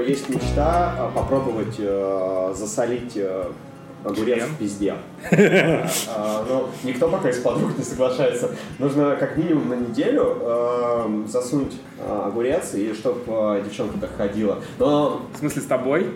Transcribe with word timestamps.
Есть 0.00 0.30
мечта 0.30 0.94
а, 0.98 1.12
попробовать 1.14 1.74
э, 1.78 2.54
засолить 2.56 3.12
э, 3.14 3.44
огурец 4.02 4.44
в 4.44 4.56
пизде. 4.56 4.94
А, 5.30 6.46
Но 6.48 6.70
никто 6.82 7.08
пока 7.08 7.28
из 7.28 7.36
подруг 7.40 7.76
не 7.76 7.84
соглашается. 7.84 8.52
Нужно 8.78 9.16
как 9.16 9.36
минимум 9.36 9.68
на 9.68 9.74
неделю 9.74 10.38
э, 10.40 11.24
засунуть 11.28 11.74
э, 11.98 12.22
огурец, 12.24 12.72
и 12.72 12.94
чтобы 12.94 13.62
девчонка 13.62 13.98
так 13.98 14.16
ходила. 14.16 14.60
Но 14.78 15.26
В 15.34 15.38
смысле, 15.38 15.60
с 15.60 15.66
тобой? 15.66 16.06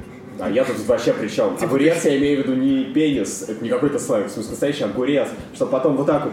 а 0.41 0.51
я 0.51 0.65
тут 0.65 0.79
вообще 0.87 1.13
при 1.13 1.29
чем? 1.29 1.59
Огурец 1.61 2.03
я 2.07 2.17
имею 2.17 2.43
в 2.43 2.47
виду 2.47 2.55
не 2.59 2.85
пенис, 2.85 3.43
это 3.43 3.63
не 3.63 3.69
какой-то 3.69 3.99
сленг, 3.99 4.29
в 4.29 4.31
смысле 4.31 4.53
настоящий 4.53 4.85
огурец, 4.85 5.29
чтобы 5.55 5.71
потом 5.71 5.97
вот 5.99 6.07
так 6.07 6.25
вот 6.25 6.33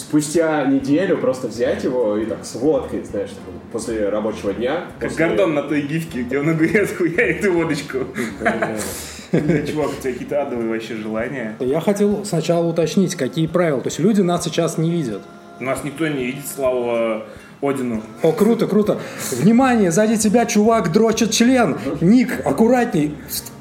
спустя 0.00 0.64
неделю 0.66 1.18
просто 1.18 1.48
взять 1.48 1.84
его 1.84 2.16
и 2.16 2.26
так 2.26 2.44
с 2.44 2.54
водкой, 2.56 3.02
знаешь, 3.04 3.30
такой, 3.30 3.54
после 3.72 4.08
рабочего 4.08 4.52
дня. 4.52 4.84
Как 4.98 5.10
после- 5.10 5.26
Гордон 5.26 5.54
на 5.54 5.62
той 5.62 5.82
гифке, 5.82 6.22
где 6.22 6.38
он 6.40 6.48
огурец 6.50 6.92
хуярит 6.96 7.44
и 7.44 7.48
водочку. 7.48 7.98
Чувак, 9.32 9.90
у 9.90 10.00
тебя 10.02 10.12
какие-то 10.12 10.42
адовые 10.42 10.68
вообще 10.70 10.96
желания. 10.96 11.56
Я 11.60 11.80
хотел 11.80 12.24
сначала 12.24 12.66
уточнить, 12.66 13.14
какие 13.14 13.46
правила. 13.46 13.80
То 13.80 13.86
есть 13.88 13.98
люди 14.00 14.20
нас 14.22 14.44
сейчас 14.44 14.76
не 14.78 14.90
видят. 14.90 15.22
Нас 15.60 15.84
никто 15.84 16.08
не 16.08 16.24
видит, 16.26 16.46
слава 16.52 17.26
Одину. 17.62 18.02
О, 18.22 18.32
круто, 18.32 18.66
круто. 18.66 18.98
Внимание, 19.32 19.90
сзади 19.90 20.16
тебя 20.16 20.46
чувак 20.46 20.92
дрочит 20.92 21.30
член. 21.30 21.76
Ник, 22.00 22.40
аккуратней. 22.46 23.14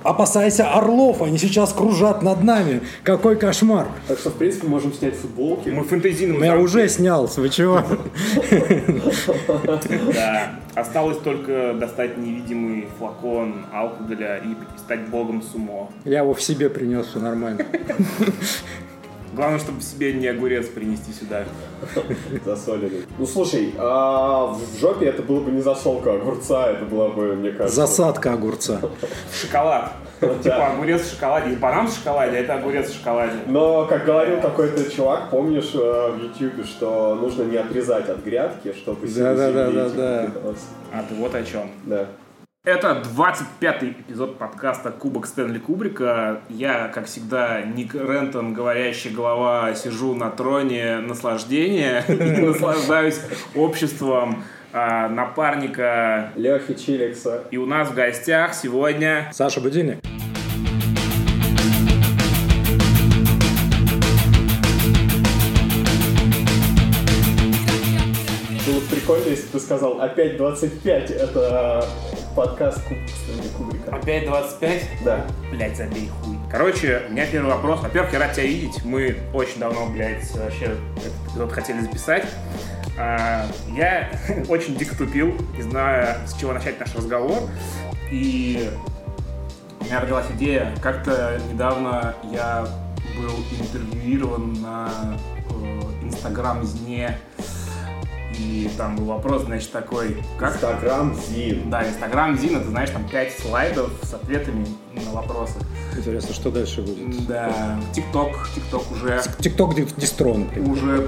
Опасайся 0.03 0.71
орлов, 0.71 1.21
они 1.21 1.37
сейчас 1.37 1.73
кружат 1.73 2.23
над 2.23 2.41
нами. 2.41 2.81
Какой 3.03 3.35
кошмар. 3.35 3.87
Так 4.07 4.19
что, 4.19 4.29
в 4.29 4.35
принципе, 4.35 4.67
можем 4.67 4.93
снять 4.93 5.15
футболки. 5.15 5.67
Мы 5.67 5.83
фэнтезийным 5.83 6.39
Ну, 6.39 6.45
я 6.45 6.57
уже 6.57 6.87
снял, 6.87 7.29
вы 7.35 7.49
чего? 7.49 7.83
Да. 10.13 10.51
Осталось 10.75 11.17
только 11.17 11.73
достать 11.73 12.17
невидимый 12.17 12.87
флакон 12.97 13.65
алкоголя 13.73 14.37
и 14.37 14.55
стать 14.77 15.09
богом 15.09 15.41
сумо. 15.41 15.89
Я 16.05 16.19
его 16.19 16.33
в 16.33 16.41
себе 16.41 16.69
принес, 16.69 17.07
все 17.07 17.19
нормально. 17.19 17.65
Главное, 19.33 19.59
чтобы 19.59 19.81
себе 19.81 20.13
не 20.13 20.27
огурец 20.27 20.67
принести 20.67 21.11
сюда. 21.13 21.45
Засоленный. 22.45 23.05
Ну, 23.17 23.25
слушай, 23.25 23.73
а 23.77 24.53
в 24.53 24.79
жопе 24.79 25.07
это 25.07 25.21
было 25.21 25.39
бы 25.39 25.51
не 25.51 25.61
засолка 25.61 26.13
огурца, 26.13 26.71
это 26.71 26.85
была 26.85 27.09
бы, 27.09 27.35
мне 27.35 27.51
кажется... 27.51 27.75
Засадка 27.81 28.33
огурца. 28.33 28.81
Шоколад. 29.33 29.93
Типа 30.43 30.73
огурец 30.73 31.01
в 31.01 31.11
шоколаде. 31.11 31.49
Не 31.51 31.55
банан 31.55 31.87
в 31.87 31.95
шоколаде, 31.95 32.37
а 32.37 32.39
это 32.41 32.55
огурец 32.55 32.89
в 32.89 32.97
шоколаде. 32.97 33.37
Но, 33.47 33.85
как 33.85 34.05
говорил 34.05 34.41
какой-то 34.41 34.89
чувак, 34.91 35.29
помнишь 35.29 35.71
э, 35.73 36.11
в 36.11 36.21
Ютьюбе, 36.21 36.63
что 36.63 37.15
нужно 37.15 37.43
не 37.43 37.57
отрезать 37.57 38.09
от 38.09 38.23
грядки, 38.23 38.73
чтобы 38.73 39.07
Да-да-да-да-да. 39.07 40.31
А 40.91 41.03
ты 41.07 41.15
вот 41.15 41.33
о 41.35 41.43
чем. 41.43 41.71
Да. 41.85 42.07
Это 42.65 43.01
25-й 43.15 43.91
эпизод 43.91 44.37
подкаста 44.37 44.91
Кубок 44.91 45.27
Стэнли 45.27 45.59
Кубрика. 45.59 46.41
Я, 46.49 46.89
как 46.89 47.05
всегда, 47.05 47.61
Ник 47.61 47.95
Рентон, 47.95 48.53
говорящая 48.53 49.13
голова, 49.13 49.73
сижу 49.75 50.13
на 50.13 50.29
троне 50.29 50.97
наслаждения 50.97 52.03
и 52.09 52.41
наслаждаюсь 52.41 53.21
обществом 53.55 54.43
а, 54.73 55.07
напарника. 55.07 56.33
Лехи 56.35 56.73
Чиликса. 56.73 57.45
И 57.49 57.55
у 57.55 57.65
нас 57.65 57.91
в 57.91 57.95
гостях 57.95 58.53
сегодня... 58.53 59.29
Саша, 59.31 59.61
будильник. 59.61 59.99
Было 68.67 68.79
бы 68.81 68.85
прикольно, 68.91 69.29
если 69.29 69.45
бы 69.45 69.51
ты 69.53 69.59
сказал 69.61 70.01
опять 70.01 70.35
25, 70.35 71.11
это 71.11 71.87
подкаст 72.39 72.79
Стэнли 72.85 73.49
Кубрика. 73.57 73.93
Опять 73.93 74.25
25? 74.25 74.83
Да. 75.03 75.25
Блять, 75.51 75.75
забей 75.75 76.07
хуй. 76.07 76.37
Короче, 76.49 77.01
у 77.09 77.11
меня 77.11 77.25
первый 77.25 77.51
вопрос. 77.51 77.81
Во-первых, 77.81 78.13
я 78.13 78.19
рад 78.19 78.31
тебя 78.31 78.45
видеть. 78.45 78.85
Мы 78.85 79.17
очень 79.33 79.59
давно, 79.59 79.87
блядь, 79.87 80.33
вообще 80.37 80.77
этот 80.95 81.31
эпизод 81.31 81.51
хотели 81.51 81.81
записать. 81.81 82.25
А, 82.97 83.45
Я 83.75 84.09
очень 84.47 84.77
дико 84.77 84.95
тупил, 84.95 85.35
не 85.57 85.63
знаю, 85.63 86.15
с 86.25 86.39
чего 86.39 86.53
начать 86.53 86.79
наш 86.79 86.95
разговор. 86.95 87.39
И 88.09 88.71
у 89.81 89.83
меня 89.83 89.99
родилась 89.99 90.27
идея. 90.37 90.73
Как-то 90.81 91.41
недавно 91.51 92.15
я 92.31 92.65
был 93.17 93.35
интервьюирован 93.59 94.53
на 94.61 94.89
э, 95.49 95.81
Инстаграм-зне. 96.03 97.17
И 98.39 98.69
там 98.77 98.95
был 98.95 99.05
вопрос, 99.05 99.43
значит, 99.43 99.71
такой, 99.71 100.17
как 100.37 100.53
Инстаграм 100.55 101.13
Зин. 101.29 101.69
да, 101.69 101.87
Инстаграм 101.87 102.37
Зин, 102.37 102.57
это, 102.57 102.69
знаешь, 102.69 102.89
там 102.89 103.07
5 103.09 103.39
слайдов 103.39 103.91
с 104.01 104.13
ответами 104.13 104.65
на 104.93 105.11
вопросы. 105.11 105.55
Интересно, 105.97 106.33
что 106.33 106.49
дальше 106.49 106.81
будет? 106.81 107.27
Да, 107.27 107.77
ТикТок, 107.93 108.47
ТикТок 108.55 108.89
уже 108.91 109.21
Тикток 109.39 109.75
ди- 109.75 109.87
дистрон. 109.97 110.45
например. 110.45 110.71
уже 110.71 111.01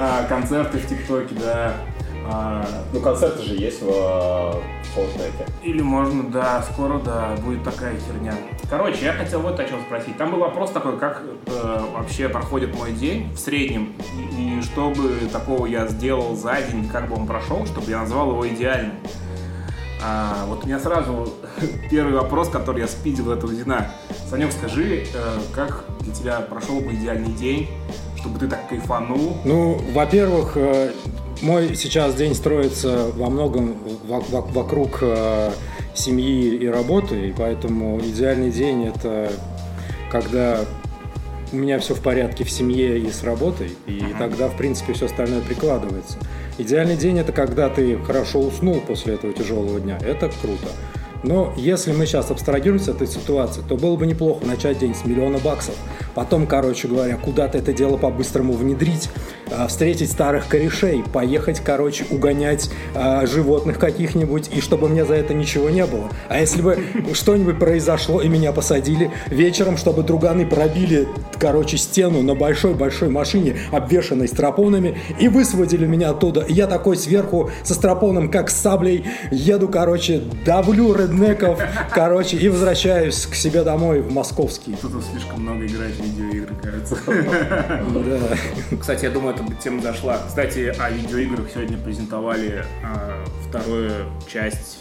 А, 0.00 0.24
концерты 0.28 0.78
в 0.78 0.86
ТикТоке, 0.86 1.34
да. 1.40 1.74
А, 2.30 2.64
Ну, 2.92 3.00
концерты 3.00 3.42
же 3.42 3.54
есть 3.54 3.80
в 3.80 3.88
э, 3.88 4.52
Fortnite. 4.94 5.50
Или 5.62 5.80
можно, 5.80 6.24
да, 6.24 6.62
скоро, 6.62 6.98
да, 6.98 7.34
будет 7.42 7.64
такая 7.64 7.94
херня. 7.98 8.34
Короче, 8.68 9.06
я 9.06 9.12
хотел 9.14 9.40
вот 9.40 9.58
о 9.58 9.64
чем 9.64 9.80
спросить. 9.82 10.16
Там 10.18 10.32
был 10.32 10.40
вопрос 10.40 10.70
такой, 10.70 10.98
как 10.98 11.22
э, 11.46 11.80
вообще 11.94 12.28
проходит 12.28 12.74
мой 12.76 12.92
день 12.92 13.32
в 13.32 13.38
среднем, 13.38 13.94
и, 14.36 14.58
и 14.58 14.62
что 14.62 14.90
бы 14.90 15.16
такого 15.32 15.66
я 15.66 15.86
сделал 15.86 16.34
за 16.36 16.60
день, 16.60 16.88
как 16.88 17.08
бы 17.08 17.16
он 17.16 17.26
прошел, 17.26 17.64
чтобы 17.64 17.90
я 17.90 18.00
назвал 18.00 18.30
его 18.32 18.46
идеальным. 18.46 18.92
А, 20.04 20.44
вот 20.46 20.64
у 20.64 20.66
меня 20.66 20.78
сразу 20.78 21.32
первый 21.90 22.14
вопрос, 22.14 22.48
который 22.50 22.82
я 22.82 22.88
спидил 22.88 23.32
этого 23.32 23.52
дня. 23.52 23.90
Санек, 24.28 24.52
скажи, 24.52 25.06
э, 25.14 25.38
как 25.54 25.84
для 26.00 26.14
тебя 26.14 26.40
прошел 26.40 26.80
бы 26.80 26.92
идеальный 26.92 27.32
день, 27.32 27.68
чтобы 28.16 28.38
ты 28.38 28.48
так 28.48 28.68
кайфанул? 28.68 29.38
Ну, 29.44 29.80
во-первых, 29.92 30.52
э, 30.56 30.92
мой 31.42 31.74
сейчас 31.76 32.14
день 32.14 32.34
строится 32.34 33.06
во 33.14 33.28
многом 33.30 33.76
во- 34.06 34.20
во- 34.20 34.40
вокруг 34.42 34.98
э, 35.02 35.50
семьи 35.94 36.54
и 36.56 36.66
работы, 36.66 37.28
и 37.28 37.32
поэтому 37.32 38.00
идеальный 38.00 38.50
день 38.50 38.86
это 38.86 39.30
когда 40.10 40.60
у 41.52 41.56
меня 41.56 41.78
все 41.78 41.94
в 41.94 42.00
порядке 42.00 42.44
в 42.44 42.50
семье 42.50 42.98
и 42.98 43.10
с 43.10 43.22
работой, 43.22 43.70
и 43.86 44.02
тогда, 44.18 44.48
в 44.48 44.56
принципе, 44.56 44.92
все 44.92 45.06
остальное 45.06 45.40
прикладывается. 45.40 46.18
Идеальный 46.58 46.96
день 46.96 47.18
это 47.18 47.32
когда 47.32 47.68
ты 47.68 47.96
хорошо 47.98 48.40
уснул 48.40 48.80
после 48.80 49.14
этого 49.14 49.32
тяжелого 49.32 49.80
дня. 49.80 49.98
Это 50.02 50.30
круто. 50.42 50.68
Но 51.22 51.52
если 51.56 51.92
мы 51.92 52.06
сейчас 52.06 52.30
абстрагируемся 52.30 52.92
от 52.92 53.02
этой 53.02 53.08
ситуации, 53.08 53.62
то 53.68 53.76
было 53.76 53.96
бы 53.96 54.06
неплохо 54.06 54.46
начать 54.46 54.78
день 54.78 54.94
с 54.94 55.04
миллиона 55.04 55.38
баксов. 55.38 55.74
Потом, 56.14 56.46
короче 56.46 56.88
говоря, 56.88 57.16
куда-то 57.16 57.58
это 57.58 57.72
дело 57.72 57.96
по-быстрому 57.96 58.52
внедрить, 58.52 59.08
а, 59.50 59.66
встретить 59.68 60.10
старых 60.10 60.48
корешей, 60.48 61.02
поехать, 61.12 61.60
короче, 61.60 62.04
угонять 62.10 62.70
а, 62.94 63.26
животных 63.26 63.78
каких-нибудь, 63.78 64.50
и 64.52 64.60
чтобы 64.60 64.88
мне 64.88 65.04
за 65.04 65.14
это 65.14 65.34
ничего 65.34 65.70
не 65.70 65.86
было. 65.86 66.08
А 66.28 66.40
если 66.40 66.62
бы 66.62 66.78
что-нибудь 67.14 67.58
произошло 67.58 68.20
и 68.20 68.28
меня 68.28 68.52
посадили, 68.52 69.10
вечером, 69.28 69.76
чтобы 69.76 70.02
друганы 70.02 70.46
пробили, 70.46 71.08
короче, 71.38 71.76
стену 71.76 72.22
на 72.22 72.34
большой-большой 72.34 73.08
машине, 73.08 73.56
обвешанной 73.70 74.28
стропонами, 74.28 74.98
и 75.18 75.28
высвободили 75.28 75.86
меня 75.86 76.10
оттуда. 76.10 76.44
Я 76.48 76.66
такой 76.66 76.96
сверху 76.96 77.50
со 77.62 77.74
стропоном, 77.74 78.30
как 78.30 78.50
с 78.50 78.56
саблей, 78.56 79.04
еду, 79.30 79.68
короче, 79.68 80.22
давлю 80.44 80.92
реднеков, 81.08 81.60
короче, 81.90 82.36
и 82.36 82.48
возвращаюсь 82.48 83.26
к 83.26 83.34
себе 83.34 83.62
домой 83.62 84.00
в 84.00 84.12
московский. 84.12 84.76
Тут 84.80 85.04
слишком 85.04 85.42
много 85.42 85.66
играть 85.66 85.94
в 85.94 86.02
видеоигры, 86.02 86.54
кажется. 86.62 86.96
Да. 87.06 88.76
Кстати, 88.80 89.04
я 89.04 89.10
думаю, 89.10 89.34
эта 89.34 89.44
тема 89.54 89.82
зашла. 89.82 90.18
Кстати, 90.26 90.74
о 90.78 90.90
видеоиграх 90.90 91.48
сегодня 91.52 91.78
презентовали 91.78 92.64
а, 92.84 93.24
вторую 93.48 93.92
часть 94.30 94.78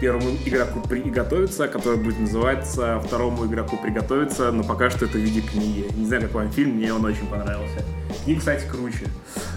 первому 0.00 0.30
игроку 0.44 0.80
приготовиться, 0.80 1.68
которая 1.68 1.98
будет 1.98 2.18
называться 2.18 3.00
второму 3.00 3.46
игроку 3.46 3.76
приготовиться, 3.76 4.50
но 4.52 4.62
пока 4.62 4.90
что 4.90 5.04
это 5.04 5.18
в 5.18 5.20
виде 5.20 5.40
книги. 5.40 5.86
Не 5.96 6.06
знаю, 6.06 6.22
как 6.22 6.34
вам 6.34 6.50
фильм, 6.50 6.76
мне 6.76 6.92
он 6.92 7.04
очень 7.04 7.26
понравился. 7.26 7.84
Книга, 8.24 8.40
кстати, 8.40 8.64
круче. 8.66 9.06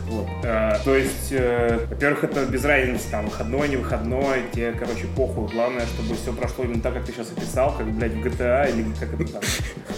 Вот. 0.07 0.27
А, 0.44 0.79
то 0.83 0.95
есть, 0.95 1.31
э, 1.31 1.85
во-первых, 1.89 2.23
это 2.23 2.45
без 2.45 2.63
разницы, 2.65 3.09
там, 3.09 3.25
выходной, 3.25 3.69
не 3.69 3.77
выходной, 3.77 4.44
тебе, 4.51 4.73
короче, 4.73 5.07
похуй. 5.15 5.50
Главное, 5.53 5.82
чтобы 5.88 6.15
все 6.15 6.33
прошло 6.33 6.65
именно 6.65 6.81
так, 6.81 6.94
как 6.94 7.06
ты 7.06 7.12
сейчас 7.12 7.31
описал, 7.31 7.75
как, 7.77 7.91
блядь, 7.91 8.13
в 8.13 8.25
GTA 8.25 8.71
или 8.71 8.85
как 9.00 9.13
это 9.13 9.33
там, 9.33 9.41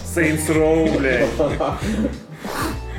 Saints 0.05 0.47
Row, 0.49 0.97
блядь. 0.97 1.29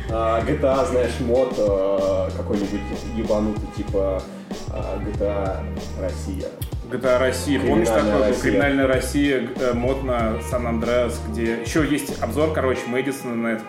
А, 0.08 0.40
GTA, 0.42 0.88
знаешь, 0.88 1.18
мод 1.20 1.54
э, 1.58 2.30
какой-нибудь 2.36 2.80
ебанутый, 3.16 3.68
типа 3.76 4.22
а, 4.68 5.00
GTA 5.04 5.60
Россия. 6.00 6.48
GTA 6.90 7.18
Россия. 7.18 7.60
Помнишь 7.60 7.88
такой 7.88 8.20
Россия. 8.20 8.42
Криминальная 8.42 8.86
Россия, 8.86 9.48
э, 9.58 9.72
мод 9.72 10.04
на 10.04 10.40
Сан-Андреас, 10.42 11.20
где 11.28 11.60
еще 11.60 11.84
есть 11.84 12.22
обзор, 12.22 12.52
короче, 12.52 12.82
Мэдисона 12.86 13.34
на 13.34 13.48
эту. 13.48 13.64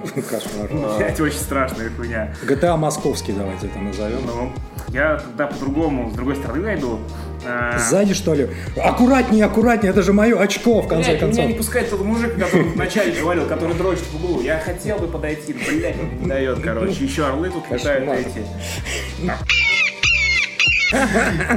Кошмар. 0.30 0.68
Блять, 0.98 1.20
очень 1.20 1.38
страшная 1.38 1.90
хуйня. 1.90 2.34
GTA 2.42 2.76
московский, 2.76 3.32
давайте 3.32 3.66
это 3.66 3.78
назовем. 3.78 4.20
Ну, 4.26 4.52
Я 4.88 5.18
тогда 5.18 5.46
по-другому, 5.46 6.10
с 6.10 6.14
другой 6.14 6.36
стороны 6.36 6.62
найду. 6.62 7.00
А, 7.46 7.78
Сзади, 7.78 8.12
что 8.14 8.34
ли? 8.34 8.48
Аккуратнее, 8.76 9.44
аккуратнее, 9.46 9.90
это 9.92 10.02
же 10.02 10.12
мое 10.12 10.38
очко, 10.38 10.82
в 10.82 10.88
конце 10.88 11.10
Блядь, 11.10 11.20
концов. 11.20 11.38
меня 11.38 11.52
не 11.52 11.54
пускает 11.58 11.88
тот 11.90 12.02
мужик, 12.04 12.34
который 12.34 12.68
вначале 12.68 13.18
говорил, 13.18 13.46
который 13.46 13.74
дрочит 13.74 14.04
в 14.12 14.16
углу. 14.16 14.42
Я 14.42 14.58
хотел 14.58 14.98
бы 14.98 15.06
подойти, 15.06 15.52
блядь, 15.54 15.96
он 15.98 16.20
не 16.22 16.26
дает, 16.26 16.60
короче. 16.60 17.02
Еще 17.04 17.26
орлы 17.26 17.48
тут 17.50 17.70
летают 17.70 18.08
эти. 18.10 18.44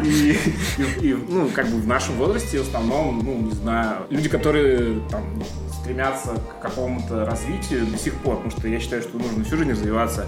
И, 0.03 0.37
и- 1.01 1.07
и, 1.09 1.13
ну, 1.13 1.49
как 1.53 1.67
бы 1.67 1.77
в 1.81 1.87
нашем 1.87 2.15
возрасте 2.15 2.59
в 2.59 2.67
основном, 2.67 3.19
ну, 3.25 3.37
не 3.39 3.51
знаю, 3.51 4.05
люди, 4.09 4.29
которые 4.29 4.99
там 5.09 5.23
стремятся 5.87 6.29
к 6.59 6.61
какому-то 6.61 7.25
развитию 7.25 7.85
до 7.85 7.97
сих 7.97 8.13
пор, 8.15 8.37
потому 8.37 8.51
что 8.51 8.67
я 8.69 8.79
считаю, 8.79 9.01
что 9.01 9.17
нужно 9.17 9.43
всю 9.43 9.57
жизнь 9.57 9.71
развиваться. 9.71 10.25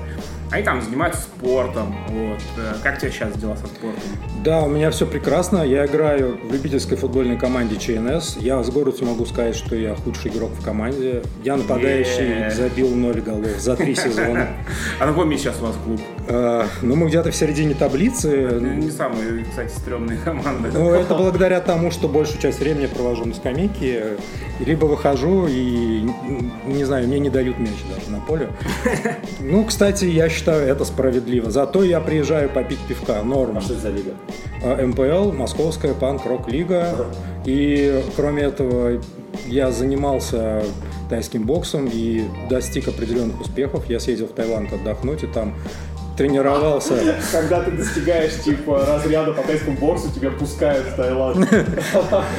Они 0.52 0.64
там 0.64 0.82
занимаются 0.82 1.22
спортом. 1.22 1.96
Вот. 2.10 2.40
Э, 2.58 2.74
Как 2.84 2.98
у 2.98 3.00
тебя 3.02 3.10
сейчас 3.10 3.34
дела 3.38 3.56
со 3.56 3.66
спортом? 3.66 4.02
Да, 4.44 4.62
у 4.62 4.70
меня 4.70 4.92
все 4.92 5.08
прекрасно. 5.08 5.64
Я 5.64 5.86
играю 5.86 6.38
в 6.44 6.52
любительской 6.52 6.98
футбольной 6.98 7.38
команде 7.38 7.78
ЧНС. 7.78 8.38
Я 8.38 8.62
с 8.64 8.70
гордостью 8.70 9.08
могу 9.08 9.26
сказать, 9.26 9.56
что 9.56 9.76
я 9.76 9.96
худший 9.96 10.30
игрок 10.32 10.52
в 10.52 10.64
команде. 10.64 11.24
Я 11.44 11.56
нападающий, 11.56 12.52
забил 12.52 12.94
ноль 12.94 13.22
голов 13.22 13.58
за 13.58 13.76
три 13.76 13.96
сезона. 13.96 14.50
А 15.00 15.06
месте 15.24 15.46
сейчас 15.50 15.62
у 15.62 15.66
вас 15.66 15.76
клуб? 15.84 16.02
Э, 16.28 16.66
Ну, 16.82 16.96
мы 16.96 17.08
где-то 17.08 17.32
в 17.32 17.36
середине 17.36 17.74
таблицы. 17.74 18.60
Не 18.62 18.92
самые, 18.92 19.46
кстати, 19.46 19.72
стрёмные 19.72 20.20
команды. 20.20 20.70
Ну, 20.74 20.92
это 20.92 21.16
благодаря 21.16 21.60
тому, 21.62 21.92
что 21.92 22.08
большую 22.08 22.40
часть 22.42 22.60
времени 22.60 22.86
провожу 22.88 23.26
на 23.26 23.34
скамейке, 23.34 24.18
либо 24.60 24.86
выхожу 24.86 25.45
и, 25.48 26.08
не 26.66 26.84
знаю, 26.84 27.08
мне 27.08 27.20
не 27.20 27.30
дают 27.30 27.58
мяч 27.60 27.76
даже 27.94 28.10
на 28.10 28.20
поле. 28.20 28.50
Ну, 29.40 29.64
кстати, 29.66 30.06
я 30.06 30.30
считаю 30.30 30.68
это 30.68 30.86
справедливо. 30.86 31.52
Зато 31.52 31.84
я 31.84 32.00
приезжаю 32.00 32.50
попить 32.50 32.80
пивка, 32.88 33.22
норм. 33.24 33.58
А 33.58 33.62
что 33.62 33.74
это 33.74 33.82
за 33.84 33.90
лига? 33.90 34.12
А, 34.64 34.86
МПЛ, 34.86 35.32
Московская 35.32 35.94
панк-рок-лига. 35.94 37.08
И, 37.46 38.02
кроме 38.16 38.44
этого, 38.44 39.02
я 39.48 39.72
занимался 39.72 40.64
тайским 41.10 41.44
боксом 41.44 41.90
и 41.92 42.26
достиг 42.50 42.88
определенных 42.88 43.40
успехов. 43.42 43.90
Я 43.90 44.00
съездил 44.00 44.28
в 44.28 44.32
Таиланд 44.32 44.74
отдохнуть 44.74 45.24
и 45.24 45.28
там 45.28 45.54
тренировался. 46.16 47.16
Когда 47.32 47.62
ты 47.62 47.72
достигаешь, 47.72 48.42
типа, 48.44 48.86
разряда 48.86 49.34
по 49.34 49.44
тайскому 49.44 49.78
боксу, 49.78 50.12
тебя 50.12 50.32
пускают 50.32 50.88
в 50.88 50.96
Таиланд 50.96 51.48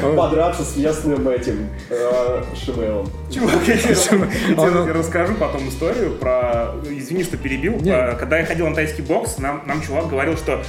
подраться 0.17 0.64
с 0.64 0.76
местным 0.76 1.28
этим 1.28 1.69
э, 1.90 2.43
Шимейлом. 2.55 3.08
Чувак, 3.31 3.55
я 3.67 3.76
тебе 3.76 4.93
расскажу 4.93 5.34
потом 5.34 5.69
историю 5.69 6.12
про... 6.12 6.75
Извини, 6.88 7.25
что 7.25 7.37
перебил. 7.37 7.81
А, 7.88 8.14
Когда 8.14 8.38
я 8.38 8.46
ходил 8.46 8.69
на 8.69 8.75
тайский 8.75 9.02
бокс, 9.02 9.38
нам, 9.38 9.62
нам 9.67 9.82
чувак 9.82 10.08
говорил, 10.08 10.37
что 10.37 10.62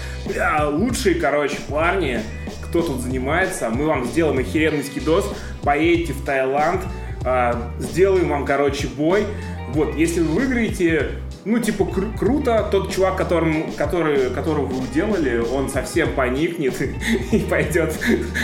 лучшие, 0.70 1.16
короче, 1.16 1.58
парни, 1.70 2.22
кто 2.68 2.82
тут 2.82 3.02
занимается, 3.02 3.70
мы 3.70 3.86
вам 3.86 4.06
сделаем 4.06 4.40
охеренный 4.40 4.84
скидос, 4.84 5.32
поедете 5.64 6.14
в 6.14 6.24
Таиланд, 6.26 6.82
а, 7.24 7.72
сделаем 7.80 8.30
вам, 8.30 8.46
короче, 8.46 8.88
бой. 8.88 9.26
Вот, 9.70 9.96
если 9.96 10.22
вы 10.22 10.42
выиграете, 10.42 11.12
ну, 11.48 11.60
типа, 11.60 11.84
кру- 11.84 12.18
круто, 12.18 12.68
тот 12.72 12.92
чувак, 12.94 13.16
которым, 13.18 13.72
который, 13.78 14.30
которого 14.32 14.66
вы 14.66 14.88
делали, 14.94 15.38
он 15.40 15.70
совсем 15.70 16.14
поникнет 16.14 16.76
и 17.32 17.40
пойдет 17.40 17.94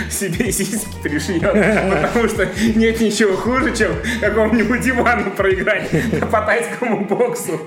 себе 0.09 0.51
сиськи 0.51 0.87
пришьет, 1.03 1.41
потому 1.41 2.27
что 2.29 2.47
нет 2.75 2.99
ничего 3.01 3.35
хуже, 3.35 3.75
чем 3.75 3.91
какому-нибудь 4.21 4.87
Ивану 4.87 5.31
проиграть 5.31 5.89
по 6.31 6.41
тайскому 6.41 7.05
боксу. 7.05 7.59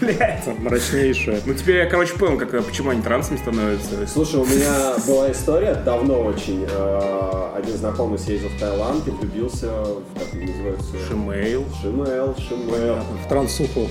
Блять. 0.00 0.42
Мрачнейшее. 0.58 1.40
Ну, 1.46 1.54
теперь 1.54 1.76
я, 1.76 1.86
короче, 1.86 2.14
понял, 2.14 2.36
как, 2.38 2.64
почему 2.64 2.90
они 2.90 3.00
трансами 3.02 3.36
становятся. 3.36 4.06
Слушай, 4.06 4.40
у 4.40 4.44
меня 4.44 4.94
была 5.06 5.30
история 5.30 5.74
давно 5.74 6.20
очень. 6.20 6.66
Э, 6.68 7.50
Один 7.56 7.76
знакомый 7.76 8.18
съездил 8.18 8.48
в 8.48 8.58
Таиланд 8.58 9.06
и 9.06 9.10
влюбился 9.10 9.68
в, 9.68 10.02
как 10.18 10.32
называется? 10.34 10.92
Шимейл. 11.08 11.64
Шимел, 11.80 12.34
Шимел. 12.36 12.98
в 13.24 13.28
трансуху. 13.28 13.88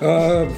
Э, 0.00 0.48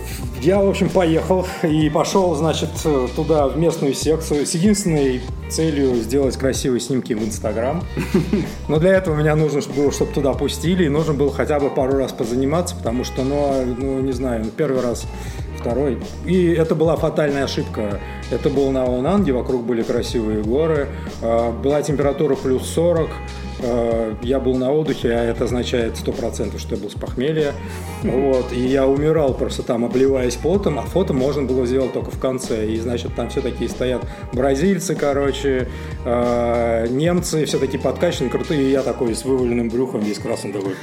Я, 0.41 0.61
в 0.61 0.69
общем, 0.69 0.89
поехал 0.89 1.47
и 1.63 1.89
пошел, 1.89 2.35
значит, 2.35 2.71
туда, 3.15 3.49
в 3.49 3.57
местную 3.57 3.95
секцию, 3.95 4.47
с 4.47 4.55
единственной 4.55 5.21
целью 5.49 5.95
сделать 5.97 6.37
красивые 6.37 6.81
снимки 6.81 7.13
в 7.13 7.23
Инстаграм. 7.23 7.83
Но 8.69 8.79
для 8.79 8.95
этого 8.95 9.15
меня 9.15 9.37
нужно 9.37 9.61
было, 9.75 9.93
чтобы 9.93 10.13
туда 10.13 10.33
пустили, 10.33 10.85
и 10.85 10.89
нужно 10.89 11.15
было 11.15 11.33
хотя 11.33 11.61
бы 11.61 11.71
пару 11.71 11.99
раз 11.99 12.13
позаниматься, 12.13 12.75
потому 12.75 13.05
что, 13.05 13.23
ну, 13.23 13.65
ну, 13.79 14.01
не 14.01 14.13
знаю, 14.13 14.45
ну, 14.45 14.51
первый 14.51 14.83
раз, 14.83 15.05
второй. 15.59 15.99
И 16.27 16.53
это 16.53 16.75
была 16.75 16.97
фатальная 16.97 17.45
ошибка. 17.45 18.01
Это 18.31 18.49
был 18.49 18.71
на 18.73 18.85
Онанге, 18.85 19.33
вокруг 19.33 19.65
были 19.65 19.83
красивые 19.83 20.43
горы, 20.43 20.89
э, 21.21 21.53
была 21.63 21.83
температура 21.83 22.35
плюс 22.35 22.69
40, 22.69 23.11
Э, 23.11 23.42
я 24.23 24.41
был 24.41 24.57
на 24.57 24.73
отдыхе, 24.73 25.13
а 25.13 25.25
это 25.25 25.45
означает 25.45 25.95
100%, 25.95 26.59
что 26.59 26.75
я 26.75 26.81
был 26.81 26.91
с 26.91 26.95
похмелья. 26.95 27.53
Вот, 28.03 28.53
и 28.53 28.61
я 28.61 28.87
умирал 28.87 29.35
просто 29.35 29.63
там, 29.63 29.85
обливаясь 29.85 30.37
потом, 30.37 30.79
а 30.79 30.83
фото 30.83 31.13
можно 31.13 31.43
было 31.43 31.67
сделать 31.67 31.93
только 31.93 32.11
в 32.11 32.19
конце. 32.19 32.67
И, 32.67 32.79
значит, 32.79 33.15
там 33.15 33.29
все 33.29 33.41
такие 33.41 33.71
стоят 33.71 34.05
бразильцы, 34.33 34.95
короче, 34.95 35.69
э, 36.05 36.87
немцы, 36.91 37.45
все 37.45 37.59
такие 37.59 37.81
подкачанные, 37.81 38.31
крутые, 38.31 38.63
и 38.63 38.71
я 38.71 38.83
такой 38.83 39.15
с 39.15 39.25
вываленным 39.25 39.69
брюхом, 39.69 40.01
весь 40.01 40.19
красный 40.19 40.53
такой. 40.53 40.75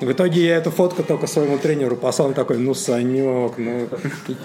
В 0.00 0.10
итоге 0.12 0.46
я 0.46 0.56
эту 0.56 0.70
фотку 0.70 1.02
только 1.02 1.26
своему 1.26 1.58
тренеру 1.58 1.94
послал, 1.94 2.28
он 2.28 2.34
такой, 2.34 2.56
ну, 2.56 2.72
Санек, 2.72 3.58
ну... 3.58 3.88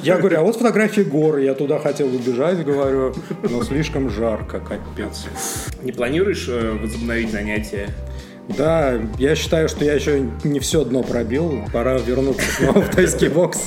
Я 0.04 0.18
говорю, 0.18 0.40
а 0.40 0.42
вот 0.42 0.58
фотографии 0.58 1.02
горы, 1.02 1.44
я 1.44 1.54
туда 1.54 1.80
хотел 1.80 2.08
убежать, 2.08 2.64
говорю, 2.66 3.16
но 3.42 3.64
слишком 3.64 4.10
жарко, 4.10 4.60
капец. 4.60 5.28
Не 5.82 5.94
планируешь 5.94 6.48
э, 6.50 6.72
возобновить 6.72 7.32
занятия? 7.32 7.90
Да, 8.50 9.00
я 9.18 9.36
считаю, 9.36 9.70
что 9.70 9.86
я 9.86 9.94
еще 9.94 10.30
не 10.44 10.60
все 10.60 10.84
дно 10.84 11.04
пробил. 11.04 11.64
Пора 11.74 11.98
вернуться 11.98 12.46
снова 12.58 12.82
в 12.82 12.90
тайский 12.94 13.30
бокс. 13.30 13.60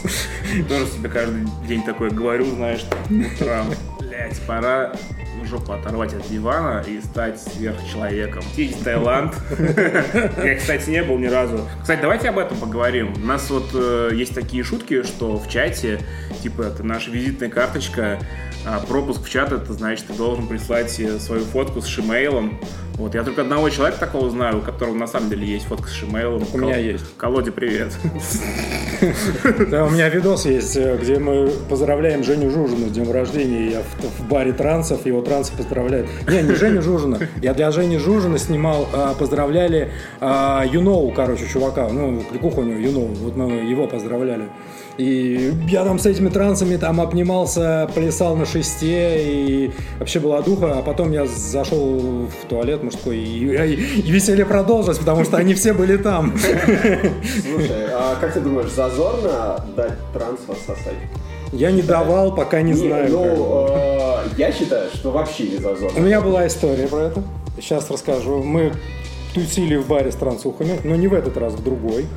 Тоже 0.68 0.86
себе 0.86 1.08
каждый 1.08 1.46
день 1.66 1.82
такое 1.82 2.10
говорю, 2.10 2.44
знаешь, 2.54 2.84
утром. 3.10 3.66
Блять, 3.98 4.38
пора 4.46 4.92
жопу 5.48 5.72
оторвать 5.72 6.14
от 6.14 6.28
дивана 6.28 6.84
и 6.86 7.00
стать 7.00 7.40
сверхчеловеком. 7.40 8.42
В 8.42 8.84
Таиланд. 8.84 9.34
Я, 10.44 10.56
кстати, 10.56 10.90
не 10.90 11.02
был 11.02 11.18
ни 11.18 11.26
разу. 11.26 11.68
Кстати, 11.80 12.00
давайте 12.00 12.28
об 12.28 12.38
этом 12.38 12.58
поговорим. 12.58 13.12
У 13.16 13.26
нас 13.26 13.50
вот 13.50 13.70
э, 13.74 14.10
есть 14.14 14.34
такие 14.34 14.62
шутки, 14.62 15.02
что 15.02 15.38
в 15.38 15.48
чате, 15.48 16.00
типа, 16.42 16.62
это 16.62 16.82
наша 16.82 17.10
визитная 17.10 17.48
карточка, 17.48 18.18
а 18.66 18.80
пропуск 18.80 19.24
в 19.24 19.30
чат, 19.30 19.52
это 19.52 19.72
значит, 19.72 20.06
ты 20.06 20.12
должен 20.12 20.46
прислать 20.46 20.98
э, 21.00 21.18
свою 21.18 21.44
фотку 21.44 21.80
с 21.80 21.86
шимейлом. 21.86 22.60
Вот, 22.98 23.14
я 23.14 23.22
только 23.22 23.42
одного 23.42 23.70
человека 23.70 24.00
такого 24.00 24.28
знаю, 24.28 24.58
у 24.58 24.60
которого 24.60 24.94
на 24.94 25.06
самом 25.06 25.30
деле 25.30 25.46
есть 25.46 25.66
фотка 25.66 25.88
с 25.88 25.92
шимейлом. 25.92 26.44
у 26.52 26.58
меня 26.58 26.76
есть. 26.76 27.04
Колоде, 27.16 27.52
привет. 27.52 27.92
Да, 29.70 29.84
у 29.84 29.90
меня 29.90 30.08
видос 30.08 30.44
есть, 30.44 30.76
э, 30.76 30.98
где 31.00 31.20
мы 31.20 31.52
поздравляем 31.68 32.24
Женю 32.24 32.50
Жужину 32.50 32.88
с 32.88 32.90
днем 32.90 33.12
рождения. 33.12 33.70
Я 33.70 33.82
в, 33.82 34.28
баре 34.28 34.52
трансов, 34.52 35.06
его 35.06 35.22
трансы 35.22 35.52
поздравляют. 35.56 36.08
Не, 36.28 36.42
не 36.42 36.54
Женю 36.54 36.82
Жужина. 36.82 37.20
Я 37.40 37.54
для 37.54 37.70
Жени 37.70 37.98
Жужина 37.98 38.38
снимал, 38.38 38.88
а, 38.92 39.14
поздравляли 39.14 39.92
а, 40.20 40.64
Юноу, 40.66 41.12
короче, 41.12 41.46
чувака. 41.46 41.88
Ну, 41.88 42.24
кликуха 42.28 42.58
у 42.58 42.64
него 42.64 42.80
Юноу. 42.80 43.06
Вот 43.06 43.36
мы 43.36 43.52
его 43.70 43.86
поздравляли. 43.86 44.48
И 44.98 45.52
я 45.68 45.84
там 45.84 46.00
с 46.00 46.06
этими 46.06 46.28
трансами 46.28 46.76
там 46.76 47.00
обнимался, 47.00 47.88
плясал 47.94 48.34
на 48.34 48.44
шесте, 48.44 49.22
и 49.32 49.70
вообще 50.00 50.18
была 50.18 50.42
духа, 50.42 50.74
а 50.76 50.82
потом 50.82 51.12
я 51.12 51.24
зашел 51.24 52.26
в 52.26 52.48
туалет 52.48 52.82
мужской, 52.82 53.16
и, 53.16 53.44
и- 53.46 54.00
и 54.00 54.10
веселье 54.10 54.44
продолжилось, 54.44 54.98
потому 54.98 55.22
что 55.24 55.36
они 55.36 55.54
все 55.54 55.72
были 55.72 55.96
там. 55.98 56.34
Слушай, 56.36 57.86
а 57.92 58.16
как 58.20 58.34
ты 58.34 58.40
думаешь, 58.40 58.70
зазорно 58.70 59.64
дать 59.76 59.92
транс 60.12 60.40
отсосать? 60.48 60.94
Я 61.52 61.70
не 61.70 61.82
давал, 61.82 62.34
пока 62.34 62.60
не 62.60 62.72
Не, 62.72 62.76
знаю. 62.88 63.08
ну, 63.10 63.66
э, 63.70 64.16
я 64.36 64.50
считаю, 64.52 64.90
что 64.92 65.12
вообще 65.12 65.44
не 65.44 65.56
У 65.58 65.62
зазорно. 65.62 65.98
меня 66.00 66.20
была 66.20 66.44
история 66.46 66.88
про 66.88 67.02
это. 67.04 67.22
Сейчас 67.60 67.88
расскажу. 67.90 68.42
Мы 68.42 68.72
тусили 69.34 69.76
в 69.76 69.86
баре 69.86 70.10
с 70.12 70.14
трансухами, 70.16 70.78
но 70.84 70.96
не 70.96 71.08
в 71.08 71.14
этот 71.14 71.36
раз, 71.36 71.54
в 71.54 71.62
другой. 71.62 72.06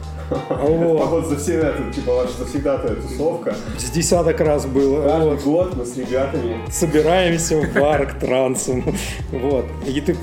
Вот. 0.49 0.97
Поход 0.99 1.27
за 1.27 1.37
всегда, 1.37 1.69
это 1.69 1.91
типа 1.93 2.13
ваша 2.15 2.31
завсегдатая 2.39 2.95
тусовка. 2.95 3.53
С 3.77 3.89
десяток 3.89 4.39
раз 4.39 4.65
было. 4.65 5.03
Каждый 5.03 5.29
Вот. 5.31 5.43
год 5.43 5.75
мы 5.75 5.85
с 5.85 5.97
ребятами 5.97 6.57
Собираемся 6.71 7.57
в 7.59 7.73
бар 7.73 8.05
к 8.07 8.19
трансам. 8.19 8.95
Вот. 9.31 9.65
И 9.85 9.99
ты 9.99 10.15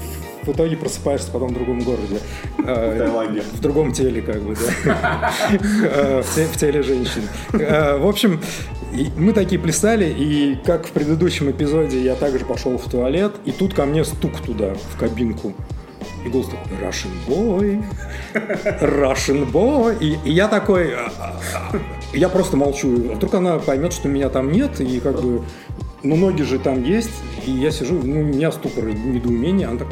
в 0.45 0.49
итоге 0.53 0.77
просыпаешься 0.79 1.31
потом 1.31 1.51
в 1.51 1.55
другом 1.55 1.81
городе. 1.81 2.21
в 2.57 2.67
Э, 2.67 2.99
Таиланде. 2.99 3.43
В 3.53 3.61
другом 3.61 3.93
теле, 3.93 4.23
как 4.23 4.41
бы, 4.41 4.57
да. 4.83 5.31
Э, 5.83 6.23
В 6.23 6.35
те- 6.35 6.47
в 6.47 6.57
теле 6.57 6.83
женщины. 6.83 7.25
Э, 7.53 7.99
В 7.99 8.07
общем, 8.07 8.41
мы 9.19 9.35
такие 9.35 9.61
плясали, 9.61 10.07
и 10.09 10.57
как 10.65 10.87
в 10.87 10.93
предыдущем 10.93 11.51
эпизоде 11.51 12.01
я 12.03 12.15
также 12.15 12.47
пошел 12.47 12.79
в 12.79 12.85
туалет, 12.91 13.33
и 13.45 13.51
тут 13.53 13.75
ко 13.75 13.85
мне 13.85 14.05
стук 14.05 14.39
туда, 14.41 14.73
в 14.95 14.99
кабинку. 14.99 15.53
И 16.25 16.29
голос 16.29 16.49
такой, 16.49 16.79
Russian 16.79 17.13
boy, 17.27 17.85
Russian 18.81 19.51
boy. 19.51 19.97
И, 20.01 20.19
и 20.29 20.33
я 20.33 20.49
такой, 20.49 20.95
«А, 20.95 21.13
а, 21.19 21.41
а». 21.73 21.79
Я 22.13 22.29
просто 22.29 22.57
молчу. 22.57 22.89
Вдруг 23.15 23.35
она 23.35 23.59
поймет, 23.59 23.93
что 23.93 24.09
меня 24.09 24.29
там 24.29 24.51
нет, 24.51 24.81
и 24.81 25.01
как 25.01 25.21
бы, 25.21 25.43
ну, 26.03 26.17
ноги 26.17 26.43
же 26.43 26.59
там 26.59 26.83
есть, 26.83 27.11
и 27.47 27.51
я 27.51 27.71
сижу, 27.71 28.01
ну, 28.03 28.21
у 28.21 28.25
меня 28.25 28.51
ступор 28.51 28.85
недоумение, 28.85 29.69
она 29.69 29.79
так, 29.79 29.89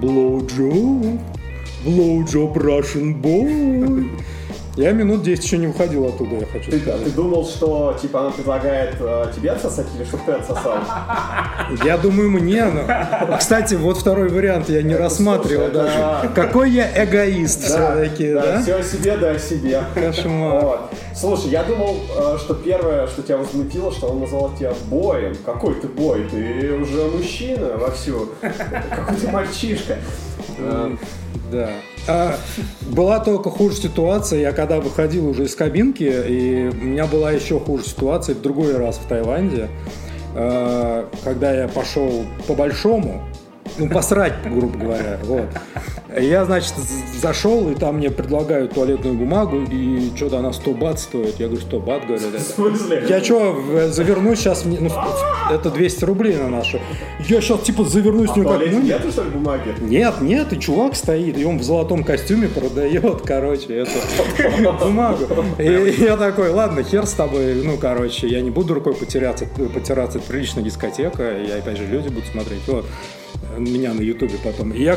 blowjob, 0.00 1.20
blowjob 1.84 2.54
Russian 2.54 3.20
boy. 3.20 4.10
Я 4.74 4.92
минут 4.92 5.22
10 5.22 5.44
еще 5.44 5.58
не 5.58 5.66
выходил 5.66 6.06
оттуда, 6.06 6.36
я 6.36 6.46
хочу 6.46 6.70
Ты, 6.70 6.80
сказать. 6.80 7.04
ты 7.04 7.10
думал, 7.10 7.44
что 7.44 7.94
типа 8.00 8.20
она 8.20 8.30
предлагает 8.30 8.96
э, 9.00 9.26
тебе 9.36 9.50
отсосать 9.50 9.86
или 9.94 10.04
чтобы 10.04 10.22
ты 10.24 10.32
отсосал? 10.32 10.78
Я 11.84 11.98
думаю, 11.98 12.30
мне. 12.30 12.64
Но... 12.64 13.36
Кстати, 13.36 13.74
вот 13.74 13.98
второй 13.98 14.30
вариант 14.30 14.70
я 14.70 14.82
не 14.82 14.96
рассматривал 14.96 15.70
даже. 15.70 16.30
Какой 16.34 16.70
я 16.70 17.04
эгоист 17.04 17.64
все-таки, 17.64 18.32
да? 18.32 18.62
все 18.62 18.76
о 18.76 18.82
себе, 18.82 19.18
да 19.18 19.32
о 19.32 19.38
себе. 19.38 19.82
Кошмар. 19.94 20.80
Слушай, 21.14 21.50
я 21.50 21.64
думал, 21.64 21.98
э, 22.16 22.38
что 22.38 22.54
первое, 22.54 23.06
что 23.08 23.22
тебя 23.22 23.36
возмутило, 23.36 23.92
что 23.92 24.08
он 24.08 24.20
назвал 24.20 24.54
тебя 24.56 24.72
боем. 24.86 25.36
Какой 25.44 25.74
ты 25.74 25.86
бой? 25.86 26.26
Ты 26.30 26.72
уже 26.72 27.04
мужчина 27.08 27.76
вовсю. 27.76 28.30
Какой 28.40 29.16
ты 29.16 29.28
мальчишка. 29.28 29.98
Да. 31.50 31.68
А, 32.08 32.36
была 32.90 33.20
только 33.20 33.50
хуже 33.50 33.76
ситуация, 33.76 34.40
я 34.40 34.52
когда 34.52 34.80
выходил 34.80 35.28
уже 35.28 35.44
из 35.44 35.54
кабинки, 35.54 36.02
и 36.02 36.68
у 36.68 36.84
меня 36.84 37.06
была 37.06 37.30
еще 37.30 37.60
хуже 37.60 37.84
ситуация 37.84 38.34
в 38.34 38.40
другой 38.40 38.76
раз 38.76 38.96
в 38.96 39.06
Таиланде, 39.06 39.68
а, 40.34 41.08
когда 41.22 41.52
я 41.52 41.68
пошел 41.68 42.24
по-большому, 42.48 43.22
ну, 43.78 43.88
посрать, 43.88 44.34
грубо 44.44 44.78
говоря, 44.78 45.18
вот. 45.24 45.46
Я, 46.18 46.44
значит, 46.44 46.74
зашел, 47.20 47.70
и 47.70 47.74
там 47.74 47.96
мне 47.96 48.10
предлагают 48.10 48.74
туалетную 48.74 49.14
бумагу, 49.14 49.62
и 49.62 50.10
что-то 50.14 50.38
она 50.38 50.52
100 50.52 50.74
бат 50.74 51.00
стоит. 51.00 51.40
Я 51.40 51.46
говорю, 51.46 51.62
100 51.62 51.80
бат, 51.80 52.06
говорят. 52.06 52.26
В 52.26 52.34
это. 52.34 52.44
смысле? 52.44 53.04
Я 53.08 53.24
что, 53.24 53.88
завернусь 53.88 54.40
сейчас, 54.40 54.64
ну, 54.64 54.90
это 55.50 55.70
200 55.70 56.04
рублей 56.04 56.36
на 56.36 56.48
нашу. 56.48 56.80
Я 57.20 57.40
сейчас, 57.40 57.60
типа, 57.62 57.84
завернусь, 57.84 58.30
А 58.30 58.34
в 58.34 58.36
ну, 58.36 58.44
как, 58.44 58.60
ну, 58.70 58.82
нету, 58.82 59.10
что 59.10 59.24
ли, 59.24 59.30
бумаги? 59.30 59.74
нет, 59.80 60.20
нет, 60.20 60.52
и 60.52 60.60
чувак 60.60 60.96
стоит, 60.96 61.38
и 61.38 61.44
он 61.44 61.58
в 61.58 61.62
золотом 61.62 62.04
костюме 62.04 62.48
продает, 62.48 63.22
короче, 63.22 63.74
эту 63.74 63.90
бумагу. 64.84 65.24
И 65.58 65.94
я 65.98 66.16
такой, 66.16 66.50
ладно, 66.50 66.82
хер 66.82 67.06
с 67.06 67.12
тобой, 67.12 67.54
ну, 67.54 67.78
короче, 67.78 68.28
я 68.28 68.42
не 68.42 68.50
буду 68.50 68.74
рукой 68.74 68.94
потеряться, 68.94 69.46
потираться, 69.46 70.18
это 70.18 70.26
приличная 70.28 70.62
дискотека, 70.62 71.38
и 71.38 71.50
опять 71.50 71.78
же 71.78 71.86
люди 71.86 72.08
будут 72.08 72.26
смотреть, 72.26 72.60
вот 72.66 72.84
меня 73.58 73.92
на 73.94 74.00
ютубе 74.00 74.34
потом. 74.42 74.72
И, 74.72 74.82
я, 74.82 74.96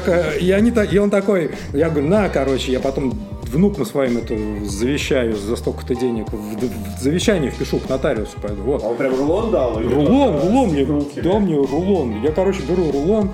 они, 0.55 0.71
так- 0.71 0.93
и 0.93 0.97
он 0.97 1.09
такой, 1.09 1.51
я 1.73 1.89
говорю, 1.89 2.07
на, 2.07 2.29
короче, 2.29 2.71
я 2.71 2.79
потом 2.79 3.13
внукам 3.43 3.85
своим 3.85 4.17
это 4.17 4.35
завещаю 4.65 5.35
за 5.35 5.55
столько-то 5.55 5.95
денег, 5.95 6.27
в, 6.31 6.97
в 6.97 7.01
завещание 7.01 7.51
впишу 7.51 7.79
к 7.79 7.89
нотариусу, 7.89 8.37
пойду, 8.41 8.61
вот. 8.63 8.83
А 8.83 8.87
он 8.87 8.97
прям 8.97 9.15
рулон 9.15 9.51
дал? 9.51 9.79
Рулон, 9.81 10.41
рулон 10.41 10.69
мне, 10.69 10.83
руки? 10.83 11.21
да, 11.21 11.39
мне 11.39 11.55
рулон. 11.55 12.21
Я, 12.21 12.31
короче, 12.31 12.61
беру 12.67 12.91
рулон, 12.91 13.31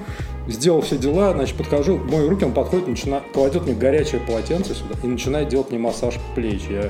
сделал 0.48 0.82
все 0.82 0.98
дела, 0.98 1.34
значит, 1.34 1.56
подхожу, 1.56 1.98
мою 1.98 2.30
руки, 2.30 2.46
он 2.46 2.54
подходит, 2.54 2.88
начинает, 2.88 3.24
кладет 3.34 3.66
мне 3.66 3.74
горячее 3.74 4.22
полотенце 4.22 4.74
сюда 4.76 4.96
и 5.04 5.08
начинает 5.08 5.50
делать 5.50 5.72
мне 5.72 5.80
массаж 5.80 6.16
плеч. 6.36 6.62
Я, 6.70 6.90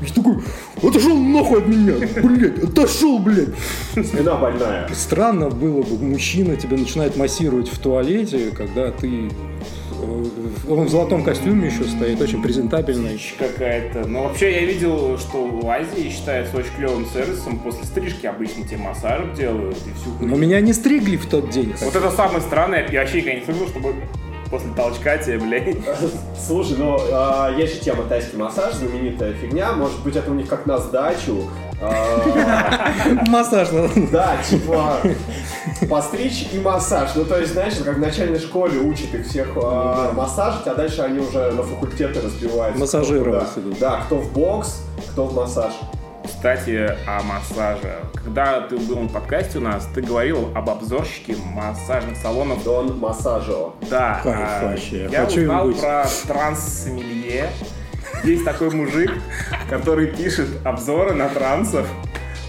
я 0.00 0.14
такой, 0.14 0.36
отошел 0.82 1.16
нахуй 1.16 1.58
от 1.58 1.66
меня, 1.66 1.94
блядь, 2.22 2.62
отошел, 2.62 3.18
блядь. 3.18 3.48
Спина 3.92 4.36
больная. 4.36 4.88
Странно 4.94 5.50
было 5.50 5.82
бы, 5.82 5.98
мужчина 5.98 6.56
тебя 6.56 6.76
начинает 6.76 7.16
массировать 7.16 7.68
в 7.68 7.78
туалете, 7.78 8.50
когда 8.56 8.90
ты... 8.92 9.28
э, 10.00 10.24
Он 10.68 10.84
в 10.86 10.88
золотом 10.88 11.24
костюме 11.24 11.66
еще 11.66 11.84
стоит, 11.84 12.20
очень 12.20 12.40
презентабельный. 12.42 13.20
Какая-то. 13.38 14.06
Но 14.06 14.24
вообще 14.24 14.52
я 14.52 14.66
видел, 14.66 15.18
что 15.18 15.44
в 15.46 15.68
Азии 15.68 16.10
считается 16.10 16.56
очень 16.56 16.70
клевым 16.76 17.06
сервисом. 17.12 17.58
После 17.58 17.84
стрижки 17.84 18.26
обычно 18.26 18.64
тебе 18.64 18.78
массаж 18.78 19.36
делают 19.36 19.76
и 19.78 19.90
всю 20.00 20.24
Но 20.24 20.36
меня 20.36 20.60
не 20.60 20.72
стригли 20.72 21.16
в 21.16 21.26
тот 21.26 21.50
день. 21.50 21.74
Вот 21.82 21.96
это 21.96 22.10
самое 22.10 22.40
странное. 22.40 22.86
Я 22.92 23.00
вообще 23.00 23.18
никогда 23.22 23.40
не 23.40 23.44
слышал, 23.44 23.68
чтобы 23.68 23.94
после 24.50 24.70
толчка 24.74 25.18
тебе, 25.18 25.38
блядь. 25.38 25.76
Слушай, 26.46 26.76
ну, 26.78 26.98
а, 27.12 27.54
есть 27.56 27.74
же 27.74 27.80
тема 27.80 28.04
тайский 28.04 28.38
массаж, 28.38 28.74
знаменитая 28.74 29.32
фигня. 29.32 29.72
Может 29.72 30.00
быть, 30.00 30.16
это 30.16 30.30
у 30.30 30.34
них 30.34 30.48
как 30.48 30.66
на 30.66 30.78
сдачу. 30.78 31.44
А, 31.80 32.92
Массаж 33.28 33.70
надо. 33.70 33.90
Да, 34.10 34.36
типа 34.48 34.96
постричь 35.88 36.48
и 36.52 36.58
массаж. 36.58 37.10
Ну, 37.14 37.24
то 37.24 37.38
есть, 37.38 37.52
знаешь, 37.52 37.74
как 37.84 37.96
в 37.96 38.00
начальной 38.00 38.40
школе 38.40 38.78
учат 38.80 39.14
их 39.14 39.26
всех 39.26 39.48
а, 39.56 40.12
массажить, 40.12 40.66
а 40.66 40.74
дальше 40.74 41.02
они 41.02 41.20
уже 41.20 41.52
на 41.52 41.62
факультеты 41.62 42.20
разбиваются. 42.20 42.80
Массажировать. 42.80 43.48
Да, 43.78 44.00
кто 44.06 44.16
в 44.16 44.32
бокс, 44.32 44.80
кто 45.12 45.26
в 45.26 45.34
массаж. 45.34 45.72
Кстати, 46.38 46.96
о 47.04 47.20
массаже. 47.24 47.96
Когда 48.14 48.60
ты 48.60 48.76
был 48.76 49.00
на 49.00 49.08
подкасте 49.08 49.58
у 49.58 49.60
нас, 49.60 49.88
ты 49.92 50.00
говорил 50.02 50.52
об 50.54 50.70
обзорщике 50.70 51.34
массажных 51.52 52.16
салонов. 52.16 52.62
Дон 52.62 52.96
массажо. 52.96 53.74
Да. 53.90 54.20
Кайф 54.22 54.38
а, 54.38 54.68
вообще. 54.68 55.08
Я 55.10 55.24
Хочу 55.24 55.40
узнал 55.40 55.66
быть. 55.66 55.80
про 55.80 56.06
транс-сомелье. 56.28 57.50
Есть 58.22 58.44
такой 58.44 58.70
мужик, 58.70 59.10
который 59.68 60.06
пишет 60.06 60.46
обзоры 60.64 61.12
на 61.12 61.28
трансов. 61.28 61.88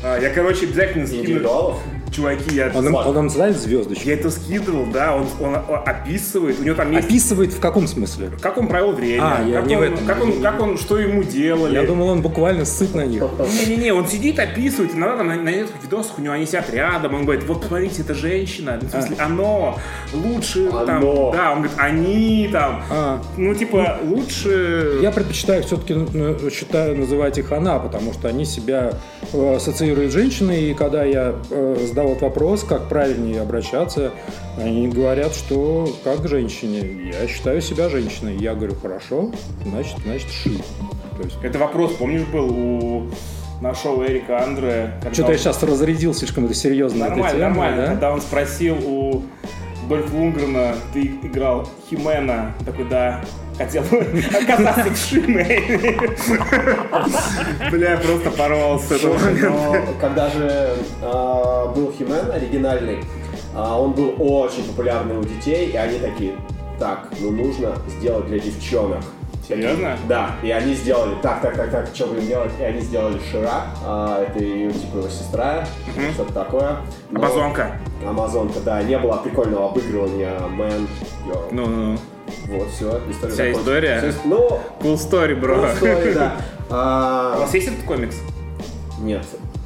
А, 0.03 0.19
Я, 0.19 0.29
короче, 0.29 0.67
обязательно 0.67 1.07
скину. 1.07 1.23
Индивидуалов. 1.23 1.79
Чуваки, 2.11 2.55
я, 2.55 2.71
Он, 2.73 2.93
он 2.95 3.15
нам 3.15 3.29
ставит 3.29 3.57
звездочки. 3.57 4.07
я 4.07 4.13
это 4.15 4.29
скидывал, 4.29 4.85
да, 4.91 5.15
он, 5.15 5.27
он 5.39 5.55
описывает, 5.85 6.59
у 6.59 6.63
него 6.63 6.75
там 6.75 6.91
есть 6.91 7.05
Описывает 7.07 7.53
в 7.53 7.59
каком 7.59 7.87
смысле? 7.87 8.31
как 8.41 8.57
он 8.57 8.67
провел 8.67 8.91
время, 8.93 9.21
А, 9.23 9.43
я 9.47 9.59
как, 9.59 9.67
не 9.67 9.75
он, 9.75 9.81
в 9.81 9.83
этом. 9.85 10.05
как, 10.05 10.23
он, 10.23 10.41
как 10.41 10.61
он, 10.61 10.77
что 10.77 10.97
ему 10.97 11.23
делали. 11.23 11.73
Я 11.75 11.83
думал, 11.83 12.09
он 12.09 12.21
буквально 12.21 12.65
сыт 12.65 12.95
на 12.95 13.05
них. 13.05 13.21
Не-не-не, 13.21 13.91
он 13.93 14.07
сидит, 14.07 14.39
описывает, 14.39 14.93
иногда 14.95 15.17
там 15.17 15.27
на, 15.27 15.35
на 15.35 15.49
нескольких 15.49 15.83
видосах 15.83 16.17
у 16.17 16.21
него 16.21 16.33
они 16.33 16.45
сидят 16.45 16.69
рядом, 16.71 17.13
он 17.15 17.23
говорит, 17.23 17.43
вот 17.45 17.61
посмотрите, 17.61 18.01
это 18.01 18.13
женщина, 18.13 18.79
ну, 18.81 18.87
в 18.87 18.91
смысле, 18.91 19.15
оно 19.19 19.77
лучше, 20.13 20.69
там, 20.69 20.97
Оно. 20.97 21.31
да, 21.31 21.51
он 21.51 21.57
говорит, 21.59 21.77
они 21.77 22.49
там, 22.51 22.83
А. 22.89 23.21
ну, 23.37 23.53
типа, 23.53 23.99
лучше... 24.03 24.99
Я 25.01 25.11
предпочитаю 25.11 25.63
все-таки 25.63 25.93
считаю 26.49 26.97
называть 26.97 27.37
их 27.37 27.51
она, 27.51 27.79
потому 27.79 28.13
что 28.13 28.27
они 28.27 28.45
себя 28.45 28.93
э, 29.33 29.55
ассоциируют 29.55 30.11
с 30.11 30.13
женщиной, 30.13 30.71
и 30.71 30.73
когда 30.73 31.03
я 31.03 31.35
э, 31.49 31.77
этот 32.07 32.21
вопрос, 32.21 32.63
как 32.63 32.87
правильнее 32.89 33.41
обращаться, 33.41 34.11
они 34.57 34.87
говорят, 34.87 35.33
что 35.33 35.87
как 36.03 36.27
женщине. 36.27 37.11
Я 37.19 37.27
считаю 37.27 37.61
себя 37.61 37.89
женщиной. 37.89 38.37
Я 38.37 38.55
говорю, 38.55 38.75
хорошо, 38.75 39.31
значит, 39.65 39.97
значит, 40.05 40.29
ши. 40.31 40.51
То 41.17 41.23
есть, 41.23 41.37
Это 41.43 41.59
вопрос, 41.59 41.93
помнишь, 41.93 42.25
был 42.27 42.49
у 42.49 43.07
нашего 43.61 44.05
Эрика 44.05 44.41
Андре? 44.43 44.93
что-то 45.11 45.25
он- 45.25 45.31
я 45.33 45.37
сейчас 45.37 45.61
разрядил 45.63 46.13
слишком 46.13 46.45
это 46.45 46.53
серьезно 46.53 47.07
Нормально, 47.09 47.29
тема, 47.31 47.41
нормально. 47.49 47.81
да? 47.81 47.87
Когда 47.87 48.11
он 48.13 48.21
спросил 48.21 48.77
у 48.85 49.23
Дольф 49.89 50.13
Лунгрена, 50.13 50.75
ты 50.93 51.01
играл 51.23 51.67
Химена, 51.89 52.53
такой, 52.65 52.85
да, 52.87 53.21
хотел 53.59 53.83
оказаться 53.83 54.89
в 54.89 54.97
шине. 54.97 55.61
Бля, 57.71 57.97
просто 57.97 58.31
порвался 58.31 58.87
с 58.87 58.91
этого 58.91 59.85
когда 59.99 60.29
же 60.29 60.75
а, 61.01 61.67
был 61.67 61.91
Химен 61.91 62.31
оригинальный, 62.31 63.03
а, 63.53 63.79
он 63.79 63.91
был 63.91 64.15
очень 64.17 64.63
популярный 64.63 65.17
у 65.17 65.23
детей, 65.23 65.69
и 65.71 65.75
они 65.75 65.99
такие, 65.99 66.35
так, 66.79 67.09
ну 67.19 67.31
нужно 67.31 67.75
сделать 67.87 68.27
для 68.27 68.39
девчонок. 68.39 69.03
Серьезно? 69.47 69.97
Да, 70.07 70.35
и 70.43 70.51
они 70.51 70.75
сделали 70.75 71.15
так, 71.23 71.41
так, 71.41 71.55
так, 71.55 71.71
так, 71.71 71.89
что 71.93 72.05
будем 72.05 72.27
делать? 72.27 72.51
И 72.59 72.63
они 72.63 72.79
сделали 72.81 73.19
Шира, 73.31 73.63
а, 73.83 74.23
это 74.23 74.43
ее, 74.43 74.71
типа, 74.71 74.97
его 74.97 75.09
сестра, 75.09 75.65
что-то 76.13 76.33
такое. 76.33 76.77
Но- 77.09 77.19
Амазонка. 77.19 77.79
Амазонка, 78.07 78.59
да, 78.61 78.81
не 78.83 78.97
было 78.97 79.17
прикольного 79.17 79.69
обыгрывания 79.69 80.33
man, 80.55 80.87
girl. 81.27 81.47
Ну, 81.51 81.65
ну, 81.65 81.97
Вот, 82.49 82.69
все, 82.71 82.99
история 83.09 83.33
Вся 83.33 83.39
закончилась. 83.43 83.57
история? 83.59 84.03
Ис- 84.05 84.15
Ну, 84.25 84.59
cool 84.81 84.95
story, 84.95 85.35
бро. 85.35 85.55
cool 85.55 85.79
story, 85.79 86.13
да. 86.13 86.35
У 86.69 86.71
А, 86.71 87.39
вас 87.39 87.53
есть 87.53 87.67
этот 87.67 87.83
комикс? 87.83 88.15
Нет. 89.01 89.25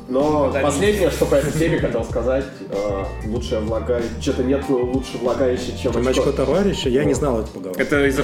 Но 0.09 0.47
Подари. 0.47 0.65
последнее, 0.65 1.09
что 1.11 1.25
по 1.25 1.35
этой 1.35 1.51
теме 1.57 1.79
хотел 1.79 2.03
сказать, 2.03 2.43
э, 2.69 3.03
лучшее 3.27 3.61
влагалище, 3.61 4.09
что-то 4.19 4.43
нет 4.43 4.63
лучше 4.67 5.17
влагалища, 5.21 5.77
чем 5.81 5.95
очко. 5.97 6.09
очко 6.09 6.31
товарища, 6.33 6.89
я 6.89 7.05
не 7.05 7.13
знал 7.13 7.39
эту 7.39 7.51
поговорку. 7.51 7.81
Это 7.81 8.05
из 8.05 8.19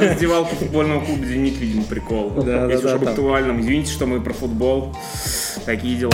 раздевалки, 0.00 0.54
футбольного 0.54 1.04
клуба 1.04 1.24
«Зенит», 1.26 1.58
видимо, 1.58 1.84
прикол. 1.84 2.30
Да, 2.30 2.42
да, 2.42 2.64
Если 2.72 2.76
уж 2.76 2.82
да, 2.82 2.94
об 2.94 3.04
актуальном. 3.08 3.60
Извините, 3.60 3.92
что 3.92 4.06
мы 4.06 4.20
про 4.22 4.32
футбол. 4.32 4.96
Такие 5.66 5.96
дела. 5.98 6.12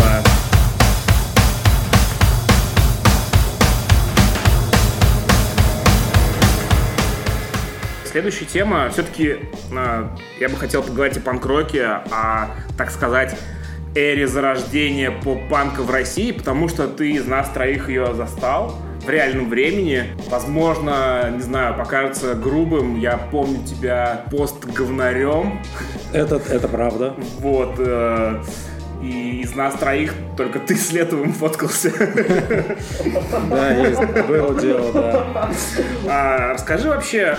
Следующая 8.11 8.47
тема, 8.47 8.89
все-таки 8.91 9.37
я 9.71 10.49
бы 10.49 10.57
хотел 10.57 10.83
поговорить 10.83 11.17
о 11.19 11.21
панк-роке, 11.21 11.85
о, 12.11 12.49
так 12.77 12.91
сказать, 12.91 13.39
эре 13.95 14.27
зарождения 14.27 15.13
поп-панка 15.13 15.83
в 15.83 15.91
России, 15.93 16.33
потому 16.33 16.69
что 16.69 16.89
ты 16.89 17.13
из 17.13 17.27
нас 17.27 17.49
троих 17.51 17.89
ее 17.89 18.13
застал. 18.13 18.75
в 19.05 19.09
реальном 19.09 19.49
времени. 19.49 20.05
Возможно, 20.29 21.31
не 21.35 21.41
знаю, 21.41 21.77
покажется 21.77 22.35
грубым. 22.35 22.99
Я 22.99 23.17
помню 23.17 23.65
тебя 23.65 24.25
пост-говнарем. 24.31 25.61
Это, 26.13 26.37
это 26.37 26.69
правда. 26.69 27.15
Вот. 27.39 27.77
Э, 27.79 28.43
и 29.03 29.41
из 29.41 29.55
нас 29.55 29.75
троих 29.75 30.13
только 30.37 30.59
ты 30.59 30.77
с 30.77 30.93
Летовым 30.93 31.33
фоткался. 31.33 31.93
Да, 33.49 33.71
есть, 33.75 34.01
было 34.29 34.61
дело, 34.61 34.93
да. 34.93 35.51
А, 36.07 36.53
расскажи 36.53 36.89
вообще, 36.89 37.39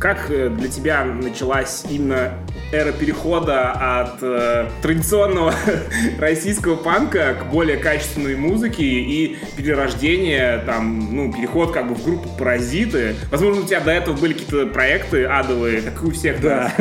как 0.00 0.30
э, 0.30 0.48
для 0.48 0.68
тебя 0.68 1.04
началась 1.04 1.84
именно 1.88 2.32
эра 2.72 2.90
перехода 2.90 4.00
от 4.00 4.22
э, 4.22 4.68
традиционного 4.80 5.54
российского 6.18 6.76
панка 6.76 7.34
к 7.34 7.50
более 7.50 7.76
качественной 7.76 8.34
музыке 8.34 8.82
и 8.82 9.36
перерождение, 9.56 10.62
там, 10.64 11.14
ну, 11.14 11.30
переход 11.30 11.72
как 11.72 11.86
бы 11.86 11.94
в 11.94 12.02
группу 12.02 12.30
«Паразиты». 12.30 13.14
Возможно, 13.30 13.62
у 13.62 13.66
тебя 13.66 13.80
до 13.80 13.90
этого 13.90 14.16
были 14.16 14.32
какие-то 14.32 14.66
проекты 14.66 15.26
адовые, 15.26 15.82
как 15.82 16.02
и 16.02 16.06
у 16.06 16.10
всех, 16.10 16.40
да. 16.40 16.72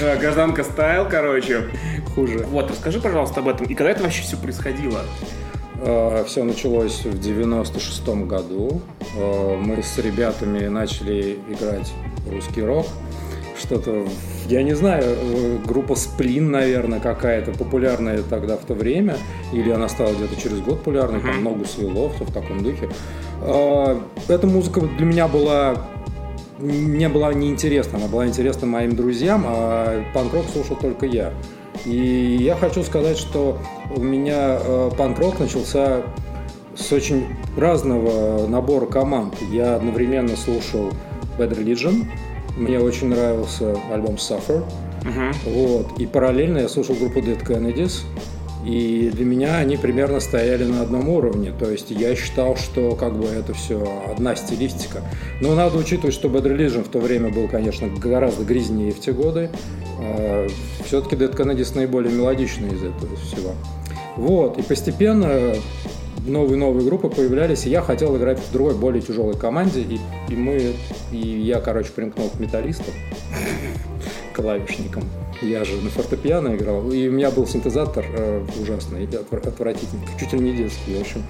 Э, 0.00 0.16
Гражданка 0.18 0.62
Стайл, 0.62 1.08
короче. 1.08 1.68
Хуже. 2.14 2.38
Вот, 2.46 2.70
расскажи, 2.70 3.00
пожалуйста, 3.00 3.40
об 3.40 3.48
этом. 3.48 3.66
И 3.66 3.74
когда 3.74 3.90
это 3.90 4.02
вообще 4.02 4.22
все 4.22 4.36
происходило? 4.36 5.02
Э, 5.82 6.24
Все 6.26 6.44
началось 6.44 7.04
в 7.04 7.18
96 7.18 8.08
году. 8.26 8.80
Э, 9.16 9.56
Мы 9.56 9.82
с 9.82 9.98
ребятами 9.98 10.66
начали 10.66 11.38
играть 11.48 11.92
русский 12.30 12.62
рок. 12.62 12.86
Что-то, 13.58 14.06
я 14.48 14.62
не 14.62 14.74
знаю, 14.74 15.04
э, 15.04 15.58
группа 15.66 15.94
Сплин, 15.94 16.50
наверное, 16.50 17.00
какая-то 17.00 17.52
популярная 17.52 18.22
тогда 18.22 18.56
в 18.56 18.64
то 18.64 18.74
время. 18.74 19.16
Или 19.52 19.70
она 19.70 19.88
стала 19.88 20.12
где-то 20.12 20.40
через 20.40 20.60
год 20.60 20.78
популярной, 20.78 21.20
там 21.20 21.42
ногу 21.42 21.64
свело, 21.64 22.10
все 22.10 22.24
в 22.24 22.32
таком 22.32 22.62
духе. 22.62 22.88
Эта 24.28 24.46
музыка 24.46 24.82
для 24.82 25.06
меня 25.06 25.28
была 25.28 25.86
не 26.58 27.08
была 27.08 27.32
неинтересна, 27.32 27.96
она 27.96 28.06
была 28.06 28.26
интересна 28.26 28.66
моим 28.66 28.94
друзьям, 28.94 29.44
а 29.46 30.04
панк-рок 30.12 30.44
слушал 30.52 30.76
только 30.76 31.06
я. 31.06 31.32
И 31.84 32.38
я 32.40 32.56
хочу 32.56 32.82
сказать, 32.82 33.18
что 33.18 33.58
у 33.94 34.00
меня 34.00 34.58
э, 34.60 34.90
панк-рок 34.96 35.38
начался 35.38 36.02
с 36.76 36.92
очень 36.92 37.26
разного 37.56 38.46
набора 38.46 38.86
команд. 38.86 39.34
Я 39.50 39.76
одновременно 39.76 40.36
слушал 40.36 40.90
Bad 41.38 41.56
Religion, 41.58 42.06
мне 42.56 42.78
очень 42.78 43.08
нравился 43.08 43.76
альбом 43.92 44.16
Suffer, 44.16 44.64
вот, 45.46 45.98
и 45.98 46.06
параллельно 46.06 46.58
я 46.58 46.68
слушал 46.68 46.94
группу 46.94 47.20
Dead 47.20 47.42
Kennedys, 47.44 48.02
и 48.64 49.10
для 49.12 49.24
меня 49.24 49.56
они 49.58 49.76
примерно 49.76 50.20
стояли 50.20 50.64
на 50.64 50.82
одном 50.82 51.08
уровне. 51.08 51.52
То 51.58 51.70
есть 51.70 51.90
я 51.90 52.14
считал, 52.14 52.56
что 52.56 52.94
как 52.94 53.16
бы 53.16 53.26
это 53.26 53.54
все 53.54 54.04
одна 54.10 54.36
стилистика. 54.36 55.02
Но 55.40 55.54
надо 55.54 55.78
учитывать, 55.78 56.14
что 56.14 56.28
Bad 56.28 56.44
Religion 56.44 56.84
в 56.84 56.88
то 56.88 56.98
время 56.98 57.30
был, 57.30 57.48
конечно, 57.48 57.88
гораздо 57.88 58.44
грязнее 58.44 58.92
в 58.92 59.00
те 59.00 59.12
годы. 59.12 59.50
Все-таки 60.84 61.16
Dead 61.16 61.34
Kennedys 61.34 61.74
наиболее 61.74 62.12
мелодичный 62.12 62.68
из 62.68 62.82
этого 62.82 63.16
всего. 63.16 63.52
Вот, 64.16 64.58
и 64.58 64.62
постепенно 64.62 65.54
новые-новые 66.26 66.84
группы 66.84 67.08
появлялись, 67.08 67.66
и 67.66 67.70
я 67.70 67.80
хотел 67.80 68.16
играть 68.16 68.38
в 68.38 68.52
другой, 68.52 68.74
более 68.74 69.00
тяжелой 69.00 69.36
команде, 69.36 69.80
и, 69.80 69.98
и 70.28 70.36
мы, 70.36 70.74
и 71.12 71.16
я, 71.16 71.60
короче, 71.60 71.90
примкнул 71.94 72.28
к 72.28 72.38
металлистам, 72.38 72.92
клавишникам. 74.40 75.04
Я 75.42 75.64
же 75.64 75.76
на 75.76 75.90
фортепиано 75.90 76.54
играл, 76.56 76.90
и 76.90 77.08
у 77.08 77.12
меня 77.12 77.30
был 77.30 77.46
синтезатор 77.46 78.04
э, 78.08 78.44
ужасный, 78.60 79.04
отвр- 79.04 79.48
отвратительный, 79.48 80.06
чуть 80.18 80.32
ли 80.32 80.40
не 80.40 80.52
детский, 80.52 80.96
в 80.96 81.00
общем. 81.00 81.22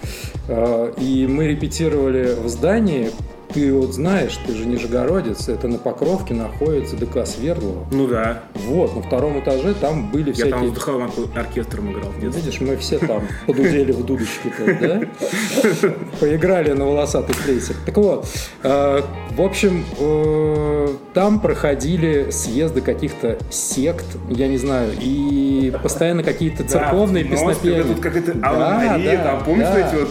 Э, 0.49 0.93
и 0.99 1.27
мы 1.27 1.47
репетировали 1.47 2.35
в 2.35 2.49
здании, 2.49 3.11
ты 3.53 3.73
вот 3.73 3.93
знаешь, 3.95 4.39
ты 4.47 4.55
же 4.55 4.67
нижегородец, 4.67 5.49
это 5.49 5.69
на 5.69 5.79
Покровке 5.79 6.35
находится 6.35 6.97
ДК 6.97 7.27
Свердлова. 7.27 7.87
Ну 7.91 8.07
да. 8.07 8.43
Вот, 8.55 8.95
на 8.97 9.03
втором 9.03 9.39
этаже 9.41 9.75
там 9.75 10.11
были 10.11 10.29
Я 10.29 10.35
всякие... 10.35 10.53
там 10.53 10.69
с 10.69 10.73
духовым 10.73 11.09
орк- 11.09 11.39
оркестром 11.39 11.93
играл 11.93 12.11
детстве. 12.21 12.43
Видишь, 12.43 12.61
мы 12.61 12.77
все 12.77 12.99
там 12.99 13.23
подудели 13.47 13.93
в 13.93 14.05
дудочки-то, 14.05 14.65
да? 14.81 15.91
Поиграли 16.21 16.73
на 16.73 16.85
волосатый 16.85 17.35
флейте. 17.35 17.75
Так 17.87 17.97
вот, 17.97 18.27
э, 18.63 19.03
в 19.31 19.41
общем, 19.43 19.85
э, 19.99 20.89
там 21.15 21.41
проходили 21.41 22.31
съезды 22.31 22.81
каких-то 22.81 23.39
сект, 23.51 24.07
я 24.29 24.49
не 24.49 24.59
знаю, 24.59 24.91
и 25.01 25.73
постоянно 25.83 26.23
какие-то 26.23 26.65
церковные 26.65 27.25
Да, 27.25 27.31
в 27.31 27.33
90-е, 27.33 27.49
песнопения. 27.49 27.83
Тут 27.85 28.01
какая-то 28.01 28.37
Алла 28.43 28.75
Мария, 28.75 29.23
там, 29.23 29.45
помнишь 29.45 29.67
да. 29.69 29.89
эти 29.89 29.95
вот 29.97 30.09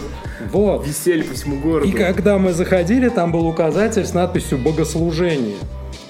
Вот. 0.52 0.86
висели 0.86 1.22
по 1.22 1.34
всему 1.34 1.60
городу? 1.60 1.88
И 1.88 1.92
когда 1.92 2.38
мы 2.38 2.52
заходили, 2.52 3.08
там 3.08 3.32
был 3.32 3.46
указатель 3.46 4.04
с 4.04 4.14
надписью 4.14 4.58
«Богослужение». 4.58 5.56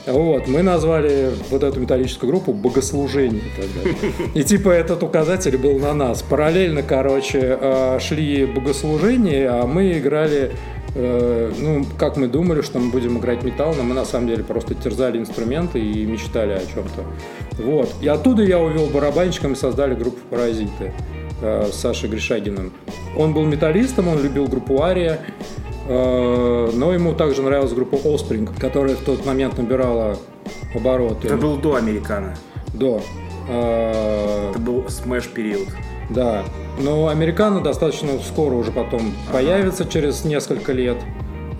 Вот, 0.07 0.49
мы 0.49 0.63
назвали 0.63 1.31
вот 1.51 1.63
эту 1.63 1.79
металлическую 1.79 2.31
группу 2.31 2.53
«Богослужение» 2.53 3.43
тогда. 3.57 3.91
И 4.35 4.43
типа 4.43 4.71
этот 4.71 5.03
указатель 5.03 5.57
был 5.59 5.79
на 5.79 5.93
нас. 5.93 6.23
Параллельно, 6.23 6.83
короче, 6.83 7.59
э, 7.61 7.99
шли 8.01 8.47
богослужения, 8.47 9.51
а 9.53 9.67
мы 9.67 9.93
играли, 9.99 10.53
э, 10.95 11.53
ну, 11.59 11.85
как 11.99 12.17
мы 12.17 12.29
думали, 12.29 12.63
что 12.63 12.79
мы 12.79 12.91
будем 12.91 13.19
играть 13.19 13.45
металл, 13.45 13.75
но 13.77 13.83
мы 13.83 13.95
на 13.95 14.07
самом 14.07 14.29
деле 14.29 14.43
просто 14.43 14.75
терзали 14.75 15.19
инструменты 15.19 15.79
и 15.79 16.07
мечтали 16.07 16.53
о 16.53 16.61
чем-то. 16.61 17.63
Вот. 17.63 17.93
И 18.01 18.09
оттуда 18.09 18.43
я 18.43 18.59
увел 18.59 18.87
барабанщиком 18.87 19.53
и 19.53 19.57
создали 19.57 19.95
группу 19.95 20.19
«Паразиты» 20.31 20.93
э, 21.41 21.69
с 21.73 21.77
Сашей 21.77 22.09
Гришагиным. 22.09 22.73
Он 23.17 23.33
был 23.33 23.45
металлистом, 23.45 24.09
он 24.09 24.23
любил 24.23 24.47
группу 24.47 24.83
«Ария», 24.83 25.21
э, 25.89 26.71
но 26.75 26.93
ему 26.93 27.15
также 27.15 27.43
нравилась 27.43 27.73
группа 27.73 27.97
Offspring, 27.97 28.49
которая 28.59 28.97
в 28.97 29.01
тот 29.01 29.27
момент 29.27 29.59
набирала 29.59 30.17
обороты. 30.75 31.29
Это 31.29 31.37
был 31.37 31.57
до 31.57 31.77
Американо. 31.77 32.37
До. 32.75 33.03
Э, 33.49 34.51
Это 34.51 34.59
был 34.59 34.89
смеш 34.89 35.29
период. 35.29 35.69
Да. 36.11 36.45
Но 36.81 37.09
Американо 37.09 37.61
достаточно 37.61 38.11
скоро 38.21 38.55
уже 38.55 38.73
потом 38.73 39.13
появится, 39.33 39.85
через 39.85 40.25
несколько 40.25 40.73
лет. 40.73 40.97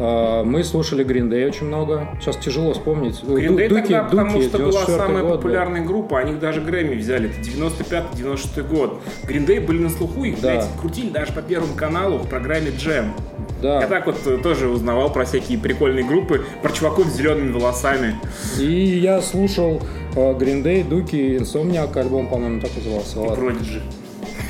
Э, 0.01 0.43
Мы 0.45 0.65
слушали 0.65 1.05
Green 1.05 1.29
Day 1.29 1.47
очень 1.47 1.67
много. 1.67 2.09
Сейчас 2.21 2.37
тяжело 2.39 2.73
вспомнить. 2.73 3.21
Green 3.23 3.55
Day 3.57 3.69
Ду- 3.69 3.75
тогда, 3.77 4.05
потому 4.05 4.33
Дуки, 4.33 4.49
что 4.49 4.59
была 4.59 4.71
94-й 4.85 4.97
самая 4.99 5.23
год 5.23 5.37
популярная 5.37 5.85
группа, 5.85 6.19
они 6.19 6.35
даже 6.41 6.61
Грэмми 6.63 6.95
взяли, 6.95 7.29
это 7.31 7.41
95-96 7.41 8.63
год. 8.67 9.03
Green 9.25 9.47
Day 9.47 9.61
были 9.65 9.79
на 9.83 9.91
слуху, 9.91 10.25
их, 10.25 10.41
Да. 10.41 10.53
блядь, 10.53 10.69
крутили 10.81 11.11
даже 11.11 11.33
по 11.33 11.43
Первому 11.43 11.75
каналу 11.75 12.17
в 12.19 12.29
программе 12.29 12.71
Джем. 12.71 13.13
Да. 13.61 13.81
Я 13.83 13.87
так 13.89 14.07
вот 14.07 14.17
э, 14.27 14.39
тоже 14.39 14.69
узнавал 14.69 15.13
про 15.13 15.27
всякие 15.27 15.59
прикольные 15.59 16.05
группы, 16.05 16.45
про 16.63 16.71
чуваков 16.73 17.07
с 17.09 17.17
зелеными 17.17 17.53
волосами. 17.53 18.15
И 18.59 18.65
я 18.65 19.21
слушал 19.21 19.83
э, 20.17 20.33
Green 20.33 20.63
Day, 20.63 20.83
Дуки, 20.89 21.37
Insomniac, 21.37 21.95
альбом, 21.99 22.27
по-моему, 22.29 22.61
так 22.63 22.71
назывался. 22.75 23.19
И. 23.19 23.23
Prodigy. 23.23 23.83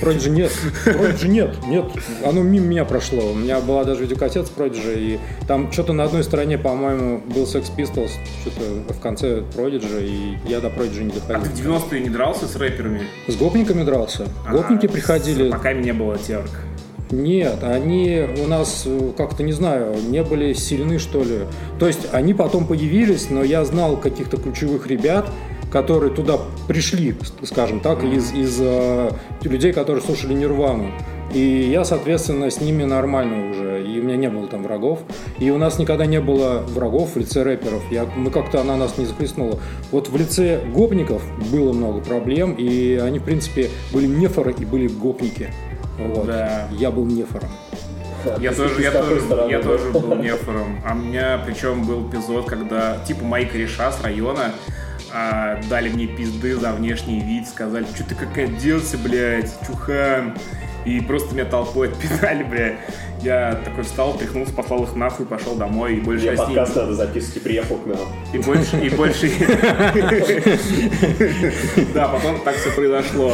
Prodigy 0.00 0.30
нет. 0.30 0.52
Prodigy 0.86 1.28
нет. 1.28 1.56
Нет. 1.66 1.84
Оно 2.24 2.42
мимо 2.42 2.66
меня 2.66 2.84
прошло. 2.84 3.30
У 3.32 3.34
меня 3.34 3.60
была 3.60 3.84
даже 3.84 4.02
видеокассета 4.02 4.46
с 4.46 4.50
Prodigy, 4.50 4.98
и 4.98 5.20
там 5.46 5.70
что-то 5.72 5.92
на 5.92 6.04
одной 6.04 6.24
стороне, 6.24 6.58
по-моему, 6.58 7.20
был 7.34 7.44
Sex 7.44 7.64
Pistols, 7.76 8.10
что-то 8.42 8.92
в 8.92 9.00
конце 9.00 9.42
Prodigy, 9.56 10.06
и 10.06 10.38
я 10.48 10.60
до 10.60 10.68
Prodigy 10.68 11.04
не 11.04 11.10
А 11.10 11.14
ты 11.14 11.20
доходил. 11.32 11.74
в 11.74 11.90
90-е 11.92 12.00
не 12.00 12.10
дрался 12.10 12.46
с 12.46 12.56
рэперами? 12.56 13.02
С 13.28 13.36
гопниками 13.36 13.82
дрался. 13.84 14.26
Гопники 14.50 14.86
А, 14.86 14.88
приходили. 14.88 15.50
Пока 15.50 15.72
не 15.72 15.92
было 15.92 16.16
терк. 16.18 16.50
Нет, 17.10 17.64
они 17.64 18.24
у 18.40 18.46
нас 18.46 18.84
э, 18.86 19.10
как-то, 19.16 19.42
не 19.42 19.50
знаю, 19.52 19.96
не 20.08 20.22
были 20.22 20.52
сильны, 20.52 21.00
что 21.00 21.24
ли. 21.24 21.40
То 21.80 21.88
есть 21.88 22.06
они 22.12 22.34
потом 22.34 22.66
появились, 22.68 23.30
но 23.30 23.42
я 23.42 23.64
знал 23.64 23.96
каких-то 23.96 24.36
ключевых 24.36 24.86
ребят, 24.86 25.28
которые 25.70 26.12
туда 26.12 26.38
пришли, 26.68 27.14
скажем 27.42 27.80
так, 27.80 28.02
из, 28.04 28.32
из 28.32 28.58
э, 28.60 29.10
людей, 29.42 29.72
которые 29.72 30.02
слушали 30.02 30.34
Нирвану. 30.34 30.90
И 31.32 31.70
я, 31.70 31.84
соответственно, 31.84 32.50
с 32.50 32.60
ними 32.60 32.82
нормально 32.82 33.50
уже. 33.50 33.86
И 33.86 34.00
у 34.00 34.02
меня 34.02 34.16
не 34.16 34.28
было 34.28 34.48
там 34.48 34.64
врагов. 34.64 35.00
И 35.38 35.50
у 35.50 35.58
нас 35.58 35.78
никогда 35.78 36.06
не 36.06 36.20
было 36.20 36.64
врагов 36.68 37.14
в 37.14 37.18
лице 37.18 37.44
рэперов. 37.44 37.82
Я, 37.90 38.04
мы 38.16 38.30
как-то 38.30 38.60
она 38.60 38.76
нас 38.76 38.98
не 38.98 39.06
захлестнула. 39.06 39.60
Вот 39.92 40.08
в 40.08 40.16
лице 40.16 40.60
гопников 40.74 41.22
было 41.52 41.72
много 41.72 42.00
проблем. 42.00 42.54
И 42.54 42.96
они, 42.96 43.20
в 43.20 43.24
принципе, 43.24 43.70
были 43.92 44.06
нефоры 44.06 44.54
и 44.58 44.64
были 44.64 44.88
гопники. 44.88 45.52
Вот. 45.98 46.26
Да. 46.26 46.68
Я 46.72 46.90
был 46.90 47.04
нефором. 47.04 47.50
Я 48.38 48.52
тоже, 48.52 48.82
я 48.82 48.90
тоже, 48.90 49.20
стороны, 49.20 49.50
я 49.50 49.58
да? 49.58 49.64
тоже 49.64 49.90
был 49.90 50.14
нефором. 50.22 50.80
А 50.84 50.92
у 50.92 50.96
меня 50.96 51.40
причем 51.46 51.84
был 51.84 52.08
эпизод, 52.08 52.46
когда 52.46 52.98
типа 53.06 53.24
мои 53.24 53.46
кореша 53.46 53.92
с 53.92 54.02
района 54.02 54.52
а, 55.12 55.60
дали 55.68 55.88
мне 55.88 56.06
пизды 56.06 56.56
за 56.56 56.72
внешний 56.72 57.20
вид, 57.20 57.48
сказали, 57.48 57.84
что 57.94 58.04
ты 58.04 58.14
как 58.14 58.36
оделся, 58.38 58.98
блядь, 58.98 59.52
чухан. 59.66 60.36
и 60.84 61.00
просто 61.00 61.34
меня 61.34 61.44
толпой 61.44 61.88
отпинали, 61.88 62.42
бля. 62.50 62.76
Я 63.22 63.60
такой 63.64 63.84
встал, 63.84 64.14
тряхнулся, 64.16 64.52
послал 64.52 64.84
их 64.84 64.94
нахуй, 64.96 65.26
пошел 65.26 65.54
домой, 65.54 65.96
и 65.96 66.00
больше 66.00 66.28
Мне 66.28 66.36
подкаст 66.36 66.76
надо 66.76 66.94
записывать 66.94 67.36
и 67.36 67.40
приехал 67.40 67.76
к 67.76 67.86
нам. 67.86 67.98
И 68.32 68.38
больше, 68.38 68.80
и 68.80 68.88
больше... 68.88 69.30
Да, 71.94 72.08
потом 72.08 72.40
так 72.40 72.56
все 72.56 72.70
произошло. 72.72 73.32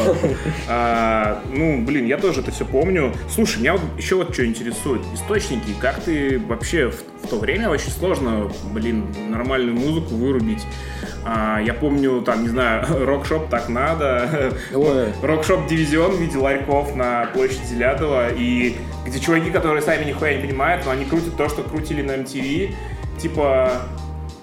А, 0.67 1.41
Ну, 1.53 1.83
блин, 1.85 2.05
я 2.05 2.17
тоже 2.17 2.41
это 2.41 2.51
все 2.51 2.65
помню. 2.65 3.13
Слушай, 3.29 3.59
меня 3.59 3.73
вот 3.73 3.81
еще 3.97 4.15
вот 4.15 4.33
что 4.33 4.45
интересует. 4.45 5.01
Источники, 5.13 5.73
как 5.79 6.01
ты 6.01 6.39
вообще 6.39 6.89
в 6.89 7.27
то 7.29 7.37
время 7.37 7.69
очень 7.69 7.91
сложно, 7.91 8.51
блин, 8.71 9.05
нормальную 9.29 9.75
музыку 9.77 10.15
вырубить. 10.15 10.65
А, 11.25 11.59
Я 11.61 11.73
помню, 11.73 12.21
там, 12.21 12.43
не 12.43 12.49
знаю, 12.49 12.85
рок-шоп 13.05 13.49
так 13.49 13.69
надо, 13.69 14.53
Ой, 14.73 15.07
Рокшоп 15.21 15.67
Дивизион 15.67 16.11
в 16.11 16.21
виде 16.21 16.37
ларьков 16.37 16.95
на 16.95 17.25
площади 17.33 17.73
Лядова, 17.73 18.29
и 18.33 18.77
где 19.07 19.19
чуваки, 19.19 19.49
которые 19.51 19.81
сами 19.81 20.05
нихуя 20.05 20.35
не 20.35 20.41
понимают, 20.45 20.85
но 20.85 20.91
они 20.91 21.05
крутят 21.05 21.35
то, 21.37 21.47
что 21.49 21.63
крутили 21.63 22.01
на 22.01 22.11
MTV, 22.11 22.73
типа, 23.19 23.71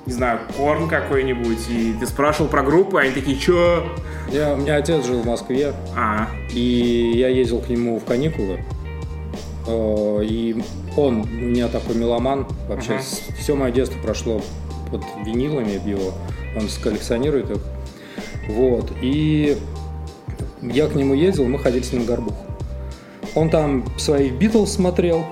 не 0.06 0.12
знаю, 0.12 0.40
Корн 0.56 0.88
какой-нибудь, 0.88 1.68
и 1.68 1.94
ты 1.98 2.06
спрашивал 2.06 2.48
про 2.48 2.62
группу, 2.62 2.98
и 2.98 3.02
они 3.02 3.12
такие, 3.12 3.36
чё? 3.36 3.84
я, 4.30 4.54
у 4.54 4.56
меня 4.56 4.76
отец 4.76 5.04
жил 5.06 5.20
в 5.22 5.26
Москве, 5.26 5.72
А, 5.96 6.28
и 6.52 7.12
я 7.16 7.28
ездил 7.28 7.60
к 7.60 7.68
нему 7.68 7.98
в 7.98 8.04
каникулы. 8.04 8.60
Э, 9.66 10.20
И 10.22 10.62
он 10.96 11.20
у 11.22 11.26
меня 11.26 11.68
такой 11.68 11.94
меломан. 11.96 12.46
Вообще 12.68 12.94
Ага. 12.94 13.02
все 13.38 13.54
мое 13.56 13.72
детство 13.72 13.98
прошло 14.00 14.42
под 14.90 15.02
винилами 15.24 15.80
его. 15.88 16.12
Он 16.56 16.68
коллекционирует 16.82 17.50
их. 17.50 17.58
Вот. 18.48 18.92
И 19.00 19.56
я 20.60 20.86
к 20.86 20.94
нему 20.94 21.14
ездил, 21.14 21.46
мы 21.46 21.58
ходили 21.58 21.82
с 21.82 21.92
ним 21.92 22.02
в 22.02 22.06
горбух. 22.06 22.34
Он 23.34 23.50
там 23.50 23.84
своих 23.98 24.34
Битлз 24.34 24.72
смотрел, 24.74 25.24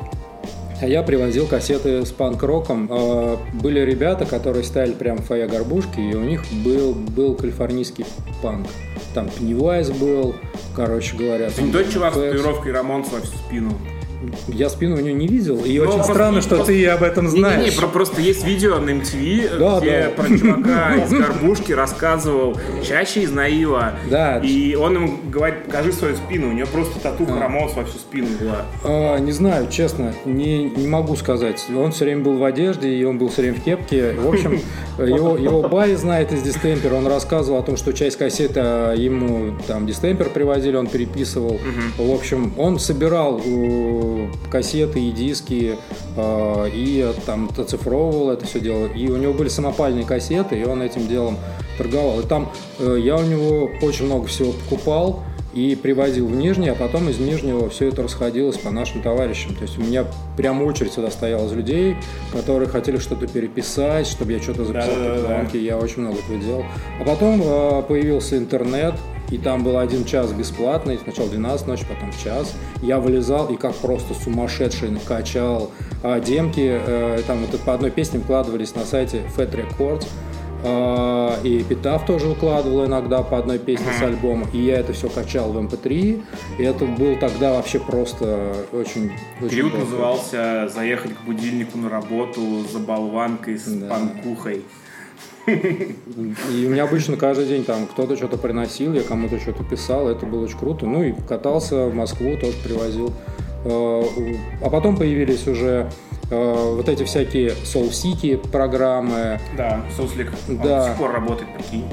а 0.80 0.86
я 0.86 1.02
привозил 1.02 1.46
кассеты 1.46 2.04
с 2.04 2.10
панк-роком. 2.10 2.88
Э, 2.90 3.36
Были 3.54 3.80
ребята, 3.80 4.24
которые 4.26 4.64
ставили 4.64 4.92
прям 4.92 5.18
в 5.18 5.24
фойе 5.26 5.46
горбушки, 5.46 6.00
и 6.00 6.14
у 6.14 6.20
них 6.22 6.42
был, 6.64 6.94
был 6.94 7.34
калифорнийский 7.36 8.04
панк. 8.42 8.66
Там 9.14 9.28
Пеннивайз 9.28 9.90
был, 9.90 10.34
короче 10.74 11.16
говоря. 11.16 11.50
ты 11.50 11.62
не 11.62 11.70
тот 11.72 11.88
чувак 11.90 12.14
с 12.14 12.16
татуировкой 12.16 12.72
Рамонса 12.72 13.14
во 13.14 13.20
всю 13.20 13.36
спину? 13.36 13.72
Я 14.48 14.68
спину 14.68 14.96
у 14.96 15.00
него 15.00 15.16
не 15.16 15.26
видел, 15.26 15.64
и 15.64 15.78
Ну, 15.78 15.84
очень 15.84 15.92
просто- 15.94 16.12
странно, 16.12 16.40
что 16.40 16.50
просто- 16.56 16.66
ты 16.72 16.86
об 16.86 17.02
этом 17.02 17.28
знаешь. 17.28 17.58
Не-не-не, 17.60 17.76
про- 17.76 17.88
просто 17.88 18.20
есть 18.20 18.44
видео 18.44 18.78
на 18.78 18.90
MTV, 18.90 19.58
Да, 19.58 19.80
где 19.80 20.02
да. 20.16 20.22
про 20.22 20.38
чувака 20.38 20.94
из 20.96 21.10
горбушки 21.12 21.72
рассказывал 21.72 22.56
чаще 22.86 23.22
из 23.22 23.30
Наила. 23.32 23.94
Да. 24.10 24.38
И 24.38 24.74
он 24.74 24.94
ему 24.94 25.18
говорит, 25.30 25.64
покажи 25.64 25.92
свою 25.92 26.16
спину. 26.16 26.48
У 26.50 26.52
него 26.52 26.66
просто 26.72 26.98
татуха 27.00 27.34
А. 27.36 27.40
Рамонс 27.40 27.74
во 27.74 27.84
всю 27.84 27.98
спину 27.98 28.28
была. 28.40 28.64
А, 28.84 29.18
не 29.18 29.32
знаю, 29.32 29.68
честно, 29.70 30.14
не, 30.24 30.64
не 30.64 30.86
могу 30.88 31.16
сказать. 31.16 31.64
Он 31.76 31.92
все 31.92 32.04
время 32.04 32.22
был 32.22 32.36
в 32.38 32.44
одежде, 32.44 32.88
и 32.88 33.04
он 33.04 33.18
был 33.18 33.28
все 33.28 33.42
время 33.42 33.56
в 33.58 33.62
кепке. 33.64 34.12
В 34.12 34.28
общем, 34.28 34.60
его, 34.98 35.36
его 35.36 35.62
бай 35.68 35.94
знает 35.94 36.32
из 36.32 36.42
дистемпера. 36.42 36.94
Он 36.94 37.06
рассказывал 37.06 37.58
о 37.58 37.62
том, 37.62 37.76
что 37.76 37.92
часть 37.92 38.16
кассеты 38.16 38.60
а, 38.62 38.94
ему 38.94 39.56
там 39.66 39.86
дистемпер 39.86 40.28
привозили, 40.30 40.76
он 40.76 40.86
переписывал. 40.86 41.58
В 41.96 42.10
общем, 42.10 42.52
он 42.58 42.78
собирал 42.78 43.40
э, 43.44 44.28
кассеты 44.50 45.00
и 45.00 45.10
диски, 45.12 45.76
э, 46.16 46.68
и 46.72 47.12
там 47.26 47.50
оцифровывал 47.56 48.30
это 48.30 48.46
все 48.46 48.60
дело. 48.60 48.86
И 48.86 49.08
у 49.08 49.16
него 49.16 49.32
были 49.32 49.48
самопальные 49.48 50.04
кассеты, 50.04 50.58
и 50.58 50.64
он 50.64 50.82
этим 50.82 51.06
делом 51.06 51.38
торговал. 51.78 52.20
И 52.20 52.26
там 52.26 52.52
э, 52.78 52.98
я 53.00 53.16
у 53.16 53.22
него 53.22 53.70
очень 53.82 54.06
много 54.06 54.26
всего 54.26 54.52
покупал 54.52 55.22
и 55.52 55.74
привозил 55.74 56.26
в 56.26 56.34
Нижний, 56.34 56.68
а 56.68 56.74
потом 56.74 57.08
из 57.08 57.18
Нижнего 57.18 57.68
все 57.68 57.88
это 57.88 58.02
расходилось 58.02 58.56
по 58.56 58.70
нашим 58.70 59.02
товарищам. 59.02 59.54
То 59.54 59.62
есть 59.62 59.78
у 59.78 59.82
меня 59.82 60.06
прям 60.36 60.62
очередь 60.62 60.92
сюда 60.92 61.10
стояла 61.10 61.46
из 61.46 61.52
людей, 61.52 61.96
которые 62.32 62.68
хотели 62.68 62.98
что-то 62.98 63.26
переписать, 63.26 64.06
чтобы 64.06 64.32
я 64.32 64.40
что-то 64.40 64.64
записал 64.64 64.94
по 64.94 65.26
планке. 65.26 65.62
Я 65.62 65.78
очень 65.78 66.02
много 66.02 66.18
этого 66.18 66.38
делал. 66.38 66.64
А 67.00 67.04
потом 67.04 67.42
э, 67.42 67.82
появился 67.82 68.38
интернет, 68.38 68.94
и 69.30 69.38
там 69.38 69.64
был 69.64 69.78
один 69.78 70.04
час 70.04 70.30
бесплатный, 70.32 70.98
сначала 71.02 71.28
12 71.28 71.66
ночи, 71.66 71.86
потом 71.88 72.10
час. 72.22 72.54
Я 72.82 72.98
вылезал 73.00 73.46
и 73.48 73.56
как 73.56 73.74
просто 73.76 74.14
сумасшедший 74.14 74.90
качал 75.06 75.70
а, 76.02 76.20
демки. 76.20 76.60
э, 76.60 77.22
там 77.26 77.38
вот 77.46 77.58
по 77.60 77.74
одной 77.74 77.90
песне 77.90 78.20
вкладывались 78.20 78.74
на 78.74 78.84
сайте 78.84 79.22
Fat 79.36 79.50
Records. 79.54 80.06
А, 80.64 81.38
И 81.42 81.62
Эпитаф 81.62 82.06
тоже 82.06 82.26
выкладывал 82.28 82.86
иногда 82.86 83.22
по 83.22 83.38
одной 83.38 83.58
песне 83.58 83.86
с 83.98 84.02
альбома. 84.02 84.46
И 84.52 84.58
я 84.58 84.78
это 84.78 84.92
все 84.92 85.08
качал 85.08 85.52
в 85.52 85.58
MP3. 85.58 86.22
И 86.58 86.62
это 86.62 86.84
был 86.84 87.16
тогда 87.16 87.54
вообще 87.54 87.80
просто 87.80 88.54
очень... 88.72 89.10
очень 89.40 89.50
Период 89.50 89.72
плохо. 89.72 89.84
назывался 89.84 90.68
«Заехать 90.72 91.14
к 91.14 91.20
будильнику 91.26 91.78
на 91.78 91.88
работу 91.90 92.40
за 92.72 92.78
болванкой 92.78 93.58
с 93.58 93.64
Да. 93.66 93.88
панкухой». 93.88 94.62
И 95.48 96.66
у 96.66 96.70
меня 96.70 96.84
обычно 96.84 97.16
каждый 97.16 97.46
день 97.46 97.64
там 97.64 97.86
кто-то 97.86 98.16
что-то 98.16 98.36
приносил, 98.38 98.92
я 98.94 99.02
кому-то 99.02 99.40
что-то 99.40 99.64
писал, 99.64 100.08
это 100.08 100.24
было 100.24 100.44
очень 100.44 100.56
круто. 100.58 100.86
Ну 100.86 101.02
и 101.02 101.12
катался 101.28 101.86
в 101.86 101.94
Москву, 101.94 102.36
тоже 102.40 102.56
привозил. 102.62 103.12
Э, 103.64 104.02
А 104.62 104.70
потом 104.70 104.96
появились 104.96 105.48
уже 105.48 105.90
вот 106.30 106.88
эти 106.88 107.04
всякие 107.04 107.50
Soul 107.50 107.90
City 107.90 108.36
программы, 108.50 109.40
Да. 109.56 109.82
Он 110.48 110.56
Да. 110.56 110.62
до 110.62 110.88
сих 110.88 110.96
пор 110.98 111.12
работает, 111.12 111.48
прикинь. 111.54 111.84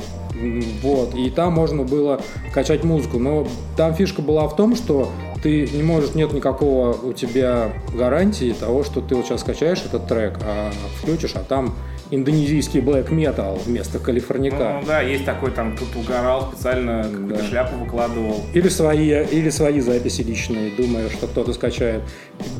Вот, 0.81 1.15
и 1.15 1.29
там 1.29 1.53
можно 1.53 1.83
было 1.83 2.21
качать 2.53 2.83
музыку. 2.85 3.19
Но 3.19 3.45
там 3.75 3.93
фишка 3.93 4.21
была 4.21 4.47
в 4.47 4.55
том, 4.55 4.75
что 4.75 5.09
ты 5.43 5.67
не 5.67 5.83
можешь, 5.83 6.15
нет 6.15 6.31
никакого 6.31 6.93
у 6.93 7.11
тебя 7.13 7.69
гарантии 7.93 8.53
того, 8.57 8.83
что 8.83 9.01
ты 9.01 9.15
вот 9.15 9.25
сейчас 9.25 9.41
скачаешь 9.41 9.83
этот 9.85 10.07
трек, 10.07 10.39
а 10.45 10.71
включишь, 11.01 11.33
а 11.35 11.39
там 11.39 11.75
индонезийский 12.11 12.79
black 12.79 13.09
metal 13.09 13.61
вместо 13.65 13.99
калифорника. 13.99 14.79
Ну 14.81 14.87
да, 14.87 15.01
есть 15.01 15.25
такой 15.25 15.51
там, 15.51 15.75
кто-то 15.75 15.99
угорал, 15.99 16.51
специально 16.51 17.03
какую-то 17.03 17.35
Да. 17.35 17.43
шляпу 17.47 17.75
выкладывал. 17.77 18.43
Или 18.53 18.67
свои, 18.69 19.23
или 19.25 19.49
свои 19.49 19.79
записи 19.79 20.21
личные, 20.21 20.71
думая, 20.75 21.09
что 21.09 21.27
кто-то 21.27 21.53
скачает 21.53 22.01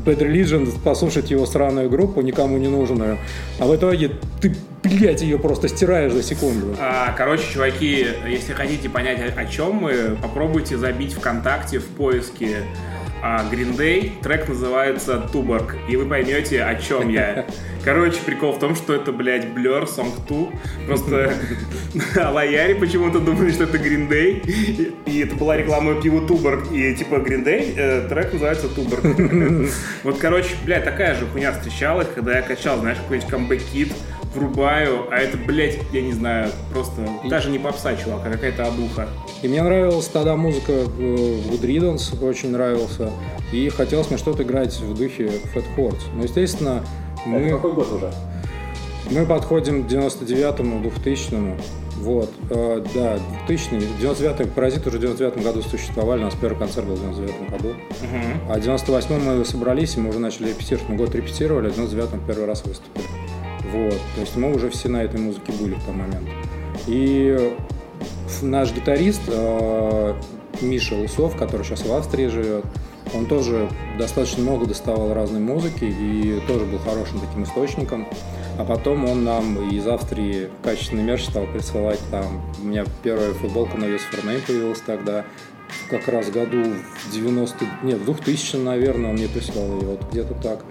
Bad 0.06 0.20
Religion, 0.20 0.70
послушать 0.84 1.32
его 1.32 1.46
странную 1.46 1.90
группу, 1.90 2.22
никому 2.22 2.58
не 2.58 2.68
нужную, 2.68 3.18
а 3.60 3.66
в 3.66 3.76
итоге 3.76 4.12
ты, 4.42 4.56
блядь, 4.84 5.22
ее 5.22 5.40
просто 5.40 5.68
стираешь 5.68 6.12
за 6.14 6.22
секунду. 6.24 6.76
А, 6.80 7.14
короче, 7.18 7.44
чуваки, 7.52 8.06
если 8.28 8.54
хотите 8.54 8.88
понять, 8.90 9.20
о, 9.36 9.40
о 9.42 9.46
чем 9.46 9.76
мы, 9.76 10.18
попробуйте 10.22 10.78
забить 10.78 11.14
ВКонтакте 11.14 11.80
в 11.80 11.86
поиске 11.86 12.58
а, 13.22 13.46
Green 13.52 13.78
Day. 13.78 14.22
Трек 14.22 14.48
называется 14.48 15.20
Туборг, 15.32 15.76
и 15.88 15.96
вы 15.96 16.06
поймете, 16.06 16.64
о 16.64 16.76
чем 16.76 17.10
я. 17.10 17.46
Короче, 17.84 18.20
прикол 18.26 18.54
в 18.54 18.60
том, 18.60 18.76
что 18.76 18.94
это, 18.94 19.12
блядь, 19.12 19.46
Blur, 19.46 19.86
Song 19.86 20.12
2. 20.28 20.86
Просто 20.86 21.34
лояри 22.32 22.74
почему-то 22.74 23.20
думали, 23.20 23.52
что 23.52 23.64
это 23.64 23.78
Green 23.78 24.10
Day. 24.10 24.46
И, 24.46 24.94
и 25.06 25.24
это 25.24 25.36
была 25.36 25.58
реклама 25.58 26.02
пива 26.02 26.26
Туборг. 26.28 26.72
И 26.72 26.96
типа 26.96 27.16
Green 27.16 27.44
Day, 27.44 27.74
э, 27.78 28.08
трек 28.08 28.34
называется 28.34 28.70
Туборг. 28.70 29.04
Вот, 30.04 30.18
короче, 30.18 30.56
блядь, 30.66 30.86
такая 30.86 31.16
же 31.16 31.26
хуйня 31.26 31.52
встречалась, 31.52 32.08
когда 32.14 32.38
я 32.38 32.42
качал, 32.42 32.80
знаешь, 32.80 32.98
какой-нибудь 32.98 33.30
камбэк-кит, 33.30 33.94
врубаю, 34.34 35.08
а 35.12 35.18
это, 35.18 35.38
блядь, 35.38 35.80
я 35.92 36.02
не 36.02 36.14
знаю, 36.14 36.52
просто 36.72 37.02
даже 37.26 37.50
не 37.50 37.60
попса, 37.60 37.96
чувак, 37.96 38.22
а 38.26 38.30
какая-то 38.32 38.66
обуха. 38.68 39.08
И 39.42 39.48
мне 39.48 39.62
нравилась 39.62 40.08
тогда 40.08 40.36
музыка 40.36 40.72
э, 40.72 40.86
Wood 40.88 41.62
Riddance, 41.62 42.24
очень 42.24 42.52
нравился, 42.52 43.12
и 43.52 43.70
хотелось 43.70 44.10
мне 44.10 44.18
что-то 44.18 44.44
играть 44.44 44.80
в 44.80 44.94
духе 44.96 45.32
Fat 45.54 45.66
Chords. 45.76 46.02
Ну, 46.14 46.24
естественно, 46.24 46.84
Это 47.22 47.30
мы, 47.30 47.50
какой 47.50 47.74
год 47.74 47.92
уже? 47.92 48.12
мы 49.12 49.26
подходим 49.26 49.84
к 49.84 49.88
99-му, 49.92 50.88
2000-му. 50.88 51.58
Вот, 51.98 52.32
э, 52.50 52.86
да, 52.96 53.20
2000 53.48 53.74
99-й, 54.02 54.48
Паразит 54.48 54.88
уже 54.88 54.98
в 55.00 55.02
99 55.02 55.44
году 55.44 55.62
существовали, 55.62 56.22
у 56.22 56.26
нас 56.26 56.36
первый 56.40 56.58
концерт 56.58 56.88
был 56.88 56.96
в 56.96 57.00
99 57.02 57.50
году. 57.50 57.74
А 58.48 58.54
в 58.54 58.62
98 58.62 59.20
мы 59.20 59.44
собрались, 59.44 59.98
и 59.98 60.00
мы 60.00 60.10
уже 60.10 60.20
начали 60.20 60.50
репетировать. 60.50 60.88
Мы 60.88 60.96
год 60.96 61.14
репетировали, 61.14 61.68
а 61.68 61.72
в 61.72 61.76
99 61.76 62.26
первый 62.26 62.46
раз 62.46 62.64
выступили. 62.64 63.04
Вот. 63.72 64.00
То 64.16 64.22
есть 64.22 64.36
мы 64.36 64.54
уже 64.54 64.70
все 64.70 64.90
на 64.90 65.04
этой 65.04 65.20
музыке 65.20 65.52
были 65.52 65.76
в 65.76 65.84
тот 65.84 65.96
момент. 65.96 66.28
И 66.88 67.56
наш 68.42 68.74
гитарист 68.74 69.22
э, 69.28 70.14
Миша 70.62 70.96
Лысов, 70.96 71.36
который 71.36 71.64
сейчас 71.64 71.86
в 71.86 71.94
Австрии 71.94 72.28
живет, 72.28 72.66
он 73.14 73.26
тоже 73.26 73.70
достаточно 73.98 74.44
много 74.44 74.66
доставал 74.66 75.14
разной 75.14 75.42
музыки 75.42 75.86
и 75.86 76.42
тоже 76.48 76.66
был 76.66 76.80
хорошим 76.80 77.20
таким 77.20 77.44
источником. 77.44 78.08
А 78.58 78.66
потом 78.66 79.06
он 79.06 79.24
нам 79.24 79.70
из 79.70 79.88
Австрии 79.88 80.50
качественный 80.64 81.04
мерч 81.04 81.24
стал 81.24 81.46
присылать 81.46 82.00
там. 82.12 82.42
У 82.62 82.66
меня 82.66 82.86
первая 83.04 83.34
футболка 83.34 83.78
на 83.78 83.86
Use 83.86 84.02
for 84.12 84.24
Name 84.26 84.46
появилась 84.46 84.82
тогда. 84.82 85.26
Как 85.90 86.08
раз 86.08 86.30
году 86.30 86.64
в 86.64 87.12
90... 87.14 87.66
Нет, 87.84 88.00
в 88.00 88.06
2000, 88.06 88.58
наверное, 88.58 89.12
он 89.12 89.16
мне 89.16 89.28
прислал 89.28 89.66
ее, 89.80 89.88
вот 89.88 90.02
где-то 90.12 90.34
так. 90.36 90.66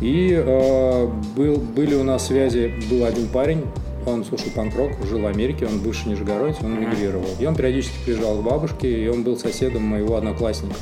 И 0.00 0.32
э, 0.32 1.06
был, 1.36 1.56
были 1.56 1.94
у 1.94 2.04
нас 2.04 2.26
связи, 2.26 2.74
был 2.90 3.04
один 3.04 3.28
парень, 3.28 3.64
он 4.06 4.24
слушал 4.24 4.48
панк-рок, 4.54 4.92
жил 5.08 5.20
в 5.20 5.26
Америке, 5.26 5.66
он 5.66 5.80
бывший 5.80 6.08
нижегородец, 6.08 6.56
он 6.62 6.80
мигрировал. 6.80 7.28
И 7.38 7.46
он 7.46 7.54
периодически 7.54 7.96
приезжал 8.04 8.38
к 8.38 8.42
бабушке, 8.42 9.04
и 9.04 9.08
он 9.08 9.22
был 9.22 9.36
соседом 9.36 9.82
моего 9.82 10.16
одноклассника. 10.16 10.76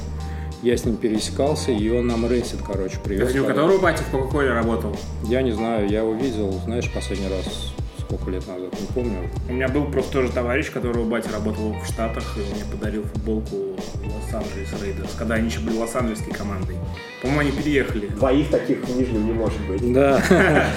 я 0.63 0.77
с 0.77 0.85
ним 0.85 0.97
пересекался, 0.97 1.73
и 1.73 1.91
он 1.91 2.07
нам 2.07 2.29
рейсит, 2.29 2.61
короче, 2.67 2.99
привез. 3.03 3.33
Ты 3.33 3.41
у 3.41 3.47
которого 3.47 3.79
батя 3.79 4.03
в 4.03 4.11
Кока-Коле 4.11 4.53
работал? 4.53 4.97
Я 5.25 5.43
не 5.43 5.53
знаю, 5.53 5.89
я 5.89 6.01
его 6.01 6.13
видел, 6.13 6.53
знаешь, 6.65 6.93
последний 6.93 7.29
раз 7.29 7.76
сколько 8.07 8.31
лет 8.31 8.47
назад, 8.47 8.73
не 8.81 8.87
помню. 8.95 9.31
У 9.49 9.53
меня 9.53 9.69
был 9.69 9.87
просто 9.87 10.13
тоже 10.13 10.33
товарищ, 10.33 10.71
которого 10.71 11.05
батя 11.05 11.31
работал 11.33 11.73
в 11.73 11.87
Штатах, 11.87 12.25
и 12.37 12.41
он 12.41 12.49
мне 12.51 12.65
подарил 12.65 13.03
футболку 13.05 13.57
Лос-Анджелес 14.05 14.83
Raiders, 14.83 15.15
когда 15.19 15.35
они 15.35 15.49
еще 15.49 15.61
были 15.61 15.77
Лос-Анджелесской 15.77 16.33
командой. 16.33 16.77
По-моему, 17.21 17.41
они 17.41 17.51
переехали. 17.53 18.07
Двоих 18.07 18.51
таких 18.51 18.85
в 18.85 18.97
Нижнем 18.97 19.27
не 19.27 19.33
может 19.33 19.61
быть. 19.67 19.93
Да. 19.93 20.23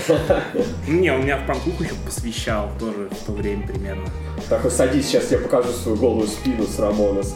Не, 0.88 1.12
он 1.12 1.24
меня 1.24 1.38
в 1.38 1.46
панкуху 1.46 1.84
еще 1.84 1.94
посвящал 2.06 2.72
тоже 2.80 3.10
в 3.12 3.26
то 3.26 3.32
время 3.34 3.68
примерно. 3.68 4.08
Так, 4.48 4.64
вот 4.64 4.74
садись, 4.74 5.08
сейчас 5.08 5.32
я 5.32 5.38
покажу 5.38 5.72
свою 5.72 5.98
голую 5.98 6.28
спину 6.28 6.66
с 6.66 6.80
Рамонос. 6.80 7.36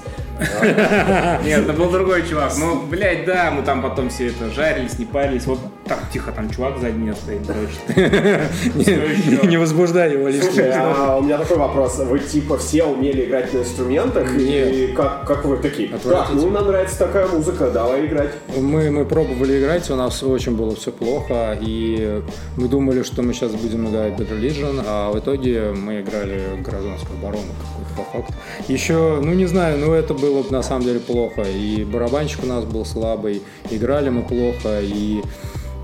Нет, 1.43 1.61
это 1.61 1.73
был 1.73 1.89
другой 1.89 2.27
чувак. 2.27 2.53
Ну, 2.57 2.81
блядь, 2.89 3.25
да, 3.25 3.51
мы 3.51 3.63
там 3.63 3.81
потом 3.81 4.09
все 4.09 4.27
это 4.27 4.49
жарились, 4.49 4.97
не 4.99 5.05
парились. 5.05 5.45
Вот 5.45 5.59
так, 5.87 5.99
тихо, 6.11 6.31
там 6.31 6.49
чувак 6.49 6.77
сзади 6.79 6.95
меня 6.97 7.13
стоит, 7.13 7.41
короче. 7.45 8.49
Не- 9.47 9.57
возбуждай 9.57 10.13
его 10.13 10.27
раз. 10.27 10.35
а 10.97 11.17
у 11.17 11.21
меня 11.21 11.37
такой 11.37 11.57
вопрос. 11.57 11.97
Вы 11.99 12.19
типа 12.19 12.57
все 12.57 12.83
умели 12.85 13.25
играть 13.25 13.53
на 13.53 13.59
инструментах? 13.59 14.29
И 14.37 14.93
как, 14.95 15.25
как 15.27 15.45
вы 15.45 15.57
такие? 15.57 15.89
Так, 15.89 15.99
Отвратительно. 15.99 16.41
ну 16.41 16.49
нам 16.49 16.67
нравится 16.67 16.99
такая 16.99 17.27
музыка, 17.27 17.69
давай 17.69 18.05
играть. 18.05 18.31
Мы, 18.57 18.91
мы 18.91 19.05
пробовали 19.05 19.59
играть, 19.59 19.89
у 19.89 19.95
нас 19.95 20.23
очень 20.23 20.55
было 20.55 20.75
все 20.75 20.91
плохо, 20.91 21.57
и 21.61 22.21
мы 22.57 22.67
думали, 22.67 23.03
что 23.03 23.21
мы 23.21 23.33
сейчас 23.33 23.51
будем 23.51 23.87
играть 23.89 24.13
Bad 24.13 24.29
Religion, 24.31 24.83
а 24.85 25.11
в 25.11 25.19
итоге 25.19 25.71
мы 25.75 26.01
играли 26.01 26.41
гражданскую 26.63 27.17
оборону 27.19 27.43
какую-то 27.61 27.93
по 27.97 28.03
факту. 28.17 28.33
Еще, 28.67 29.19
ну 29.21 29.33
не 29.33 29.45
знаю, 29.45 29.77
ну 29.79 29.93
это 29.93 30.13
было 30.13 30.32
бы 30.41 30.51
на 30.51 30.63
самом 30.63 30.83
деле 30.83 30.99
плохо, 30.99 31.43
и 31.43 31.83
барабанщик 31.83 32.43
у 32.43 32.47
нас 32.47 32.65
был 32.65 32.85
слабый, 32.85 33.43
играли 33.69 34.09
мы 34.09 34.23
плохо, 34.23 34.79
и 34.81 35.21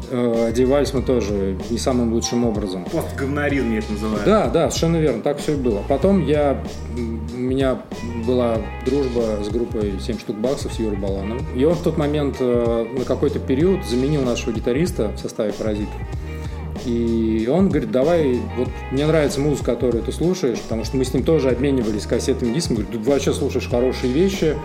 э, 0.09 0.47
одевались 0.47 0.93
мы 0.93 1.01
тоже 1.01 1.57
не 1.69 1.77
самым 1.77 2.13
лучшим 2.13 2.45
образом. 2.45 2.85
Постговноризм 2.85 3.71
я 3.71 3.79
это 3.79 3.91
называю. 3.91 4.21
Да, 4.25 4.47
да, 4.47 4.69
совершенно 4.69 4.97
верно, 4.97 5.21
так 5.21 5.37
все 5.37 5.53
и 5.53 5.57
было. 5.57 5.83
Потом 5.87 6.25
я, 6.25 6.63
у 6.97 7.37
меня 7.37 7.81
была 8.25 8.57
дружба 8.85 9.43
с 9.43 9.49
группой 9.49 9.99
7 9.99 10.19
штук 10.19 10.37
баксов 10.37 10.73
с 10.73 10.79
Юрой 10.79 10.97
Балановым. 10.97 11.45
И 11.55 11.63
он 11.63 11.75
в 11.75 11.83
тот 11.83 11.97
момент 11.97 12.37
э, 12.39 12.85
на 12.97 13.05
какой-то 13.05 13.39
период 13.39 13.85
заменил 13.85 14.23
нашего 14.23 14.51
гитариста 14.51 15.09
в 15.09 15.19
составе 15.19 15.53
«Паразитов». 15.53 15.95
И 16.85 17.49
он 17.51 17.69
говорит, 17.69 17.91
давай, 17.91 18.39
вот 18.57 18.69
мне 18.91 19.05
нравится 19.05 19.39
музыка, 19.39 19.75
которую 19.75 20.03
ты 20.03 20.11
слушаешь, 20.11 20.59
потому 20.59 20.85
что 20.85 20.97
мы 20.97 21.05
с 21.05 21.13
ним 21.13 21.23
тоже 21.23 21.49
обменивались 21.49 22.05
кассетами 22.05 22.53
дисками. 22.53 22.77
Говорит, 22.77 23.03
ты 23.03 23.09
вообще 23.09 23.33
слушаешь 23.33 23.69
хорошие 23.69 24.11
вещи, 24.11 24.55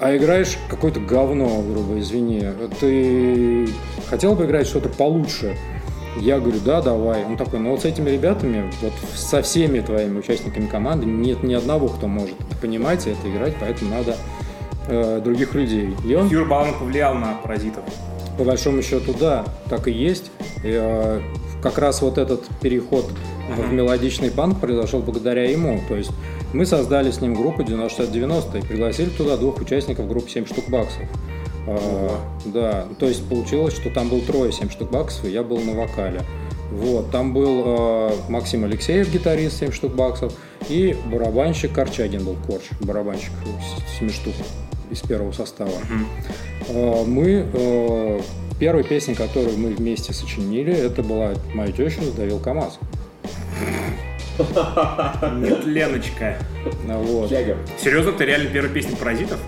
а 0.00 0.16
играешь 0.16 0.58
какое-то 0.68 1.00
говно, 1.00 1.62
грубо, 1.62 1.98
извини. 1.98 2.44
Ты 2.80 3.68
хотел 4.08 4.34
бы 4.34 4.46
играть 4.46 4.66
что-то 4.66 4.88
получше? 4.88 5.56
Я 6.20 6.40
говорю, 6.40 6.58
да, 6.64 6.82
давай. 6.82 7.24
Он 7.24 7.36
такой, 7.36 7.60
ну 7.60 7.70
вот 7.70 7.82
с 7.82 7.84
этими 7.84 8.10
ребятами, 8.10 8.70
вот 8.82 8.92
со 9.14 9.42
всеми 9.42 9.80
твоими 9.80 10.18
участниками 10.18 10.66
команды 10.66 11.06
нет 11.06 11.42
ни 11.42 11.54
одного, 11.54 11.88
кто 11.88 12.06
может 12.08 12.36
понимать 12.60 13.06
и 13.06 13.10
это 13.10 13.30
играть, 13.30 13.54
поэтому 13.60 13.90
надо 13.90 14.16
э, 14.88 15.20
других 15.22 15.54
людей. 15.54 15.94
И 16.04 16.14
он 16.14 16.28
Юр 16.28 16.48
Баланов 16.48 16.78
повлиял 16.78 17.14
на 17.14 17.34
паразитов. 17.34 17.84
По 18.38 18.44
большому 18.44 18.82
счету, 18.82 19.14
да, 19.18 19.44
так 19.68 19.88
и 19.88 19.92
есть. 19.92 20.30
И, 20.64 20.70
э, 20.72 21.20
как 21.62 21.78
раз 21.78 22.02
вот 22.02 22.18
этот 22.18 22.46
переход 22.60 23.10
в 23.56 23.72
мелодичный 23.72 24.30
панк 24.30 24.60
произошел 24.60 25.00
благодаря 25.00 25.50
ему. 25.50 25.80
То 25.88 25.96
есть 25.96 26.10
мы 26.52 26.64
создали 26.64 27.10
с 27.10 27.20
ним 27.20 27.34
группу 27.34 27.62
90-90 27.62 28.58
и 28.58 28.62
пригласили 28.62 29.10
туда 29.10 29.36
двух 29.36 29.60
участников 29.60 30.08
группы 30.08 30.30
7 30.30 30.46
штук 30.46 30.68
баксов. 30.68 31.02
А, 31.66 32.20
да, 32.46 32.86
то 32.98 33.06
есть 33.06 33.28
получилось, 33.28 33.74
что 33.74 33.90
там 33.90 34.08
был 34.08 34.20
трое 34.20 34.52
7 34.52 34.70
штук 34.70 34.90
баксов, 34.90 35.24
и 35.24 35.30
я 35.30 35.42
был 35.42 35.58
на 35.60 35.74
вокале. 35.74 36.22
Вот, 36.70 37.10
там 37.10 37.32
был 37.32 37.62
э, 37.66 38.10
Максим 38.28 38.64
Алексеев, 38.64 39.10
гитарист 39.10 39.58
7 39.58 39.72
штук 39.72 39.94
баксов, 39.94 40.34
и 40.68 40.94
барабанщик 41.06 41.72
Корчагин 41.72 42.24
был, 42.24 42.36
Корч, 42.46 42.62
барабанщик 42.80 43.32
7 43.98 44.10
штук 44.10 44.34
из 44.90 45.00
первого 45.00 45.32
состава. 45.32 45.70
Э, 45.70 46.57
Мы 46.68 47.46
э, 47.52 48.20
первой 48.58 48.84
песней, 48.84 49.14
которую 49.14 49.56
мы 49.58 49.70
вместе 49.70 50.12
сочинили, 50.12 50.72
это 50.72 51.02
была 51.02 51.32
«Мою 51.54 51.72
тещу 51.72 52.02
сдавил 52.02 52.38
КамАЗ». 52.38 52.78
Нет, 54.38 55.64
Леночка. 55.64 56.36
Ну, 56.86 57.02
Вот. 57.02 57.30
Серьезно, 57.30 58.12
ты 58.12 58.24
реально 58.24 58.50
первая 58.50 58.72
песня 58.72 58.96
паразитов? 58.96 59.38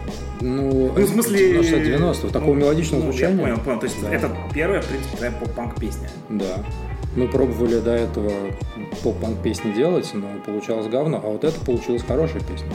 Ну, 0.40 0.92
Ну, 0.96 1.04
в 1.04 1.08
смысле... 1.08 1.60
90-90, 1.60 2.30
такого 2.32 2.54
ну, 2.54 2.60
мелодичного 2.60 3.04
ну, 3.04 3.12
звучания. 3.12 3.36
Я 3.36 3.42
понял, 3.42 3.58
понял. 3.58 3.80
То 3.80 3.86
есть 3.86 4.02
Да. 4.02 4.12
это 4.12 4.30
первая, 4.52 4.80
в 4.80 4.86
принципе, 4.86 5.16
твоя 5.16 5.32
поп-панк 5.32 5.78
песня. 5.78 6.08
Да. 6.28 6.64
Мы 7.14 7.28
пробовали 7.28 7.80
до 7.80 7.92
этого 7.92 8.32
поп-панк 9.02 9.42
песни 9.42 9.72
делать, 9.72 10.10
но 10.14 10.28
получалось 10.46 10.86
говно, 10.86 11.20
а 11.22 11.28
вот 11.28 11.44
это 11.44 11.58
получилась 11.60 12.02
хорошая 12.02 12.40
песня. 12.42 12.70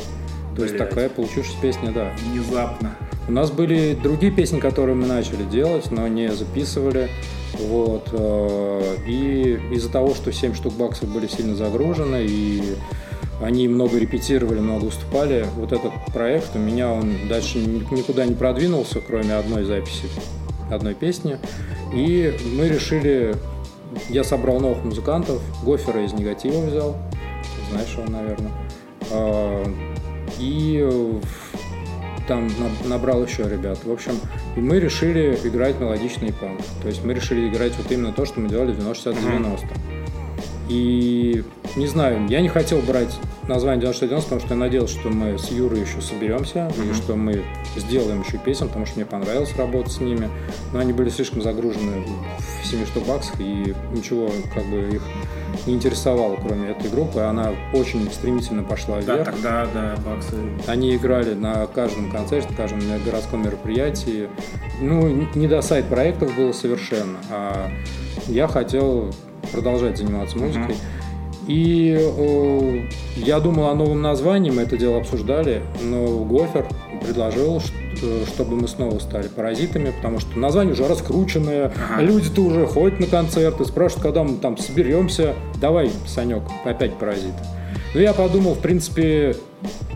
То 0.56 0.64
есть 0.64 0.76
Блядь. 0.76 0.90
такая 0.90 1.10
получившаяся 1.10 1.62
песня, 1.62 1.92
да. 1.92 2.12
Внезапно. 2.32 2.96
У 3.28 3.32
нас 3.32 3.50
были 3.52 3.96
другие 3.96 4.32
песни, 4.32 4.60
которые 4.60 4.96
мы 4.96 5.08
начали 5.08 5.44
делать, 5.44 5.90
но 5.92 6.08
не 6.08 6.32
записывали. 6.32 7.10
Вот. 7.60 8.10
э, 8.12 8.96
И 9.08 9.60
из-за 9.74 9.90
того, 9.90 10.14
что 10.14 10.32
7 10.32 10.54
штук 10.54 10.74
баксов 10.74 11.10
были 11.10 11.28
сильно 11.28 11.56
загружены, 11.56 12.24
и 12.28 12.76
они 13.42 13.68
много 13.68 13.98
репетировали, 13.98 14.60
много 14.60 14.86
выступали, 14.86 15.46
вот 15.56 15.72
этот 15.74 15.92
проект 16.14 16.56
у 16.56 16.60
меня, 16.60 16.92
он 16.92 17.14
дальше 17.28 17.58
ни- 17.58 17.84
никуда 17.96 18.26
не 18.26 18.36
продвинулся, 18.36 19.00
кроме 19.06 19.34
одной 19.36 19.64
записи, 19.66 20.08
одной 20.72 20.94
песни. 20.94 21.38
И 21.94 22.34
мы 22.58 22.68
решили, 22.70 23.36
я 24.10 24.24
собрал 24.24 24.60
новых 24.60 24.84
музыкантов, 24.84 25.42
Гофера 25.64 26.04
из 26.06 26.14
«Негатива» 26.14 26.62
взял, 26.66 26.96
знаешь 27.72 27.94
его, 27.98 28.10
наверное. 28.10 28.52
А, 29.12 29.66
И 30.40 30.80
э, 30.82 31.20
там 32.28 32.48
на- 32.48 32.90
набрал 32.90 33.24
еще 33.26 33.44
ребят. 33.48 33.80
В 33.84 33.92
общем, 33.92 34.14
и 34.56 34.60
мы 34.60 34.80
решили 34.80 35.38
играть 35.44 35.80
мелодичный 35.80 36.34
панк. 36.34 36.62
То 36.82 36.88
есть 36.88 37.04
мы 37.04 37.14
решили 37.14 37.50
играть 37.50 37.74
вот 37.78 37.92
именно 37.92 38.12
то, 38.12 38.26
что 38.26 38.40
мы 38.40 38.50
делали 38.50 38.74
в 38.74 38.80
90-60-90. 38.80 39.68
И 40.70 41.44
не 41.76 41.88
знаю, 41.88 42.28
я 42.28 42.42
не 42.42 42.50
хотел 42.50 42.80
брать 42.82 43.16
название 43.48 43.82
90 43.82 44.08
потому 44.24 44.42
что 44.42 44.54
я 44.54 44.60
надеялся, 44.60 45.00
что 45.00 45.10
мы 45.10 45.38
с 45.38 45.52
Юрой 45.52 45.82
еще 45.82 46.02
соберемся, 46.02 46.72
и 46.78 46.94
что 46.94 47.16
мы 47.16 47.44
сделаем 47.76 48.24
еще 48.24 48.38
песен, 48.38 48.68
потому 48.68 48.86
что 48.86 48.96
мне 48.96 49.06
понравилось 49.06 49.56
работать 49.56 49.94
с 49.94 50.00
ними. 50.00 50.30
Но 50.74 50.80
они 50.80 50.94
были 50.94 51.10
слишком 51.10 51.42
загружены 51.42 52.04
в 52.64 52.66
7 52.66 52.86
штук 52.86 53.06
баксах, 53.06 53.40
и 53.40 53.76
ничего 53.94 54.32
как 54.54 54.66
бы 54.66 54.96
их 54.96 55.02
не 55.68 55.74
интересовало, 55.76 56.38
кроме 56.38 56.70
этой 56.70 56.90
группы. 56.90 57.20
Она 57.22 57.54
очень 57.74 58.10
стремительно 58.12 58.64
пошла 58.64 59.02
Да, 59.02 59.16
вверх. 59.16 59.32
тогда, 59.32 59.68
да, 59.74 59.96
баксы. 60.04 60.36
Они 60.68 60.96
играли 60.96 61.34
на 61.34 61.68
каждом 61.68 62.12
концерте, 62.12 62.54
каждом 62.56 62.82
городском 63.04 63.44
мероприятии. 63.44 64.30
Ну, 64.82 65.08
не 65.36 65.48
до 65.48 65.62
сайт-проектов 65.62 66.36
было 66.36 66.52
совершенно. 66.52 67.18
А 67.30 67.70
я 68.28 68.48
хотел 68.48 69.14
продолжать 69.52 69.98
заниматься 69.98 70.38
музыкой. 70.38 70.76
И 71.48 71.96
э, 72.00 72.82
я 73.18 73.40
думал 73.40 73.68
о 73.68 73.76
новом 73.76 74.02
названии, 74.02 74.50
мы 74.50 74.64
это 74.64 74.78
дело 74.78 74.98
обсуждали, 74.98 75.62
но 75.84 76.24
Гофер 76.26 76.66
предложил, 77.06 77.62
чтобы 78.34 78.56
мы 78.56 78.68
снова 78.68 78.98
стали 78.98 79.28
паразитами, 79.28 79.92
потому 79.92 80.20
что 80.20 80.40
название 80.40 80.74
уже 80.74 80.88
раскрученное, 80.88 81.72
Ага. 81.92 82.02
люди-то 82.02 82.42
уже 82.42 82.66
ходят 82.66 83.00
на 83.00 83.06
концерты, 83.06 83.64
спрашивают, 83.66 84.04
когда 84.04 84.24
мы 84.24 84.38
там 84.38 84.58
соберемся, 84.58 85.36
давай, 85.62 85.92
Санек, 86.08 86.42
опять 86.66 86.96
паразиты. 86.98 87.38
Ну, 87.94 88.02
я 88.02 88.14
подумал, 88.14 88.56
в 88.56 88.60
принципе, 88.60 89.36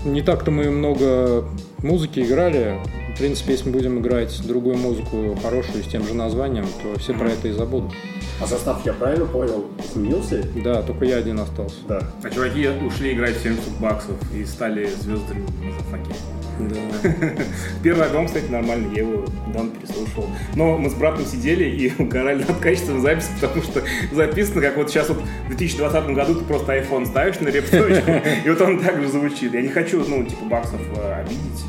не 0.06 0.22
так-то 0.22 0.52
мы 0.52 0.70
много 0.70 1.46
музыки 1.80 2.20
играли. 2.20 2.76
В 3.16 3.18
принципе, 3.18 3.54
если 3.54 3.66
мы 3.66 3.74
будем 3.74 4.00
играть 4.00 4.40
другую 4.48 4.78
музыку 4.78 5.36
хорошую 5.44 5.84
с 5.84 5.88
тем 5.88 6.06
же 6.08 6.14
названием, 6.14 6.66
то 6.82 6.98
все 7.00 7.14
про 7.14 7.28
это 7.30 7.50
и 7.50 7.52
забудут. 7.52 7.92
А 8.41 8.47
состав, 8.47 8.86
я 8.86 8.93
правильно 8.93 9.25
понял, 9.25 9.65
изменился? 9.84 10.43
Да, 10.63 10.82
только 10.82 11.06
я 11.06 11.17
один 11.17 11.39
остался. 11.39 11.75
Да. 11.88 12.02
А 12.23 12.30
чуваки 12.30 12.69
ушли 12.69 13.13
играть 13.13 13.36
в 13.36 13.43
70 13.43 13.80
баксов 13.80 14.15
и 14.34 14.45
стали 14.45 14.86
звездами 14.86 15.45
на 15.62 15.71
зафаке. 15.73 16.15
Да. 16.60 17.10
Первый 17.84 18.06
альбом, 18.06 18.28
кстати, 18.28 18.49
нормальный, 18.49 18.95
я 18.95 19.04
его 19.04 19.25
давно 19.54 19.71
переслушивал. 19.71 20.28
Но 20.56 20.78
мы 20.78 20.89
с 20.89 20.93
братом 20.93 21.25
сидели 21.25 21.65
и 21.65 21.93
угорали 22.02 22.43
над 22.43 22.58
качеством 22.60 23.02
записи, 23.02 23.28
потому 23.41 23.62
что 23.62 23.84
записано, 24.13 24.62
как 24.62 24.78
вот 24.78 24.89
сейчас 24.89 25.10
вот 25.10 25.19
в 25.19 25.47
2020 25.47 26.06
году 26.08 26.36
ты 26.36 26.45
просто 26.45 26.78
iPhone 26.78 27.06
ставишь 27.08 27.39
на 27.41 27.49
репточку, 27.49 28.12
и 28.45 28.49
вот 28.49 28.62
он 28.62 28.80
так 28.80 29.02
же 29.02 29.10
звучит. 29.10 29.54
Я 29.54 29.62
не 29.62 29.69
хочу, 29.69 30.04
ну, 30.08 30.23
типа, 30.23 30.45
баксов 30.45 30.82
э, 30.95 31.21
обидеть. 31.21 31.63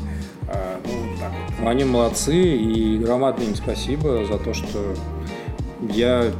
А, 0.47 0.79
Ну, 0.85 0.91
вот 0.91 1.19
так 1.19 1.31
вот. 1.31 1.55
Ну, 1.59 1.67
Они 1.67 1.83
молодцы, 1.83 2.35
и 2.35 2.97
громадное 2.97 3.47
им 3.47 3.55
спасибо 3.55 4.25
за 4.25 4.37
то, 4.37 4.53
что 4.53 4.93
я 5.81 6.31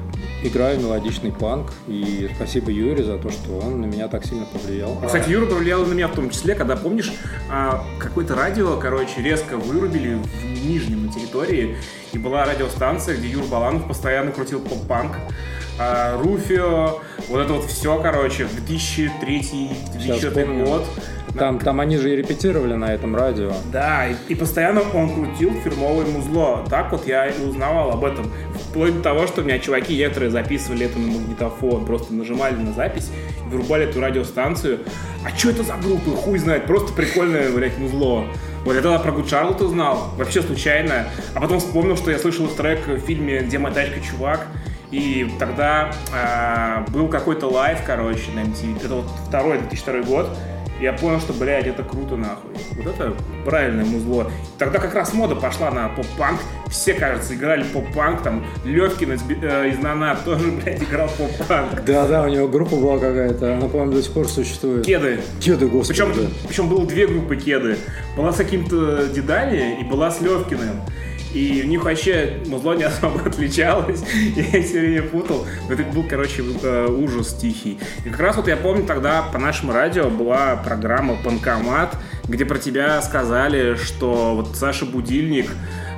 играю 0.43 0.79
мелодичный 0.79 1.31
панк. 1.31 1.71
И 1.87 2.29
спасибо 2.35 2.71
Юре 2.71 3.03
за 3.03 3.17
то, 3.17 3.29
что 3.29 3.57
он 3.59 3.81
на 3.81 3.85
меня 3.85 4.07
так 4.07 4.25
сильно 4.25 4.45
повлиял. 4.45 4.97
Кстати, 5.05 5.29
Юра 5.29 5.45
повлиял 5.45 5.85
на 5.85 5.93
меня 5.93 6.07
в 6.07 6.15
том 6.15 6.29
числе, 6.29 6.55
когда, 6.55 6.75
помнишь, 6.75 7.11
а, 7.49 7.83
какое-то 7.99 8.35
радио, 8.35 8.77
короче, 8.77 9.21
резко 9.21 9.57
вырубили 9.57 10.15
в 10.15 10.65
Нижнем 10.65 11.07
на 11.07 11.11
территории, 11.11 11.77
и 12.13 12.17
была 12.17 12.45
радиостанция, 12.45 13.17
где 13.17 13.29
Юр 13.29 13.45
Баланов 13.45 13.87
постоянно 13.87 14.31
крутил 14.31 14.59
поп-панк. 14.59 15.15
А, 15.79 16.17
Руфио, 16.21 17.01
вот 17.29 17.39
это 17.39 17.53
вот 17.53 17.65
все, 17.65 17.99
короче, 18.01 18.45
в 18.45 18.53
2003-2004 18.69 20.65
год. 20.65 20.85
Там, 21.37 21.59
там 21.59 21.79
они 21.79 21.97
же 21.97 22.11
и 22.11 22.15
репетировали 22.15 22.73
на 22.73 22.93
этом 22.93 23.15
радио. 23.15 23.51
Да, 23.71 24.07
и, 24.07 24.15
и 24.29 24.35
постоянно 24.35 24.81
он 24.93 25.13
крутил 25.13 25.51
фирмовое 25.63 26.05
музло. 26.05 26.65
Так 26.69 26.91
вот 26.91 27.07
я 27.07 27.27
и 27.27 27.43
узнавал 27.43 27.91
об 27.91 28.03
этом. 28.03 28.31
Вплоть 28.69 28.95
до 28.95 29.01
того, 29.01 29.27
что 29.27 29.41
у 29.41 29.43
меня 29.43 29.59
чуваки 29.59 29.97
некоторые 29.97 30.29
записывали 30.29 30.85
это 30.85 30.99
на 30.99 31.07
магнитофон, 31.07 31.85
просто 31.85 32.13
нажимали 32.13 32.55
на 32.55 32.73
запись 32.73 33.11
вырубали 33.51 33.87
эту 33.87 34.01
радиостанцию. 34.01 34.79
А 35.25 35.37
что 35.37 35.49
это 35.49 35.63
за 35.63 35.75
группы? 35.75 36.11
Хуй 36.11 36.39
знает, 36.39 36.65
просто 36.65 36.93
прикольное, 36.93 37.51
блядь, 37.51 37.77
музло. 37.77 38.25
Вот 38.63 38.75
я 38.75 38.81
тогда 38.81 38.99
про 38.99 39.11
Charlotte 39.11 39.63
узнал, 39.63 40.11
вообще 40.17 40.41
случайно. 40.41 41.07
А 41.35 41.41
потом 41.41 41.59
вспомнил, 41.59 41.97
что 41.97 42.11
я 42.11 42.17
слышал 42.17 42.47
трек 42.47 42.87
в 42.87 42.99
фильме 42.99 43.39
«Где 43.39 43.57
моя 43.59 43.75
тачка, 43.75 43.99
чувак?». 43.99 44.47
И 44.91 45.31
тогда 45.39 45.93
э, 46.13 46.91
был 46.91 47.07
какой-то 47.07 47.47
live, 47.47 47.79
короче, 47.85 48.29
на 48.35 48.41
MTV. 48.41 48.85
Это 48.85 48.95
вот 48.95 49.05
второй 49.27 49.59
2002 49.59 50.01
год 50.01 50.37
я 50.81 50.93
понял, 50.93 51.19
что, 51.19 51.33
блядь, 51.33 51.67
это 51.67 51.83
круто 51.83 52.17
нахуй. 52.17 52.51
Вот 52.75 52.87
это 52.87 53.13
правильное 53.45 53.85
музло. 53.85 54.31
Тогда 54.57 54.79
как 54.79 54.95
раз 54.95 55.13
мода 55.13 55.35
пошла 55.35 55.71
на 55.71 55.89
поп-панк. 55.89 56.39
Все, 56.67 56.93
кажется, 56.93 57.35
играли 57.35 57.63
поп-панк. 57.63 58.23
Там 58.23 58.43
Левкин 58.65 59.13
из, 59.13 59.21
э, 59.29 59.69
из 59.69 59.79
На-На 59.79 60.17
тоже, 60.25 60.51
блядь, 60.51 60.81
играл 60.81 61.07
поп-панк. 61.09 61.83
Да-да, 61.85 62.23
у 62.23 62.27
него 62.27 62.47
группа 62.47 62.75
была 62.75 62.97
какая-то. 62.97 63.57
Она, 63.57 63.67
по-моему, 63.67 63.93
до 63.93 64.01
сих 64.01 64.11
пор 64.13 64.27
существует. 64.27 64.85
Кеды. 64.85 65.21
Кеды, 65.39 65.67
господи. 65.67 66.01
Причем, 66.01 66.13
да. 66.15 66.29
причем 66.47 66.67
было 66.67 66.85
две 66.85 67.07
группы 67.07 67.35
кеды. 67.35 67.77
Была 68.17 68.33
с 68.33 68.37
каким-то 68.37 69.07
Дедали 69.07 69.77
и 69.79 69.83
была 69.83 70.09
с 70.09 70.19
Левкиным. 70.19 70.81
И 71.33 71.61
у 71.63 71.67
них 71.67 71.83
вообще 71.83 72.39
музло 72.45 72.73
не 72.73 72.83
особо 72.83 73.21
отличалось. 73.25 74.03
Я 74.35 74.61
все 74.61 74.79
время 74.79 75.03
путал. 75.03 75.45
Но 75.67 75.73
это 75.73 75.83
был, 75.83 76.03
короче, 76.07 76.43
э, 76.63 76.87
ужас 76.87 77.33
тихий. 77.33 77.79
И 78.05 78.09
как 78.09 78.19
раз 78.19 78.35
вот 78.35 78.47
я 78.47 78.57
помню, 78.57 78.85
тогда 78.85 79.23
по 79.23 79.37
нашему 79.37 79.71
радио 79.71 80.09
была 80.09 80.57
программа 80.57 81.15
«Банкомат», 81.23 81.95
где 82.27 82.45
про 82.45 82.57
тебя 82.57 83.01
сказали, 83.01 83.75
что 83.75 84.35
вот 84.35 84.55
Саша 84.55 84.85
Будильник 84.85 85.49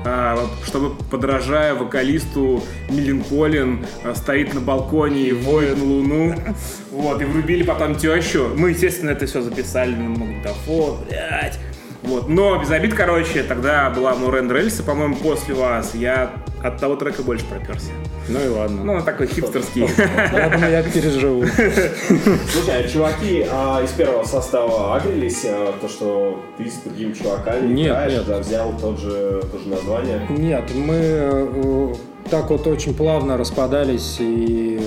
э, 0.06 0.38
чтобы, 0.66 0.96
подражая 0.96 1.74
вокалисту 1.74 2.64
Миленколин, 2.90 3.86
э, 4.04 4.14
стоит 4.16 4.54
на 4.54 4.62
балконе 4.62 5.30
и 5.30 5.34
воет 5.34 5.78
на 5.78 5.84
луну. 5.84 6.36
Вот, 6.94 7.20
и 7.24 7.26
врубили 7.26 7.64
потом 7.64 7.96
тещу. 7.96 8.52
Мы, 8.56 8.70
естественно, 8.70 9.10
это 9.10 9.26
все 9.26 9.42
записали 9.42 9.96
на 9.96 10.10
магнитофон, 10.10 11.00
блядь. 11.10 11.58
Вот. 12.04 12.28
Но 12.28 12.60
без 12.60 12.70
обид, 12.72 12.94
короче, 12.94 13.44
тогда 13.44 13.90
была 13.90 14.14
Мурен 14.14 14.52
Рельса, 14.52 14.84
по-моему, 14.84 15.16
после 15.16 15.54
вас. 15.54 15.96
Я 15.96 16.32
от 16.62 16.78
того 16.80 16.96
трека 16.96 17.24
больше 17.24 17.46
проперся. 17.46 17.92
Ну 18.30 18.40
и 18.44 18.48
ладно. 18.48 18.84
Ну, 18.84 18.94
он 18.94 19.04
такой 19.04 19.28
хипстерский. 19.28 19.88
Я 20.34 20.50
думаю, 20.50 20.72
я 20.72 20.84
переживу. 20.84 21.46
Слушай, 21.46 22.86
а 22.86 22.88
чуваки 22.88 23.46
а, 23.50 23.82
из 23.84 23.92
первого 23.92 24.24
состава 24.24 24.96
агрились, 24.96 25.44
а, 25.46 25.74
то, 25.80 25.90
что 25.90 26.42
ты 26.58 26.70
с 26.70 26.76
другими 26.76 27.14
чуваками 27.14 27.74
Нет, 27.74 27.88
играешь, 27.88 28.14
нет. 28.14 28.26
да, 28.28 28.40
взял 28.40 28.74
тот 28.80 29.00
же, 29.00 29.42
то 29.52 29.60
же 29.60 29.68
название? 29.68 30.26
Нет, 30.30 30.64
мы 30.74 30.96
э, 30.96 31.94
так 32.30 32.50
вот 32.50 32.66
очень 32.68 32.94
плавно 32.94 33.36
распадались, 33.38 34.18
и 34.20 34.80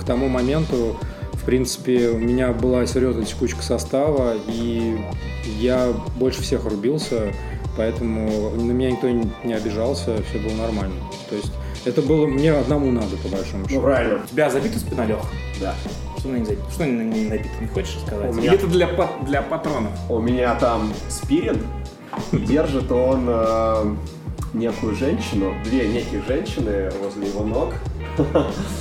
к 0.00 0.04
тому 0.04 0.28
моменту, 0.28 0.96
принципе, 1.48 2.10
у 2.10 2.18
меня 2.18 2.52
была 2.52 2.84
серьезная 2.86 3.24
текучка 3.24 3.62
состава, 3.62 4.34
и 4.48 4.98
я 5.58 5.94
больше 6.16 6.42
всех 6.42 6.66
рубился, 6.66 7.32
поэтому 7.74 8.50
на 8.50 8.70
меня 8.70 8.90
никто 8.90 9.08
не 9.08 9.54
обижался, 9.54 10.18
все 10.28 10.38
было 10.40 10.52
нормально. 10.66 10.94
То 11.30 11.36
есть 11.36 11.50
это 11.86 12.02
было 12.02 12.26
мне 12.26 12.52
одному 12.52 12.92
надо, 12.92 13.16
по 13.16 13.28
большому 13.28 13.62
Ну, 13.62 13.68
счету. 13.70 13.80
правильно, 13.80 14.20
У 14.22 14.28
тебя 14.28 14.50
забита 14.50 14.78
спина, 14.78 15.06
Лех? 15.06 15.20
да. 15.58 15.74
Что 16.18 16.28
на 16.28 16.36
не 16.36 16.44
забито? 16.44 16.70
Что 16.70 16.84
на 16.84 17.02
не 17.02 17.24
набито? 17.30 17.48
Не 17.62 17.66
хочешь 17.68 17.96
рассказать? 17.96 18.30
У 18.30 18.34
меня- 18.34 18.46
Или 18.48 18.54
это 18.54 18.66
для, 18.66 18.88
для 19.26 19.40
патронов? 19.40 19.92
У 20.10 20.18
меня 20.20 20.54
там 20.56 20.92
спирин, 21.08 21.62
и 22.32 22.36
держит 22.36 22.92
он 22.92 23.24
э, 23.26 23.94
некую 24.52 24.94
женщину, 24.96 25.54
две 25.64 25.88
неких 25.88 26.26
женщины 26.26 26.90
возле 27.02 27.28
его 27.28 27.42
ног. 27.42 27.72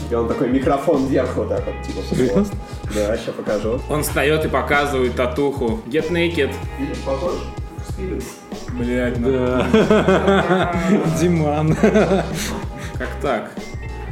И 0.10 0.16
он 0.16 0.28
такой 0.28 0.50
микрофон 0.50 1.08
вверх 1.08 1.36
вот 1.36 1.50
так 1.50 1.64
вот, 1.66 1.76
типа. 1.86 2.00
вот. 2.36 2.48
Да, 2.96 3.18
сейчас 3.18 3.36
покажу. 3.36 3.80
Он 3.90 4.04
встает 4.04 4.46
и 4.46 4.48
показывает 4.48 5.16
татуху. 5.16 5.80
Get 5.88 6.10
naked. 6.12 6.54
Видишь, 6.80 6.98
похож? 7.06 7.34
Блять, 8.74 9.18
Диман. 11.20 11.76
Как 11.76 13.10
так? 13.22 13.52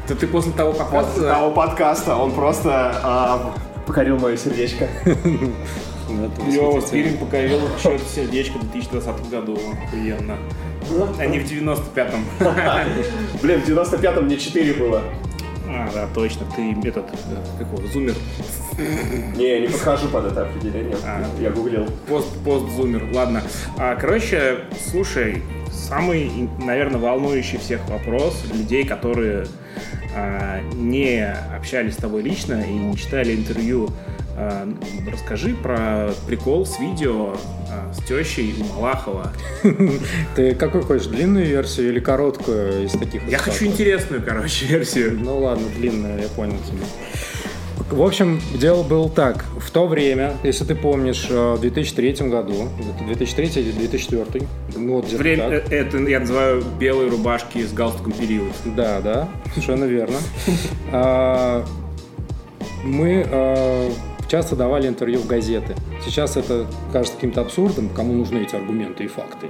Это 0.05 0.15
ты 0.15 0.27
после 0.27 0.51
того 0.51 0.71
После 0.71 0.85
показа... 0.85 1.29
того 1.29 1.51
подкаста 1.51 2.15
он 2.15 2.31
просто 2.31 2.95
а, 3.03 3.53
покорил 3.85 4.19
мое 4.19 4.38
сердечко. 4.38 4.88
Лева 6.47 6.81
Спирин 6.81 7.17
покорил 7.17 7.59
счет 7.81 8.01
сердечко 8.13 8.57
в 8.59 8.71
2020 8.71 9.29
году. 9.29 9.57
Охуенно. 9.88 10.38
А 11.19 11.25
не 11.25 11.39
в 11.39 11.51
95-м. 11.51 12.25
Блин, 13.41 13.61
в 13.61 13.69
95-м 13.69 14.25
мне 14.25 14.37
4 14.37 14.73
было. 14.73 15.01
А, 15.67 15.89
да, 15.93 16.07
точно. 16.13 16.45
Ты 16.55 16.75
этот, 16.87 17.05
э, 17.11 17.59
какого, 17.59 17.87
зумер. 17.87 18.15
Не, 19.35 19.61
не 19.61 19.67
подхожу 19.67 20.07
под 20.09 20.31
это 20.31 20.43
определение. 20.43 20.95
А. 21.03 21.25
Я 21.39 21.49
гуглил. 21.49 21.87
Пост, 22.07 22.27
пост-зумер. 22.43 23.09
Ладно. 23.13 23.41
А, 23.77 23.95
короче, 23.95 24.59
слушай, 24.91 25.41
самый, 25.71 26.49
наверное, 26.59 26.99
волнующий 26.99 27.57
всех 27.57 27.87
вопрос 27.89 28.43
людей, 28.53 28.85
которые 28.85 29.47
а, 30.15 30.61
не 30.73 31.25
общались 31.55 31.93
с 31.93 31.97
тобой 31.97 32.21
лично 32.21 32.61
и 32.61 32.73
не 32.73 32.95
читали 32.95 33.35
интервью. 33.35 33.89
А, 34.37 34.67
расскажи 35.11 35.53
про 35.55 36.09
прикол 36.27 36.65
с 36.65 36.79
видео 36.79 37.35
а, 37.71 37.93
с 37.93 38.03
тещей 38.05 38.53
у 38.59 38.73
Малахова. 38.79 39.31
Ты 40.35 40.55
какой 40.55 40.81
хочешь, 40.83 41.07
длинную 41.07 41.45
версию 41.45 41.89
или 41.89 41.99
короткую 41.99 42.83
из 42.85 42.91
таких? 42.91 43.27
Я 43.29 43.37
хочу 43.37 43.65
интересную, 43.65 44.21
короче, 44.23 44.65
версию. 44.69 45.17
Ну 45.21 45.39
ладно, 45.39 45.65
длинная, 45.77 46.21
я 46.21 46.27
понял 46.29 46.57
тебя. 46.67 46.85
В 47.91 48.01
общем, 48.01 48.41
дело 48.55 48.81
было 48.83 49.09
так. 49.09 49.45
В 49.59 49.69
то 49.69 49.85
время, 49.87 50.33
если 50.43 50.65
ты 50.65 50.73
помнишь, 50.75 51.27
э, 51.29 51.53
в 51.53 51.61
2003 51.61 52.13
году, 52.29 52.67
это 52.79 53.05
2003 53.05 53.61
или 53.61 53.71
2004, 53.71 54.47
ну 54.75 54.95
вот 54.95 55.11
Время, 55.13 55.61
так. 55.61 55.71
э, 55.71 55.75
это 55.81 55.97
я 55.99 56.19
называю 56.19 56.63
белые 56.79 57.09
рубашки 57.11 57.63
с 57.63 57.71
галстуком 57.73 58.13
период. 58.13 58.51
Да, 58.65 59.01
да, 59.01 59.29
совершенно 59.51 59.85
верно. 59.85 60.17
А, 60.91 61.63
Мы 62.83 63.25
часто 64.27 64.55
давали 64.55 64.88
интервью 64.88 65.19
в 65.19 65.27
газеты. 65.27 65.75
Сейчас 66.03 66.38
это 66.38 66.65
кажется 66.91 67.15
каким-то 67.15 67.41
абсурдом, 67.41 67.89
кому 67.89 68.13
нужны 68.13 68.39
эти 68.39 68.55
аргументы 68.55 69.03
и 69.05 69.07
факты. 69.07 69.47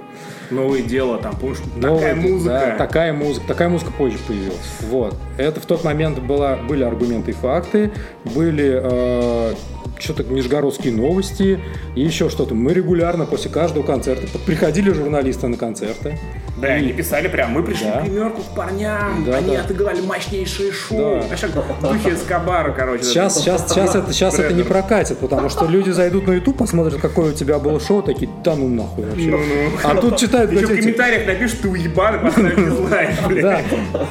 Новое 0.51 0.81
дело, 0.81 1.17
там, 1.17 1.35
помнишь, 1.35 1.59
Новое- 1.75 1.99
такая 1.99 2.15
музыка. 2.15 2.49
да, 2.49 2.75
такая 2.77 3.13
музыка. 3.13 3.47
Такая 3.47 3.69
музыка 3.69 3.91
позже 3.97 4.17
появилась. 4.27 4.69
Вот. 4.89 5.15
Это 5.37 5.59
в 5.59 5.65
тот 5.65 5.83
момент 5.83 6.19
была, 6.19 6.55
были 6.57 6.83
аргументы 6.83 7.31
и 7.31 7.33
факты, 7.33 7.91
были 8.35 8.79
э, 8.83 9.53
что-то 9.99 10.23
нижегородские 10.23 10.93
новости 10.93 11.59
и 11.95 12.01
еще 12.01 12.29
что-то. 12.29 12.53
Мы 12.53 12.73
регулярно 12.73 13.25
после 13.25 13.49
каждого 13.49 13.83
концерта 13.83 14.27
приходили 14.45 14.91
журналисты 14.91 15.47
на 15.47 15.57
концерты. 15.57 16.19
Да, 16.57 16.69
они 16.69 16.93
писали 16.93 17.27
прям, 17.27 17.51
мы 17.51 17.63
пришли 17.63 17.87
Да. 17.87 18.01
к 18.01 18.03
гримерку 18.05 18.41
к 18.41 18.55
парням, 18.55 19.25
Да, 19.25 19.37
они 19.37 19.55
да. 19.55 19.61
отыграли 19.61 20.01
мощнейшее 20.01 20.71
шоу. 20.71 21.21
Да. 21.29 21.35
Как 21.35 21.79
в 21.79 21.81
духе 21.81 22.15
Эскобара, 22.15 22.71
короче. 22.71 23.03
Сейчас, 23.03 23.39
сейчас, 23.39 23.69
сейчас, 23.69 23.95
это, 23.95 24.13
сейчас 24.13 24.39
это 24.39 24.53
не 24.53 24.63
прокатит, 24.63 25.17
потому 25.19 25.49
что 25.49 25.65
люди 25.65 25.89
зайдут 25.89 26.27
на 26.27 26.33
YouTube, 26.33 26.57
посмотрят, 26.57 26.99
какое 27.01 27.31
у 27.31 27.33
тебя 27.33 27.59
было 27.59 27.79
шоу, 27.79 28.01
такие, 28.01 28.29
да 28.43 28.55
ну 28.55 28.69
нахуй 28.69 29.05
вообще. 29.05 29.29
Ну-ну. 29.31 29.71
А 29.83 29.95
тут 29.95 30.17
читают 30.17 30.51
Еще 30.51 30.65
в 30.65 30.79
комментариях 30.79 31.27
напишут, 31.27 31.61
ты 31.61 31.69
уебан, 31.69 32.15
и 32.15 32.19
поставь 32.19 32.55
дизлайк. 32.55 33.09
Да. 33.41 33.59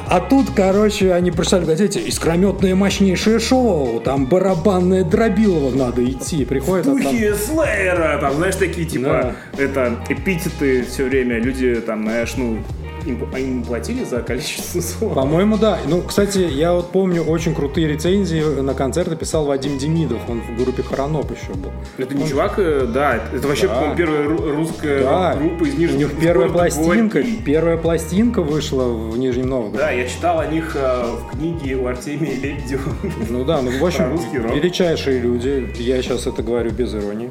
А 0.07 0.19
тут, 0.19 0.47
короче, 0.55 1.11
они 1.13 1.31
прочитали 1.31 1.63
в 1.63 1.67
газете 1.67 1.99
искрометное 1.99 2.75
мощнейшее 2.75 3.39
шоу, 3.39 3.99
там 3.99 4.27
барабанное 4.27 5.03
дробилово 5.03 5.75
надо 5.75 6.03
идти. 6.05 6.45
Приходят, 6.45 6.85
а 6.87 6.89
там... 6.91 7.01
Духи 7.01 7.33
Слеера, 7.33 8.17
там, 8.21 8.35
знаешь, 8.35 8.55
такие, 8.55 8.85
типа, 8.87 9.33
это, 9.57 9.95
эпитеты 10.09 10.83
все 10.83 11.05
время, 11.05 11.39
люди, 11.39 11.75
там, 11.75 12.03
знаешь, 12.03 12.34
ну, 12.37 12.57
им, 13.05 13.23
им 13.35 13.63
платили 13.63 14.03
за 14.03 14.21
количество 14.21 14.81
слов? 14.81 15.13
По-моему, 15.13 15.57
да. 15.57 15.77
Ну, 15.87 16.01
кстати, 16.01 16.39
я 16.39 16.73
вот 16.73 16.91
помню 16.91 17.21
очень 17.23 17.53
крутые 17.53 17.87
рецензии 17.87 18.41
на 18.61 18.73
концерты 18.73 19.15
писал 19.15 19.45
Вадим 19.45 19.77
Демидов. 19.77 20.19
Он 20.27 20.41
в 20.41 20.57
группе 20.63 20.81
Хроноп 20.81 21.31
еще 21.31 21.53
был. 21.53 21.71
Это 21.97 22.15
не 22.15 22.27
чувак, 22.27 22.55
э, 22.57 22.87
да, 22.91 23.19
это 23.33 23.47
вообще, 23.47 23.67
Да. 23.67 23.73
по-моему, 23.75 23.95
первая 23.95 24.23
ру- 24.27 24.55
русская 24.55 25.03
Да. 25.03 25.35
группа 25.35 25.63
из 25.65 25.73
У 25.75 25.77
Нижнего 25.77 25.97
них 26.09 26.19
первая 26.19 26.49
пластинка, 26.49 27.19
Горький. 27.21 27.41
первая 27.45 27.77
пластинка 27.77 28.41
вышла 28.41 28.83
в 28.85 29.17
Нижнем 29.19 29.49
Новгороде. 29.49 29.77
Да, 29.77 29.91
я 29.91 30.07
читал 30.07 30.39
о 30.39 30.47
них 30.47 30.75
э, 30.75 31.03
в 31.05 31.31
книге 31.37 31.75
у 31.75 31.85
Артемия 31.87 32.33
Лебедева. 32.35 32.81
Ну 33.29 33.43
да, 33.45 33.61
ну 33.61 33.69
в 33.77 33.85
общем, 33.85 34.17
величайшие 34.53 35.19
люди. 35.19 35.71
Я 35.77 36.01
сейчас 36.01 36.25
это 36.25 36.41
говорю 36.41 36.71
без 36.71 36.93
иронии. 36.95 37.29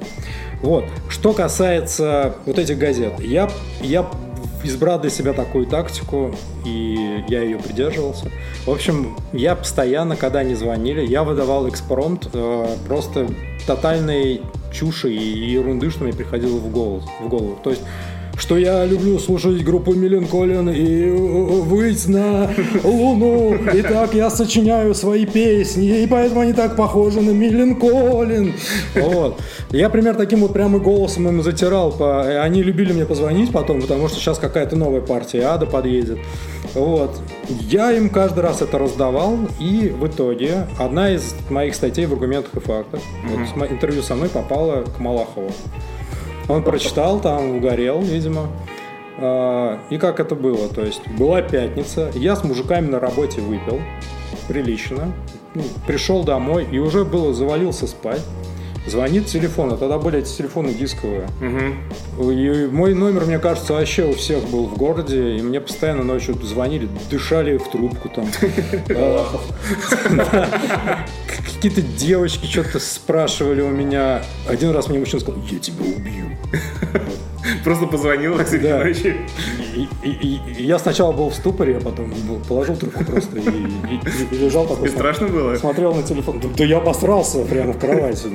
Вот. 0.62 0.84
Что 1.08 1.32
касается 1.32 2.36
вот 2.46 2.58
этих 2.58 2.78
газет, 2.78 3.14
я, 3.18 3.50
я 3.82 4.06
избрал 4.64 5.00
для 5.00 5.10
себя 5.10 5.32
такую 5.32 5.66
тактику, 5.66 6.34
и 6.64 7.24
я 7.28 7.42
ее 7.42 7.58
придерживался. 7.58 8.30
В 8.66 8.70
общем, 8.70 9.16
я 9.32 9.54
постоянно, 9.54 10.16
когда 10.16 10.40
они 10.40 10.54
звонили, 10.54 11.06
я 11.06 11.22
выдавал 11.22 11.68
экспромт 11.68 12.28
э, 12.32 12.76
просто 12.86 13.28
тотальной 13.66 14.42
чуши 14.72 15.12
и 15.12 15.50
ерунды, 15.52 15.90
что 15.90 16.04
мне 16.04 16.12
приходило 16.12 16.56
в 16.58 16.70
голову. 16.70 17.02
В 17.20 17.28
голову. 17.28 17.58
То 17.62 17.70
есть 17.70 17.82
что 18.36 18.56
я 18.58 18.84
люблю 18.84 19.18
слушать 19.18 19.62
группу 19.64 19.94
Милен 19.94 20.26
Колин 20.26 20.68
и 20.68 21.04
э, 21.04 21.12
выйти 21.14 22.08
на 22.08 22.50
Луну. 22.82 23.54
И 23.72 23.82
так 23.82 24.14
я 24.14 24.30
сочиняю 24.30 24.94
свои 24.94 25.24
песни, 25.26 26.02
и 26.02 26.06
поэтому 26.06 26.40
они 26.40 26.52
так 26.52 26.76
похожи 26.76 27.20
на 27.20 27.30
Милен 27.30 27.76
Колин. 27.76 28.52
Вот. 28.94 29.40
Я, 29.70 29.88
пример, 29.88 30.14
таким 30.14 30.40
вот 30.40 30.52
прямо 30.52 30.78
голосом 30.78 31.28
им 31.28 31.42
затирал. 31.42 31.92
По... 31.92 32.24
и 32.28 32.34
Они 32.34 32.62
любили 32.62 32.92
мне 32.92 33.04
позвонить 33.04 33.52
потом, 33.52 33.80
потому 33.80 34.08
что 34.08 34.18
сейчас 34.18 34.38
какая-то 34.38 34.76
новая 34.76 35.00
партия 35.00 35.42
Ада 35.44 35.66
подъедет. 35.66 36.18
Вот. 36.74 37.16
Я 37.48 37.92
им 37.92 38.08
каждый 38.08 38.40
раз 38.40 38.62
это 38.62 38.78
раздавал, 38.78 39.36
и 39.60 39.92
в 39.96 40.06
итоге 40.06 40.66
одна 40.78 41.10
из 41.10 41.34
моих 41.50 41.74
статей 41.74 42.06
в 42.06 42.12
аргументах 42.12 42.54
и 42.54 42.60
фактах, 42.60 43.00
вот 43.28 43.48
с 43.48 43.54
мо- 43.56 43.66
интервью 43.66 44.02
со 44.02 44.14
мной 44.16 44.28
попала 44.28 44.82
к 44.82 44.98
Малахову. 44.98 45.52
Он 46.48 46.62
прочитал, 46.62 47.20
там 47.20 47.56
угорел, 47.56 48.00
видимо. 48.00 48.48
А, 49.18 49.78
И 49.90 49.98
как 49.98 50.20
это 50.20 50.34
было? 50.34 50.68
То 50.68 50.82
есть 50.82 51.06
была 51.08 51.42
пятница, 51.42 52.10
я 52.14 52.36
с 52.36 52.44
мужиками 52.44 52.88
на 52.88 53.00
работе 53.00 53.40
выпил, 53.40 53.80
прилично, 54.48 55.12
Ну, 55.54 55.62
пришел 55.86 56.24
домой 56.24 56.66
и 56.70 56.78
уже 56.78 57.04
было 57.04 57.32
завалился 57.32 57.86
спать. 57.86 58.20
Звонит 58.86 59.24
телефон, 59.26 59.72
а 59.72 59.78
тогда 59.78 59.96
были 59.96 60.18
эти 60.18 60.36
телефоны 60.36 60.74
дисковые. 60.74 61.26
И 62.20 62.68
мой 62.70 62.94
номер, 62.94 63.24
мне 63.24 63.38
кажется, 63.38 63.72
вообще 63.72 64.04
у 64.04 64.12
всех 64.12 64.44
был 64.50 64.66
в 64.66 64.76
городе, 64.76 65.38
и 65.38 65.42
мне 65.42 65.58
постоянно 65.58 66.02
ночью 66.02 66.34
звонили, 66.42 66.86
дышали 67.10 67.56
в 67.56 67.66
трубку 67.70 68.10
там. 68.10 68.26
Какие-то 71.64 71.80
девочки 71.96 72.44
что-то 72.44 72.78
спрашивали 72.78 73.62
у 73.62 73.70
меня. 73.70 74.20
Один 74.46 74.72
раз 74.72 74.88
мне 74.88 74.98
мужчина 74.98 75.20
сказал, 75.20 75.40
я 75.50 75.58
тебя 75.58 75.82
убью. 75.96 76.26
Просто 77.64 77.86
позвонил 77.86 78.38
среди 78.46 78.68
Да. 78.68 78.84
ночи. 78.84 79.16
И, 79.74 79.88
и- 80.02 80.10
и- 80.10 80.40
и 80.58 80.62
я 80.66 80.78
сначала 80.78 81.12
был 81.12 81.30
в 81.30 81.34
ступоре, 81.34 81.78
а 81.78 81.80
потом 81.80 82.12
положил 82.46 82.76
трубку 82.76 83.02
просто 83.06 83.38
и, 83.38 83.40
и- 83.40 84.34
и 84.34 84.38
лежал 84.44 84.66
такой. 84.66 84.90
Не 84.90 84.94
страшно 84.94 85.28
было? 85.28 85.56
Смотрел 85.56 85.94
на 85.94 86.02
телефон. 86.02 86.38
Да, 86.40 86.48
да 86.54 86.64
я 86.64 86.76
обосрался 86.76 87.38
прямо 87.46 87.72
в 87.72 87.78
кровати. 87.78 88.26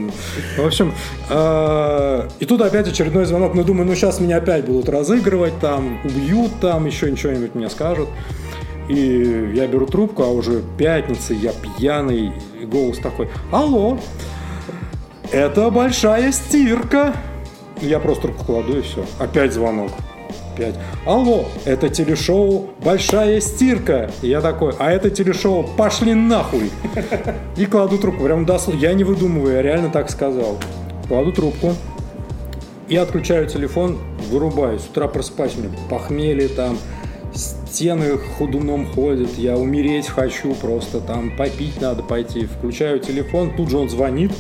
В 0.58 0.66
общем, 0.66 0.92
э, 1.30 2.30
и 2.40 2.46
тут 2.46 2.62
опять 2.62 2.88
очередной 2.88 3.26
звонок. 3.26 3.54
Ну, 3.54 3.64
думаю, 3.64 3.86
ну 3.86 3.94
сейчас 3.94 4.20
меня 4.20 4.38
опять 4.38 4.66
будут 4.66 4.90
разыгрывать, 4.90 5.60
там, 5.60 6.00
убьют, 6.04 6.60
там, 6.62 6.88
еще 6.88 7.12
ничего-нибудь 7.12 7.54
мне 7.54 7.70
скажут. 7.70 8.10
И 8.90 9.54
я 9.56 9.68
беру 9.68 9.86
трубку, 9.86 10.24
а 10.24 10.30
уже 10.30 10.64
пятница, 10.78 11.34
я 11.34 11.52
пьяный, 11.54 12.34
и 12.60 12.66
голос 12.66 12.98
такой, 12.98 13.30
алло, 13.52 14.00
это 15.32 15.70
большая 15.70 16.32
стирка. 16.32 17.14
Я 17.82 18.00
просто 18.00 18.24
трубку 18.24 18.46
кладу 18.46 18.80
и 18.80 18.82
все. 18.82 19.06
Опять 19.20 19.54
звонок. 19.54 19.92
Опять. 20.54 20.76
Алло, 21.06 21.46
это 21.66 21.88
телешоу 21.88 22.72
«Большая 22.84 23.40
стирка». 23.40 24.12
И 24.22 24.28
я 24.28 24.42
такой, 24.42 24.74
а 24.78 24.92
это 24.92 25.10
телешоу 25.10 25.64
«Пошли 25.78 26.14
нахуй». 26.14 26.72
И 27.56 27.66
кладу 27.68 27.98
трубку. 27.98 28.26
Прям 28.26 28.46
дословно. 28.46 28.80
Я 28.80 28.94
не 28.94 29.04
выдумываю, 29.06 29.56
я 29.56 29.62
реально 29.62 29.90
так 29.90 30.10
сказал. 30.10 30.58
Кладу 31.08 31.32
трубку. 31.32 31.76
И 32.90 32.98
отключаю 32.98 33.48
телефон, 33.48 34.00
вырубаюсь. 34.30 34.82
С 34.82 34.88
утра 34.88 35.08
просыпаюсь, 35.08 35.54
у 35.56 35.90
похмелье 35.90 36.48
там, 36.50 36.78
стены 37.70 38.18
ходуном 38.18 38.86
ходят, 38.88 39.38
я 39.38 39.58
умереть 39.58 40.08
хочу 40.08 40.54
просто, 40.56 41.00
там 41.00 41.36
попить 41.36 41.80
надо 41.82 42.04
пойти. 42.04 42.46
Включаю 42.46 43.00
телефон, 43.00 43.54
тут 43.56 43.70
же 43.70 43.78
он 43.78 43.90
звонит, 43.90 44.32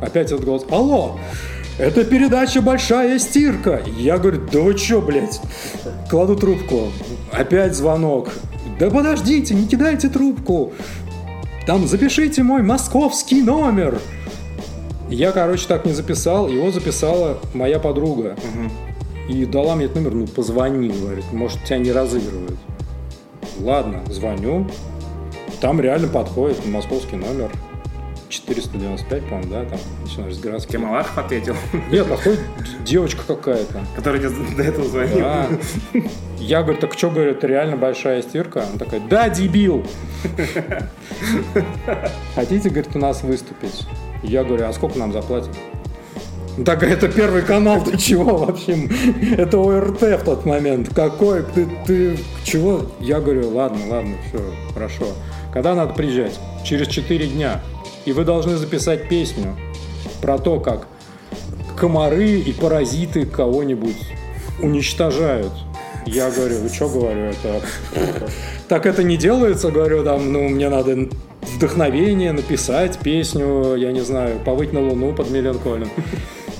опять 0.00 0.32
этот 0.32 0.44
голос, 0.44 0.64
алло, 0.70 1.18
это 1.78 2.04
передача 2.04 2.60
«Большая 2.60 3.18
стирка». 3.18 3.82
Я 3.98 4.18
говорю, 4.18 4.42
да 4.52 4.60
вы 4.60 4.74
чё, 4.74 5.00
блядь? 5.00 5.40
Кладу 6.10 6.36
трубку, 6.36 6.88
опять 7.30 7.74
звонок. 7.74 8.28
Да 8.78 8.90
подождите, 8.90 9.54
не 9.54 9.66
кидайте 9.66 10.08
трубку. 10.08 10.72
Там 11.66 11.86
запишите 11.86 12.42
мой 12.42 12.62
московский 12.62 13.42
номер. 13.42 14.00
Я, 15.08 15.30
короче, 15.32 15.66
так 15.68 15.84
не 15.84 15.92
записал, 15.92 16.48
его 16.48 16.70
записала 16.70 17.38
моя 17.54 17.78
подруга. 17.78 18.36
И 19.28 19.46
дала 19.46 19.76
мне 19.76 19.84
этот 19.84 19.96
номер, 19.96 20.14
ну 20.14 20.26
позвони, 20.26 20.88
говорит, 20.88 21.24
может 21.32 21.62
тебя 21.64 21.78
не 21.78 21.92
разыгрывают. 21.92 22.58
Ладно, 23.60 24.02
звоню. 24.08 24.66
Там 25.60 25.80
реально 25.80 26.08
подходит 26.08 26.64
московский 26.66 27.16
номер. 27.16 27.50
495, 28.28 29.24
по-моему, 29.24 29.50
да, 29.50 29.64
там 29.66 29.78
начинаешь 30.02 30.34
с 30.34 30.38
городских. 30.38 30.72
Тебе 30.72 30.86
Малахов 30.86 31.18
ответил, 31.18 31.54
Нет, 31.90 32.08
подходит 32.08 32.40
девочка 32.82 33.22
какая-то. 33.26 33.82
тебе 33.96 34.56
до 34.56 34.62
этого 34.62 34.88
звонил. 34.88 35.18
Да. 35.20 35.48
Я 36.38 36.62
говорю, 36.62 36.78
так 36.80 36.94
что, 36.94 37.10
говорю, 37.10 37.32
это 37.32 37.46
реально 37.46 37.76
большая 37.76 38.22
стирка? 38.22 38.64
Она 38.64 38.78
такая, 38.78 39.00
да, 39.00 39.28
дебил. 39.28 39.86
Хотите, 42.34 42.70
говорит, 42.70 42.96
у 42.96 42.98
нас 42.98 43.22
выступить? 43.22 43.86
Я 44.22 44.44
говорю, 44.44 44.66
а 44.66 44.72
сколько 44.72 44.98
нам 44.98 45.12
заплатят? 45.12 45.54
Так 46.66 46.82
это 46.82 47.08
первый 47.08 47.42
канал, 47.42 47.82
ты 47.82 47.96
чего 47.96 48.36
вообще? 48.36 48.88
Это 49.36 49.58
ОРТ 49.58 50.02
в 50.02 50.24
тот 50.24 50.44
момент. 50.44 50.90
Какой? 50.94 51.42
Ты, 51.44 51.66
ты 51.86 52.18
чего? 52.44 52.82
Я 53.00 53.20
говорю, 53.20 53.48
ладно, 53.50 53.80
ладно, 53.88 54.16
все, 54.28 54.40
хорошо. 54.74 55.06
Когда 55.52 55.74
надо 55.74 55.94
приезжать? 55.94 56.38
Через 56.62 56.88
4 56.88 57.26
дня. 57.28 57.62
И 58.04 58.12
вы 58.12 58.24
должны 58.24 58.56
записать 58.56 59.08
песню 59.08 59.56
про 60.20 60.38
то, 60.38 60.60
как 60.60 60.88
комары 61.76 62.38
и 62.40 62.52
паразиты 62.52 63.24
кого-нибудь 63.24 63.96
уничтожают. 64.60 65.52
Я 66.04 66.30
говорю, 66.30 66.58
вы 66.58 66.68
что, 66.68 66.88
говорю, 66.88 67.30
это... 67.30 67.62
Так 68.68 68.86
это 68.86 69.02
не 69.02 69.16
делается, 69.16 69.70
говорю, 69.70 70.04
там, 70.04 70.32
ну, 70.32 70.48
мне 70.48 70.68
надо 70.68 71.08
вдохновение, 71.56 72.32
написать 72.32 72.98
песню, 72.98 73.74
я 73.76 73.92
не 73.92 74.00
знаю, 74.00 74.38
«Повыть 74.44 74.72
на 74.72 74.80
луну» 74.80 75.12
под 75.12 75.30
Миллион 75.30 75.58
Колин. 75.58 75.88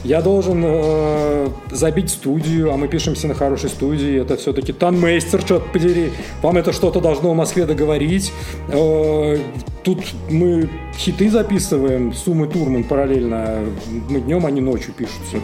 Я 0.04 0.20
должен 0.20 0.62
э, 0.64 1.48
забить 1.70 2.10
студию, 2.10 2.72
а 2.72 2.76
мы 2.76 2.88
пишемся 2.88 3.28
на 3.28 3.34
хорошей 3.34 3.70
студии. 3.70 4.20
Это 4.20 4.36
все-таки 4.36 4.72
танмейстер, 4.72 5.44
черт 5.44 5.72
подери. 5.72 6.12
Вам 6.42 6.56
это 6.56 6.72
что-то 6.72 7.00
должно 7.00 7.32
в 7.32 7.36
Москве 7.36 7.66
договорить. 7.66 8.32
Э, 8.68 9.38
тут 9.84 10.00
мы 10.28 10.68
хиты 10.96 11.30
записываем, 11.30 12.12
Суммы 12.14 12.48
Турман 12.48 12.82
параллельно. 12.82 13.60
Мы 14.08 14.20
днем, 14.20 14.44
они 14.44 14.60
ночью 14.60 14.92
пишутся. 14.92 15.36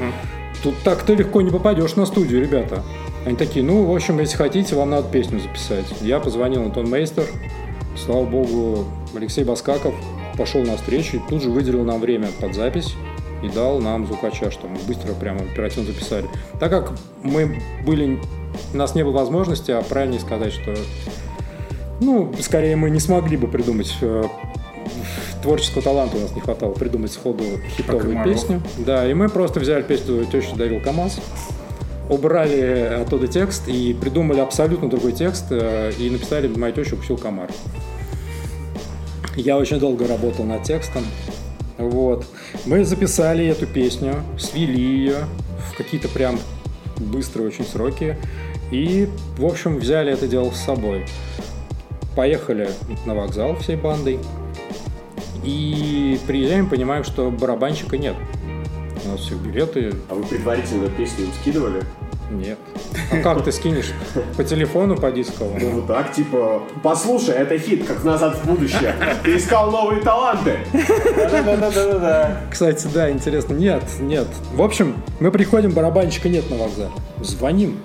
Тут 0.65 0.75
так 0.83 1.05
ты 1.05 1.15
легко 1.15 1.41
не 1.41 1.51
попадешь 1.51 1.95
на 1.95 2.05
студию, 2.05 2.43
ребята. 2.43 2.83
Они 3.25 3.37
такие, 3.37 3.65
ну, 3.65 3.85
в 3.85 3.95
общем, 3.95 4.19
если 4.19 4.37
хотите, 4.37 4.75
вам 4.75 4.91
надо 4.91 5.09
песню 5.09 5.39
записать. 5.39 5.87
Я 6.01 6.19
позвонил 6.19 6.65
на 6.65 6.83
Мейстер. 6.83 7.27
Слава 7.97 8.25
богу, 8.25 8.87
Алексей 9.15 9.45
Баскаков 9.45 9.95
пошел 10.37 10.63
на 10.63 10.77
встречу 10.77 11.17
и 11.17 11.21
тут 11.29 11.43
же 11.43 11.51
выделил 11.51 11.85
нам 11.85 12.01
время 12.01 12.29
под 12.41 12.55
запись 12.55 12.95
и 13.43 13.49
дал 13.49 13.81
нам 13.81 14.07
звукача, 14.07 14.51
что 14.51 14.67
мы 14.67 14.79
быстро, 14.87 15.13
прямо 15.15 15.41
оперативно 15.41 15.93
записали. 15.93 16.27
Так 16.59 16.71
как 16.71 16.93
мы 17.23 17.61
были, 17.85 18.19
у 18.73 18.77
нас 18.77 18.95
не 18.95 19.05
было 19.05 19.13
возможности, 19.13 19.71
а 19.71 19.83
правильнее 19.83 20.21
сказать, 20.21 20.53
что, 20.53 20.75
ну, 22.01 22.33
скорее 22.41 22.77
мы 22.77 22.91
не 22.91 23.01
смогли 23.01 23.37
бы 23.37 23.49
придумать 23.49 23.95
э, 24.01 24.25
творческого 25.43 25.83
таланта 25.83 26.17
у 26.17 26.21
нас 26.21 26.35
не 26.35 26.41
хватало 26.41 26.73
придумать 26.73 27.13
сходу 27.13 27.45
хитовую 27.77 28.23
песню. 28.25 28.63
Да, 28.79 29.09
и 29.09 29.15
мы 29.15 29.29
просто 29.29 29.61
взяли 29.61 29.83
песню 29.83 30.25
«Теща 30.27 30.57
дарил 30.57 30.81
КамАЗ», 30.81 31.21
убрали 32.09 33.01
оттуда 33.03 33.27
текст 33.27 33.69
и 33.69 33.95
придумали 33.95 34.41
абсолютно 34.41 34.89
другой 34.89 35.13
текст 35.13 35.47
э, 35.51 35.93
и 35.99 36.11
написали 36.11 36.49
«Моя 36.49 36.73
теща 36.73 36.95
укусил 36.95 37.17
комар». 37.19 37.51
Я 39.37 39.57
очень 39.57 39.79
долго 39.79 40.09
работал 40.09 40.45
над 40.45 40.65
текстом. 40.65 41.05
Вот. 41.79 42.27
Мы 42.67 42.85
записали 42.85 43.47
эту 43.47 43.67
песню, 43.67 44.23
свели 44.39 44.81
ее 44.81 45.25
в 45.71 45.77
какие-то 45.77 46.09
прям 46.09 46.39
быстрые 46.97 47.49
очень 47.49 47.65
сроки. 47.65 48.17
И, 48.71 49.09
в 49.39 49.47
общем, 49.47 49.77
взяли 49.77 50.13
это 50.13 50.27
дело 50.27 50.51
с 50.51 50.57
собой. 50.65 51.07
Поехали 52.15 52.71
на 53.07 53.15
вокзал 53.15 53.57
всей 53.57 53.77
бандой. 53.77 54.19
И 55.45 56.19
приезжаем, 56.27 56.69
понимаем, 56.69 57.05
что 57.05 57.31
барабанщика 57.31 57.97
нет. 57.97 58.17
У 59.05 59.09
нас 59.11 59.21
все 59.21 59.37
билеты 59.37 59.95
А 60.11 60.15
вы 60.15 60.25
предварительно 60.25 60.91
песню 60.91 61.27
скидывали? 61.41 61.83
Нет. 62.31 62.59
А 63.11 63.19
как 63.23 63.45
ты 63.45 63.53
скинешь? 63.53 63.93
По 64.37 64.45
телефону, 64.45 64.97
по 64.97 65.11
дисковому? 65.11 65.59
Ну 65.61 65.71
вот 65.71 65.87
так, 65.87 66.13
типа, 66.13 66.63
послушай, 66.83 67.35
это 67.35 67.59
хит, 67.59 67.87
как 67.87 68.05
назад 68.05 68.37
в 68.37 68.47
будущее. 68.47 68.95
Ты 69.25 69.37
искал 69.37 69.71
новые 69.71 70.03
таланты. 70.03 70.59
Да-да-да-да-да. 70.73 72.43
Кстати, 72.51 72.87
да, 72.93 73.11
интересно. 73.11 73.55
Нет, 73.55 73.83
нет. 74.01 74.29
В 74.55 74.63
общем, 74.63 74.97
мы 75.21 75.31
приходим, 75.31 75.73
барабанщика 75.73 76.29
нет 76.29 76.51
на 76.51 76.57
вокзале. 76.57 76.91
Звоним. 77.21 77.79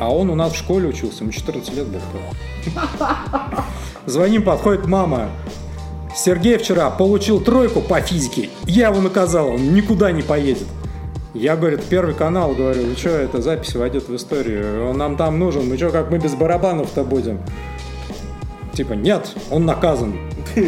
А 0.00 0.12
он 0.12 0.30
у 0.30 0.34
нас 0.34 0.52
в 0.52 0.56
школе 0.56 0.88
учился, 0.88 1.22
ему 1.22 1.32
14 1.32 1.74
лет 1.74 1.86
было. 1.86 2.00
Звоним, 4.06 4.42
подходит 4.42 4.86
мама. 4.86 5.28
Сергей 6.14 6.58
вчера 6.58 6.90
получил 6.90 7.40
тройку 7.40 7.80
по 7.80 8.00
физике. 8.00 8.50
Я 8.64 8.88
его 8.88 9.00
наказал, 9.00 9.48
он 9.48 9.74
никуда 9.74 10.10
не 10.12 10.22
поедет. 10.22 10.66
Я, 11.34 11.56
говорит, 11.56 11.82
первый 11.88 12.14
канал, 12.14 12.54
говорю, 12.54 12.84
вы 12.84 12.94
что, 12.94 13.08
это 13.08 13.40
запись 13.40 13.74
войдет 13.74 14.08
в 14.08 14.14
историю. 14.14 14.90
Он 14.90 14.98
нам 14.98 15.16
там 15.16 15.38
нужен, 15.38 15.66
мы 15.66 15.78
что, 15.78 15.90
как 15.90 16.10
мы 16.10 16.18
без 16.18 16.34
барабанов-то 16.34 17.04
будем? 17.04 17.40
Типа, 18.74 18.92
нет, 18.92 19.34
он 19.50 19.64
наказан. 19.66 20.14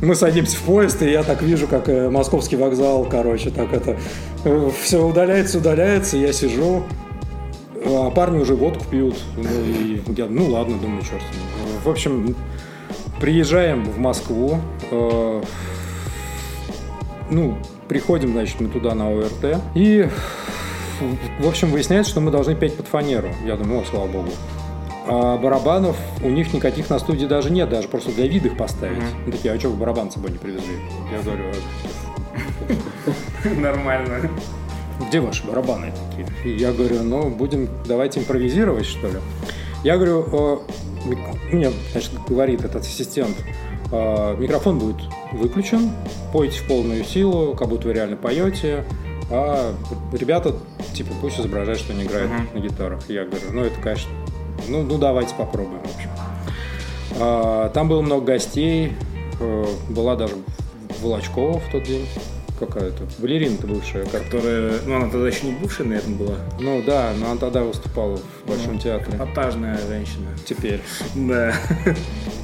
Мы 0.00 0.14
садимся 0.14 0.56
в 0.56 0.60
поезд, 0.60 1.02
и 1.02 1.10
я 1.10 1.22
так 1.22 1.42
вижу, 1.42 1.66
как 1.66 1.88
э, 1.88 2.08
московский 2.08 2.56
вокзал, 2.56 3.04
короче, 3.04 3.50
так 3.50 3.72
это... 3.74 3.98
Все 4.80 5.04
удаляется, 5.04 5.58
удаляется, 5.58 6.16
я 6.16 6.32
сижу, 6.32 6.84
а 7.84 8.10
парни 8.10 8.38
уже 8.38 8.54
водку 8.54 8.82
пьют. 8.90 9.16
Ну, 9.36 9.42
и 9.42 10.00
я, 10.16 10.26
ну 10.26 10.46
ладно, 10.46 10.78
думаю, 10.78 11.02
черт. 11.02 11.22
В 11.84 11.90
общем, 11.90 12.34
приезжаем 13.20 13.84
в 13.84 13.98
Москву. 13.98 14.58
э, 14.90 15.42
ну, 17.28 17.58
приходим, 17.90 18.30
значит, 18.30 18.60
мы 18.60 18.68
туда 18.68 18.94
на 18.94 19.10
ОРТ. 19.10 19.60
И, 19.74 20.08
в 21.40 21.48
общем, 21.48 21.72
выясняется, 21.72 22.12
что 22.12 22.20
мы 22.20 22.30
должны 22.30 22.54
петь 22.54 22.76
под 22.76 22.86
фанеру. 22.86 23.30
Я 23.44 23.56
думаю, 23.56 23.80
о, 23.80 23.84
слава 23.84 24.06
богу. 24.06 24.30
А 25.08 25.36
барабанов 25.36 25.96
у 26.22 26.30
них 26.30 26.54
никаких 26.54 26.88
на 26.88 27.00
студии 27.00 27.26
даже 27.26 27.50
нет, 27.50 27.68
даже 27.68 27.88
просто 27.88 28.12
для 28.12 28.28
вида 28.28 28.46
их 28.46 28.56
поставить. 28.56 29.02
Они 29.24 29.32
такие, 29.32 29.52
а 29.52 29.58
что 29.58 29.70
вы 29.70 29.76
барабан 29.76 30.08
с 30.08 30.14
собой 30.14 30.30
не 30.30 30.38
привезли? 30.38 30.76
Я 31.10 31.20
говорю, 31.20 31.46
«А 33.44 33.48
Нормально. 33.60 34.30
где 35.08 35.18
ваши 35.18 35.44
барабаны 35.44 35.92
такие? 36.10 36.56
Я 36.56 36.72
говорю, 36.72 37.02
ну, 37.02 37.28
будем, 37.28 37.68
давайте 37.86 38.20
импровизировать, 38.20 38.86
что 38.86 39.08
ли. 39.08 39.18
Я 39.82 39.96
говорю, 39.96 40.28
«Э, 40.32 40.58
мне, 41.50 41.70
значит, 41.92 42.10
говорит 42.28 42.64
этот 42.64 42.82
ассистент, 42.82 43.36
«Э, 43.92 44.36
микрофон 44.38 44.78
будет 44.78 44.96
выключен, 45.32 45.90
пойте 46.32 46.58
в 46.60 46.66
полную 46.66 47.04
силу, 47.04 47.54
как 47.54 47.68
будто 47.68 47.88
вы 47.88 47.94
реально 47.94 48.16
поете, 48.16 48.84
а 49.30 49.74
ребята, 50.12 50.54
типа, 50.92 51.12
пусть 51.20 51.38
изображают, 51.40 51.78
что 51.80 51.92
они 51.92 52.04
играют 52.04 52.30
Мгм. 52.30 52.48
на 52.54 52.58
гитарах. 52.60 53.00
Я 53.08 53.24
говорю, 53.24 53.46
ну, 53.52 53.64
это, 53.64 53.80
конечно, 53.80 54.10
ну, 54.68 54.82
ну 54.82 54.98
давайте 54.98 55.34
попробуем, 55.34 55.80
в 55.82 55.94
общем. 55.96 56.10
А, 57.20 57.68
Там 57.70 57.88
было 57.88 58.02
много 58.02 58.26
гостей, 58.26 58.92
э, 59.40 59.64
была 59.88 60.16
даже 60.16 60.34
Волочкова 61.00 61.58
в 61.60 61.70
тот 61.72 61.84
день 61.84 62.06
какая-то, 62.60 63.02
балерина-то 63.18 63.66
бывшая, 63.66 64.04
Которая, 64.06 64.74
ну 64.86 64.96
она 64.96 65.10
тогда 65.10 65.26
еще 65.28 65.46
не 65.46 65.52
бывшая, 65.52 65.84
наверное, 65.84 66.16
была. 66.16 66.34
ну 66.60 66.82
да, 66.86 67.12
но 67.18 67.30
она 67.30 67.40
тогда 67.40 67.62
выступала 67.64 68.16
в 68.16 68.48
Большом 68.48 68.78
театре. 68.78 69.16
Эпатажная 69.16 69.78
женщина. 69.88 70.28
Теперь. 70.44 70.80
Да. 71.14 71.54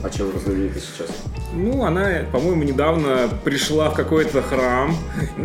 А 0.02 0.10
чем 0.10 0.30
знамениты 0.38 0.80
сейчас? 0.80 1.10
Ну, 1.52 1.84
она, 1.84 2.24
по-моему, 2.32 2.62
недавно 2.64 3.28
пришла 3.44 3.90
в 3.90 3.94
какой-то 3.94 4.42
храм, 4.42 4.94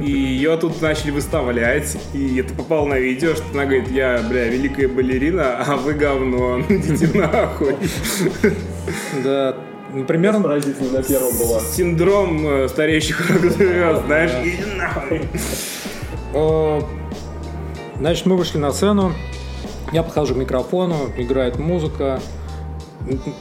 и 0.02 0.12
ее 0.12 0.58
тут 0.58 0.82
начали 0.82 1.12
выставлять, 1.12 1.98
и 2.14 2.38
это 2.38 2.54
попало 2.54 2.88
на 2.88 3.00
видео, 3.00 3.34
что 3.36 3.46
она 3.54 3.66
говорит, 3.66 3.90
я, 3.92 4.22
бля, 4.28 4.48
великая 4.48 4.88
балерина, 4.88 5.64
а 5.64 5.76
вы 5.78 5.94
говно, 5.94 6.58
ну 6.58 6.76
идите 6.76 7.08
нахуй. 7.18 7.76
Да, 9.24 9.56
примерно 10.08 10.42
Поразительно 10.42 11.00
на 11.00 11.04
первом 11.04 11.38
была. 11.38 11.60
Синдром 11.60 12.48
э, 12.48 12.68
стареющих 12.68 13.30
рок-звезд, 13.30 14.06
знаешь, 14.06 14.32
иди 14.44 14.64
нахуй. 14.78 15.22
Э, 16.34 16.82
Значит, 18.02 18.26
мы 18.26 18.36
вышли 18.36 18.58
на 18.58 18.72
сцену, 18.72 19.14
я 19.92 20.02
подхожу 20.02 20.34
к 20.34 20.38
микрофону, 20.38 21.12
играет 21.18 21.60
музыка, 21.60 22.20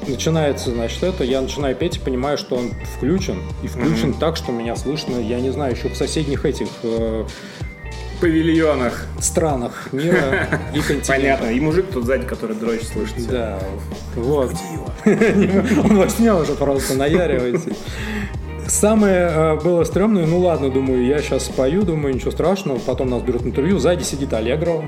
начинается, 0.06 0.70
значит, 0.70 1.02
это, 1.02 1.24
я 1.24 1.40
начинаю 1.40 1.74
петь 1.74 1.96
и 1.96 1.98
понимаю, 1.98 2.36
что 2.36 2.56
он 2.56 2.72
включен, 2.94 3.38
и 3.62 3.68
включен 3.68 4.12
так, 4.12 4.36
что 4.36 4.52
меня 4.52 4.76
слышно, 4.76 5.16
я 5.16 5.40
не 5.40 5.48
знаю, 5.48 5.74
еще 5.74 5.88
в 5.88 5.96
соседних 5.96 6.44
этих 6.44 6.68
э, 6.82 7.24
павильонах. 8.20 9.06
странах 9.20 9.88
мира 9.92 10.48
и. 10.74 10.80
Понятно. 11.06 11.46
И 11.46 11.60
мужик 11.60 11.86
тут 11.92 12.04
сзади, 12.04 12.26
который 12.26 12.56
дрочит, 12.56 12.88
слышится. 12.88 13.30
Да, 13.30 13.58
вот. 14.16 14.52
Он 15.06 15.96
во 15.96 16.08
сне 16.08 16.32
уже 16.32 16.52
просто 16.52 16.94
наяривается. 16.94 17.70
Самое 18.66 19.28
э, 19.28 19.56
было 19.56 19.82
стрёмное, 19.82 20.26
ну 20.26 20.38
ладно, 20.38 20.70
думаю, 20.70 21.04
я 21.04 21.20
сейчас 21.20 21.46
спою, 21.46 21.82
думаю, 21.82 22.14
ничего 22.14 22.30
страшного, 22.30 22.78
потом 22.78 23.10
нас 23.10 23.20
берут 23.20 23.42
интервью, 23.42 23.80
сзади 23.80 24.04
сидит 24.04 24.32
Аллегрова, 24.32 24.84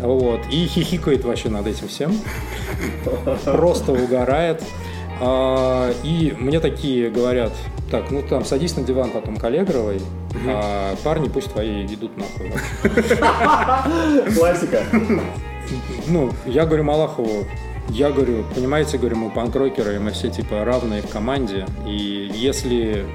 вот, 0.00 0.40
и 0.50 0.66
хихикает 0.66 1.24
вообще 1.24 1.48
над 1.48 1.68
этим 1.68 1.86
всем, 1.86 2.12
просто 3.44 3.92
угорает. 3.92 4.64
А, 5.20 5.92
И 6.02 6.34
мне 6.38 6.58
такие 6.58 7.10
говорят, 7.10 7.52
так, 7.90 8.10
ну 8.10 8.22
там 8.22 8.44
садись 8.44 8.76
на 8.76 8.82
диван 8.82 9.10
потом 9.10 9.36
к 9.36 9.44
Аллегровой, 9.44 10.00
а 10.46 10.96
парни 11.02 11.28
пусть 11.28 11.52
твои 11.52 11.86
идут 11.86 12.16
нахуй. 12.16 12.52
вообще». 12.82 14.30
Классика. 14.38 14.82
Ну, 16.06 16.32
я 16.46 16.64
говорю 16.64 16.84
Малахову, 16.84 17.46
я 17.90 18.10
говорю, 18.10 18.44
понимаете, 18.54 18.98
говорю, 18.98 19.16
мы 19.16 19.30
панк-рокеры, 19.30 19.96
и 19.96 19.98
мы 19.98 20.10
все 20.12 20.28
типа 20.30 20.64
равные 20.64 21.02
в 21.02 21.08
команде, 21.08 21.66
и 21.86 22.30
если 22.34 23.06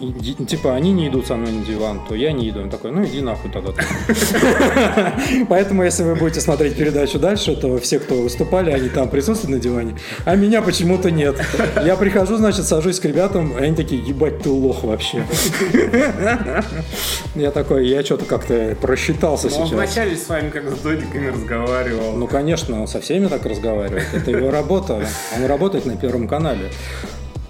и- 0.00 0.32
и- 0.42 0.44
типа 0.44 0.74
они 0.74 0.92
не 0.92 1.08
идут 1.08 1.26
со 1.26 1.36
мной 1.36 1.52
на 1.52 1.64
диван, 1.64 2.00
то 2.08 2.14
я 2.14 2.32
не 2.32 2.48
иду. 2.50 2.60
Он 2.60 2.70
такой, 2.70 2.92
ну 2.92 3.04
иди 3.04 3.20
нахуй 3.20 3.50
тогда. 3.50 3.72
Поэтому, 5.48 5.82
если 5.84 6.02
вы 6.04 6.14
будете 6.16 6.40
смотреть 6.40 6.76
передачу 6.76 7.18
дальше, 7.18 7.56
то 7.56 7.78
все, 7.78 7.98
кто 7.98 8.14
выступали, 8.22 8.70
они 8.70 8.88
там 8.88 9.08
присутствуют 9.08 9.56
на 9.56 9.60
диване, 9.62 9.96
а 10.24 10.34
меня 10.36 10.62
почему-то 10.62 11.10
нет. 11.10 11.36
Я 11.84 11.96
прихожу, 11.96 12.36
значит, 12.36 12.66
сажусь 12.66 13.00
к 13.00 13.04
ребятам, 13.04 13.56
и 13.58 13.62
они 13.62 13.74
такие, 13.76 14.00
ебать, 14.02 14.40
ты 14.42 14.50
лох 14.50 14.84
вообще. 14.84 15.24
Я 17.34 17.50
такой, 17.50 17.86
я 17.86 18.02
что-то 18.02 18.24
как-то 18.24 18.76
просчитался 18.80 19.46
он 19.48 19.52
сейчас. 19.52 19.70
вначале 19.72 20.16
с 20.16 20.26
вами 20.28 20.48
как 20.48 20.68
с 20.70 20.78
додиками 20.80 21.28
разговаривал. 21.28 22.12
Ну, 22.16 22.26
конечно, 22.26 22.80
он 22.80 22.86
со 22.88 23.00
всеми 23.00 23.26
так 23.26 23.44
разговаривает. 23.44 24.06
Это 24.14 24.30
его 24.30 24.50
работа. 24.50 25.06
Он 25.36 25.44
работает 25.44 25.84
на 25.84 25.96
Первом 25.96 26.28
канале. 26.28 26.70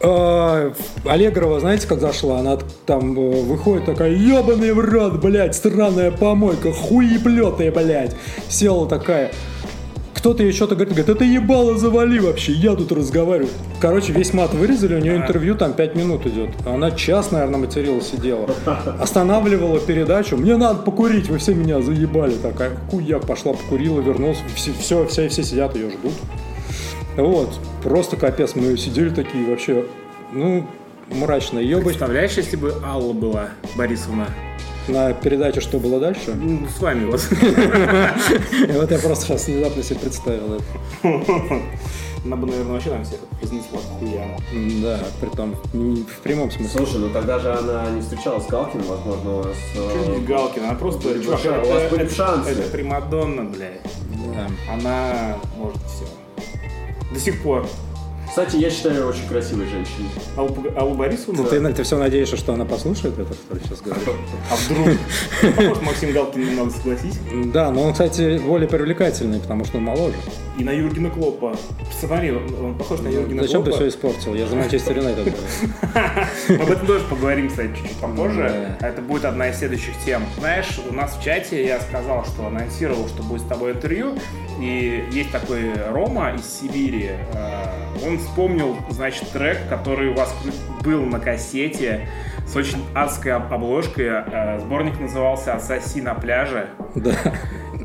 А, 0.03 0.73
Аллегрова, 1.05 1.61
знаете, 1.61 1.87
как 1.87 2.01
зашла? 2.01 2.41
Она 2.41 2.59
там 2.85 3.19
э, 3.19 3.43
выходит 3.43 3.87
такая, 3.87 4.13
ебаный 4.13 4.73
в 4.73 4.79
рот, 4.81 5.21
блядь, 5.21 5.55
странная 5.55 6.11
помойка, 6.11 6.73
хуеплетая, 6.73 7.73
блядь. 7.73 8.15
Села 8.49 8.89
такая. 8.89 9.31
Кто-то 10.15 10.43
ей 10.43 10.53
что-то 10.53 10.75
говорит, 10.75 10.95
говорит, 10.95 11.15
это 11.15 11.25
ебало 11.25 11.79
завали 11.79 12.19
вообще, 12.19 12.53
я 12.53 12.75
тут 12.75 12.91
разговариваю. 12.91 13.51
Короче, 13.81 14.13
весь 14.13 14.33
мат 14.33 14.53
вырезали, 14.55 14.97
у 14.97 14.99
нее 14.99 15.17
интервью 15.17 15.55
там 15.55 15.73
5 15.73 15.95
минут 15.95 16.27
идет. 16.27 16.51
Она 16.67 16.91
час, 16.91 17.31
наверное, 17.31 17.61
материлась 17.61 18.11
сидела. 18.11 18.49
Останавливала 18.99 19.79
передачу, 19.79 20.37
мне 20.37 20.57
надо 20.57 20.83
покурить, 20.83 21.29
вы 21.29 21.39
все 21.39 21.55
меня 21.55 21.81
заебали. 21.81 22.35
Такая, 22.35 22.73
хуяк, 22.91 23.25
пошла 23.27 23.53
покурила, 23.53 24.01
вернулась, 24.01 24.39
все, 24.55 24.73
все, 24.73 25.07
все, 25.07 25.29
все 25.29 25.43
сидят, 25.45 25.77
ее 25.77 25.91
ждут. 25.91 26.13
Вот, 27.17 27.59
просто 27.83 28.17
капец, 28.17 28.55
мы 28.55 28.77
сидели 28.77 29.09
такие 29.11 29.47
вообще, 29.47 29.87
ну, 30.33 30.67
мрачно 31.11 31.59
ебать. 31.59 31.85
Представляешь, 31.85 32.33
если 32.37 32.57
бы 32.57 32.75
Алла 32.85 33.13
была 33.13 33.49
Борисовна? 33.77 34.27
На 34.89 35.13
передаче 35.15 35.61
«Что 35.61 35.79
было 35.81 35.99
дальше?» 35.99 36.35
Ну, 36.35 36.67
с 36.69 36.81
вами 36.81 37.07
вот. 37.07 37.21
Вот 38.79 38.91
я 38.91 38.99
просто 38.99 39.27
сейчас 39.27 39.47
внезапно 39.49 39.83
себе 39.83 39.99
представил 39.99 40.55
это. 40.55 40.65
Она 42.25 42.37
бы, 42.37 42.47
наверное, 42.47 42.73
вообще 42.75 42.91
нам 42.91 43.05
всех 43.05 43.19
разнесла. 43.43 43.81
М, 44.53 44.83
Да, 44.83 45.01
при 45.21 45.29
том 45.37 45.55
в 45.65 46.21
прямом 46.23 46.51
смысле. 46.53 46.79
Слушай, 46.79 47.01
ну 47.01 47.11
тогда 47.11 47.39
же 47.41 47.53
она 47.53 47.91
не 47.91 48.01
встречалась 48.01 48.45
с 48.45 48.49
Галкиным, 48.49 48.87
возможно, 48.87 49.53
с... 49.55 49.73
Что 49.73 50.13
э, 50.13 50.17
не 50.19 50.25
Галкина, 50.27 50.69
она 50.71 50.79
просто... 50.79 51.21
чувак, 51.23 51.65
у 51.65 51.69
вас 51.69 51.91
были 51.91 52.09
шансы. 52.09 52.51
Это 52.51 52.63
Примадонна, 52.71 53.45
блядь. 53.45 53.81
Она 54.73 55.37
может 55.57 55.79
все. 55.87 56.05
До 57.17 57.23
сих 57.23 57.43
пор. 57.43 57.67
Кстати, 58.29 58.57
я 58.57 58.69
считаю 58.69 59.09
очень 59.09 59.27
красивой 59.27 59.67
женщиной. 59.67 60.11
Аллу, 60.37 60.55
Аллу 60.77 60.95
Борисовну? 60.95 61.45
Ну, 61.45 61.49
ты, 61.49 61.73
ты 61.73 61.83
все 61.83 61.97
надеешься, 61.97 62.37
что 62.37 62.53
она 62.53 62.67
послушает 62.67 63.19
это, 63.19 63.33
что 63.33 63.57
ты 63.57 63.65
сейчас 63.65 63.81
говоришь? 63.81 64.05
А 64.51 64.57
вдруг? 64.57 65.57
Похож 65.57 65.83
Максим 65.83 66.13
Галкин 66.13 66.41
немного, 66.43 66.71
согласись. 66.73 67.15
Да, 67.55 67.71
но 67.71 67.85
он, 67.85 67.93
кстати, 67.93 68.37
более 68.37 68.69
привлекательный, 68.69 69.41
потому 69.41 69.65
что 69.65 69.79
он 69.79 69.85
моложе. 69.85 70.17
И 70.59 70.65
на 70.65 70.71
Юргена 70.71 71.11
Клопа. 71.11 71.55
Смотри, 71.93 72.33
он, 72.33 72.75
похож 72.79 73.01
на 73.01 73.09
Юргена 73.09 73.43
Зачем 73.43 73.63
ты 73.63 73.71
Клопа. 73.71 73.77
все 73.85 73.89
испортил? 73.89 74.35
Я 74.35 74.47
за 74.47 74.57
Манчестер 74.57 74.97
Юнайтед. 74.97 75.35
об 76.49 76.71
этом 76.71 76.87
тоже 76.87 77.05
поговорим, 77.05 77.49
кстати, 77.49 77.69
чуть-чуть 77.77 77.97
попозже. 77.99 78.77
Да. 78.81 78.89
Это 78.89 79.03
будет 79.03 79.25
одна 79.27 79.49
из 79.51 79.59
следующих 79.59 79.95
тем. 80.05 80.23
Знаешь, 80.39 80.81
у 80.89 80.95
нас 80.95 81.15
в 81.17 81.23
чате 81.23 81.67
я 81.67 81.79
сказал, 81.81 82.25
что 82.25 82.47
анонсировал, 82.47 83.07
что 83.09 83.23
будет 83.23 83.43
с 83.43 83.45
тобой 83.45 83.73
интервью. 83.73 84.15
И 84.59 85.05
есть 85.13 85.31
такой 85.31 85.73
Рома 85.91 86.33
из 86.35 86.45
Сибири. 86.47 87.11
э, 87.35 88.07
Он 88.07 88.19
вспомнил, 88.19 88.77
значит, 88.89 89.29
трек, 89.31 89.59
который 89.69 90.09
у 90.09 90.15
вас 90.15 90.35
был 90.83 91.03
на 91.05 91.21
кассете 91.21 92.09
с 92.47 92.57
очень 92.57 92.83
адской 92.95 93.33
об- 93.33 93.53
обложкой. 93.53 94.07
Э, 94.07 94.59
Сборник 94.61 94.99
назывался 94.99 95.53
«Ассаси 95.55 96.01
на 96.01 96.15
пляже». 96.15 96.69
Да. 96.95 97.15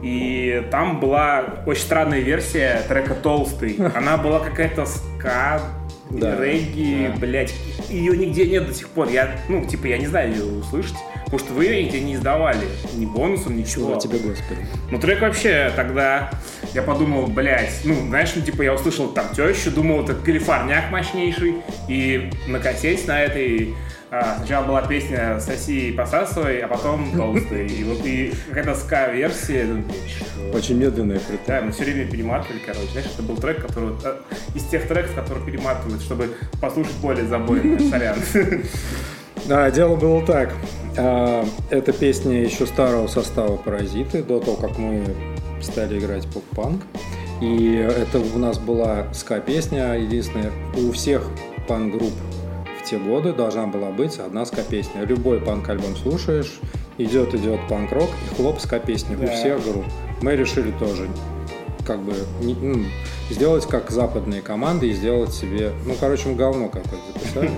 И 0.01 0.67
там 0.71 0.99
была 0.99 1.63
очень 1.65 1.81
странная 1.83 2.19
версия 2.19 2.81
трека 2.87 3.13
«Толстый». 3.15 3.77
Она 3.95 4.17
была 4.17 4.39
какая-то 4.39 4.85
ска, 4.85 5.61
Да, 6.09 6.35
регги, 6.43 7.07
да. 7.13 7.19
блять. 7.19 7.53
Ее 7.89 8.17
нигде 8.17 8.45
нет 8.47 8.67
до 8.67 8.73
сих 8.73 8.89
пор. 8.89 9.09
Я, 9.09 9.35
ну, 9.47 9.63
типа, 9.65 9.85
я 9.87 9.97
не 9.97 10.07
знаю 10.07 10.31
ее 10.31 10.43
услышать. 10.45 10.95
Потому 11.25 11.39
что 11.39 11.53
вы 11.53 11.65
ее 11.65 11.83
нигде 11.85 12.01
не 12.01 12.15
издавали. 12.15 12.67
Ни 12.95 13.05
бонусом, 13.05 13.55
ничего. 13.55 13.85
Слава 13.85 14.01
тебе, 14.01 14.17
Господи. 14.19 14.65
Ну, 14.89 14.99
трек 14.99 15.21
вообще 15.21 15.71
тогда, 15.77 16.29
я 16.73 16.81
подумал, 16.81 17.27
блядь, 17.27 17.81
ну, 17.85 17.93
знаешь, 18.07 18.33
ну, 18.35 18.41
типа, 18.41 18.63
я 18.63 18.73
услышал 18.73 19.07
там 19.07 19.27
тещу, 19.33 19.71
думал, 19.71 20.03
это 20.03 20.13
калифорняк 20.15 20.91
мощнейший, 20.91 21.55
и 21.87 22.31
на 22.47 22.59
кассете 22.59 23.07
на 23.07 23.21
этой 23.21 23.73
а, 24.11 24.35
сначала 24.39 24.65
была 24.65 24.81
песня 24.81 25.39
«Соси 25.39 25.89
и 25.89 25.91
посасывай», 25.93 26.59
а 26.59 26.67
потом 26.67 27.15
«Толстый». 27.15 27.65
И 27.65 27.83
вот 27.85 28.05
и 28.05 28.33
какая-то 28.49 28.75
ска-версия, 28.75 29.63
думаю, 29.63 29.85
что... 30.13 30.57
Очень 30.57 30.79
медленная 30.79 31.19
при 31.19 31.37
том. 31.37 31.45
Да, 31.47 31.61
мы 31.61 31.71
все 31.71 31.85
время 31.85 32.11
перематывали, 32.11 32.59
короче. 32.59 32.87
Знаешь, 32.91 33.07
это 33.13 33.23
был 33.23 33.37
трек, 33.37 33.65
который... 33.65 33.95
э, 34.03 34.15
из 34.53 34.65
тех 34.65 34.85
треков, 34.85 35.15
которые 35.15 35.45
перематывают, 35.45 36.01
чтобы 36.01 36.29
послушать 36.59 36.95
более 36.97 37.25
забойно. 37.25 37.79
Сорян. 37.89 38.17
Да, 39.47 39.71
дело 39.71 39.95
было 39.95 40.25
так. 40.25 40.53
А, 40.97 41.45
Это 41.69 41.93
песня 41.93 42.43
еще 42.43 42.65
старого 42.65 43.07
состава 43.07 43.55
«Паразиты», 43.55 44.23
до 44.23 44.41
того, 44.41 44.57
как 44.57 44.77
мы 44.77 45.05
стали 45.61 45.97
играть 45.97 46.27
поп-панк. 46.27 46.81
И 47.41 47.75
это 47.75 48.19
у 48.19 48.37
нас 48.37 48.59
была 48.59 49.05
ска-песня, 49.13 49.93
единственная. 49.93 50.51
У 50.75 50.91
всех 50.91 51.29
панк-групп 51.69 52.11
те 52.91 52.97
годы 52.97 53.31
должна 53.31 53.67
была 53.67 53.89
быть 53.89 54.19
одна 54.19 54.45
ска-песня. 54.45 55.03
Любой 55.05 55.39
панк-альбом 55.39 55.95
слушаешь, 55.95 56.59
идет, 56.97 57.33
идет 57.33 57.61
панк-рок, 57.69 58.09
и 58.29 58.35
хлоп 58.35 58.59
ска-песня 58.59 59.17
у 59.17 59.21
Да. 59.21 59.31
всех 59.33 59.63
групп. 59.63 59.85
Мы 60.21 60.35
решили 60.35 60.71
тоже 60.71 61.07
как 61.87 61.99
бы 62.01 62.13
не- 62.41 62.53
ну, 62.53 62.83
сделать 63.29 63.65
как 63.65 63.89
западные 63.91 64.41
команды 64.41 64.89
и 64.89 64.93
сделать 64.93 65.33
себе, 65.33 65.71
ну, 65.85 65.95
короче, 65.99 66.27
мы 66.27 66.35
говно 66.35 66.67
какое-то 66.67 66.89
записали. 67.15 67.49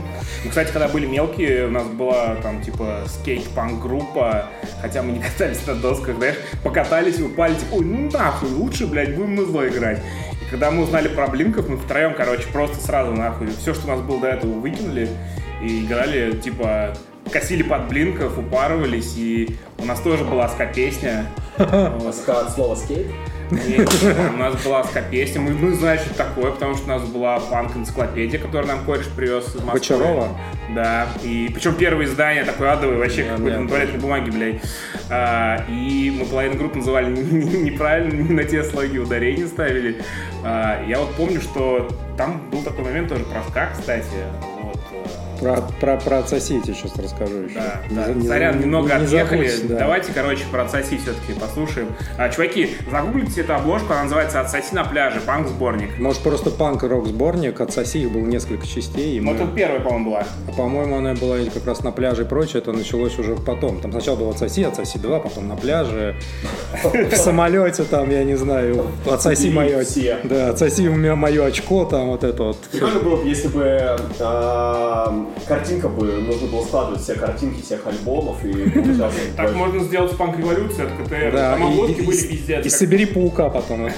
Мы, 0.44 0.50
кстати, 0.50 0.72
когда 0.72 0.88
были 0.88 1.08
мелкие, 1.08 1.66
у 1.68 1.72
нас 1.72 1.88
была 1.88 2.36
там 2.44 2.62
типа 2.62 3.00
скейт-панк-группа, 3.08 4.46
хотя 4.82 5.02
мы 5.02 5.14
не 5.14 5.20
катались 5.20 5.66
на 5.66 5.74
досках, 5.76 6.16
знаешь, 6.18 6.38
покатались, 6.64 7.20
упали, 7.20 7.56
типа, 7.56 7.74
ой, 7.74 7.86
ну 7.86 8.10
нахуй, 8.12 8.50
лучше, 8.50 8.86
блядь, 8.88 9.16
будем 9.16 9.36
мы 9.36 9.46
зло 9.46 9.68
играть. 9.68 10.00
Когда 10.54 10.70
мы 10.70 10.84
узнали 10.84 11.08
про 11.08 11.26
Блинков, 11.26 11.68
мы 11.68 11.78
втроем, 11.78 12.14
короче, 12.14 12.44
просто 12.54 12.80
сразу 12.80 13.12
нахуй 13.12 13.48
все, 13.48 13.74
что 13.74 13.88
у 13.88 13.90
нас 13.90 14.02
было 14.02 14.22
до 14.22 14.28
этого, 14.28 14.60
выкинули 14.60 15.10
и 15.64 15.84
играли, 15.84 16.38
типа, 16.38 16.94
косили 17.32 17.64
под 17.64 17.88
Блинков, 17.88 18.38
упарывались, 18.38 19.18
и 19.18 19.58
у 19.80 19.86
нас 19.86 20.00
тоже 20.02 20.24
была 20.24 20.48
ска-песня. 20.48 21.26
Ска 21.56 22.42
от 22.42 22.78
скейт. 22.78 23.08
У 24.34 24.38
нас 24.38 24.56
была 24.64 24.84
ска-песня, 24.84 25.42
мы, 25.42 25.52
мы 25.52 25.74
знаем, 25.74 26.00
что 26.00 26.14
такое, 26.16 26.52
потому 26.52 26.76
что 26.76 26.86
у 26.86 26.88
нас 26.90 27.04
была 27.04 27.40
панк-энциклопедия, 27.40 28.40
которую 28.40 28.68
нам 28.68 28.84
кореш 28.86 29.08
привез 29.08 29.48
из 29.50 29.62
Москвы. 29.62 29.74
Бочарова? 29.74 30.28
Да, 30.74 31.08
и 31.24 31.50
причем 31.54 31.76
первое 31.76 32.06
издание 32.06 32.44
такое 32.46 32.72
адовое, 32.72 32.98
вообще 32.98 33.24
Да, 33.24 33.36
какой-то 33.36 33.60
на 33.60 33.68
туалетной 33.68 34.00
бумаге, 34.00 34.32
блядь. 34.32 34.62
А, 35.10 35.64
и 35.70 36.14
мы 36.18 36.26
половину 36.26 36.56
группы 36.58 36.78
называли 36.78 37.12
не- 37.12 37.22
не- 37.22 37.62
неправильно, 37.72 38.14
не 38.22 38.34
на 38.34 38.44
те 38.44 38.64
слоги 38.64 38.98
ударения 38.98 39.48
ставили. 39.48 40.02
А, 40.44 40.84
я 40.88 41.00
вот 41.00 41.14
помню, 41.16 41.42
что 41.42 41.90
там 42.18 42.42
был 42.52 42.62
такой 42.64 42.86
момент 42.86 43.10
тоже 43.10 43.24
про 43.26 43.44
ска, 43.44 43.70
кстати. 43.78 44.06
Про, 45.44 45.62
про, 45.80 45.98
про 45.98 46.18
отсоси 46.20 46.54
я 46.54 46.62
тебе 46.62 46.74
сейчас 46.74 46.96
расскажу 46.98 47.36
еще. 47.44 47.56
да, 47.56 47.82
Не 47.90 47.96
да. 47.96 48.08
не 48.14 48.28
Сорян, 48.28 48.60
немного 48.60 48.88
не 48.98 49.06
отъехали. 49.06 49.48
забудь, 49.48 49.68
да. 49.70 49.80
Давайте, 49.80 50.12
короче, 50.14 50.44
про 50.52 50.64
отсоси 50.64 50.98
все-таки 50.98 51.34
послушаем. 51.40 51.90
А, 52.18 52.30
чуваки, 52.30 52.70
загуглите 52.90 53.42
эту 53.42 53.56
обложку, 53.56 53.92
она 53.94 54.04
называется 54.04 54.40
«Отсоси 54.40 54.74
на 54.74 54.84
пляже», 54.86 55.20
панк-сборник. 55.22 55.98
Может, 56.00 56.22
просто 56.22 56.50
панк-рок 56.50 57.08
сборник, 57.08 57.60
отсоси 57.62 57.98
их 58.04 58.12
было 58.12 58.22
несколько 58.26 58.66
частей. 58.66 59.20
Ну, 59.20 59.32
мы- 59.34 59.38
тут 59.38 59.54
первая, 59.56 59.80
по-моему, 59.82 60.12
была. 60.12 60.24
А, 60.48 60.52
По-моему, 60.54 60.98
она 60.98 61.14
была 61.14 61.38
как 61.54 61.66
раз 61.68 61.84
на 61.84 61.92
пляже 61.92 62.22
и 62.24 62.26
прочее, 62.26 62.62
это 62.62 62.72
началось 62.72 63.18
уже 63.20 63.36
потом. 63.36 63.82
Там 63.82 63.92
сначала 63.92 64.16
было 64.16 64.30
отсоси, 64.32 64.64
отсоси 64.64 64.98
2, 64.98 65.20
потом 65.20 65.48
на 65.50 65.56
пляже, 65.56 66.16
в 66.84 67.16
самолете 67.16 67.84
там, 67.84 68.10
я 68.10 68.24
не 68.24 68.36
знаю, 68.36 68.86
отсоси 69.10 69.50
мое, 69.50 69.84
да, 70.24 70.50
отсоси 70.50 70.88
у 70.88 70.96
меня 70.96 71.16
мое 71.16 71.46
очко, 71.46 71.86
там 71.86 72.08
вот 72.12 72.24
это 72.24 72.44
вот. 72.44 72.58
Прикольно 72.72 73.00
было 73.00 73.16
бы, 73.18 73.28
если 73.28 73.48
бы 73.50 73.98
а, 74.20 75.26
картинка 75.48 75.90
бы, 75.90 76.06
нужно 76.22 76.48
было 76.48 76.64
складывать 76.64 77.02
все 77.02 77.16
картинки 77.16 77.62
всех 77.62 77.86
альбомов 77.88 78.44
и 78.46 78.70
Так 79.38 79.54
можно 79.56 79.84
сделать 79.84 80.12
с 80.12 80.16
панк-революцией 80.16 80.88
от 80.88 80.94
КТР. 81.08 81.32
Да, 81.34 81.52
Там 81.54 81.64
и, 81.64 81.74
обложки 81.74 82.02
и- 82.02 82.06
были 82.06 82.18
пиздец. 82.28 82.66
и 82.66 82.70
собери 82.70 83.06
паука 83.06 83.50
потом. 83.50 83.88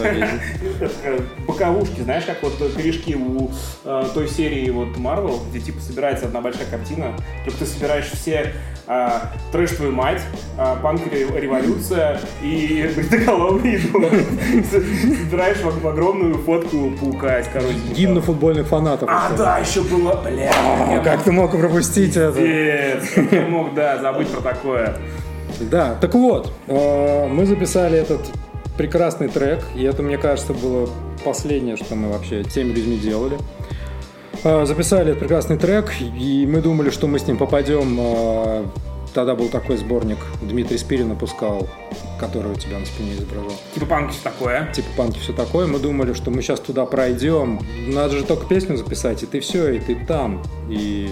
Э, 1.03 1.19
боковушки, 1.47 2.01
знаешь, 2.01 2.25
как 2.25 2.41
вот 2.43 2.53
корешки 2.75 3.15
у 3.15 3.49
э, 3.85 4.03
той 4.13 4.27
серии 4.27 4.69
вот 4.69 4.89
Marvel, 4.97 5.39
где 5.49 5.59
типа 5.59 5.79
собирается 5.79 6.25
одна 6.25 6.41
большая 6.41 6.65
картина, 6.67 7.13
только 7.45 7.59
ты 7.59 7.65
собираешь 7.65 8.09
все 8.11 8.53
э, 8.87 9.09
трэш 9.51 9.71
твою 9.71 9.91
мать, 9.91 10.21
панк 10.81 11.01
ре- 11.11 11.27
революция 11.39 12.19
и 12.41 12.89
бритоголовый. 12.95 13.79
Собираешь 14.69 15.57
в 15.61 15.87
огромную 15.87 16.35
фотку 16.39 16.91
паука 16.99 17.39
из 17.39 17.47
коротенького. 17.47 17.93
Гимн 17.93 18.21
футбольных 18.21 18.67
фанатов. 18.67 19.09
А, 19.11 19.31
да, 19.37 19.59
еще 19.59 19.81
было, 19.81 20.13
бля. 20.21 20.51
Как 21.15 21.23
ты 21.23 21.31
мог 21.31 21.51
пропустить 21.51 22.17
это? 22.17 22.33
Как 23.15 23.31
я 23.31 23.47
мог, 23.47 23.73
да, 23.73 23.97
забыть 24.01 24.27
про 24.27 24.41
такое. 24.41 24.97
Да, 25.71 25.95
так 26.01 26.13
вот, 26.13 26.51
э, 26.67 27.27
мы 27.27 27.45
записали 27.45 27.97
этот 27.97 28.19
прекрасный 28.77 29.29
трек, 29.29 29.63
и 29.75 29.83
это, 29.83 30.03
мне 30.03 30.17
кажется, 30.17 30.53
было 30.53 30.89
последнее, 31.23 31.77
что 31.77 31.95
мы 31.95 32.11
вообще 32.11 32.43
теми 32.43 32.73
людьми 32.73 32.97
делали. 32.97 33.37
Э, 34.43 34.65
Записали 34.65 35.11
этот 35.11 35.19
прекрасный 35.19 35.57
трек, 35.57 35.93
и 36.01 36.45
мы 36.45 36.59
думали, 36.59 36.89
что 36.89 37.07
мы 37.07 37.17
с 37.17 37.27
ним 37.27 37.37
попадем. 37.37 37.97
Тогда 39.15 39.33
был 39.33 39.47
такой 39.47 39.77
сборник, 39.77 40.17
Дмитрий 40.41 40.77
Спирин 40.77 41.07
выпускал, 41.07 41.69
который 42.19 42.51
у 42.51 42.55
тебя 42.55 42.79
на 42.79 42.85
спине 42.85 43.13
изображал. 43.13 43.53
Типа 43.73 43.85
панк 43.85 44.11
все 44.11 44.21
такое. 44.21 44.69
Типа 44.73 44.87
панки 44.97 45.19
все 45.19 45.31
такое. 45.31 45.67
Мы 45.67 45.79
думали, 45.79 46.11
что 46.11 46.31
мы 46.31 46.41
сейчас 46.41 46.59
туда 46.59 46.85
пройдем. 46.85 47.61
Надо 47.87 48.17
же 48.17 48.25
только 48.25 48.45
песню 48.45 48.75
записать, 48.75 49.23
и 49.23 49.25
ты 49.25 49.39
все, 49.39 49.69
и 49.69 49.79
ты 49.79 49.95
там. 49.95 50.43
И 50.69 51.11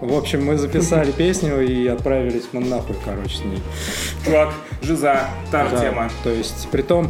в 0.00 0.16
общем, 0.16 0.44
мы 0.44 0.58
записали 0.58 1.12
песню 1.12 1.64
и 1.64 1.86
отправились 1.86 2.48
мы 2.50 2.60
нахуй, 2.60 2.96
короче, 3.04 3.36
с 3.36 3.44
ней. 3.44 3.62
Чувак, 4.24 4.52
жиза, 4.82 5.28
та 5.52 5.68
же 5.68 5.76
Да, 5.76 5.80
тема. 5.80 6.10
То 6.24 6.30
есть, 6.30 6.68
при 6.72 6.82
том, 6.82 7.08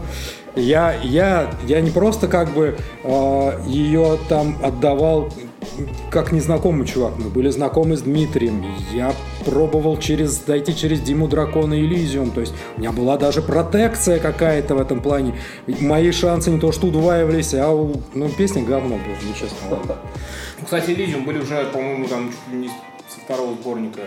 я, 0.54 0.92
я, 1.02 1.50
я 1.66 1.80
не 1.80 1.90
просто 1.90 2.28
как 2.28 2.50
бы 2.50 2.76
э, 3.02 3.60
ее 3.66 4.18
там 4.28 4.58
отдавал 4.62 5.32
как 6.10 6.32
незнакомый 6.32 6.86
чувак. 6.86 7.14
Мы 7.18 7.30
были 7.30 7.50
знакомы 7.50 7.96
с 7.96 8.02
Дмитрием. 8.02 8.64
Я 8.92 9.12
пробовал 9.44 9.96
через, 9.98 10.38
дойти 10.38 10.76
через 10.76 11.00
Диму 11.00 11.28
Дракона 11.28 11.74
и 11.74 11.80
Элизиум. 11.84 12.30
То 12.30 12.40
есть 12.40 12.54
у 12.76 12.80
меня 12.80 12.92
была 12.92 13.16
даже 13.16 13.42
протекция 13.42 14.18
какая-то 14.18 14.74
в 14.74 14.80
этом 14.80 15.00
плане. 15.00 15.34
Мои 15.66 16.10
шансы 16.12 16.50
не 16.50 16.60
то 16.60 16.72
что 16.72 16.88
удваивались, 16.88 17.54
а 17.54 17.70
у, 17.70 18.00
ну, 18.14 18.28
песня 18.28 18.62
говно 18.62 18.96
было, 18.96 19.16
ну, 19.22 19.32
честно. 19.34 19.56
ладно. 19.70 19.96
Кстати, 20.62 20.90
Elysium 20.90 21.24
были 21.24 21.38
уже, 21.38 21.64
по-моему, 21.72 22.06
там 22.06 22.30
чуть 22.30 22.52
ли 22.52 22.58
не 22.60 22.68
со 23.08 23.20
второго 23.20 23.54
сборника. 23.54 24.00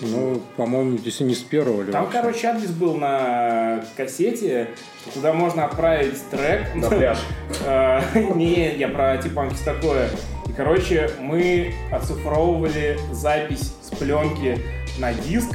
Ну, 0.00 0.40
по-моему, 0.56 0.98
если 1.04 1.24
не 1.24 1.34
с 1.34 1.38
первого 1.40 1.82
или 1.82 1.90
Там, 1.90 2.04
вообще. 2.04 2.20
короче, 2.20 2.46
адрес 2.46 2.70
был 2.70 2.94
на 2.96 3.84
кассете, 3.96 4.70
куда 5.12 5.32
можно 5.32 5.64
отправить 5.64 6.18
трек. 6.30 6.74
на 6.74 6.88
пляж. 6.88 7.18
Э, 7.66 8.00
Не, 8.34 8.76
я 8.76 8.88
про 8.88 9.16
типа 9.18 9.48
такое. 9.64 10.08
Короче, 10.58 11.08
мы 11.20 11.72
оцифровывали 11.92 12.98
запись 13.12 13.74
с 13.80 13.96
пленки 13.96 14.58
на 14.98 15.14
диск. 15.14 15.50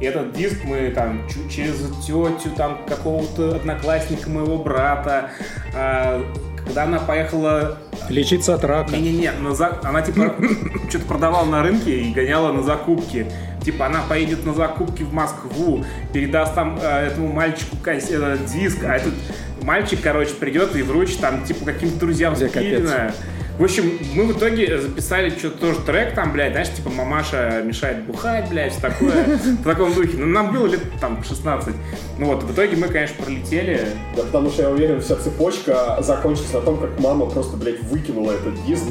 И 0.00 0.06
этот 0.06 0.32
диск 0.32 0.64
мы 0.64 0.90
там 0.90 1.20
через 1.50 1.74
тетю, 2.06 2.54
там 2.56 2.78
какого-то 2.88 3.56
одноклассника 3.56 4.30
моего 4.30 4.56
брата, 4.56 5.28
а, 5.74 6.24
когда 6.64 6.84
она 6.84 6.98
поехала 6.98 7.76
Лечиться 8.08 8.54
от 8.54 8.64
рака. 8.64 8.96
Не-не-не, 8.96 9.32
на 9.32 9.54
за- 9.54 9.80
она 9.84 10.00
типа 10.00 10.34
что-то 10.88 11.04
продавала 11.04 11.44
на 11.44 11.62
рынке 11.62 12.00
и 12.00 12.10
гоняла 12.14 12.50
на 12.50 12.62
закупки. 12.62 13.26
Типа 13.62 13.84
она 13.84 14.00
поедет 14.08 14.46
на 14.46 14.54
закупки 14.54 15.02
в 15.02 15.12
Москву, 15.12 15.84
передаст 16.14 16.54
там 16.54 16.78
э, 16.82 17.08
этому 17.08 17.30
мальчику 17.30 17.76
кас- 17.82 18.08
э, 18.10 18.38
диск, 18.50 18.82
а 18.84 18.96
этот 18.96 19.12
мальчик, 19.60 20.00
короче, 20.02 20.32
придет 20.32 20.74
и 20.74 20.80
вручит 20.80 21.20
там 21.20 21.44
типа 21.44 21.66
каким-то 21.66 21.98
друзьям 21.98 22.32
Где 22.32 22.48
капец. 22.48 22.90
В 23.58 23.64
общем, 23.64 23.98
мы 24.14 24.24
в 24.24 24.38
итоге 24.38 24.80
записали 24.80 25.30
что-то 25.30 25.58
тоже 25.58 25.80
трек 25.80 26.14
там, 26.14 26.32
блядь, 26.32 26.52
знаешь, 26.52 26.70
типа 26.70 26.90
мамаша 26.90 27.60
мешает 27.64 28.04
бухать, 28.04 28.48
блядь, 28.48 28.70
все 28.70 28.80
такое, 28.80 29.24
в 29.36 29.64
таком 29.64 29.92
духе. 29.94 30.16
Ну, 30.16 30.26
нам 30.26 30.52
было 30.52 30.66
лет 30.66 30.80
там 31.00 31.24
16. 31.24 31.74
Ну 32.18 32.26
вот, 32.26 32.44
в 32.44 32.52
итоге 32.52 32.76
мы, 32.76 32.86
конечно, 32.86 33.16
пролетели. 33.24 33.88
Да, 34.16 34.22
потому 34.22 34.50
что 34.50 34.62
я 34.62 34.70
уверен, 34.70 35.00
вся 35.00 35.16
цепочка 35.16 35.98
закончится 36.00 36.58
на 36.58 36.60
том, 36.60 36.78
как 36.78 37.00
мама 37.00 37.26
просто, 37.26 37.56
блядь, 37.56 37.82
выкинула 37.82 38.30
этот 38.30 38.64
диск, 38.64 38.84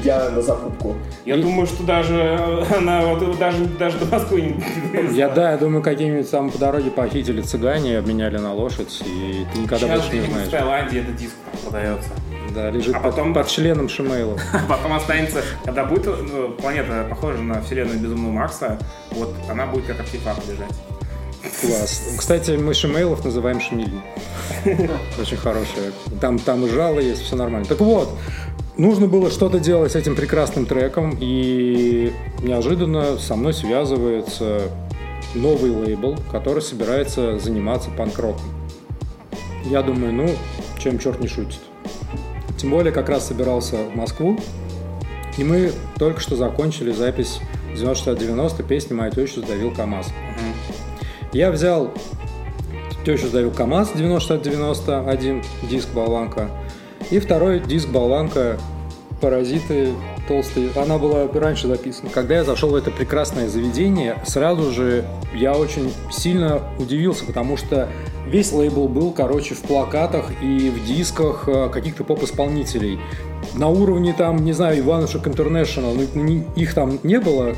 идя 0.00 0.30
на 0.30 0.40
закупку. 0.40 0.96
Я 1.26 1.36
думаю, 1.36 1.66
что 1.66 1.82
даже 1.82 2.64
она 2.74 3.02
вот 3.02 3.38
даже, 3.38 3.66
даже 3.78 3.98
до 3.98 4.06
Москвы 4.06 4.40
не 4.40 5.16
Я, 5.16 5.28
да, 5.28 5.52
я 5.52 5.58
думаю, 5.58 5.82
какие-нибудь 5.82 6.30
там 6.30 6.50
по 6.50 6.56
дороге 6.56 6.90
похитили 6.90 7.42
цыгане, 7.42 7.98
обменяли 7.98 8.38
на 8.38 8.54
лошадь, 8.54 9.02
и 9.04 9.44
ты 9.52 9.58
никогда 9.58 9.86
Сейчас 9.86 10.00
больше 10.00 10.12
не 10.14 10.20
где-нибудь 10.20 10.28
в 10.28 10.32
знаешь. 10.32 10.48
Таиланде 10.48 11.00
этот 11.00 11.16
диск 11.16 11.34
продается. 11.62 12.08
Да, 12.54 12.70
лежит 12.70 12.94
А 12.94 13.00
под- 13.00 13.10
потом- 13.16 13.34
под, 13.34 13.48
членом 13.48 13.88
Шимейла. 13.88 14.38
Потом 14.68 14.92
останется, 14.92 15.42
когда 15.64 15.84
будет 15.84 16.06
ну, 16.06 16.50
планета 16.50 17.06
похожа 17.10 17.38
на 17.42 17.60
вселенную 17.62 17.98
Безумного 17.98 18.32
Макса, 18.32 18.78
вот 19.10 19.34
она 19.50 19.66
будет 19.66 19.86
как 19.86 20.00
артефакт 20.00 20.46
лежать. 20.48 20.70
Класс. 21.60 22.14
Кстати, 22.18 22.52
мы 22.52 22.72
Шимейлов 22.72 23.24
называем 23.24 23.60
Шмильни. 23.60 24.00
Очень 25.20 25.36
хорошая. 25.36 25.92
Там, 26.20 26.38
там 26.38 26.64
и 26.64 26.68
жало 26.68 27.00
есть, 27.00 27.22
все 27.22 27.36
нормально. 27.36 27.66
Так 27.66 27.80
вот, 27.80 28.16
нужно 28.76 29.08
было 29.08 29.30
что-то 29.30 29.58
делать 29.58 29.92
с 29.92 29.96
этим 29.96 30.14
прекрасным 30.14 30.64
треком, 30.64 31.16
и 31.20 32.12
неожиданно 32.40 33.18
со 33.18 33.34
мной 33.36 33.52
связывается 33.52 34.62
новый 35.34 35.70
лейбл, 35.72 36.16
который 36.30 36.62
собирается 36.62 37.38
заниматься 37.38 37.90
панк-роком. 37.90 38.44
Я 39.64 39.82
думаю, 39.82 40.12
ну, 40.12 40.30
чем 40.78 40.98
черт 40.98 41.20
не 41.20 41.28
шутит. 41.28 41.60
Тем 42.56 42.70
более, 42.70 42.92
как 42.92 43.08
раз 43.08 43.26
собирался 43.28 43.76
в 43.76 43.96
Москву, 43.96 44.38
и 45.36 45.44
мы 45.44 45.72
только 45.98 46.20
что 46.20 46.36
закончили 46.36 46.92
запись 46.92 47.40
90-90 47.74 48.62
песни 48.62 48.94
«Моя 48.94 49.10
теща 49.10 49.40
сдавил 49.40 49.72
КамАЗ». 49.72 50.06
Я 51.32 51.50
взял 51.50 51.92
тещу 53.04 53.28
сдавил 53.28 53.50
КамАЗ 53.50 53.92
90-91 53.94 55.44
диск 55.68 55.88
болванка 55.90 56.48
и 57.10 57.18
второй 57.18 57.60
диск 57.60 57.88
болванка 57.88 58.58
паразиты 59.20 59.92
толстые. 60.26 60.70
Она 60.76 60.98
была 60.98 61.28
раньше 61.32 61.68
записана. 61.68 62.10
Когда 62.10 62.36
я 62.36 62.44
зашел 62.44 62.70
в 62.70 62.74
это 62.74 62.90
прекрасное 62.90 63.48
заведение, 63.48 64.16
сразу 64.26 64.72
же 64.72 65.04
я 65.34 65.54
очень 65.54 65.92
сильно 66.10 66.62
удивился, 66.78 67.24
потому 67.24 67.56
что 67.56 67.88
весь 68.26 68.52
лейбл 68.52 68.88
был, 68.88 69.12
короче, 69.12 69.54
в 69.54 69.60
плакатах 69.62 70.30
и 70.42 70.70
в 70.70 70.84
дисках 70.84 71.48
э, 71.48 71.68
каких-то 71.68 72.04
поп-исполнителей. 72.04 72.98
На 73.54 73.68
уровне 73.68 74.14
там, 74.16 74.44
не 74.44 74.52
знаю, 74.52 74.80
Иванушек 74.80 75.26
Интернешнл, 75.26 75.94
ну, 76.14 76.44
их 76.56 76.74
там 76.74 76.98
не 77.02 77.20
было, 77.20 77.54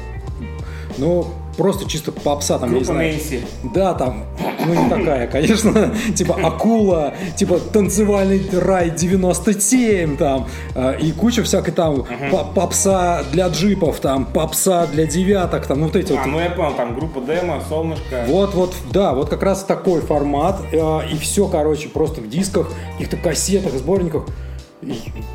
но 0.99 1.33
просто 1.57 1.88
чисто 1.88 2.12
попса 2.12 2.59
там, 2.59 2.68
я 2.72 2.78
не 2.78 2.84
Группа 2.84 2.92
знаю. 2.94 3.12
Нэнси. 3.14 3.40
Да, 3.74 3.94
там, 3.94 4.24
ну 4.66 4.74
не 4.74 4.88
такая, 4.90 5.26
конечно, 5.26 5.94
типа 6.14 6.34
Акула, 6.42 7.14
типа 7.36 7.59
танцевальный 7.72 8.42
рай 8.52 8.90
97, 8.90 10.16
там, 10.16 10.46
э, 10.74 10.98
и 11.00 11.12
куча 11.12 11.42
всякой 11.42 11.72
там 11.72 12.04
по- 12.30 12.44
попса 12.44 13.22
для 13.32 13.48
джипов, 13.48 14.00
там, 14.00 14.24
попса 14.26 14.86
для 14.86 15.07
девяток, 15.07 15.66
там, 15.66 15.82
вот 15.84 15.96
эти 15.96 16.12
А, 16.12 16.16
вот. 16.16 16.26
ну 16.26 16.40
я 16.40 16.50
понял, 16.50 16.74
там 16.74 16.94
группа 16.94 17.20
Демо, 17.20 17.62
Солнышко. 17.68 18.24
Вот, 18.26 18.54
вот, 18.54 18.74
да, 18.92 19.12
вот 19.14 19.28
как 19.28 19.42
раз 19.42 19.64
такой 19.64 20.00
формат, 20.00 20.61
э, 20.72 21.00
и 21.12 21.16
все, 21.18 21.46
короче, 21.48 21.88
просто 21.88 22.20
в 22.20 22.28
дисках, 22.28 22.70
каких-то 22.92 23.16
кассетах, 23.16 23.72
сборниках. 23.74 24.24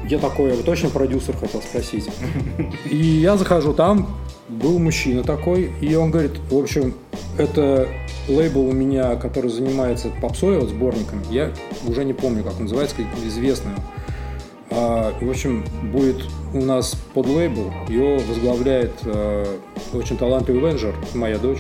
Я 0.08 0.20
такой, 0.20 0.54
вы 0.54 0.64
точно 0.64 0.89
продюсер 0.89 1.36
хотел 1.36 1.62
спросить. 1.62 2.10
И 2.89 2.95
я 2.95 3.38
захожу, 3.38 3.74
там 3.74 4.08
был 4.49 4.80
мужчина 4.80 5.24
такой, 5.24 5.72
и 5.82 5.95
он 5.95 6.12
говорит, 6.12 6.34
в 6.49 6.58
общем, 6.58 6.93
это 7.38 7.88
лейбл 8.28 8.68
у 8.68 8.72
меня, 8.72 9.16
который 9.16 9.49
занимается 9.49 10.10
попсой, 10.22 10.60
вот 10.60 10.70
сборниками. 10.70 11.24
Я 11.30 11.52
уже 11.88 12.04
не 12.04 12.14
помню, 12.14 12.43
как 12.43 12.56
он 12.58 12.64
называется, 12.64 12.95
как 12.97 13.06
известный. 13.26 13.72
А, 14.70 15.14
в 15.20 15.30
общем, 15.30 15.66
будет 15.91 16.24
у 16.54 16.62
нас 16.62 16.95
под 17.14 17.28
лейбл, 17.28 17.72
его 17.89 18.20
возглавляет 18.20 18.93
э, 19.04 19.58
очень 19.93 20.18
талантливый 20.18 20.62
менеджер, 20.62 20.95
моя 21.14 21.38
дочь. 21.38 21.60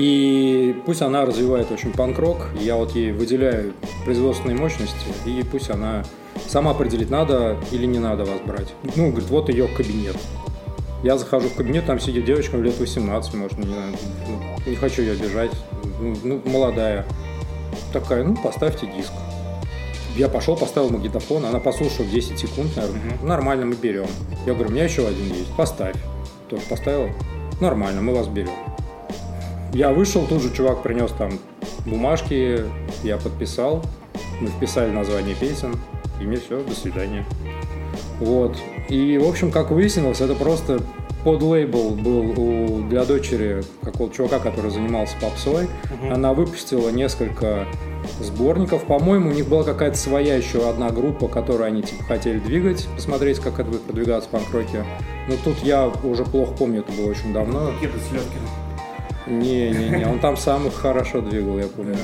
И 0.00 0.74
пусть 0.86 1.02
она 1.02 1.26
развивает 1.26 1.70
очень 1.70 1.92
панк-рок, 1.92 2.48
я 2.58 2.76
вот 2.76 2.96
ей 2.96 3.12
выделяю 3.12 3.74
производственные 4.06 4.56
мощности, 4.56 4.96
и 5.26 5.42
пусть 5.42 5.68
она 5.68 6.04
сама 6.48 6.70
определит, 6.70 7.10
надо 7.10 7.58
или 7.70 7.84
не 7.84 7.98
надо 7.98 8.24
вас 8.24 8.40
брать. 8.40 8.72
Ну, 8.96 9.10
говорит, 9.10 9.28
вот 9.28 9.50
ее 9.50 9.68
кабинет. 9.68 10.16
Я 11.02 11.18
захожу 11.18 11.50
в 11.50 11.54
кабинет, 11.54 11.84
там 11.84 12.00
сидит 12.00 12.24
девочка 12.24 12.56
лет 12.56 12.78
18, 12.78 13.34
может, 13.34 13.58
не 13.58 13.66
знаю, 13.66 13.92
ну, 14.26 14.70
не 14.70 14.76
хочу 14.76 15.02
ее 15.02 15.12
обижать, 15.12 15.50
ну, 16.00 16.16
ну, 16.24 16.42
молодая. 16.46 17.04
Такая, 17.92 18.24
ну, 18.24 18.34
поставьте 18.42 18.86
диск. 18.86 19.12
Я 20.16 20.30
пошел, 20.30 20.56
поставил 20.56 20.88
магнитофон, 20.88 21.44
она 21.44 21.58
послушала 21.58 22.08
10 22.08 22.38
секунд, 22.38 22.74
наверное, 22.74 23.18
нормально, 23.22 23.66
мы 23.66 23.74
берем. 23.74 24.06
Я 24.46 24.54
говорю, 24.54 24.70
у 24.70 24.72
меня 24.72 24.84
еще 24.84 25.06
один 25.06 25.26
есть, 25.26 25.54
поставь. 25.58 25.96
Тоже 26.48 26.62
поставила, 26.70 27.10
нормально, 27.60 28.00
мы 28.00 28.14
вас 28.14 28.28
берем. 28.28 28.69
Я 29.72 29.90
вышел, 29.90 30.26
тут 30.26 30.42
же 30.42 30.52
чувак 30.52 30.82
принес 30.82 31.12
там 31.12 31.38
бумажки, 31.86 32.64
я 33.02 33.16
подписал, 33.18 33.84
мы 34.40 34.48
вписали 34.48 34.90
название 34.90 35.34
песен, 35.34 35.76
и 36.20 36.24
мне 36.24 36.36
все, 36.36 36.62
до 36.62 36.74
свидания. 36.74 37.24
Вот. 38.18 38.56
И, 38.88 39.18
в 39.18 39.28
общем, 39.28 39.50
как 39.50 39.70
выяснилось, 39.70 40.20
это 40.20 40.34
просто 40.34 40.80
под 41.24 41.42
лейбл 41.42 41.90
был 41.90 42.34
у, 42.36 42.88
для 42.88 43.04
дочери 43.04 43.62
какого-то 43.82 44.14
чувака, 44.14 44.38
который 44.38 44.70
занимался 44.70 45.14
попсой. 45.20 45.68
Она 46.10 46.32
выпустила 46.32 46.88
несколько 46.90 47.66
сборников. 48.20 48.84
По-моему, 48.84 49.30
у 49.30 49.32
них 49.32 49.46
была 49.46 49.62
какая-то 49.62 49.96
своя 49.96 50.34
еще 50.36 50.68
одна 50.68 50.90
группа, 50.90 51.28
которую 51.28 51.66
они 51.66 51.82
типа 51.82 52.04
хотели 52.04 52.38
двигать, 52.38 52.88
посмотреть, 52.96 53.38
как 53.38 53.60
это 53.60 53.70
будет 53.70 53.82
продвигаться 53.82 54.28
в 54.28 54.32
панк-роке. 54.32 54.84
Но 55.28 55.34
тут 55.44 55.58
я 55.62 55.92
уже 56.02 56.24
плохо 56.24 56.54
помню, 56.58 56.80
это 56.80 56.92
было 56.92 57.10
очень 57.10 57.32
давно. 57.32 57.70
Кеда 57.80 57.98
Селедкин. 58.08 58.40
Не-не-не, 59.26 60.06
он 60.06 60.18
там 60.18 60.36
сам 60.36 60.66
их 60.66 60.74
хорошо 60.74 61.20
двигал, 61.20 61.58
я 61.58 61.66
помню. 61.66 61.96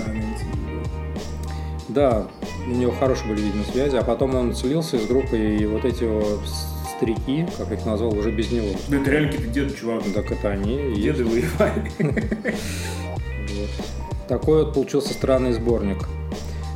Да, 1.88 2.26
у 2.66 2.70
него 2.70 2.92
хорошие 2.92 3.28
были, 3.28 3.40
видимо, 3.40 3.64
связи, 3.64 3.96
а 3.96 4.02
потом 4.02 4.34
он 4.34 4.54
слился 4.54 4.96
из 4.96 5.06
группы, 5.06 5.38
и 5.38 5.66
вот 5.66 5.84
эти 5.84 6.04
старики, 6.96 7.46
как 7.58 7.72
их 7.72 7.86
назвал, 7.86 8.16
уже 8.16 8.30
без 8.30 8.50
него. 8.50 8.68
Да 8.88 8.96
это 8.96 9.10
реально 9.10 9.32
какие-то 9.32 9.52
деды, 9.52 9.74
чувак. 9.74 10.02
Так 10.14 10.30
это 10.30 10.50
они 10.50 10.94
Деды 10.96 11.24
воевали. 11.24 11.90
Такой 14.28 14.64
вот 14.64 14.74
получился 14.74 15.12
странный 15.12 15.52
сборник. 15.52 15.98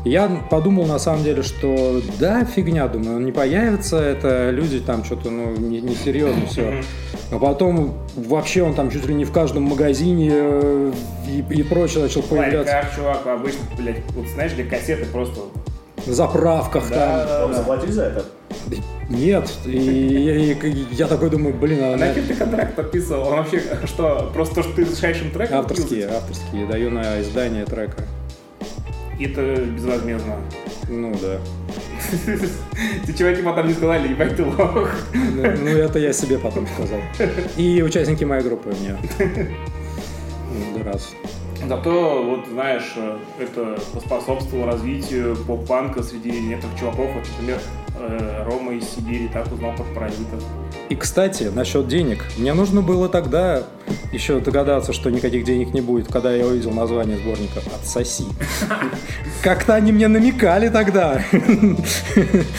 Я 0.05 0.29
подумал 0.51 0.87
на 0.87 0.99
самом 0.99 1.25
деле, 1.25 1.43
что 1.43 2.01
да, 2.19 2.45
фигня, 2.45 2.89
думаю, 2.89 3.17
он 3.17 3.25
не 3.27 3.33
появится, 3.33 3.99
это 4.01 4.51
люди 4.51 4.81
там 4.81 5.05
что-то, 5.05 5.31
ну, 5.31 5.55
не- 5.57 5.81
несерьезно 5.83 6.47
все. 6.47 6.83
А 7.31 7.39
потом 7.39 7.99
вообще 8.17 8.63
он 8.63 8.75
там 8.75 8.91
чуть 8.91 9.07
ли 9.07 9.15
не 9.15 9.25
в 9.25 9.31
каждом 9.33 9.65
магазине 9.65 10.31
э, 10.33 10.93
и, 11.29 11.45
и 11.55 11.63
прочее 11.63 12.03
начал 12.05 12.23
появляться. 12.23 12.73
Лайкар, 12.75 12.91
чувак, 12.97 13.27
обычно, 13.27 13.61
блядь, 13.79 13.99
вот 14.17 14.27
знаешь, 14.29 14.53
для 14.53 14.65
кассеты 14.65 15.05
просто... 15.07 15.41
На 16.07 16.15
заправках 16.15 16.89
там. 16.89 16.99
Да, 16.99 17.41
Вам 17.43 17.55
заплатили 17.55 17.91
за 17.91 18.05
это? 18.05 18.25
Нет, 19.11 19.51
и, 19.67 19.71
и- 19.71 20.53
и 20.69 20.87
я 20.93 21.07
такой 21.09 21.29
думаю, 21.29 21.53
блин, 21.55 21.79
а 21.83 21.95
А 21.95 21.97
на 21.99 22.15
кем 22.15 22.25
ты 22.27 22.35
контракт 22.35 22.75
подписывал? 22.75 23.29
Он 23.29 23.37
вообще 23.37 23.63
что, 23.85 24.31
просто 24.33 24.55
то, 24.57 24.63
что 24.63 24.73
ты 24.77 24.85
решаешь 24.85 25.21
им 25.21 25.31
трек? 25.31 25.53
авторские, 25.53 26.07
авторские, 26.09 26.67
даю 26.67 26.91
на 26.91 27.21
издание 27.21 27.65
трека. 27.67 28.03
И 29.21 29.27
это 29.27 29.43
безвозмездно. 29.57 30.37
Ну 30.89 31.15
да. 31.21 31.39
Ты 33.07 33.13
чуваки 33.13 33.43
потом 33.43 33.69
не 33.69 33.75
сказали, 33.75 34.09
ебать 34.09 34.35
ты 34.35 34.45
лох. 34.45 34.89
Ну, 35.13 35.43
ну, 35.43 35.69
это 35.69 35.99
я 35.99 36.15
себе 36.15 36.39
потом 36.39 36.67
сказал. 36.67 37.01
И 37.59 37.83
участники 37.83 38.25
моей 38.25 38.43
группы 38.43 38.75
мне. 38.81 38.97
Ну, 39.19 40.83
раз. 40.85 41.15
Зато, 41.69 42.23
вот, 42.23 42.47
знаешь, 42.49 42.95
это 43.39 43.79
поспособствовало 43.93 44.73
развитию 44.73 45.37
поп-панка 45.37 46.03
среди 46.03 46.31
некоторых 46.31 46.79
чуваков. 46.79 47.13
Вот, 47.13 47.25
например, 47.33 47.61
э, 48.01 48.45
Рома 48.45 48.75
из 48.75 48.89
Сибири 48.89 49.29
так 49.29 49.51
узнал 49.53 49.75
про 49.75 49.85
паразитов. 49.85 50.43
И, 50.89 50.97
кстати, 50.97 51.45
насчет 51.45 51.87
денег. 51.87 52.25
Мне 52.37 52.53
нужно 52.53 52.83
было 52.83 53.09
тогда 53.09 53.63
еще 54.13 54.41
догадаться, 54.41 54.93
что 54.93 55.11
никаких 55.11 55.45
денег 55.45 55.73
не 55.73 55.81
будет, 55.81 56.13
когда 56.13 56.35
я 56.35 56.47
увидел 56.47 56.73
название 56.73 57.17
сборника 57.17 57.61
«Отсоси». 57.75 58.25
Как-то 59.43 59.75
они 59.75 59.93
мне 59.93 60.09
намекали 60.09 60.69
тогда. 60.69 61.23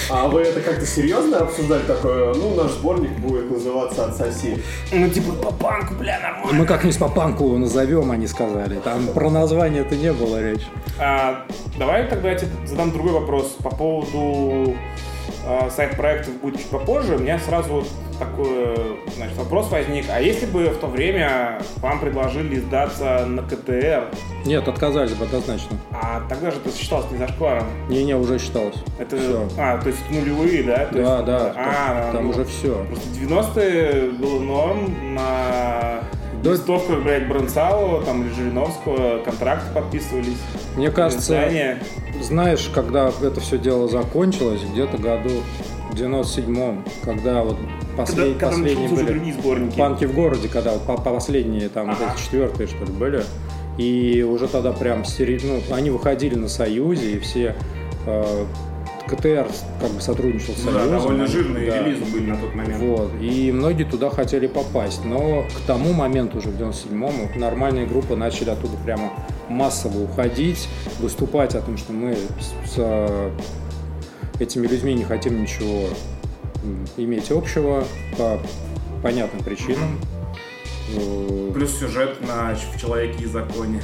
А 0.09 0.27
вы 0.27 0.41
это 0.41 0.61
как-то 0.61 0.85
серьезно 0.85 1.39
обсуждали 1.39 1.83
такое? 1.83 2.33
Ну, 2.33 2.55
наш 2.55 2.71
сборник 2.71 3.11
будет 3.19 3.51
называться 3.51 4.05
«Отсоси». 4.05 4.63
Ну, 4.91 5.09
типа, 5.09 5.33
по 5.33 5.51
панку, 5.51 5.93
бля, 5.95 6.19
нормально. 6.19 6.59
Мы 6.59 6.65
как-нибудь 6.65 6.99
по 6.99 7.09
панку 7.09 7.45
его 7.45 7.57
назовем, 7.57 8.11
они 8.11 8.27
сказали. 8.27 8.79
Там 8.79 9.07
про 9.07 9.29
название 9.29 9.81
это 9.81 9.95
не 9.95 10.13
было 10.13 10.41
речь. 10.41 10.65
А, 10.97 11.45
давай 11.77 12.07
тогда 12.07 12.31
я 12.31 12.35
тебе 12.37 12.49
задам 12.65 12.91
другой 12.91 13.13
вопрос 13.13 13.57
по 13.61 13.69
поводу 13.69 14.75
а, 15.45 15.69
сайт-проектов 15.69 16.35
будет 16.41 16.57
чуть 16.57 16.69
попозже. 16.69 17.15
У 17.15 17.19
меня 17.19 17.39
сразу 17.39 17.73
вот 17.73 17.87
такой 18.19 18.75
значит, 19.15 19.35
вопрос 19.37 19.69
возник. 19.71 20.05
А 20.09 20.19
если 20.19 20.45
бы 20.45 20.65
в 20.69 20.77
то 20.77 20.87
время 20.87 21.59
вам 21.77 21.99
предложили 21.99 22.59
сдаться 22.59 23.25
на 23.25 23.41
КТР? 23.41 24.09
Нет, 24.45 24.67
отказались 24.67 25.13
бы 25.13 25.25
однозначно. 25.25 25.77
А 25.91 26.21
тогда 26.29 26.51
же 26.51 26.57
это 26.57 26.75
считалось 26.75 27.09
не 27.11 27.17
зашкваром. 27.17 27.65
Не-не, 27.89 28.15
уже 28.15 28.39
считалось. 28.39 28.75
Это, 28.99 29.17
все. 29.17 29.47
А, 29.57 29.77
то 29.77 29.87
есть 29.87 29.99
нулевые, 30.09 30.63
да? 30.63 30.85
То 30.85 30.95
да, 30.95 31.15
есть, 31.15 31.25
да. 31.25 31.53
А, 31.57 32.03
там, 32.03 32.13
там 32.13 32.23
ну, 32.25 32.29
уже 32.29 32.45
все. 32.45 32.85
Просто 32.85 33.09
90-е 33.19 34.11
было 34.11 34.39
норм 34.39 35.15
на 35.15 36.01
до... 36.43 36.53
Листовках, 36.53 37.03
блядь, 37.03 37.27
Бронцалова, 37.27 38.03
там, 38.03 38.23
или 38.23 38.33
Жириновского 38.33 39.19
контракты 39.23 39.73
подписывались. 39.73 40.37
Мне 40.75 40.91
кажется, 40.91 41.33
издания. 41.33 41.79
знаешь, 42.21 42.69
когда 42.73 43.11
это 43.21 43.39
все 43.39 43.57
дело 43.57 43.87
закончилось, 43.87 44.61
где-то 44.71 44.97
году 44.97 45.29
в 45.91 45.93
97-м, 45.93 46.83
когда 47.03 47.43
вот 47.43 47.57
послед... 47.97 48.37
когда, 48.37 48.49
последние 48.49 48.89
когда 48.89 49.03
были 49.03 49.31
сборники. 49.31 49.77
панки 49.77 50.05
в 50.05 50.13
городе, 50.13 50.47
когда 50.47 50.71
вот 50.73 51.03
последние 51.03 51.69
там 51.69 51.89
ага. 51.89 51.99
вот 51.99 52.15
эти 52.15 52.23
четвертые, 52.23 52.67
что 52.67 52.85
ли, 52.85 52.91
были. 52.91 53.23
И 53.77 54.21
уже 54.23 54.47
тогда 54.47 54.73
прям, 54.73 55.03
ну, 55.43 55.61
они 55.71 55.89
выходили 55.89 56.35
на 56.35 56.47
Союзе, 56.47 57.13
и 57.13 57.19
все 57.19 57.55
э, 58.05 58.45
КТР 59.15 59.47
как 59.79 59.91
бы 59.91 60.01
сотрудничал 60.01 60.53
с 60.53 60.63
ну, 60.63 60.71
Союзом. 60.71 60.89
Да, 60.89 60.99
довольно 60.99 61.27
жирные 61.27 61.69
да. 61.69 61.83
релизы 61.83 62.05
были 62.05 62.29
на 62.29 62.37
тот 62.37 62.55
момент. 62.55 62.81
Вот. 62.81 63.11
И 63.21 63.51
многие 63.51 63.83
туда 63.83 64.09
хотели 64.09 64.47
попасть. 64.47 65.03
Но 65.05 65.43
к 65.43 65.67
тому 65.67 65.93
моменту, 65.93 66.37
уже 66.37 66.49
в 66.49 66.59
97-м, 66.59 67.39
нормальные 67.39 67.85
группы 67.85 68.15
начали 68.15 68.49
оттуда 68.49 68.77
прямо 68.83 69.11
массово 69.49 70.03
уходить, 70.03 70.67
выступать 70.99 71.55
о 71.55 71.61
том, 71.61 71.77
что 71.77 71.91
мы 71.93 72.15
с, 72.15 72.75
с 72.75 73.31
этими 74.39 74.67
людьми 74.67 74.93
не 74.93 75.03
хотим 75.03 75.41
ничего 75.41 75.87
иметь 76.97 77.31
общего 77.31 77.83
по 78.17 78.39
понятным 79.03 79.43
причинам. 79.43 79.99
Плюс 81.53 81.77
сюжет 81.77 82.17
на 82.27 82.53
в 82.55 82.79
«Человеке 82.79 83.23
и 83.23 83.27
законе». 83.27 83.81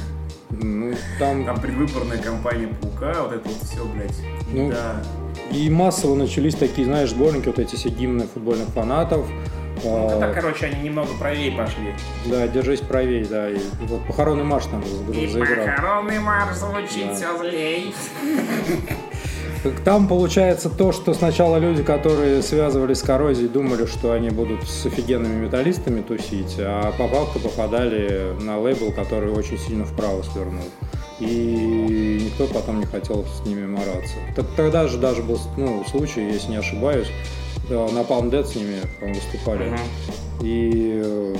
Ну, 0.50 0.94
там... 1.18 1.44
Там 1.44 1.60
предвыборная 1.60 2.18
кампания 2.18 2.68
Паука, 2.80 3.22
вот 3.22 3.32
это 3.32 3.48
вот 3.48 3.62
все, 3.62 3.84
блядь. 3.84 4.18
Ну, 4.50 4.70
да. 4.70 5.02
И 5.50 5.70
массово 5.70 6.14
начались 6.14 6.54
такие, 6.54 6.86
знаешь, 6.86 7.10
сборники, 7.10 7.46
вот 7.46 7.58
эти 7.58 7.76
все 7.76 7.88
гимны 7.88 8.26
футбольных 8.26 8.68
фанатов. 8.68 9.26
Ну, 9.84 10.08
тогда, 10.10 10.32
короче, 10.32 10.66
они 10.66 10.82
немного 10.82 11.10
правее 11.18 11.52
пошли. 11.52 11.94
Да, 12.26 12.48
держись 12.48 12.80
правее, 12.80 13.24
да. 13.24 13.48
И, 13.50 13.58
вот 13.82 14.04
похоронный 14.06 14.44
марш 14.44 14.66
там 14.66 14.82
и 14.82 15.26
заиграл. 15.28 15.66
похоронный 15.66 16.18
марш 16.18 16.56
звучит 16.56 17.06
да. 17.08 17.14
все 17.14 17.38
злей. 17.38 17.94
Там 19.84 20.06
получается 20.06 20.70
то, 20.70 20.92
что 20.92 21.14
сначала 21.14 21.56
люди, 21.56 21.82
которые 21.82 22.42
связывались 22.42 22.98
с 22.98 23.02
коррозией, 23.02 23.48
думали, 23.48 23.86
что 23.86 24.12
они 24.12 24.30
будут 24.30 24.68
с 24.68 24.86
офигенными 24.86 25.44
металлистами 25.44 26.00
тусить, 26.00 26.56
а 26.58 26.92
по 26.92 27.08
факту 27.08 27.40
попадали 27.40 28.36
на 28.40 28.58
лейбл, 28.60 28.92
который 28.92 29.30
очень 29.32 29.58
сильно 29.58 29.84
вправо 29.84 30.22
свернул. 30.22 30.64
И 31.20 32.20
никто 32.26 32.46
потом 32.46 32.80
не 32.80 32.86
хотел 32.86 33.24
с 33.24 33.44
ними 33.46 33.66
мараться. 33.66 34.14
Тогда 34.56 34.86
же 34.86 34.98
даже 34.98 35.22
был 35.22 35.40
ну, 35.56 35.84
случай, 35.90 36.20
если 36.20 36.50
не 36.50 36.56
ошибаюсь, 36.58 37.08
на 37.68 38.00
Palm 38.00 38.30
Dead 38.30 38.46
с 38.46 38.54
ними 38.54 38.80
выступали. 39.00 39.72
Uh-huh. 39.72 39.78
И 40.42 41.02
э, 41.04 41.36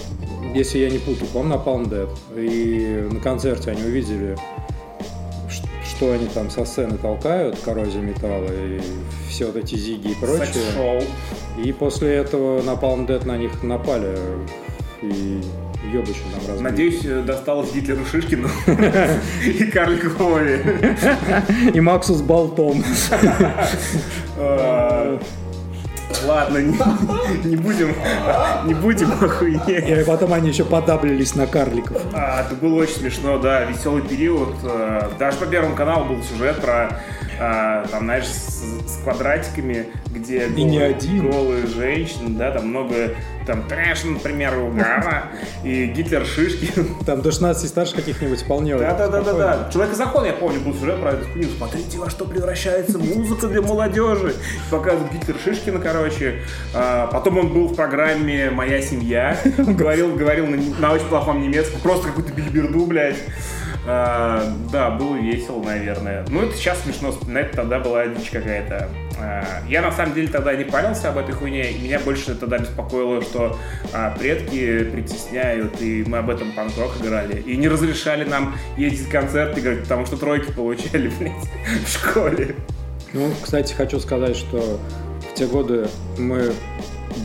если 0.55 0.79
я 0.79 0.91
не 0.91 0.99
путаю, 0.99 1.26
по-моему, 1.29 1.55
на 1.55 1.62
Palm 1.62 1.89
Dead. 1.89 2.09
И 2.37 3.12
на 3.12 3.20
концерте 3.20 3.70
они 3.70 3.83
увидели 3.83 4.37
что 5.99 6.12
они 6.12 6.29
там 6.29 6.49
со 6.49 6.64
сцены 6.64 6.97
толкают, 6.97 7.59
коррозия 7.59 8.01
металла 8.01 8.51
и 8.53 8.81
все 9.29 9.47
вот 9.47 9.57
эти 9.57 9.74
зиги 9.74 10.12
и 10.12 10.14
прочее. 10.14 10.47
Секс-шоу. 10.47 11.03
И 11.64 11.72
после 11.72 12.14
этого 12.14 12.62
на 12.62 12.74
Palm 12.74 13.05
Dead 13.05 13.26
на 13.26 13.37
них 13.37 13.64
напали 13.64 14.16
и 15.03 15.43
ёбище 15.85 16.20
нам 16.33 16.41
разбили. 16.41 16.62
Надеюсь, 16.62 17.24
досталось 17.24 17.72
Гитлеру 17.72 18.05
Шишкину 18.05 18.49
и 19.45 19.64
Карлику 19.64 20.09
Вове. 20.24 20.97
И 21.72 21.81
Максу 21.81 22.14
с 22.14 22.22
болтом. 22.22 22.83
А, 24.37 25.18
Ладно, 26.24 26.59
не, 26.59 26.72
не 27.45 27.57
будем, 27.57 27.95
не 28.64 28.74
будем 28.74 29.12
охуеть. 29.12 29.68
И 29.68 30.05
потом 30.05 30.33
они 30.33 30.49
еще 30.49 30.64
подаблились 30.64 31.35
на 31.35 31.47
карликов. 31.47 32.01
А, 32.12 32.43
это 32.43 32.55
было 32.55 32.83
очень 32.83 32.95
смешно, 32.95 33.39
да, 33.39 33.64
веселый 33.64 34.03
период. 34.03 34.55
Э, 34.64 35.11
даже 35.18 35.37
по 35.39 35.47
Первому 35.47 35.76
каналу 35.76 36.07
был 36.07 36.22
сюжет 36.22 36.61
про, 36.61 37.01
а, 37.41 37.86
там, 37.86 38.05
знаешь, 38.05 38.26
с, 38.26 38.62
с 38.86 39.03
квадратиками, 39.03 39.86
где 40.11 40.47
голые, 40.47 40.61
И 40.61 40.64
не 40.64 40.78
один. 40.78 41.30
голые 41.30 41.66
женщины, 41.66 42.30
да, 42.30 42.53
там 42.53 42.68
много 42.68 43.14
там 43.49 43.62
трэш, 43.66 44.05
например, 44.05 44.59
угара, 44.59 45.24
и 45.64 45.86
Гитлер 45.86 46.26
шишки. 46.26 46.70
Там 47.07 47.22
до 47.22 47.32
16 47.32 47.66
старше 47.66 47.95
каких-нибудь 47.97 48.43
вполне. 48.43 48.76
Да, 48.76 48.93
да, 48.93 49.09
да, 49.09 49.22
да, 49.22 49.32
да. 49.32 49.70
Человек 49.72 49.95
и 49.95 49.97
закон, 49.97 50.26
я 50.26 50.34
помню, 50.34 50.61
был 50.61 50.74
сюжет 50.74 51.01
про 51.01 51.12
эту 51.12 51.26
хуйню. 51.28 51.49
Смотрите, 51.57 51.99
во 51.99 52.11
что 52.11 52.26
превращается 52.26 52.99
музыка 52.99 53.47
для 53.49 53.62
молодежи. 53.62 54.34
Показывают 54.70 55.11
Гитлер 55.12 55.36
Шишкина, 55.43 55.78
короче. 55.78 56.43
А, 56.74 57.07
потом 57.07 57.39
он 57.39 57.53
был 57.55 57.68
в 57.68 57.74
программе 57.74 58.51
«Моя 58.51 58.82
семья». 58.82 59.39
Говорил, 59.57 60.14
говорил 60.14 60.47
на, 60.47 60.59
на 60.78 60.93
очень 60.93 61.07
плохом 61.07 61.41
немецком. 61.41 61.80
Просто 61.80 62.09
какую-то 62.09 62.32
бильберду, 62.34 62.84
блядь. 62.84 63.16
А, 63.87 64.43
да, 64.70 64.91
было 64.91 65.16
весело, 65.16 65.62
наверное. 65.62 66.24
Ну, 66.29 66.43
это 66.43 66.57
сейчас 66.57 66.83
смешно 66.83 67.12
вспоминать, 67.12 67.53
тогда 67.53 67.79
была 67.79 68.07
дичь 68.07 68.31
какая-то. 68.31 68.89
А, 69.18 69.45
я, 69.68 69.83
на 69.83 69.93
самом 69.93 70.14
деле, 70.14 70.29
тогда 70.29 70.55
не 70.55 70.64
парился 70.64 71.11
об 71.11 71.18
этой 71.18 71.35
хуйне, 71.35 71.70
и 71.70 71.79
меня 71.79 71.99
больше 72.01 72.35
тогда 72.35 72.59
беспокоило, 72.59 73.22
что 73.22 73.57
а, 73.93 74.14
предки 74.18 74.85
притесняют, 74.85 75.81
и 75.81 76.05
мы 76.07 76.18
об 76.18 76.31
этом 76.31 76.53
панк-рок 76.53 76.93
играли, 77.01 77.41
и 77.41 77.57
не 77.57 77.68
разрешали 77.68 78.24
нам 78.24 78.55
ездить 78.76 79.09
в 79.09 79.11
концерты 79.11 79.61
играть, 79.61 79.83
потому 79.83 80.07
что 80.07 80.16
тройки 80.16 80.53
получали, 80.53 81.11
блядь, 81.18 81.33
в 81.85 81.89
школе. 81.89 82.57
Ну, 83.12 83.31
кстати, 83.43 83.72
хочу 83.72 84.01
сказать, 84.01 84.37
что 84.37 84.79
в 85.31 85.35
те 85.35 85.47
годы 85.47 85.89
мы 86.18 86.53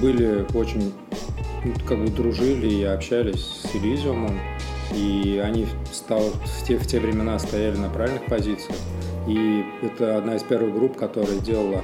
были 0.01 0.45
очень, 0.53 0.93
ну, 1.65 1.73
как 1.85 1.99
бы 1.99 2.07
дружили 2.07 2.67
и 2.67 2.83
общались 2.83 3.63
с 3.63 3.75
Элизиумом, 3.75 4.39
и 4.91 5.41
они 5.43 5.65
в 5.65 6.65
те, 6.65 6.77
в 6.77 6.87
те 6.87 6.99
времена 6.99 7.39
стояли 7.39 7.77
на 7.77 7.89
правильных 7.89 8.25
позициях. 8.25 8.77
И 9.27 9.63
это 9.81 10.17
одна 10.17 10.35
из 10.35 10.43
первых 10.43 10.73
групп, 10.73 10.97
которая 10.97 11.39
делала 11.39 11.81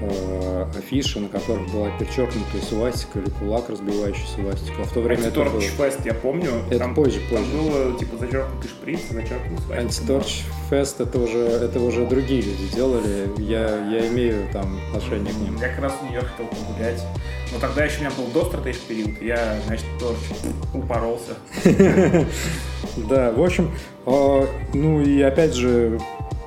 э, 0.00 0.66
афиши, 0.76 1.20
на 1.20 1.28
которых 1.28 1.70
была 1.72 1.90
перечеркнутая 1.98 2.62
свастика 2.62 3.18
или 3.20 3.30
кулак, 3.30 3.70
разбивающий 3.70 4.26
свастику. 4.26 4.82
А 4.82 4.84
в 4.84 4.92
то 4.92 5.00
время 5.00 5.28
это 5.28 5.44
было... 5.44 5.60
Фест, 5.60 6.04
я 6.04 6.14
помню. 6.14 6.50
Это 6.68 6.78
там, 6.78 6.94
позже, 6.94 7.20
позже. 7.30 7.44
Там 7.44 7.44
было 7.52 7.98
типа 7.98 8.16
зачеркнутый 8.18 8.70
шприц, 8.70 9.00
зачеркнутый 9.10 9.64
свастика. 9.66 9.80
Антиторч 9.80 10.42
Фест 10.70 11.00
это 11.00 11.18
уже, 11.18 11.38
это 11.38 11.80
уже 11.80 12.06
другие 12.06 12.42
люди 12.42 12.74
делали. 12.74 13.30
Я, 13.38 13.86
я 13.90 14.06
имею 14.08 14.46
там 14.52 14.78
отношение 14.88 15.32
к 15.32 15.36
ним. 15.36 15.56
Я 15.56 15.68
как 15.68 15.80
раз 15.80 15.92
в 15.94 16.04
Нью-Йорк 16.04 16.28
хотел 16.28 16.46
погулять. 16.46 17.02
Но 17.52 17.60
тогда 17.60 17.84
еще 17.84 17.98
у 17.98 18.00
меня 18.00 18.10
был 18.10 18.26
до 18.32 18.48
стратеж 18.48 18.78
период, 18.80 19.22
я, 19.22 19.58
значит, 19.66 19.86
тоже 19.98 20.18
упоролся. 20.72 21.34
Да, 23.08 23.32
в 23.32 23.42
общем, 23.42 23.72
а, 24.06 24.46
ну 24.74 25.00
и 25.00 25.20
опять 25.22 25.54
же, 25.54 25.98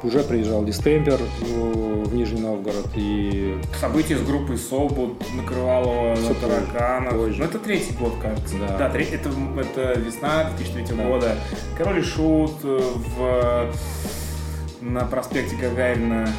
уже 0.07 0.23
приезжал 0.23 0.63
Дистемпер 0.63 1.19
в 1.41 2.13
Нижний 2.13 2.39
Новгород 2.39 2.87
и... 2.95 3.57
События 3.79 4.17
с 4.17 4.21
группой 4.21 4.57
Собут 4.57 5.21
накрывало 5.35 6.15
на 6.15 6.33
тараканов. 6.33 7.13
Ну, 7.13 7.43
это 7.43 7.59
третий 7.59 7.93
год, 7.93 8.13
кажется. 8.21 8.55
Да, 8.57 8.77
да 8.77 8.89
третий, 8.89 9.15
это, 9.15 9.29
это 9.59 9.99
весна 9.99 10.49
2003 10.57 10.95
да. 10.95 11.03
года. 11.03 11.35
Король 11.77 11.99
и 11.99 12.03
Шут 12.03 12.63
в, 12.63 13.71
на 14.81 15.05
проспекте 15.05 15.55
Гагарина 15.57 16.29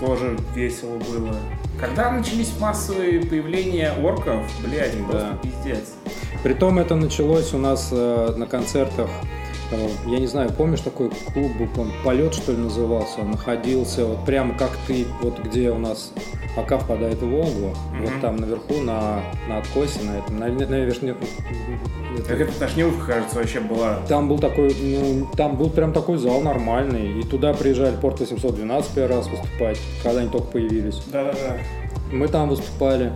тоже 0.00 0.36
весело 0.54 0.98
было. 0.98 1.34
Когда 1.80 2.12
начались 2.12 2.52
массовые 2.60 3.20
появления 3.20 3.92
орков, 4.02 4.42
блядь, 4.62 4.96
да. 4.98 5.04
просто 5.04 5.38
пиздец. 5.42 5.94
Притом 6.42 6.78
это 6.78 6.94
началось 6.94 7.54
у 7.54 7.58
нас 7.58 7.88
э, 7.90 8.34
на 8.36 8.46
концертах 8.46 9.08
Э, 9.10 9.43
Я 10.06 10.18
не 10.18 10.26
знаю, 10.26 10.50
помнишь 10.52 10.80
такой 10.80 11.10
клуб 11.32 11.52
он 11.78 11.90
полет 12.04 12.34
что 12.34 12.52
ли 12.52 12.58
назывался, 12.58 13.20
он 13.20 13.32
находился 13.32 14.04
вот 14.06 14.24
прямо 14.24 14.56
как 14.56 14.70
ты, 14.86 15.06
вот 15.22 15.38
где 15.40 15.70
у 15.70 15.78
нас 15.78 16.12
Ака 16.56 16.78
впадает 16.78 17.20
в 17.20 17.28
Волгу, 17.28 17.74
вот 18.00 18.12
там 18.20 18.36
наверху 18.36 18.74
на, 18.80 19.22
на 19.48 19.58
откосе, 19.58 20.00
на 20.02 20.18
этом, 20.18 20.38
на, 20.38 20.46
на, 20.46 20.66
на 20.66 20.74
вершне- 20.84 21.16
Как 22.28 22.40
это 22.40 22.52
Тошниловка, 22.58 23.06
кажется, 23.06 23.36
вообще 23.38 23.58
была. 23.60 23.98
Там 24.08 24.28
был 24.28 24.38
такой, 24.38 24.72
ну, 24.80 25.26
там 25.36 25.56
был 25.56 25.70
прям 25.70 25.92
такой 25.92 26.18
зал 26.18 26.42
нормальный, 26.42 27.20
и 27.20 27.22
туда 27.24 27.54
приезжали 27.54 27.96
Порт 27.96 28.20
812 28.20 28.90
первый 28.92 29.16
раз 29.16 29.26
выступать, 29.28 29.78
когда 30.04 30.20
они 30.20 30.28
только 30.30 30.46
появились. 30.46 31.00
Да-да-да. 31.12 31.56
Мы 32.12 32.28
там 32.28 32.48
выступали. 32.48 33.12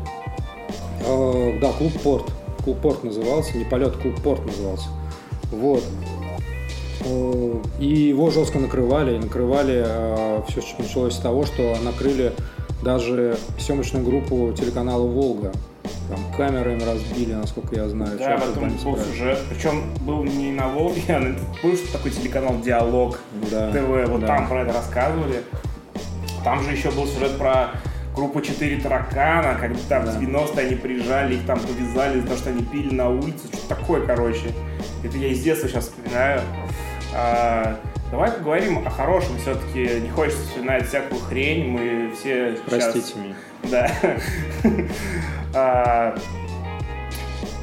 Э, 1.07 1.59
да, 1.61 1.70
клуб 1.72 1.92
Порт. 2.03 2.24
Клуб 2.64 2.80
Порт 2.80 3.05
назывался, 3.05 3.57
не 3.57 3.64
полет, 3.64 3.96
клуб 3.99 4.20
Порт 4.22 4.44
назывался. 4.44 4.88
Вот. 5.53 5.84
Э, 7.05 7.55
И 7.80 7.86
его 7.86 8.30
жестко 8.30 8.59
накрывали, 8.59 9.16
и 9.16 9.18
накрывали 9.18 9.86
все 10.49 10.61
началось 10.78 11.14
с 11.14 11.18
того, 11.18 11.46
что 11.46 11.76
накрыли 11.82 12.32
даже 12.82 13.36
съемочную 13.59 14.05
группу 14.05 14.53
телеканала 14.57 15.03
Волга. 15.07 15.53
Там 16.09 16.18
камерами 16.36 16.82
разбили, 16.82 17.32
насколько 17.34 17.74
я 17.76 17.88
знаю. 17.88 18.18
Да, 18.18 18.38
потом 18.38 18.55
там 18.55 18.68
был 18.70 18.76
исправили. 18.76 19.05
сюжет. 19.12 19.38
Причем 19.51 19.82
был 20.01 20.24
не 20.24 20.53
на 20.53 20.68
Волге, 20.68 21.03
а 21.09 21.18
на... 21.18 21.36
был 21.62 21.76
что 21.76 21.92
такой 21.92 22.11
телеканал 22.11 22.61
Диалог 22.61 23.18
Да, 23.51 23.70
ТВ. 23.72 24.09
Вот 24.09 24.20
да. 24.20 24.26
там 24.26 24.49
про 24.49 24.62
это 24.62 24.72
рассказывали. 24.74 25.42
Там 26.44 26.62
же 26.62 26.72
еще 26.72 26.90
был 26.90 27.07
сюжет 27.07 27.36
про 27.38 27.70
группу 28.14 28.40
4 28.40 28.80
таракана, 28.80 29.57
когда 29.61 29.78
Да. 29.88 30.12
в 30.12 30.20
90-е 30.20 30.66
они 30.66 30.76
приезжали, 30.76 31.34
их 31.36 31.46
там 31.46 31.59
повязали 31.61 32.20
за 32.20 32.26
то, 32.26 32.36
что 32.36 32.51
они 32.51 32.62
пили 32.62 32.94
на 32.94 33.09
улице, 33.11 33.46
что-то 33.53 33.68
такое, 33.76 34.07
короче. 34.07 34.53
Это 35.05 35.16
я 35.18 35.28
из 35.28 35.40
детства 35.42 35.68
сейчас 35.68 35.84
вспоминаю. 35.84 36.40
А, 37.21 37.81
давай 38.12 38.31
поговорим 38.31 38.87
о 38.87 38.91
хорошем, 38.91 39.37
все-таки 39.39 40.01
не 40.01 40.09
хочется 40.09 40.41
вспоминать 40.45 40.87
всякую 40.87 41.21
хрень, 41.21 41.69
мы 41.69 42.12
все 42.14 42.55
сейчас... 42.55 42.93
Простите 42.93 43.19
меня. 43.19 43.35
Да. 43.64 43.91
А, 45.53 46.14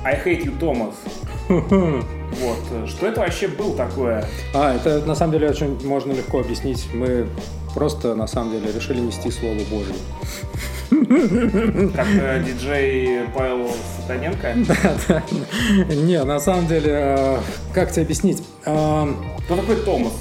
I 0.03 0.19
hate 0.25 0.43
you, 0.43 0.59
Thomas. 0.59 0.95
Вот. 1.47 2.89
Что 2.89 3.07
это 3.07 3.21
вообще 3.21 3.47
было 3.47 3.77
такое? 3.77 4.25
А, 4.53 4.75
это 4.75 5.05
на 5.05 5.15
самом 5.15 5.33
деле 5.33 5.49
очень 5.49 5.87
можно 5.87 6.11
легко 6.11 6.39
объяснить. 6.41 6.85
Мы 6.93 7.27
просто 7.73 8.13
на 8.13 8.27
самом 8.27 8.51
деле 8.51 8.73
решили 8.73 8.99
нести 8.99 9.31
Слово 9.31 9.59
Божье. 9.69 9.95
Как 11.95 12.07
э, 12.07 12.43
диджей 12.45 13.21
Павел 13.35 13.69
Сатаненко? 13.97 14.53
Не, 15.95 16.23
на 16.23 16.39
самом 16.39 16.67
деле, 16.67 16.91
э, 16.93 17.37
как 17.73 17.91
тебе 17.91 18.03
объяснить? 18.03 18.43
Э, 18.65 19.07
Кто 19.45 19.55
такой 19.55 19.75
Томас? 19.77 20.13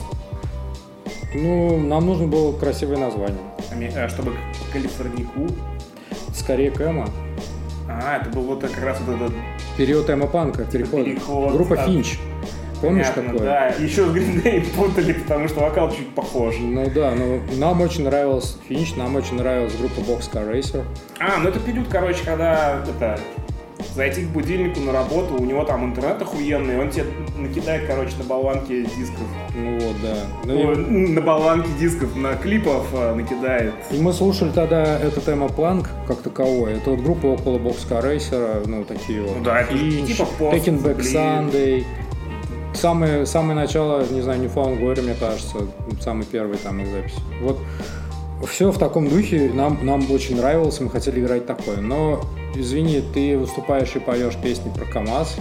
Ну, 1.35 1.79
нам 1.79 2.07
нужно 2.07 2.27
было 2.29 2.57
красивое 2.57 2.97
название. 2.99 3.39
Ами- 3.73 3.93
э, 3.95 4.09
Чтобы 4.09 4.33
Калифорнику. 4.73 5.47
Скорее 6.35 6.71
Кэма. 6.71 7.09
А, 7.89 8.19
это 8.21 8.31
был 8.31 8.43
вот 8.43 8.61
как 8.63 8.83
раз 8.83 8.99
вот 9.07 9.17
этот... 9.17 9.33
Период 9.77 10.09
эмо-панка, 10.09 10.65
переход. 10.65 11.05
Переход 11.05 11.53
Группа 11.53 11.75
от- 11.75 11.87
Финч. 11.87 12.19
Помнишь 12.81 13.07
Понятно, 13.09 13.33
такое? 13.33 13.45
Да, 13.45 13.67
еще 13.69 14.05
с 14.05 14.15
Green 14.15 14.43
Day 14.43 14.67
путали, 14.77 15.13
потому 15.13 15.49
что 15.49 15.61
вокал 15.61 15.91
чуть 15.91 16.15
похож. 16.15 16.57
Ну 16.61 16.91
да, 16.95 17.13
ну 17.17 17.41
нам 17.57 17.81
очень 17.81 18.05
нравилась 18.05 18.57
Финч, 18.69 18.97
нам 18.97 19.17
очень 19.17 19.37
нравилась 19.37 19.75
группа 19.77 20.01
Boxcar 20.01 20.51
Racer. 20.51 20.85
А, 21.19 21.39
ну 21.39 21.49
это 21.49 21.61
период, 21.61 21.89
короче, 21.89 22.25
когда 22.25 22.83
это 22.87 23.19
зайти 23.95 24.25
к 24.25 24.29
будильнику 24.29 24.81
на 24.81 24.93
работу, 24.93 25.35
у 25.39 25.45
него 25.45 25.65
там 25.65 25.85
интернет 25.85 26.21
охуенный, 26.21 26.79
он 26.81 26.91
тебе 26.91 27.07
накидает, 27.37 27.87
короче, 27.87 28.13
на 28.19 28.25
болванке 28.25 28.83
дисков. 28.83 29.27
Ну 29.55 29.79
вот, 29.79 29.97
да. 30.03 30.17
Ну, 30.45 30.73
и, 30.73 30.77
на 31.09 31.21
болванке 31.21 31.69
дисков, 31.79 32.15
на 32.17 32.35
клипов 32.35 32.87
э, 32.93 33.15
накидает. 33.15 33.75
и 33.91 34.01
мы 34.01 34.13
слушали 34.13 34.51
тогда 34.51 34.99
этот 34.99 35.29
эмо-панк 35.29 35.89
как 36.07 36.23
таковой. 36.23 36.75
Это 36.75 36.91
вот 36.91 37.01
группа 37.01 37.27
около 37.27 37.59
Boxcar 37.59 38.05
Racer, 38.05 38.67
ну 38.67 38.85
такие 38.85 39.23
вот. 39.23 39.37
Ну 39.39 39.45
да, 39.45 39.61
это 39.61 39.77
Финч, 39.77 40.09
типа 40.09 40.27
пост, 40.39 40.57
Taking 40.57 40.83
Back. 40.83 41.01
Sunday. 41.01 41.85
Самое, 42.75 43.25
самое 43.25 43.55
начало, 43.55 44.05
не 44.11 44.21
знаю, 44.21 44.43
Newfound 44.43 44.81
Glory, 44.81 45.03
мне 45.03 45.15
кажется, 45.15 45.59
самый 46.01 46.27
первый 46.27 46.59
там 46.59 46.81
их 46.81 46.91
запись. 46.91 47.15
Вот 47.41 47.59
все 48.47 48.71
в 48.71 48.79
таком 48.79 49.09
духе, 49.09 49.51
нам, 49.53 49.79
нам 49.85 50.11
очень 50.11 50.37
нравилось, 50.37 50.81
мы 50.81 50.91
хотели 50.91 51.21
играть 51.21 51.47
такое. 51.47 51.79
Но, 51.79 52.21
извини, 52.55 53.03
ты 53.15 53.39
выступаешь 53.39 53.95
и 53.95 54.01
поешь 54.01 54.37
песни 54.37 54.71
про 54.75 54.85
КамАЗ, 54.85 55.37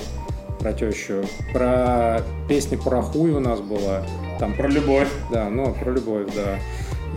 про 0.60 0.74
тещу, 0.74 1.26
про 1.52 2.22
песни 2.48 2.78
про 2.78 3.02
хуй 3.02 3.32
у 3.32 3.40
нас 3.40 3.60
была, 3.60 4.04
там 4.40 4.54
Про 4.54 4.70
любовь. 4.70 5.10
да, 5.32 5.50
ну, 5.50 5.74
про 5.74 5.92
любовь, 5.92 6.28
да. 6.36 6.60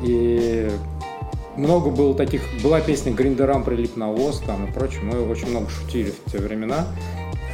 И 0.03 0.69
много 1.57 1.91
было 1.91 2.15
таких... 2.15 2.43
Была 2.63 2.81
песня 2.81 3.13
«Гриндерам 3.13 3.65
прилип 3.65 3.97
навоз» 3.97 4.43
там 4.47 4.67
и 4.67 4.73
прочее. 4.73 5.03
Мы 5.03 5.27
очень 5.27 5.49
много 5.49 5.69
шутили 5.71 6.13
в 6.25 6.31
те 6.31 6.39
времена. 6.39 6.87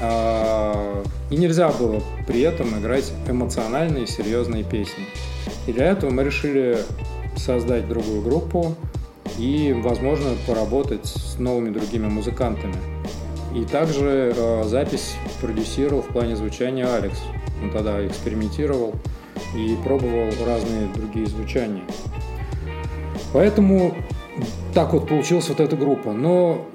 А, 0.02 1.04
И 1.30 1.36
нельзя 1.36 1.68
было 1.70 2.02
при 2.26 2.40
этом 2.40 2.78
играть 2.78 3.12
эмоциональные, 3.28 4.06
серьезные 4.06 4.64
песни. 4.64 5.04
И 5.66 5.72
для 5.72 5.86
этого 5.86 6.10
мы 6.10 6.24
решили 6.24 6.78
создать 7.36 7.88
другую 7.88 8.20
группу 8.22 8.74
и, 9.38 9.72
возможно, 9.72 10.30
поработать 10.46 11.06
с 11.06 11.38
новыми 11.38 11.70
другими 11.70 12.08
музыкантами. 12.08 12.74
И 13.54 13.64
также 13.64 14.34
э, 14.36 14.64
запись 14.64 15.14
продюсировал 15.40 16.02
в 16.02 16.08
плане 16.08 16.36
звучания 16.36 16.86
Алекс. 16.86 17.18
Он 17.62 17.70
тогда 17.70 18.04
экспериментировал 18.04 18.94
и 19.54 19.76
пробовал 19.84 20.30
разные 20.44 20.88
другие 20.94 21.26
звучания. 21.26 21.84
Поэтому 23.32 23.94
так 24.74 24.92
вот 24.94 25.08
получилась 25.08 25.48
вот 25.48 25.60
эта 25.60 25.76
группа. 25.76 26.12
Но 26.12 26.66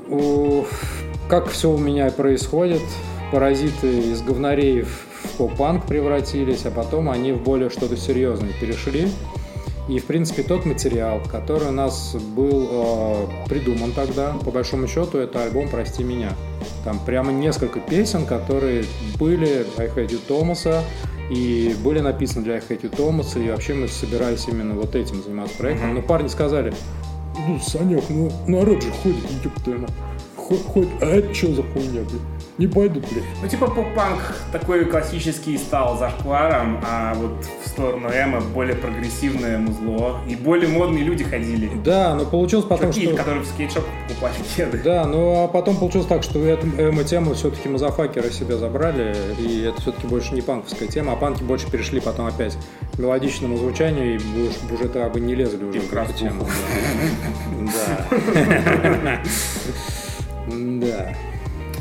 как 1.27 1.49
все 1.49 1.69
у 1.69 1.77
меня 1.77 2.09
происходит, 2.09 2.81
паразиты 3.31 4.11
из 4.11 4.21
говнарей 4.21 4.81
в 4.83 5.07
поп-панк 5.37 5.85
превратились, 5.85 6.65
а 6.65 6.71
потом 6.71 7.09
они 7.09 7.31
в 7.31 7.41
более 7.41 7.69
что-то 7.69 7.97
серьезное 7.97 8.51
перешли. 8.59 9.07
И, 9.89 9.99
в 9.99 10.05
принципе, 10.05 10.43
тот 10.43 10.65
материал, 10.65 11.21
который 11.31 11.69
у 11.69 11.71
нас 11.71 12.13
был 12.35 12.67
э, 12.69 13.27
придуман 13.47 13.93
тогда, 13.93 14.33
по 14.33 14.51
большому 14.51 14.87
счету, 14.87 15.17
это 15.17 15.43
альбом 15.43 15.69
«Прости 15.69 16.03
меня». 16.03 16.33
Там 16.83 16.99
прямо 17.05 17.31
несколько 17.31 17.79
песен, 17.79 18.25
которые 18.25 18.83
были 19.17 19.65
I 19.77 19.87
Hate 19.87 20.09
You 20.09 20.19
Томаса, 20.27 20.83
и 21.31 21.73
были 21.83 22.01
написаны 22.01 22.43
для 22.43 22.55
I 22.55 22.59
Hate 22.59 22.81
You 22.81 22.95
Томаса, 22.95 23.39
и 23.39 23.49
вообще 23.49 23.75
мы 23.75 23.87
собирались 23.87 24.47
именно 24.49 24.73
вот 24.75 24.93
этим 24.93 25.23
заниматься 25.23 25.57
проектом. 25.57 25.95
Но 25.95 26.01
парни 26.01 26.27
сказали, 26.27 26.73
ну, 27.47 27.57
Санек, 27.59 28.03
ну, 28.09 28.29
народ 28.45 28.83
же 28.83 28.91
ходит, 28.91 29.23
ептена. 29.43 29.87
Хоть, 30.35 30.65
хоть, 30.65 30.89
а 31.01 31.05
это 31.05 31.33
что 31.33 31.53
за 31.53 31.63
хуйня, 31.63 32.01
блин? 32.01 32.21
Не 32.57 32.65
пойдут, 32.65 33.05
блин. 33.11 33.23
Ну, 33.41 33.47
типа 33.47 33.67
поп-панк 33.67 34.19
такой 34.51 34.85
классический 34.85 35.57
стал 35.57 35.97
зашкваром, 35.97 36.81
а 36.83 37.13
вот 37.13 37.45
в 37.63 37.67
сторону 37.69 38.09
эмо 38.09 38.41
более 38.41 38.75
прогрессивное 38.75 39.59
музло. 39.59 40.19
И 40.27 40.35
более 40.35 40.67
модные 40.67 41.03
люди 41.03 41.23
ходили. 41.23 41.69
Да, 41.83 42.15
но 42.15 42.25
получилось 42.25 42.65
потом, 42.65 42.87
Такие, 42.87 43.09
что... 43.09 43.17
которые 43.17 43.43
в 43.43 43.47
скейт-шопах 43.47 43.91
покупали 44.07 44.33
кеды. 44.55 44.81
Да, 44.83 45.05
ну 45.05 45.43
а 45.43 45.47
потом 45.47 45.77
получилось 45.77 46.07
так, 46.07 46.23
что 46.23 46.39
эту 46.39 46.67
эмо-тему 46.67 47.35
все-таки 47.35 47.69
мазафакеры 47.69 48.31
себе 48.31 48.57
забрали, 48.57 49.15
и 49.39 49.61
это 49.61 49.79
все-таки 49.79 50.07
больше 50.07 50.33
не 50.33 50.41
панковская 50.41 50.87
тема, 50.87 51.13
а 51.13 51.15
панки 51.15 51.43
больше 51.43 51.69
перешли 51.69 51.99
потом 51.99 52.25
опять 52.25 52.57
к 52.95 52.97
мелодичному 52.97 53.57
звучанию, 53.57 54.15
и 54.15 54.17
уж, 54.17 54.79
уже 54.79 54.89
так 54.89 55.13
бы 55.13 55.19
не 55.19 55.35
лезли 55.35 55.63
уже 55.63 55.77
И 55.77 55.81
в 55.81 55.89
в 55.89 55.93
эту 55.93 56.13
тему. 56.13 56.47
Да. 57.61 59.21
Да. 60.49 61.13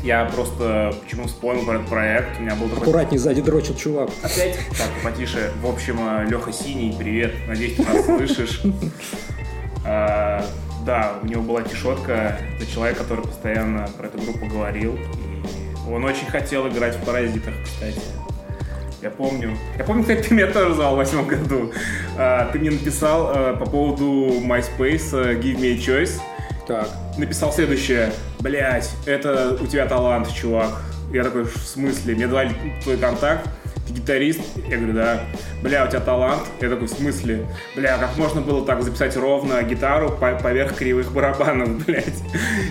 Я 0.07 0.23
просто 0.23 0.93
почему 1.03 1.27
вспомнил 1.27 1.65
про 1.65 1.75
этот 1.75 1.87
проект. 1.89 2.39
У 2.39 2.41
меня 2.41 2.55
был 2.55 2.69
такой... 2.69 2.83
Аккуратней, 2.83 3.17
сзади 3.17 3.41
дрочит 3.41 3.77
чувак. 3.77 4.09
Опять? 4.23 4.57
Так, 4.77 4.87
потише. 5.03 5.51
В 5.61 5.67
общем, 5.67 5.99
Леха 6.29 6.53
Синий, 6.53 6.95
привет. 6.97 7.33
Надеюсь, 7.45 7.75
ты 7.75 7.83
нас 7.83 8.05
слышишь. 8.05 8.61
А, 9.83 10.45
Да, 10.85 11.15
у 11.21 11.25
него 11.25 11.41
была 11.41 11.61
кишотка. 11.61 12.39
Это 12.55 12.71
человек, 12.71 12.97
который 12.97 13.25
постоянно 13.25 13.89
про 13.97 14.07
эту 14.07 14.19
группу 14.19 14.45
говорил. 14.45 14.93
И 14.95 15.91
он 15.91 16.05
очень 16.05 16.27
хотел 16.27 16.69
играть 16.69 16.95
в 16.95 17.03
«Паразитах», 17.03 17.53
кстати. 17.65 17.99
Я 19.01 19.09
помню. 19.09 19.57
Я 19.77 19.83
помню, 19.83 20.03
кстати, 20.03 20.25
ты 20.29 20.33
меня 20.33 20.47
тоже 20.47 20.73
звал 20.73 20.93
в 20.93 20.97
восьмом 20.99 21.27
году. 21.27 21.73
А, 22.17 22.49
Ты 22.53 22.59
мне 22.59 22.71
написал 22.71 23.29
а, 23.35 23.57
по 23.57 23.65
поводу 23.65 24.05
MySpace 24.39 25.09
а, 25.11 25.33
Give 25.33 25.59
Me 25.59 25.73
a 25.73 25.77
Choice. 25.77 26.21
Так. 26.67 26.89
написал 27.17 27.51
следующее. 27.53 28.11
Блять, 28.39 28.89
это 29.05 29.57
у 29.59 29.67
тебя 29.67 29.85
талант, 29.87 30.31
чувак. 30.33 30.81
Я 31.11 31.23
такой, 31.23 31.45
в 31.45 31.55
смысле? 31.57 32.15
Мне 32.15 32.27
дали 32.27 32.53
твой 32.83 32.97
контакт. 32.97 33.47
ты 33.87 33.93
гитарист? 33.93 34.41
Я 34.69 34.75
говорю, 34.77 34.93
да. 34.93 35.21
Бля, 35.63 35.85
у 35.85 35.87
тебя 35.87 36.01
талант? 36.01 36.41
Я 36.59 36.69
такой, 36.69 36.87
в 36.87 36.91
смысле? 36.91 37.45
Бля, 37.75 37.97
как 37.97 38.17
можно 38.17 38.41
было 38.41 38.65
так 38.65 38.83
записать 38.83 39.15
ровно 39.15 39.63
гитару 39.63 40.09
по- 40.09 40.35
поверх 40.35 40.75
кривых 40.75 41.13
барабанов, 41.13 41.69
блядь? 41.85 42.21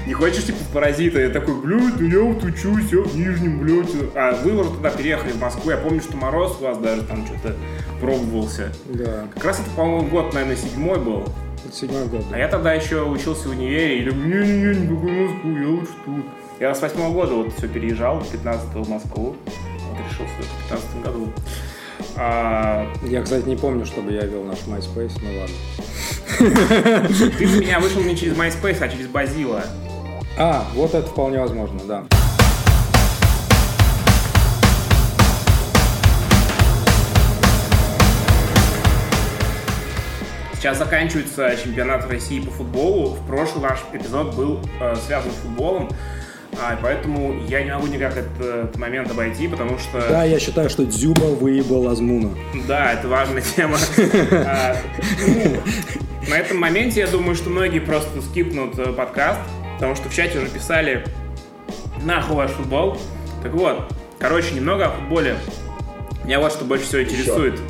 Не 0.06 0.12
хочешь, 0.12 0.44
типа, 0.44 0.58
паразита? 0.74 1.18
Я 1.20 1.30
такой, 1.30 1.54
блядь, 1.62 1.98
ну 1.98 2.06
я 2.06 2.20
вот 2.20 2.44
учусь, 2.44 2.92
я 2.92 2.98
в 3.00 3.16
Нижнем, 3.16 3.58
блядь. 3.60 3.88
А 4.14 4.32
вы 4.42 4.52
уже 4.60 4.68
туда 4.70 4.90
переехали, 4.90 5.32
в 5.32 5.40
Москву. 5.40 5.70
Я 5.70 5.78
помню, 5.78 6.02
что 6.02 6.14
Мороз 6.18 6.58
у 6.60 6.64
вас 6.64 6.76
даже 6.78 7.02
там 7.04 7.24
что-то 7.26 7.56
пробовался. 8.00 8.70
Да, 8.84 9.24
Как 9.32 9.44
раз 9.46 9.60
это, 9.60 9.70
по-моему, 9.70 10.08
год, 10.08 10.34
наверное, 10.34 10.56
седьмой 10.56 10.98
был. 11.00 11.24
Это 11.66 11.76
седьмой 11.76 12.06
год. 12.06 12.24
А 12.32 12.38
я 12.38 12.48
тогда 12.48 12.72
еще 12.72 13.02
учился 13.02 13.48
в 13.48 13.52
универе, 13.52 14.00
и 14.00 14.04
не-не-не, 14.04 14.80
никакой 14.80 15.12
Москву, 15.12 15.56
я 15.56 15.68
лучше 15.68 15.92
тут. 16.04 16.24
Я 16.58 16.74
с 16.74 16.80
восьмого 16.80 17.12
года 17.12 17.34
вот 17.34 17.52
все 17.52 17.68
переезжал, 17.68 18.22
15 18.32 18.74
в 18.74 18.88
Москву. 18.88 19.36
Вот 19.44 19.98
решил 20.10 20.24
в 20.24 20.68
15 20.68 21.02
году. 21.04 21.32
А, 22.16 22.86
Я, 23.02 23.22
кстати, 23.22 23.46
не 23.46 23.56
помню, 23.56 23.84
чтобы 23.84 24.12
я 24.12 24.22
вел 24.22 24.44
наш 24.44 24.58
MySpace, 24.66 25.12
ну 25.22 25.40
ладно. 25.40 27.08
ты 27.38 27.46
меня 27.46 27.80
вышел 27.80 28.02
не 28.02 28.16
через 28.16 28.36
MySpace, 28.36 28.78
а 28.80 28.88
через 28.88 29.06
Базила. 29.06 29.62
А, 30.38 30.64
вот 30.74 30.94
это 30.94 31.06
вполне 31.06 31.40
возможно, 31.40 31.80
да. 31.86 32.04
Сейчас 40.66 40.78
заканчивается 40.78 41.56
чемпионат 41.62 42.10
России 42.10 42.40
по 42.40 42.50
футболу. 42.50 43.10
В 43.10 43.24
прошлый 43.28 43.62
наш 43.62 43.78
эпизод 43.92 44.34
был 44.34 44.58
э, 44.80 44.96
связан 45.06 45.30
с 45.30 45.34
футболом. 45.36 45.88
А, 46.60 46.76
поэтому 46.82 47.40
я 47.46 47.62
не 47.62 47.70
могу 47.70 47.86
никак 47.86 48.16
этот 48.16 48.76
момент 48.76 49.08
обойти, 49.08 49.46
потому 49.46 49.78
что... 49.78 50.00
Да, 50.08 50.24
я 50.24 50.40
считаю, 50.40 50.68
что 50.68 50.84
Дзюба 50.84 51.26
выебал 51.26 51.86
Азмуна. 51.86 52.36
Да, 52.66 52.94
это 52.94 53.06
важная 53.06 53.42
тема. 53.42 53.78
А, 54.32 54.76
ну, 55.24 55.62
На 56.28 56.34
этом 56.34 56.58
моменте 56.58 56.98
я 56.98 57.06
думаю, 57.06 57.36
что 57.36 57.48
многие 57.48 57.78
просто 57.78 58.20
скипнут 58.20 58.76
э, 58.76 58.92
подкаст, 58.92 59.38
потому 59.74 59.94
что 59.94 60.08
в 60.08 60.14
чате 60.16 60.40
уже 60.40 60.48
писали 60.48 61.04
нахуй 62.02 62.34
ваш 62.34 62.50
футбол. 62.50 62.98
Так 63.40 63.52
вот, 63.52 63.84
короче, 64.18 64.52
немного 64.52 64.86
о 64.86 64.90
футболе. 64.90 65.36
Меня 66.24 66.40
вот 66.40 66.50
что 66.50 66.64
больше 66.64 66.86
всего 66.86 67.04
интересует. 67.04 67.60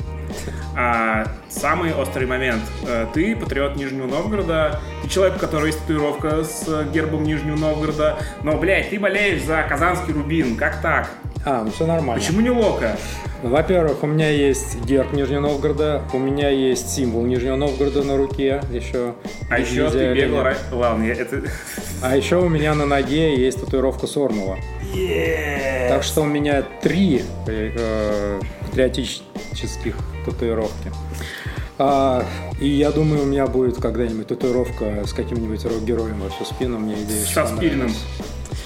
А, 0.79 1.25
самый 1.49 1.95
острый 1.95 2.27
момент. 2.27 2.61
Э, 2.87 3.07
Ты 3.15 3.35
патриот 3.35 3.77
Нижнего 3.77 4.07
Новгорода, 4.07 4.79
ты 5.03 5.09
человек, 5.09 5.37
у 5.37 5.39
которого 5.39 5.67
есть 5.67 5.81
татуировка 5.81 6.45
с 6.45 6.65
э, 6.69 6.85
гербом 6.93 7.23
Нижнего 7.25 7.57
Новгорода, 7.57 8.19
но, 8.43 8.59
блядь, 8.59 8.91
ты 8.91 8.99
болеешь 9.01 9.43
за 9.43 9.63
казанский 9.67 10.13
Рубин. 10.13 10.57
Как 10.57 10.83
так? 10.83 11.09
А, 11.47 11.63
ну 11.65 11.71
все 11.71 11.87
нормально. 11.87 12.21
Почему 12.23 12.41
не 12.43 12.51
Лока? 12.51 12.97
Во-первых, 13.43 14.03
у 14.03 14.07
меня 14.07 14.29
есть 14.31 14.81
герб 14.85 15.13
Нижнего 15.13 15.41
Новгорода, 15.41 16.03
у 16.13 16.19
меня 16.19 16.51
есть 16.51 16.91
символ 16.91 17.25
Нижнего 17.25 17.57
Новгорода 17.57 18.03
на 18.03 18.17
руке 18.19 18.61
еще. 18.71 19.15
А 19.49 19.59
еще 19.59 19.89
ты 19.91 20.13
бегал... 20.13 20.45
Ладно, 20.73 21.05
я- 21.05 21.15
это... 21.15 21.43
А 22.03 22.17
еще 22.17 22.37
у 22.37 22.49
меня 22.51 22.75
на 22.75 22.85
ноге 22.85 23.35
есть 23.37 23.61
татуировка 23.61 24.07
Так 25.89 26.03
что 26.03 26.23
у 26.23 26.27
меня 26.27 26.63
три 26.83 27.23
э, 27.47 28.41
патриотических 28.67 29.97
татуировки. 30.25 30.93
А, 31.79 32.25
и 32.61 32.69
я 32.69 32.91
думаю, 32.91 33.23
у 33.23 33.27
меня 33.27 33.47
будет 33.47 33.81
когда-нибудь 33.81 34.29
татуировка 34.29 35.07
с 35.07 35.13
каким-нибудь 35.13 35.65
рок-героем 35.65 36.21
во 36.21 36.31
всю 36.31 36.45
спину. 36.45 36.79
Мне 36.79 36.95
идея 36.95 37.25
Со 37.25 37.47
Спириным. 37.47 37.91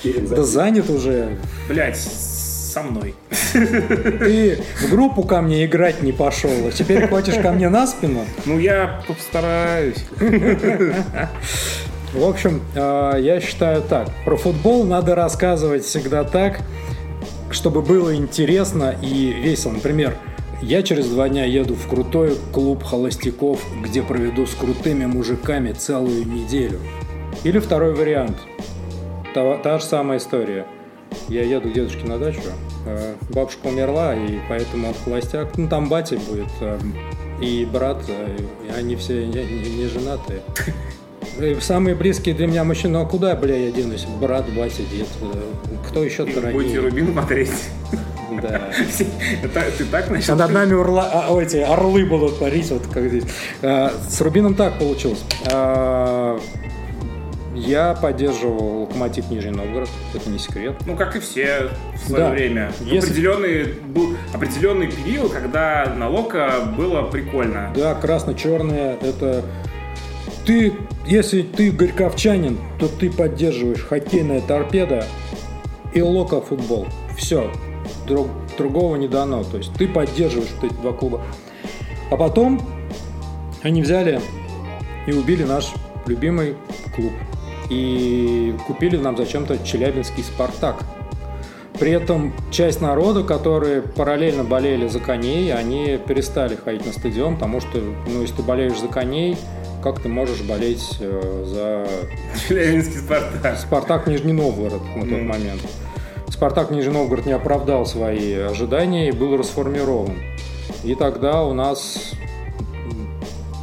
Да 0.05 0.43
занят 0.45 0.89
уже. 0.89 1.39
Блять, 1.68 1.99
со 1.99 2.83
мной. 2.83 3.14
Ты 3.53 4.62
в 4.81 4.91
группу 4.91 5.24
ко 5.24 5.43
мне 5.43 5.66
играть 5.66 6.03
не 6.03 6.12
пошел, 6.12 6.68
а 6.68 6.70
теперь 6.70 7.09
хочешь 7.09 7.35
ко 7.37 7.51
мне 7.53 7.68
на 7.68 7.87
спину? 7.87 8.24
Ну, 8.47 8.59
я 8.59 9.03
постараюсь. 9.07 10.05
В 12.13 12.25
общем, 12.25 12.61
э, 12.75 13.19
я 13.21 13.41
считаю 13.41 13.83
так. 13.83 14.09
Про 14.25 14.37
футбол 14.37 14.85
надо 14.85 15.15
рассказывать 15.15 15.85
всегда 15.85 16.25
так, 16.25 16.61
чтобы 17.51 17.83
было 17.83 18.15
интересно 18.15 18.95
и 19.01 19.33
весело. 19.33 19.73
Например, 19.73 20.17
я 20.61 20.83
через 20.83 21.07
два 21.07 21.29
дня 21.29 21.45
еду 21.45 21.75
в 21.75 21.87
крутой 21.89 22.37
клуб 22.53 22.83
холостяков, 22.83 23.61
где 23.83 24.03
проведу 24.03 24.47
с 24.47 24.55
крутыми 24.55 25.07
мужиками 25.07 25.73
целую 25.73 26.27
неделю. 26.27 26.81
Или 27.45 27.61
второй 27.61 27.95
вариант. 27.95 28.37
Та, 29.33 29.57
та 29.59 29.79
же 29.79 29.85
самая 29.85 30.19
история. 30.19 30.67
Я 31.29 31.45
еду 31.45 31.71
к 31.71 31.73
дедушке 31.73 32.05
на 32.07 32.19
дачу. 32.19 32.41
э, 32.87 33.15
Бабушка 33.31 33.69
умерла, 33.69 34.15
и 34.17 34.41
поэтому 34.49 34.89
он 34.89 34.95
холостяк. 35.05 35.57
Ну, 35.57 35.69
там 35.69 35.89
батя 35.89 36.17
будет, 36.19 36.49
э, 36.61 36.79
и 37.41 37.65
брат, 37.65 37.99
и 38.09 38.73
они 38.77 38.97
все 38.97 39.25
не, 39.27 39.45
не- 39.45 39.77
не 39.77 39.87
женатые. 39.87 40.41
Самые 41.61 41.95
близкие 41.95 42.35
для 42.35 42.47
меня 42.47 42.64
мужчины, 42.64 42.99
ну 42.99 43.05
а 43.05 43.07
куда, 43.07 43.35
бля, 43.35 43.57
я 43.57 43.71
денусь? 43.71 44.05
Брат, 44.21 44.45
батя, 44.53 44.83
дед. 44.91 45.07
э, 45.23 45.35
Кто 45.89 46.03
еще 46.05 46.25
И 46.25 46.35
роднее? 46.35 46.53
Будете 46.53 46.79
Рубин 46.81 47.12
смотреть. 47.12 47.51
Да. 48.43 48.61
Ты 49.79 49.85
так 49.91 50.09
начал? 50.11 50.35
А 50.35 50.37
над 50.37 50.53
нами 50.53 50.75
урла- 50.75 51.11
а, 51.12 51.41
эти 51.43 51.57
орлы 51.57 52.05
будут 52.07 52.39
парить, 52.39 52.71
вот 52.71 52.87
как 52.87 53.09
здесь. 53.09 53.25
А, 53.62 53.91
С 54.09 54.21
Рубином 54.21 54.55
так 54.55 54.79
получилось. 54.79 55.23
А, 55.51 56.39
Я 57.55 57.95
поддерживал 57.95 58.83
Локомотив 58.83 59.29
Нижний 59.31 59.51
Новгород, 59.51 59.89
это 60.14 60.31
не 60.31 60.39
секрет. 60.39 60.77
Ну, 60.87 60.97
как 60.97 61.16
и 61.16 61.21
все 61.21 61.68
в 61.97 62.07
свое 62.09 62.25
Да. 62.25 62.31
время. 62.31 62.73
Если- 62.81 63.09
Определенный, 63.11 63.64
был 63.89 64.16
определенный 64.33 64.87
период, 64.91 65.33
когда 65.33 65.93
на 65.97 66.09
Лока 66.09 66.53
было 66.77 67.03
прикольно. 67.03 67.73
Да, 67.77 67.95
красно-черное, 67.97 68.97
это... 69.03 69.45
Ты, 70.51 70.73
если 71.07 71.43
ты 71.43 71.71
горьковчанин, 71.71 72.59
то 72.81 72.89
ты 72.89 73.09
поддерживаешь 73.09 73.85
хоккейная 73.85 74.41
торпеда 74.41 75.07
и 75.95 76.03
лока 76.03 76.41
футбол. 76.41 76.89
Все. 77.17 77.53
Друг, 78.09 78.27
другого 78.59 78.97
не 78.97 79.07
дано. 79.07 79.45
То 79.45 79.59
есть 79.59 79.73
ты 79.75 79.87
поддерживаешь 79.87 80.51
вот 80.57 80.73
эти 80.73 80.81
два 80.81 80.93
клуба. 80.93 81.23
А 82.11 82.17
потом 82.17 82.61
они 83.63 83.81
взяли 83.81 84.21
и 85.07 85.13
убили 85.13 85.45
наш 85.45 85.73
любимый 86.07 86.57
клуб. 86.97 87.13
И 87.69 88.53
купили 88.67 88.97
нам 88.97 89.17
зачем-то 89.17 89.57
Челябинский 89.65 90.25
«Спартак». 90.25 90.83
При 91.79 91.93
этом 91.93 92.35
часть 92.51 92.81
народа, 92.81 93.23
которые 93.23 93.83
параллельно 93.83 94.43
болели 94.43 94.89
за 94.89 94.99
коней, 94.99 95.55
они 95.55 95.97
перестали 96.05 96.57
ходить 96.57 96.85
на 96.87 96.93
стадион, 96.93 97.37
потому 97.37 97.61
что, 97.61 97.79
ну, 97.79 98.23
если 98.23 98.35
ты 98.35 98.43
болеешь 98.43 98.81
за 98.81 98.89
коней, 98.89 99.37
как 99.83 100.01
ты 100.01 100.09
можешь 100.09 100.43
болеть 100.43 100.97
э, 101.01 101.45
за 101.47 101.87
Челябинский 102.49 102.99
Спартак. 102.99 103.59
Спартак 103.59 104.07
Нижний 104.07 104.33
Новгород 104.33 104.83
на 104.97 105.03
тот 105.03 105.22
момент. 105.22 105.62
Спартак 106.28 106.70
Нижний 106.70 106.93
Новгород 106.93 107.26
не 107.26 107.33
оправдал 107.33 107.87
свои 107.87 108.35
ожидания 108.35 109.09
и 109.09 109.12
был 109.12 109.37
расформирован. 109.37 110.14
И 110.85 110.95
тогда 110.95 111.45
у 111.45 111.53
нас 111.53 112.12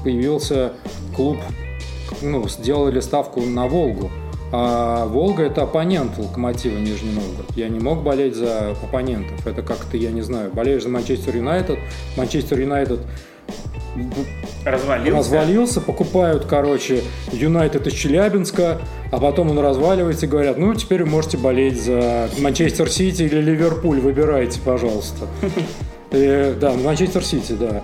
появился 0.03 0.73
клуб, 1.15 1.37
ну, 2.21 2.47
сделали 2.47 2.99
ставку 2.99 3.41
на 3.41 3.67
Волгу. 3.67 4.11
А 4.51 5.05
Волга 5.07 5.43
это 5.43 5.63
оппонент 5.63 6.17
Локомотива 6.17 6.77
Нижний 6.77 7.13
Новгород. 7.13 7.51
Я 7.55 7.67
не 7.67 7.79
мог 7.79 8.01
болеть 8.03 8.35
за 8.35 8.71
оппонентов. 8.71 9.45
Это 9.45 9.61
как-то, 9.61 9.97
я 9.97 10.11
не 10.11 10.21
знаю, 10.21 10.51
болеешь 10.53 10.83
за 10.83 10.89
Манчестер 10.89 11.35
Юнайтед. 11.35 11.79
Манчестер 12.15 12.59
Юнайтед 12.59 12.99
Развалился. 14.65 15.17
развалился, 15.17 15.81
покупают, 15.81 16.45
короче, 16.45 17.03
Юнайтед 17.31 17.87
из 17.87 17.93
Челябинска, 17.93 18.81
а 19.11 19.19
потом 19.19 19.51
он 19.51 19.59
разваливается 19.59 20.25
и 20.25 20.29
говорят, 20.29 20.57
ну, 20.57 20.73
теперь 20.73 21.03
вы 21.03 21.09
можете 21.09 21.37
болеть 21.37 21.81
за 21.81 22.29
Манчестер 22.39 22.89
Сити 22.89 23.23
или 23.23 23.41
Ливерпуль, 23.41 23.99
выбирайте, 23.99 24.59
пожалуйста. 24.59 25.27
Да, 26.11 26.73
Манчестер 26.73 27.23
Сити, 27.23 27.53
да. 27.53 27.83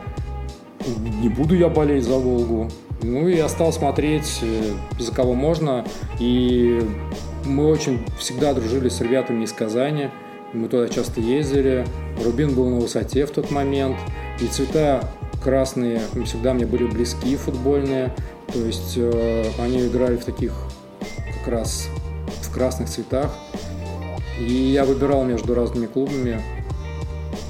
Не 1.21 1.29
буду 1.29 1.55
я 1.55 1.69
болеть 1.69 2.03
за 2.03 2.15
Волгу. 2.15 2.69
Ну, 3.01 3.27
и 3.27 3.35
я 3.35 3.49
стал 3.49 3.73
смотреть, 3.73 4.39
э, 4.41 4.71
за 4.97 5.13
кого 5.13 5.33
можно, 5.33 5.85
и 6.19 6.81
мы 7.45 7.67
очень 7.67 7.99
всегда 8.17 8.53
дружили 8.53 8.87
с 8.87 9.01
ребятами 9.01 9.43
из 9.43 9.51
Казани, 9.51 10.09
мы 10.53 10.69
туда 10.69 10.87
часто 10.87 11.19
ездили, 11.19 11.85
Рубин 12.23 12.53
был 12.53 12.69
на 12.69 12.79
высоте 12.79 13.25
в 13.25 13.31
тот 13.31 13.51
момент, 13.51 13.97
и 14.39 14.45
цвета 14.45 15.09
красные 15.43 16.01
всегда 16.25 16.53
мне 16.53 16.65
были 16.65 16.85
близки 16.85 17.35
футбольные, 17.35 18.13
то 18.51 18.59
есть 18.59 18.93
э, 18.95 19.45
они 19.59 19.85
играли 19.87 20.17
в 20.17 20.25
таких 20.25 20.53
как 21.39 21.53
раз 21.53 21.87
в 22.41 22.53
красных 22.53 22.89
цветах, 22.89 23.31
и 24.39 24.51
я 24.51 24.85
выбирал 24.85 25.25
между 25.25 25.53
разными 25.53 25.85
клубами. 25.85 26.41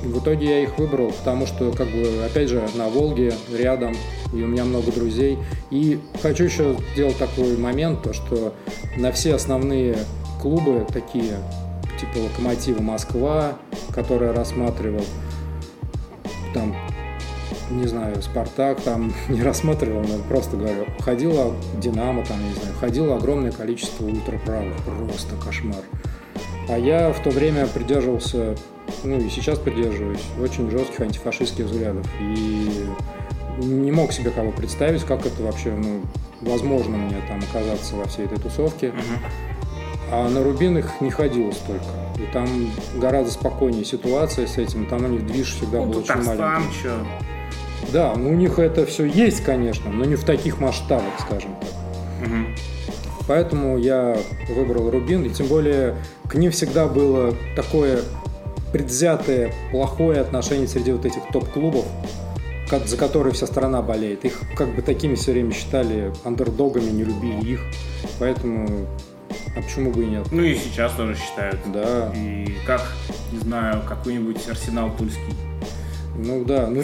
В 0.03 0.19
итоге 0.19 0.47
я 0.47 0.59
их 0.63 0.77
выбрал, 0.77 1.11
потому 1.11 1.45
что, 1.45 1.71
как 1.71 1.87
бы, 1.87 2.23
опять 2.25 2.49
же, 2.49 2.61
на 2.75 2.89
Волге, 2.89 3.33
рядом, 3.57 3.95
и 4.33 4.43
у 4.43 4.47
меня 4.47 4.65
много 4.65 4.91
друзей. 4.91 5.37
И 5.69 5.99
хочу 6.21 6.43
еще 6.43 6.75
сделать 6.93 7.17
такой 7.17 7.55
момент, 7.57 8.03
то 8.03 8.11
что 8.11 8.53
на 8.97 9.13
все 9.13 9.35
основные 9.35 9.97
клубы, 10.41 10.85
такие, 10.91 11.37
типа 11.99 12.21
Локомотива 12.21 12.81
Москва, 12.81 13.53
который 13.93 14.27
я 14.27 14.33
рассматривал, 14.33 15.05
там, 16.53 16.75
не 17.71 17.87
знаю, 17.87 18.21
Спартак 18.21 18.81
там 18.81 19.13
не 19.29 19.41
рассматривал, 19.41 20.01
но 20.01 20.17
просто 20.27 20.57
говорю, 20.57 20.85
ходило 20.99 21.53
Динамо, 21.77 22.23
там, 22.25 22.37
не 22.43 22.53
знаю, 22.53 22.73
ходило 22.79 23.15
огромное 23.17 23.51
количество 23.51 24.05
ультраправых, 24.05 24.73
просто 25.07 25.35
кошмар. 25.43 25.81
А 26.69 26.77
я 26.77 27.11
в 27.11 27.21
то 27.21 27.29
время 27.29 27.67
придерживался, 27.67 28.55
ну 29.03 29.17
и 29.19 29.29
сейчас 29.29 29.59
придерживаюсь, 29.59 30.23
очень 30.41 30.69
жестких 30.71 31.01
антифашистских 31.01 31.65
взглядов. 31.65 32.07
И 32.21 32.85
не 33.59 33.91
мог 33.91 34.13
себе 34.13 34.31
бы 34.31 34.51
представить, 34.51 35.03
как 35.03 35.25
это 35.25 35.43
вообще, 35.43 35.71
ну, 35.71 36.01
возможно 36.41 36.97
мне 36.97 37.17
там 37.27 37.39
оказаться 37.49 37.95
во 37.95 38.05
всей 38.05 38.25
этой 38.25 38.39
тусовке. 38.39 38.93
А 40.11 40.29
на 40.29 40.43
Рубин 40.43 40.77
их 40.77 41.01
не 41.01 41.09
ходило 41.11 41.51
столько. 41.51 41.85
И 42.17 42.31
там 42.31 42.47
гораздо 42.95 43.31
спокойнее 43.31 43.83
ситуация 43.83 44.45
с 44.47 44.57
этим. 44.57 44.85
Там 44.85 45.05
у 45.05 45.07
них 45.07 45.25
движ 45.25 45.55
всегда 45.55 45.79
Ну, 45.79 45.85
был 45.87 45.99
очень 45.99 46.15
маленький. 46.23 46.73
что? 46.79 46.97
Да, 47.91 48.13
ну 48.15 48.29
у 48.29 48.33
них 48.33 48.59
это 48.59 48.85
все 48.85 49.05
есть, 49.05 49.43
конечно, 49.43 49.91
но 49.91 50.05
не 50.05 50.15
в 50.15 50.23
таких 50.23 50.59
масштабах, 50.59 51.13
скажем 51.19 51.55
так. 51.59 51.69
Поэтому 53.27 53.77
я 53.77 54.17
выбрал 54.49 54.89
Рубин, 54.89 55.23
и 55.23 55.29
тем 55.29 55.47
более 55.47 55.95
к 56.27 56.35
ним 56.35 56.51
всегда 56.51 56.87
было 56.87 57.33
такое 57.55 58.01
предвзятое, 58.73 59.53
плохое 59.71 60.19
отношение 60.19 60.67
среди 60.67 60.91
вот 60.91 61.05
этих 61.05 61.21
топ-клубов, 61.31 61.85
за 62.85 62.97
которые 62.97 63.33
вся 63.33 63.45
страна 63.45 63.81
болеет. 63.81 64.25
Их 64.25 64.41
как 64.57 64.75
бы 64.75 64.81
такими 64.81 65.15
все 65.15 65.31
время 65.31 65.53
считали 65.53 66.11
андердогами, 66.25 66.89
не 66.89 67.03
любили 67.03 67.51
их. 67.51 67.61
Поэтому, 68.19 68.67
а 69.55 69.61
почему 69.61 69.91
бы 69.91 70.03
и 70.03 70.07
нет? 70.07 70.27
Ну 70.31 70.41
и 70.41 70.55
сейчас 70.55 70.91
тоже 70.93 71.15
считают. 71.15 71.59
Да, 71.71 72.11
И 72.15 72.55
как, 72.65 72.81
не 73.31 73.39
знаю, 73.39 73.83
какой-нибудь 73.87 74.49
Арсенал 74.49 74.91
Тульский. 74.97 75.33
ну 76.17 76.43
да, 76.43 76.67
ну 76.67 76.83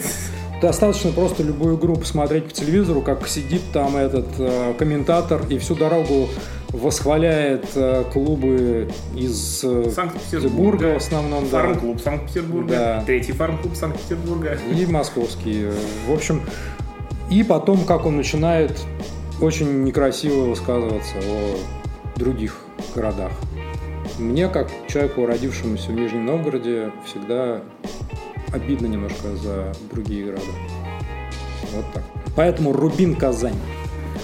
достаточно 0.60 1.12
просто 1.12 1.42
любую 1.42 1.76
игру 1.76 1.96
посмотреть 1.96 2.44
по 2.44 2.52
телевизору, 2.52 3.00
как 3.00 3.26
сидит 3.26 3.62
там 3.72 3.96
этот 3.96 4.26
э, 4.38 4.74
комментатор 4.78 5.42
и 5.48 5.58
всю 5.58 5.74
дорогу 5.74 6.28
восхваляет 6.68 7.66
э, 7.74 8.04
клубы 8.12 8.88
из 9.16 9.64
э, 9.64 9.90
Санкт-Петербурга. 9.90 10.94
в 10.94 10.96
основном, 10.98 11.44
да. 11.50 11.62
Фарм-клуб 11.62 12.00
Санкт-Петербурга. 12.00 12.68
Да. 12.68 13.02
Третий 13.06 13.32
фарм-клуб 13.32 13.74
Санкт-Петербурга. 13.74 14.58
и 14.74 14.86
московские. 14.86 15.72
В 16.06 16.12
общем, 16.12 16.42
и 17.30 17.42
потом, 17.42 17.84
как 17.84 18.06
он 18.06 18.16
начинает 18.16 18.78
очень 19.40 19.84
некрасиво 19.84 20.44
высказываться 20.44 21.14
о 21.16 21.56
других 22.18 22.60
городах. 22.94 23.32
Мне, 24.18 24.48
как 24.48 24.68
человеку, 24.86 25.24
родившемуся 25.24 25.90
в 25.90 25.94
Нижнем 25.94 26.26
Новгороде, 26.26 26.92
всегда 27.06 27.62
обидно 28.52 28.86
немножко 28.86 29.36
за 29.36 29.72
другие 29.92 30.26
города. 30.26 30.52
Вот 31.72 31.84
так. 31.92 32.02
Поэтому 32.36 32.72
Рубин 32.72 33.14
Казань. 33.14 33.56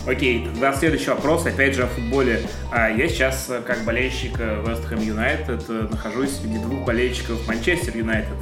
Окей, 0.07 0.45
тогда 0.45 0.73
следующий 0.73 1.11
вопрос, 1.11 1.47
опять 1.47 1.75
же 1.75 1.83
о 1.85 1.87
футболе. 1.89 2.43
А, 2.71 2.89
Я 2.89 3.09
сейчас, 3.09 3.47
э, 3.49 3.61
как 3.67 3.85
болельщик 3.85 4.39
Вест 4.39 4.85
Хэм 4.85 5.01
Юнайтед, 5.01 5.69
нахожусь 5.69 6.31
среди 6.31 6.59
двух 6.59 6.85
болельщиков 6.85 7.47
Манчестер 7.49 7.97
Юнайтед. 7.97 8.37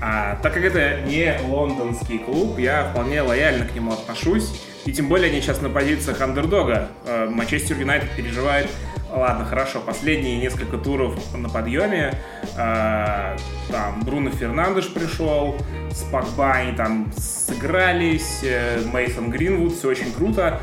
А, 0.00 0.36
так 0.42 0.54
как 0.54 0.64
это 0.64 1.00
не 1.06 1.36
лондонский 1.48 2.18
клуб, 2.18 2.58
я 2.58 2.84
вполне 2.90 3.22
лояльно 3.22 3.66
к 3.66 3.74
нему 3.74 3.92
отношусь. 3.92 4.52
И 4.84 4.92
тем 4.92 5.08
более 5.08 5.30
они 5.30 5.40
сейчас 5.40 5.60
на 5.60 5.68
позициях 5.68 6.20
андердога. 6.20 6.88
Э, 7.06 7.28
Манчестер 7.28 7.78
Юнайтед 7.78 8.10
переживает 8.16 8.68
Ладно, 9.12 9.44
хорошо, 9.44 9.80
последние 9.80 10.38
несколько 10.38 10.78
туров 10.78 11.16
на 11.34 11.48
подъеме. 11.48 12.14
А, 12.56 13.36
там 13.70 14.02
Бруно 14.02 14.30
Фернандеш 14.30 14.92
пришел, 14.92 15.56
с 15.90 16.06
они 16.52 16.76
там 16.76 17.12
сыгрались, 17.16 18.44
Мейсон 18.92 19.30
Гринвуд, 19.30 19.72
все 19.74 19.88
очень 19.88 20.12
круто. 20.12 20.60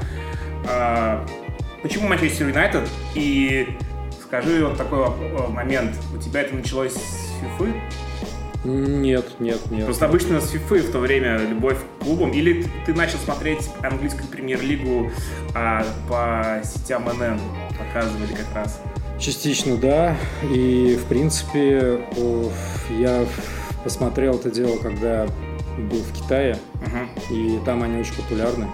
А, 0.70 1.26
почему 1.82 2.08
Манчестер 2.08 2.48
Юнайтед? 2.48 2.88
И 3.16 3.68
скажи 4.24 4.66
вот 4.66 4.78
такой 4.78 5.10
момент. 5.50 5.96
У 6.14 6.18
тебя 6.18 6.42
это 6.42 6.56
началось 6.56 6.94
с 6.94 7.34
фифы? 7.42 7.74
Нет, 8.68 9.26
нет, 9.40 9.60
нет. 9.72 9.86
Просто 9.86 10.06
обычно 10.06 10.42
с 10.42 10.50
фифы 10.50 10.80
в 10.80 10.92
то 10.92 11.00
время 11.00 11.38
любовь 11.38 11.78
к 11.78 12.04
клубам. 12.04 12.32
Или 12.32 12.66
ты, 12.86 12.94
начал 12.94 13.18
смотреть 13.20 13.70
английскую 13.82 14.28
премьер-лигу 14.28 15.10
а, 15.56 15.86
по 16.10 16.62
сетям 16.68 17.06
НН? 17.06 17.40
Показывали 17.78 18.34
как 18.34 18.54
раз. 18.54 18.82
Частично 19.20 19.78
да. 19.78 20.18
И 20.54 21.00
в 21.02 21.06
принципе 21.06 22.02
я 23.00 23.26
посмотрел 23.86 24.36
это 24.36 24.52
дело, 24.52 24.78
когда 24.78 25.28
был 25.78 26.02
в 26.02 26.12
Китае, 26.12 26.58
Мгм. 26.76 27.10
и 27.32 27.60
там 27.64 27.84
они 27.84 28.00
очень 28.00 28.16
популярны. 28.16 28.68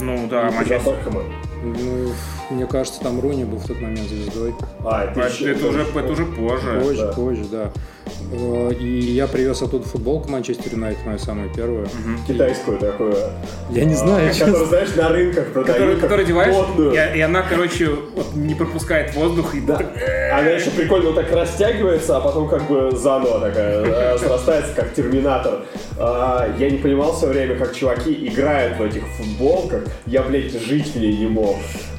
Ну 0.00 0.26
да, 0.28 0.48
Из-за 0.48 0.56
Манчестер. 0.56 0.96
Ну, 1.62 2.12
мне 2.50 2.66
кажется, 2.66 3.00
там 3.00 3.20
Руни 3.20 3.44
был 3.44 3.58
в 3.58 3.66
тот 3.66 3.80
момент 3.80 4.08
звездой. 4.08 4.54
А, 4.84 5.04
это, 5.04 5.22
А, 5.22 5.28
еще 5.28 5.52
Это 5.52 5.68
уже, 5.68 5.84
позже. 5.84 5.98
это 6.00 6.12
уже 6.12 6.26
позже. 6.26 6.80
Позже, 6.80 7.06
да. 7.06 7.12
позже, 7.12 7.44
да. 7.50 7.72
И 8.80 8.98
я 9.14 9.26
привез 9.26 9.62
оттуда 9.62 9.86
футболку 9.86 10.30
Манчестер 10.30 10.72
Юнайтед, 10.72 11.04
мою 11.06 11.18
самую 11.18 11.52
первую. 11.54 11.86
Китайскую 12.26 12.78
такую. 12.78 13.14
Я 13.70 13.84
не 13.84 13.94
а, 13.94 13.96
знаю, 13.96 14.32
Которую, 14.32 14.66
знаешь, 14.66 14.94
на 14.96 15.08
рынках 15.10 15.52
продают. 15.52 16.02
Одеваешь, 16.02 16.54
потную. 16.54 16.92
и, 16.92 17.18
и 17.18 17.20
она, 17.20 17.42
короче, 17.42 17.90
вот 18.14 18.34
не 18.34 18.54
пропускает 18.54 19.14
воздух. 19.14 19.54
И 19.54 19.60
Да. 19.60 19.80
Она 20.32 20.50
еще 20.50 20.70
прикольно 20.70 21.10
вот 21.10 21.16
так 21.16 21.32
растягивается, 21.32 22.16
а 22.16 22.20
потом 22.20 22.48
как 22.48 22.66
бы 22.68 22.90
заново 22.96 23.40
такая 23.40 24.18
срастается, 24.18 24.74
как 24.74 24.92
терминатор. 24.94 25.64
А, 25.98 26.48
Я 26.58 26.70
не 26.70 26.78
понимал 26.78 27.14
все 27.14 27.26
время, 27.26 27.56
как 27.56 27.74
чуваки 27.74 28.12
играют 28.28 28.78
в 28.78 28.82
этих 28.82 29.02
футболках. 29.16 29.84
Я, 30.06 30.22
блядь, 30.22 30.52
жить 30.52 30.94
в 30.94 30.96
ней 30.96 31.16
не 31.16 31.26
мог. 31.26 31.56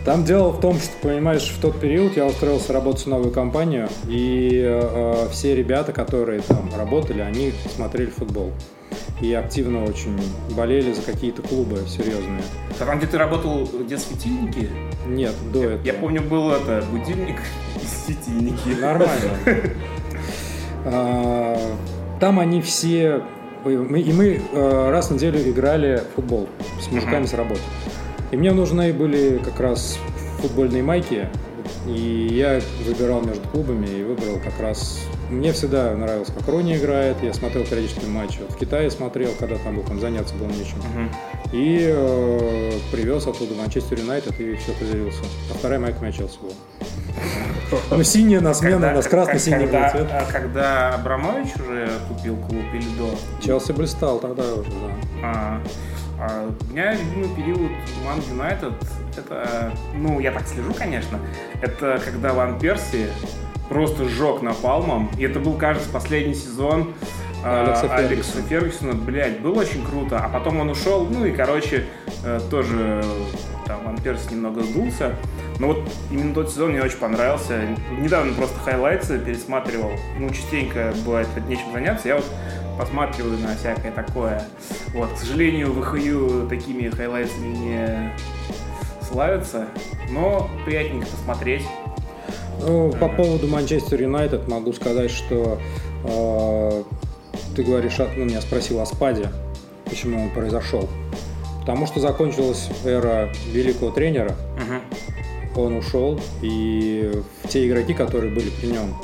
Там 0.08 0.24
дело 0.24 0.52
в 0.52 0.62
том, 0.62 0.80
что, 0.80 0.94
понимаешь, 1.02 1.54
в 1.54 1.60
тот 1.60 1.82
период 1.82 2.16
я 2.16 2.26
устроился 2.26 2.72
работать 2.72 3.04
в 3.04 3.10
новую 3.10 3.32
компанию, 3.32 3.90
и 4.08 4.62
э, 4.64 5.26
э, 5.26 5.28
все 5.34 5.54
ребята, 5.54 5.92
которые 5.92 6.17
там 6.48 6.70
работали, 6.76 7.22
они 7.22 7.54
смотрели 7.76 8.10
футбол. 8.10 8.52
И 9.22 9.34
активно 9.34 9.84
очень 9.84 10.20
болели 10.56 10.94
за 10.94 11.02
какие-то 11.02 11.42
клубы 11.42 11.84
серьезные. 11.88 12.42
А 12.80 12.86
там, 12.86 13.00
где 13.00 13.08
ты 13.08 13.18
работал, 13.18 13.66
где 13.66 13.98
светильники? 13.98 14.70
Нет, 15.08 15.34
до 15.52 15.64
этого. 15.64 15.86
Я 15.86 15.94
помню, 15.94 16.22
был 16.22 16.52
это 16.52 16.84
будильник 16.92 17.38
и 17.82 17.86
светильники. 17.86 18.80
Нормально. 18.80 19.32
А, 20.90 21.58
Там 22.22 22.40
они 22.40 22.62
все... 22.62 23.22
И 23.66 23.70
мы, 23.70 24.00
и 24.00 24.14
мы, 24.14 24.42
э, 24.54 24.90
раз 24.90 25.10
в 25.10 25.16
неделю 25.16 25.42
играли 25.50 25.98
в 25.98 26.16
футбол 26.16 26.48
с 26.80 26.90
мужиками 26.90 27.26
с 27.26 27.34
работы. 27.34 27.60
И 28.32 28.38
мне 28.38 28.54
нужны 28.54 28.94
были 28.94 29.40
как 29.40 29.60
раз 29.60 30.00
футбольные 30.40 30.84
майки. 30.84 31.28
И 31.88 32.30
я 32.32 32.62
выбирал 32.86 33.22
между 33.22 33.46
клубами 33.50 33.88
и 33.88 34.04
выбрал 34.04 34.40
как 34.42 34.58
раз... 34.62 35.02
Мне 35.30 35.52
всегда 35.52 35.94
нравилось, 35.96 36.30
как 36.36 36.48
Рони 36.48 36.78
играет. 36.78 37.18
Я 37.22 37.34
смотрел 37.34 37.66
периодически 37.66 38.06
матчи. 38.06 38.40
В 38.50 38.56
Китае 38.56 38.90
смотрел, 38.90 39.32
когда 39.38 39.58
там 39.58 39.76
был, 39.76 39.84
там 39.84 40.00
заняться 40.00 40.34
было 40.36 40.48
нечем. 40.48 40.78
Мгм. 40.78 41.12
И 41.52 41.92
э, 41.94 42.72
привез 42.92 43.28
оттуда 43.28 43.54
Манчестер 43.56 44.00
Юнайтед 44.00 44.40
и 44.40 44.56
все 44.56 44.72
поделился. 44.74 45.24
А 45.52 45.58
вторая 45.58 45.80
майка 45.80 46.00
меня 46.02 46.12
Челси 46.12 46.40
была. 46.42 46.54
Ну, 47.92 48.04
синяя 48.04 48.40
на 48.40 48.54
смену, 48.54 48.88
у 48.88 48.92
нас 48.92 49.08
красно-синий 49.08 49.66
был 49.66 49.74
когда, 49.74 49.90
цвет. 49.90 50.08
а 50.12 50.32
когда 50.32 50.94
Абрамович 50.96 51.56
уже 51.56 51.90
купил 52.08 52.38
клуб 52.38 52.64
или 52.74 52.88
до? 52.98 53.10
Челси 53.44 53.74
блистал 53.74 54.20
тогда 54.20 54.44
уже, 54.54 54.70
да. 54.70 54.94
А, 55.24 55.62
а 56.20 56.50
у 56.50 56.72
меня 56.72 56.94
любимый 56.94 57.36
период 57.36 57.72
Man 58.06 58.22
United, 58.30 58.74
это, 59.18 59.74
ну, 59.96 60.20
я 60.20 60.32
так 60.32 60.48
слежу, 60.48 60.74
конечно, 60.74 61.20
это 61.62 62.00
когда 62.06 62.34
Ван 62.34 62.58
Перси 62.60 63.08
просто 63.70 64.08
сжег 64.08 64.42
напалмом, 64.42 65.10
и 65.18 65.24
это 65.24 65.40
был, 65.40 65.54
кажется, 65.54 65.90
последний 65.90 66.36
сезон 66.36 66.94
а, 67.44 67.64
Алекса 67.64 67.96
Алекса 67.96 68.42
Фергюсона, 68.42 68.94
блядь, 68.94 69.40
было 69.40 69.60
очень 69.62 69.86
круто, 69.86 70.20
а 70.20 70.30
потом 70.30 70.60
он 70.60 70.70
ушел, 70.70 71.06
ну 71.06 71.26
и, 71.26 71.32
короче, 71.32 71.86
э, 72.24 72.40
тоже 72.50 73.04
там 73.66 73.84
Ван 73.86 73.98
Перси 73.98 74.34
немного 74.34 74.64
сдулся, 74.64 75.16
но 75.60 75.68
вот 75.68 75.90
именно 76.10 76.34
тот 76.34 76.50
сезон 76.50 76.72
мне 76.72 76.82
очень 76.82 76.98
понравился. 76.98 77.62
Недавно 78.00 78.34
просто 78.34 78.60
highlights 78.60 79.14
ы 79.14 79.20
пересматривал, 79.20 79.92
ну, 80.20 80.30
частенько 80.30 80.94
бывает 81.06 81.28
нечем 81.48 81.72
заняться, 81.74 82.08
я 82.08 82.16
вот 82.16 82.26
посматриваю 82.78 83.38
на 83.40 83.56
всякое 83.56 83.92
такое. 83.92 84.42
Вот, 84.94 85.12
к 85.14 85.18
сожалению, 85.18 85.74
ВХЮ 85.74 86.48
такими 86.48 86.90
хайлайтсами 86.90 87.48
не 87.48 88.14
славятся, 89.02 89.68
но 90.10 90.50
приятненько 90.66 91.08
посмотреть. 91.08 91.64
Ну, 92.60 92.92
по 93.00 93.08
поводу 93.08 93.48
Манчестер 93.48 94.02
Юнайтед 94.02 94.48
могу 94.48 94.74
сказать, 94.74 95.12
что 95.12 95.60
э, 96.04 96.84
ты 97.56 97.64
говоришь, 97.64 97.98
ну, 97.98 98.26
меня 98.26 98.42
спросил 98.42 98.80
о 98.80 98.86
спаде, 98.86 99.30
почему 99.86 100.24
он 100.24 100.30
произошел. 100.32 100.90
Потому 101.62 101.86
что 101.86 102.00
закончилась 102.00 102.70
эра 102.86 103.30
великого 103.52 103.92
тренера, 103.92 104.36
он 105.56 105.76
ушел, 105.76 106.20
и 106.42 107.12
те 107.50 107.68
игроки, 107.68 107.94
которые 107.94 108.34
были 108.34 108.50
при 108.50 108.68
нем, 108.68 108.96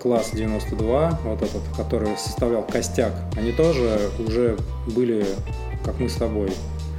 класс 0.00 0.30
92, 0.32 1.20
вот 1.24 1.42
этот, 1.42 1.62
который 1.76 2.16
составлял 2.16 2.62
костяк, 2.62 3.12
они 3.36 3.52
тоже 3.52 4.10
уже 4.18 4.56
были, 4.86 5.24
как 5.84 5.98
мы 6.00 6.08
с 6.08 6.14
тобой, 6.14 6.50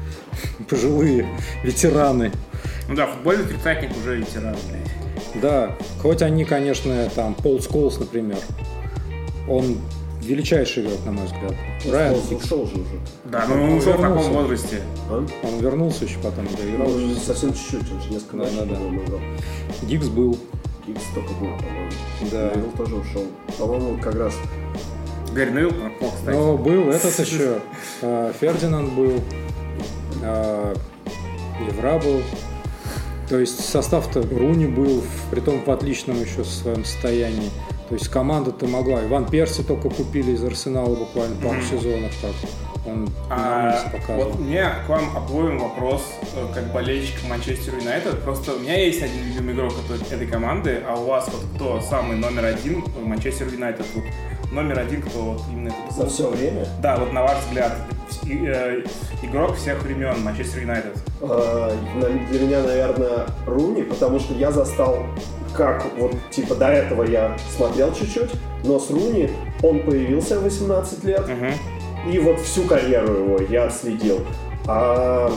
пожилые 0.70 1.28
ветераны. 1.64 2.32
Ну 2.88 2.96
да, 2.96 3.08
футбольный 3.08 3.46
тридцатник 3.46 3.96
уже 3.98 4.18
ветеран, 4.18 4.56
блядь. 4.70 5.07
Да, 5.36 5.76
хоть 6.02 6.22
они, 6.22 6.46
конечно, 6.46 7.10
там, 7.16 7.36
Пол 7.36 7.62
Сколс, 7.62 8.00
например, 8.00 8.38
он 9.48 9.78
величайший 10.22 10.84
игрок, 10.84 11.00
на 11.06 11.12
мой 11.12 11.26
взгляд. 11.26 11.54
Райан 11.90 12.16
Он 12.16 12.22
Гиггс. 12.30 12.46
ушел 12.46 12.66
же 12.66 12.74
уже. 12.74 13.00
Да, 13.26 13.46
но 13.48 13.56
он 13.64 13.74
ушел 13.74 13.94
в 13.94 14.02
таком 14.02 14.18
возрасте. 14.34 14.82
А? 15.10 15.26
Он 15.44 15.60
вернулся 15.60 16.06
еще 16.06 16.18
потом, 16.20 16.46
доиграл. 16.58 16.90
Ну, 16.90 17.16
совсем 17.16 17.54
чуть-чуть, 17.54 17.92
он 17.92 18.02
же 18.02 18.10
несколько 18.12 18.38
Да, 18.38 18.44
матчей, 18.44 18.58
да, 18.60 18.66
да. 18.66 18.76
играл. 19.06 19.20
Гиггс 19.84 20.08
был, 20.08 20.38
Гиггс 20.86 21.02
только 21.14 21.30
был, 21.34 21.48
по-моему. 21.58 21.92
да. 22.32 22.52
Нейл 22.56 22.72
тоже 22.76 22.96
ушел. 22.96 23.24
По-моему, 23.58 23.98
как 24.02 24.16
раз 24.16 24.34
Гарри 25.34 25.52
Невилл 25.52 25.72
пропал, 25.72 26.12
кстати. 26.12 26.36
Но 26.36 26.58
был 26.58 26.90
этот 26.90 27.20
еще, 27.20 27.60
э, 28.02 28.34
Фердинанд 28.42 28.92
был, 28.94 29.22
э, 30.24 30.76
Евра 31.68 32.00
был. 32.00 32.22
То 33.30 33.40
есть 33.40 33.64
состав-то 33.64 34.22
Руни 34.22 34.68
был, 34.68 35.02
в- 35.02 35.30
притом 35.32 35.62
в 35.64 35.70
отличном 35.70 36.22
еще 36.22 36.44
своем 36.46 36.86
состоянии. 36.86 37.50
То 37.90 37.94
есть 37.96 38.08
команда-то 38.10 38.68
могла. 38.68 39.04
Иван 39.06 39.26
Перси 39.30 39.64
только 39.64 39.90
купили 39.90 40.32
из 40.32 40.44
Арсенала 40.44 40.94
буквально 40.96 41.36
пару 41.42 41.62
сезонов 41.62 42.12
так. 42.22 42.32
Он 42.86 43.10
А, 43.30 43.82
показывал. 43.92 44.30
вот 44.32 44.40
у 44.40 44.44
меня 44.44 44.76
к 44.86 44.90
вам 44.90 45.16
обоим 45.16 45.60
вопрос, 45.60 46.04
э, 46.36 46.46
как 46.54 46.72
болельщик 46.72 47.16
Манчестер 47.30 47.76
Юнайтед. 47.76 48.22
Просто 48.24 48.54
у 48.54 48.60
меня 48.60 48.78
есть 48.80 49.02
один 49.02 49.26
любимый 49.26 49.54
игрок 49.56 49.74
этой 50.10 50.28
команды, 50.28 50.82
а 50.88 50.96
у 50.96 51.06
вас 51.06 51.30
вот 51.32 51.42
кто 51.56 51.82
самый 51.82 52.16
номер 52.18 52.46
один 52.46 52.82
в 52.82 53.06
Манчестер 53.06 53.48
Юнайтед? 53.48 53.86
Вот 53.94 54.06
номер 54.52 54.80
один, 54.80 55.02
кто 55.02 55.20
вот 55.20 55.42
именно 55.52 55.72
за 55.90 56.02
клуб? 56.02 56.10
все 56.10 56.30
время. 56.30 56.66
Да, 56.82 56.98
вот 56.98 57.12
на 57.14 57.24
ваш 57.24 57.38
взгляд, 57.48 57.74
и- 58.24 58.46
э, 58.48 58.84
игрок 59.24 59.56
всех 59.56 59.82
времен 59.84 60.24
Манчестер 60.24 60.62
Юнайтед. 60.62 60.98
э, 61.22 61.72
для 62.30 62.40
меня, 62.40 62.62
наверное, 62.64 63.26
Руни, 63.46 63.84
потому 63.84 64.20
что 64.20 64.34
я 64.34 64.52
застал, 64.52 65.00
как 65.56 65.84
вот, 65.98 66.14
типа, 66.32 66.56
до 66.56 66.68
этого 66.68 67.04
я 67.04 67.36
смотрел 67.56 67.94
чуть-чуть, 67.94 68.30
но 68.64 68.80
с 68.80 68.90
Руни 68.92 69.30
он 69.64 69.80
появился 69.82 70.40
в 70.40 70.44
18 70.44 71.04
лет, 71.04 71.24
и 72.12 72.20
вот 72.20 72.40
всю 72.40 72.64
карьеру 72.64 73.14
его 73.14 73.38
я 73.50 73.70
следил. 73.70 74.20
А, 74.68 75.32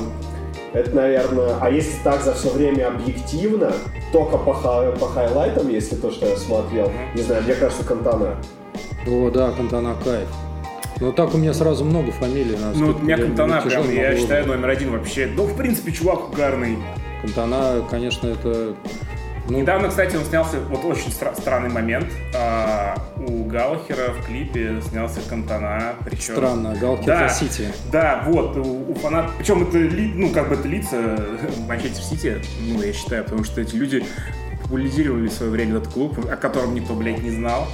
это, 0.72 0.94
наверное, 0.94 1.56
а 1.60 1.70
если 1.70 1.96
так 2.04 2.22
за 2.22 2.34
все 2.34 2.50
время 2.50 2.88
объективно, 2.88 3.72
только 4.12 4.36
по, 4.36 4.52
по 5.00 5.06
хайлайтам, 5.06 5.68
если 5.68 5.96
то, 5.96 6.10
что 6.10 6.26
я 6.26 6.36
смотрел, 6.36 6.92
не 7.14 7.22
знаю, 7.22 7.42
мне 7.42 7.54
кажется, 7.54 7.84
Кантана. 7.84 8.36
О, 9.06 9.30
да, 9.30 9.50
Кантана 9.52 9.94
Кайф. 10.04 10.28
Ну 11.00 11.12
так 11.12 11.34
у 11.34 11.38
меня 11.38 11.54
сразу 11.54 11.84
много 11.84 12.12
фамилий. 12.12 12.56
на 12.56 12.72
Ну, 12.72 12.90
у 12.94 12.98
меня 12.98 13.16
Кантана 13.16 13.62
прям, 13.62 13.90
я 13.90 14.10
было 14.10 14.18
считаю, 14.18 14.46
номер 14.46 14.68
один 14.68 14.90
вообще. 14.90 15.30
Ну, 15.34 15.44
в 15.44 15.56
принципе, 15.56 15.92
чувак 15.92 16.30
угарный. 16.30 16.78
Кантана, 17.22 17.82
конечно, 17.90 18.28
это... 18.28 18.74
Ну, 19.48 19.58
Недавно, 19.58 19.88
кстати, 19.88 20.14
он 20.14 20.24
снялся, 20.24 20.60
вот 20.68 20.84
очень 20.84 21.08
стра- 21.10 21.34
странный 21.34 21.70
момент, 21.70 22.06
а, 22.36 22.94
у 23.16 23.44
Галлахера 23.44 24.12
в 24.12 24.24
клипе 24.24 24.80
снялся 24.88 25.18
Кантана, 25.28 25.94
причем... 26.04 26.34
странно, 26.34 26.76
Галкер 26.80 27.06
Да. 27.06 27.28
за 27.28 27.34
Сити. 27.34 27.68
Да, 27.90 28.22
вот, 28.28 28.56
у, 28.58 28.92
у 28.92 28.94
фанат... 28.94 29.30
Причем 29.38 29.66
это, 29.66 29.78
ли- 29.78 30.12
ну, 30.14 30.28
как 30.30 30.50
бы 30.50 30.54
это 30.54 30.68
лица 30.68 30.96
Манчестер 31.68 32.02
Сити, 32.04 32.36
ну, 32.60 32.80
я 32.80 32.92
считаю, 32.92 33.24
потому 33.24 33.42
что 33.42 33.60
эти 33.60 33.74
люди 33.74 34.04
популяризировали 34.62 35.26
в 35.26 35.32
свое 35.32 35.50
время 35.50 35.78
этот 35.78 35.92
клуб, 35.92 36.16
о 36.30 36.36
котором 36.36 36.74
никто, 36.74 36.94
блядь, 36.94 37.20
не 37.22 37.30
знал. 37.30 37.66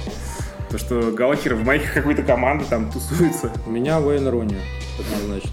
То, 0.69 0.77
что 0.77 1.11
Галлахер 1.11 1.55
в 1.55 1.65
майке 1.65 1.87
какой-то 1.93 2.23
команды 2.23 2.65
там 2.69 2.91
тусуется. 2.91 3.51
У 3.65 3.71
меня 3.71 4.01
Уэйн 4.01 4.27
Руни, 4.27 4.57
однозначно. 4.99 5.51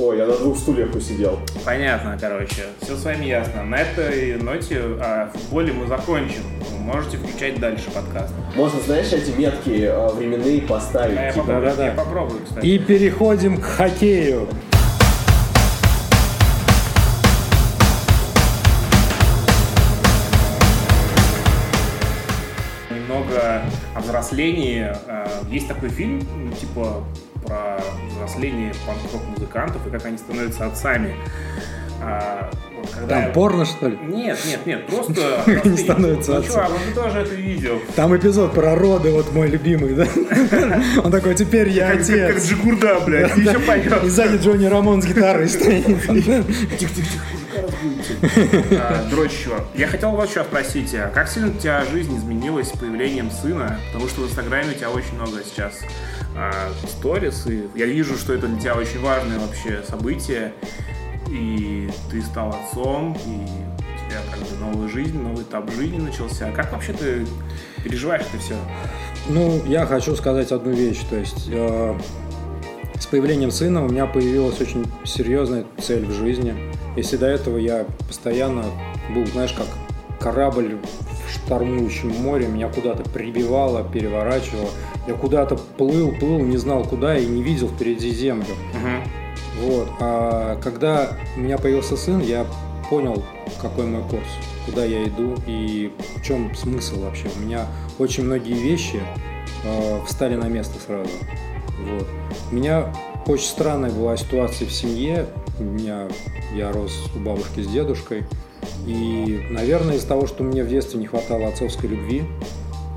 Ой, 0.00 0.18
я 0.18 0.26
на 0.26 0.36
двух 0.36 0.56
стульях 0.58 0.92
посидел. 0.92 1.38
Понятно, 1.64 2.16
короче. 2.20 2.66
Все 2.80 2.96
с 2.96 3.04
вами 3.04 3.26
ясно. 3.26 3.64
На 3.64 3.76
этой 3.76 4.36
ноте 4.40 4.80
о 4.80 5.30
футболе 5.32 5.72
мы 5.72 5.86
закончим. 5.86 6.42
Вы 6.72 6.78
можете 6.78 7.18
включать 7.18 7.58
дальше 7.60 7.90
подкаст. 7.92 8.32
Можно, 8.56 8.80
знаешь, 8.80 9.12
эти 9.12 9.30
метки 9.30 9.82
э, 9.82 10.08
временные 10.12 10.62
поставить. 10.62 11.18
А 11.18 11.22
я 11.22 11.32
типа, 11.32 11.44
попробую, 11.44 11.70
да-да-да. 11.70 11.86
я 11.86 11.92
попробую, 11.92 12.40
кстати. 12.44 12.66
И 12.66 12.78
переходим 12.78 13.60
к 13.60 13.64
хоккею. 13.64 14.48
немного 22.90 23.62
взрослении. 24.08 24.92
Э, 25.06 25.26
Есть 25.50 25.68
такой 25.68 25.88
фильм, 25.90 26.26
ну, 26.36 26.52
типа, 26.52 27.04
про 27.46 27.80
взросление 28.10 28.72
панк-рок-музыкантов 28.86 29.86
и 29.86 29.90
как 29.90 30.04
они 30.06 30.18
становятся 30.18 30.66
отцами. 30.66 31.14
А, 32.00 32.48
когда 32.94 33.14
Там 33.16 33.22
я- 33.24 33.28
порно, 33.30 33.64
что 33.64 33.88
ли? 33.88 33.98
Нет, 34.06 34.38
нет, 34.46 34.66
нет, 34.66 34.86
просто... 34.86 35.14
Как 35.14 35.48
они 35.48 35.56
простые. 35.56 35.76
становятся 35.78 36.30
Ну, 36.32 36.38
отцами. 36.38 36.52
чувак, 36.66 36.70
ты 36.88 36.94
тоже 37.00 37.18
это 37.18 37.34
видел. 37.34 37.80
Там 37.96 38.16
эпизод 38.16 38.52
про 38.54 38.74
роды, 38.76 39.10
вот 39.10 39.32
мой 39.32 39.48
любимый, 39.48 39.94
да? 39.94 40.06
Он 41.04 41.10
такой, 41.10 41.34
теперь 41.34 41.68
я 41.70 41.88
Как, 41.90 41.98
как, 41.98 42.08
отец. 42.10 42.48
Джигурда, 42.48 43.00
блядь, 43.04 43.36
еще 43.36 43.52
И 43.52 43.66
пойдет. 43.66 44.04
сзади 44.04 44.36
Джонни 44.42 44.66
Рамон 44.66 45.02
с 45.02 45.06
гитарой 45.06 45.48
стоит. 45.48 45.86
А, 48.72 49.08
Дрочь 49.10 49.32
еще. 49.32 49.64
Я 49.74 49.88
хотел 49.88 50.10
вот 50.10 50.30
что 50.30 50.44
спросить, 50.44 50.94
а 50.94 51.08
как 51.08 51.28
сильно 51.28 51.48
у 51.48 51.54
тебя 51.54 51.84
жизнь 51.84 52.16
изменилась 52.16 52.68
с 52.68 52.76
появлением 52.76 53.30
сына? 53.30 53.78
Потому 53.88 54.08
что 54.08 54.22
в 54.22 54.26
Инстаграме 54.26 54.70
у 54.70 54.74
тебя 54.74 54.90
очень 54.90 55.14
много 55.14 55.42
сейчас 55.44 55.80
а, 56.36 56.52
сторис, 56.86 57.46
и 57.46 57.68
я 57.74 57.86
вижу, 57.86 58.16
что 58.16 58.34
это 58.34 58.46
для 58.46 58.60
тебя 58.60 58.74
очень 58.74 59.00
важное 59.00 59.38
вообще 59.38 59.82
событие, 59.88 60.52
и 61.28 61.90
ты 62.10 62.22
стал 62.22 62.50
отцом, 62.50 63.16
и 63.26 63.40
у 63.40 64.10
тебя 64.10 64.20
как 64.30 64.40
бы 64.40 64.56
новая 64.56 64.88
жизнь, 64.88 65.20
новый 65.20 65.42
этап 65.42 65.70
жизни 65.72 65.98
начался. 65.98 66.50
Как 66.52 66.72
вообще 66.72 66.92
ты 66.92 67.26
переживаешь 67.82 68.22
это 68.22 68.42
все? 68.42 68.56
Ну, 69.28 69.62
я 69.66 69.84
хочу 69.86 70.16
сказать 70.16 70.52
одну 70.52 70.72
вещь. 70.72 71.00
То 71.10 71.16
есть 71.16 71.48
э, 71.50 71.98
с 73.00 73.06
появлением 73.06 73.50
сына 73.50 73.84
у 73.84 73.88
меня 73.88 74.06
появилась 74.06 74.60
очень 74.60 74.84
серьезная 75.04 75.64
цель 75.80 76.04
в 76.04 76.12
жизни. 76.12 76.54
Если 76.96 77.16
до 77.16 77.26
этого 77.26 77.58
я 77.58 77.86
постоянно 78.06 78.64
был, 79.14 79.24
знаешь, 79.26 79.52
как 79.52 79.66
корабль 80.20 80.78
в 81.26 81.32
штормующем 81.32 82.10
море, 82.10 82.48
меня 82.48 82.68
куда-то 82.68 83.04
прибивало, 83.08 83.84
переворачивало. 83.84 84.68
Я 85.06 85.14
куда-то 85.14 85.56
плыл, 85.56 86.12
плыл, 86.12 86.40
не 86.40 86.56
знал 86.56 86.84
куда 86.84 87.16
и 87.16 87.26
не 87.26 87.42
видел 87.42 87.68
впереди 87.68 88.10
землю. 88.10 88.54
Вот. 89.60 89.88
А 90.00 90.60
когда 90.60 91.12
у 91.36 91.40
меня 91.40 91.58
появился 91.58 91.96
сын, 91.96 92.20
я 92.20 92.46
понял, 92.90 93.22
какой 93.60 93.86
мой 93.86 94.02
курс, 94.02 94.28
куда 94.66 94.84
я 94.84 95.04
иду 95.04 95.34
и 95.46 95.92
в 96.16 96.22
чем 96.22 96.54
смысл 96.54 97.00
вообще. 97.00 97.28
У 97.36 97.40
меня 97.44 97.66
очень 97.98 98.24
многие 98.24 98.54
вещи 98.54 99.00
э, 99.64 100.00
встали 100.06 100.36
на 100.36 100.46
место 100.46 100.78
сразу. 100.84 101.10
Вот. 101.78 102.06
У 102.50 102.54
меня 102.54 102.92
очень 103.26 103.46
странная 103.46 103.90
была 103.90 104.16
ситуация 104.16 104.66
в 104.66 104.72
семье. 104.72 105.26
У 105.58 105.64
меня 105.64 106.08
я 106.54 106.72
рос 106.72 106.92
у 107.14 107.18
бабушки 107.18 107.60
с 107.60 107.68
дедушкой. 107.68 108.24
И, 108.86 109.46
наверное, 109.50 109.96
из-за 109.96 110.08
того, 110.08 110.26
что 110.26 110.44
мне 110.44 110.64
в 110.64 110.68
детстве 110.68 110.98
не 110.98 111.06
хватало 111.06 111.48
отцовской 111.48 111.86
любви, 111.86 112.24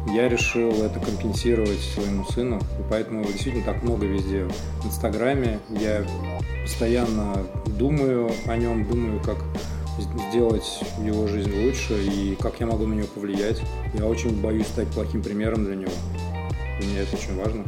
я 0.08 0.28
решил 0.30 0.72
это 0.84 1.00
компенсировать 1.00 1.80
своему 1.80 2.26
сыну. 2.26 2.58
И 2.58 2.84
поэтому 2.90 3.24
действительно 3.26 3.66
так 3.66 3.84
много 3.84 4.06
везде 4.06 4.46
в 4.82 4.88
Инстаграме. 4.88 5.60
Я 5.70 6.06
постоянно 6.64 7.46
думаю 7.78 8.32
о 8.48 8.58
нем, 8.58 8.88
думаю, 8.88 9.22
как 9.22 9.38
сделать 10.30 10.80
его 11.04 11.28
жизнь 11.28 11.54
лучше 11.66 12.04
и 12.04 12.36
как 12.36 12.60
я 12.60 12.66
могу 12.66 12.88
на 12.88 12.94
него 12.94 13.08
повлиять. 13.08 13.62
Я 13.94 14.06
очень 14.06 14.42
боюсь 14.42 14.68
стать 14.68 14.88
плохим 14.88 15.22
примером 15.22 15.66
для 15.66 15.76
него. 15.76 15.92
Для 16.80 16.88
меня 16.88 17.02
это 17.02 17.16
очень 17.16 17.36
важно. 17.38 17.64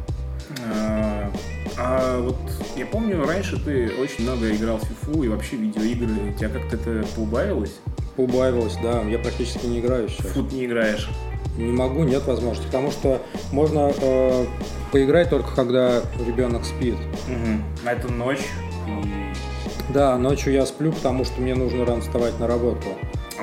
А, 0.71 1.31
а 1.77 2.21
вот 2.21 2.37
я 2.75 2.85
помню, 2.85 3.25
раньше 3.25 3.57
ты 3.63 3.91
очень 3.99 4.23
много 4.23 4.51
играл 4.51 4.77
в 4.77 4.83
фифу 4.83 5.23
и 5.23 5.27
вообще 5.27 5.55
видеоигры. 5.55 6.29
У 6.29 6.33
тебя 6.33 6.49
как-то 6.49 6.75
это 6.75 7.05
поубавилось? 7.15 7.75
Поубавилось, 8.15 8.77
да, 8.81 9.01
я 9.03 9.17
практически 9.19 9.65
не 9.65 9.79
играю 9.79 10.09
сейчас. 10.09 10.27
Фут 10.27 10.51
не 10.51 10.65
играешь. 10.65 11.09
Не 11.57 11.71
могу, 11.71 12.03
нет 12.03 12.25
возможности, 12.25 12.65
потому 12.65 12.91
что 12.91 13.21
можно 13.51 13.91
э, 13.95 14.45
поиграть 14.91 15.29
только 15.29 15.53
когда 15.55 16.01
ребенок 16.25 16.65
спит. 16.65 16.95
Мгм. 17.27 17.63
На 17.83 17.91
эту 17.91 18.11
ночь 18.11 18.41
и... 18.87 19.93
Да, 19.93 20.17
ночью 20.17 20.53
я 20.53 20.65
сплю, 20.65 20.91
потому 20.91 21.25
что 21.25 21.41
мне 21.41 21.55
нужно 21.55 21.85
рано 21.85 22.01
вставать 22.01 22.39
на 22.39 22.47
работу. 22.47 22.87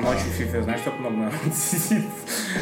А 0.03 0.13
ночью 0.13 0.29
в 0.31 0.33
фифе, 0.33 0.63
знаешь, 0.63 0.81
как 0.83 0.99
много 0.99 1.31
сидит 1.53 2.05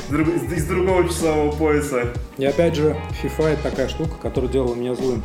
из 0.10 0.66
другого 0.66 1.08
часового 1.08 1.56
пояса. 1.56 2.14
И 2.38 2.46
опять 2.46 2.76
же, 2.76 2.98
FIFA 3.24 3.54
это 3.54 3.64
такая 3.64 3.88
штука, 3.88 4.16
которая 4.22 4.52
делала 4.52 4.76
меня 4.76 4.94
злым. 4.94 5.24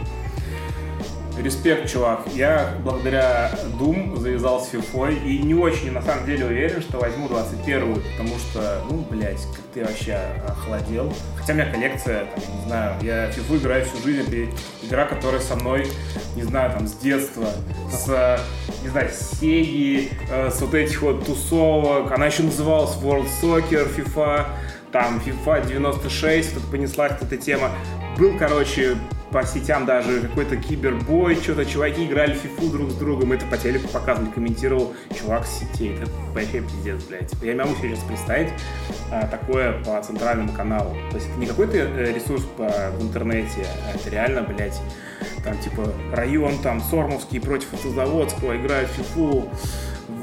Респект, 1.36 1.90
чувак. 1.90 2.20
Я 2.32 2.74
благодаря 2.84 3.50
Doom 3.80 4.16
завязал 4.20 4.64
с 4.64 4.72
FIFA 4.72 5.24
и 5.24 5.38
не 5.38 5.54
очень, 5.54 5.90
на 5.90 6.00
самом 6.00 6.24
деле, 6.26 6.46
уверен, 6.46 6.80
что 6.80 6.98
возьму 7.00 7.26
21-ю, 7.26 8.00
потому 8.12 8.38
что, 8.38 8.84
ну, 8.88 9.04
блядь, 9.10 9.42
как 9.52 9.64
ты 9.74 9.84
вообще 9.84 10.16
охладел. 10.46 11.12
Хотя 11.36 11.52
у 11.52 11.56
меня 11.56 11.72
коллекция, 11.72 12.26
там, 12.26 12.56
не 12.56 12.66
знаю, 12.66 12.94
я 13.02 13.32
в 13.32 13.36
FIFA 13.36 13.56
играю 13.58 13.84
всю 13.84 14.02
жизнь, 14.04 14.48
игра, 14.86 15.04
которая 15.06 15.40
со 15.40 15.56
мной, 15.56 15.86
не 16.36 16.42
знаю, 16.42 16.72
там, 16.72 16.86
с 16.86 16.94
детства, 16.94 17.46
с, 17.90 18.40
не 18.82 18.88
знаю, 18.88 19.10
с 19.10 19.38
Сеги, 19.38 20.10
э, 20.30 20.50
с 20.50 20.60
вот 20.60 20.74
этих 20.74 21.02
вот 21.02 21.26
тусовок. 21.26 22.12
Она 22.12 22.26
еще 22.26 22.42
называлась 22.42 22.96
World 22.96 23.28
Soccer, 23.42 23.88
FIFA, 23.94 24.46
там, 24.92 25.20
FIFA 25.24 25.66
96, 25.66 26.54
вот 26.54 26.70
понеслась 26.70 27.12
эта 27.20 27.36
тема. 27.36 27.70
Был, 28.18 28.38
короче, 28.38 28.96
по 29.34 29.44
сетям 29.44 29.84
даже 29.84 30.20
какой-то 30.20 30.56
кибербой, 30.56 31.34
что-то 31.34 31.66
чуваки 31.66 32.06
играли 32.06 32.34
в 32.34 32.36
фифу 32.36 32.70
друг 32.70 32.92
с 32.92 32.94
другом, 32.94 33.32
это 33.32 33.44
по 33.46 33.56
телеку 33.58 33.88
показывали, 33.88 34.30
комментировал 34.30 34.94
чувак 35.12 35.44
с 35.44 35.58
сетей. 35.58 35.96
Это 36.00 36.08
вообще 36.32 36.60
пиздец, 36.60 37.02
блядь. 37.02 37.32
Я 37.42 37.54
не 37.54 37.58
могу 37.58 37.74
себе 37.74 37.96
сейчас 37.96 38.04
представить 38.04 38.52
а, 39.10 39.26
такое 39.26 39.82
по 39.82 40.00
центральному 40.00 40.52
каналу. 40.52 40.94
То 41.10 41.16
есть 41.16 41.28
это 41.28 41.40
не 41.40 41.46
какой-то 41.46 41.76
э, 41.76 42.12
ресурс 42.12 42.44
по, 42.56 42.68
в 42.96 43.02
интернете, 43.02 43.66
а 43.84 43.96
это 43.96 44.08
реально, 44.08 44.42
блядь, 44.42 44.80
там 45.42 45.58
типа 45.58 45.92
район 46.12 46.56
там 46.62 46.80
Сормовский 46.80 47.40
против 47.40 47.74
Автозаводского 47.74 48.56
играют 48.56 48.88
в 48.90 48.92
фифу 48.92 49.48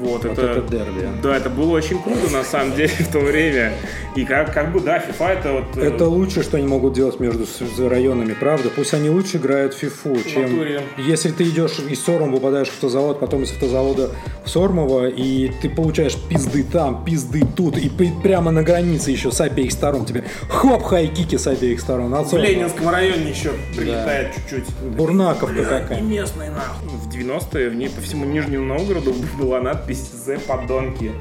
вот, 0.02 0.24
вот 0.24 0.38
это, 0.38 0.42
это 0.42 0.60
дерби. 0.62 1.08
Да, 1.22 1.36
это 1.36 1.50
было 1.50 1.76
очень 1.76 2.02
круто 2.02 2.30
на 2.30 2.44
самом 2.44 2.72
деле 2.76 2.88
в 2.88 3.08
то 3.08 3.20
время. 3.20 3.72
И 4.14 4.24
как, 4.24 4.52
как 4.52 4.72
бы, 4.72 4.80
да, 4.80 4.98
FIFA 4.98 5.28
это 5.28 5.52
вот... 5.52 5.76
Э, 5.76 5.88
это 5.88 6.06
лучше, 6.06 6.42
что 6.42 6.56
они 6.56 6.66
могут 6.66 6.92
делать 6.92 7.18
между 7.20 7.46
районами, 7.88 8.34
правда? 8.38 8.70
Пусть 8.74 8.94
они 8.94 9.10
лучше 9.10 9.38
играют 9.38 9.74
в 9.74 9.82
FIFA, 9.82 10.28
чем... 10.28 10.42
Натуре. 10.42 10.82
Если 10.98 11.30
ты 11.30 11.44
идешь 11.44 11.78
из 11.78 12.02
Сормова, 12.02 12.36
попадаешь 12.36 12.68
в 12.68 12.74
автозавод, 12.74 13.20
потом 13.20 13.42
из 13.44 13.52
автозавода 13.52 14.10
в 14.44 14.48
Сормово, 14.48 15.08
и 15.08 15.50
ты 15.60 15.70
получаешь 15.70 16.16
пизды 16.28 16.64
там, 16.64 17.04
пизды 17.04 17.42
тут, 17.56 17.78
и 17.78 17.90
прямо 18.22 18.50
на 18.50 18.62
границе 18.62 19.10
еще 19.10 19.30
с 19.30 19.40
обеих 19.40 19.72
сторон 19.72 20.04
тебе 20.04 20.24
хоп, 20.48 20.82
хай-кики 20.82 21.38
с 21.38 21.46
обеих 21.46 21.80
сторон. 21.80 22.12
В 22.12 22.36
Ленинском 22.36 22.88
районе 22.88 23.30
еще 23.30 23.52
прилетает 23.76 24.28
да. 24.34 24.34
чуть-чуть. 24.34 24.74
Бурнаковка 24.96 25.64
какая. 25.64 26.00
Не 26.00 26.18
местная 26.18 26.50
нахуй. 26.50 26.88
В 26.88 27.08
90-е 27.08 27.70
в 27.70 27.74
ней 27.74 27.88
по 27.88 28.00
всему 28.00 28.24
Нижнему 28.24 28.64
Новгороду 28.64 29.14
была 29.38 29.60
надпись 29.60 29.91
«The 29.98 30.40
подонки». 30.40 31.12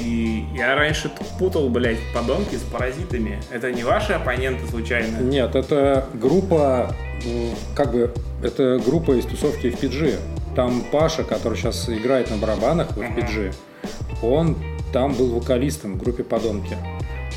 И 0.00 0.46
я 0.54 0.74
раньше 0.74 1.10
путал, 1.38 1.68
блядь, 1.68 1.98
подонки 2.12 2.56
с 2.56 2.62
паразитами. 2.62 3.40
Это 3.52 3.72
не 3.72 3.84
ваши 3.84 4.12
оппоненты 4.12 4.66
случайно? 4.66 5.18
Нет, 5.18 5.54
это 5.54 6.08
группа, 6.14 6.94
как 7.76 7.92
бы, 7.92 8.12
это 8.42 8.80
группа 8.84 9.12
из 9.12 9.24
тусовки 9.24 9.66
FPG. 9.66 10.18
Там 10.56 10.82
Паша, 10.90 11.22
который 11.22 11.56
сейчас 11.56 11.88
играет 11.88 12.30
на 12.30 12.36
барабанах 12.36 12.96
в 12.96 13.00
FPG, 13.00 13.54
uh-huh. 13.82 14.28
он 14.28 14.56
там 14.92 15.14
был 15.14 15.34
вокалистом 15.34 15.94
в 15.94 15.98
группе 15.98 16.22
«Подонки». 16.22 16.76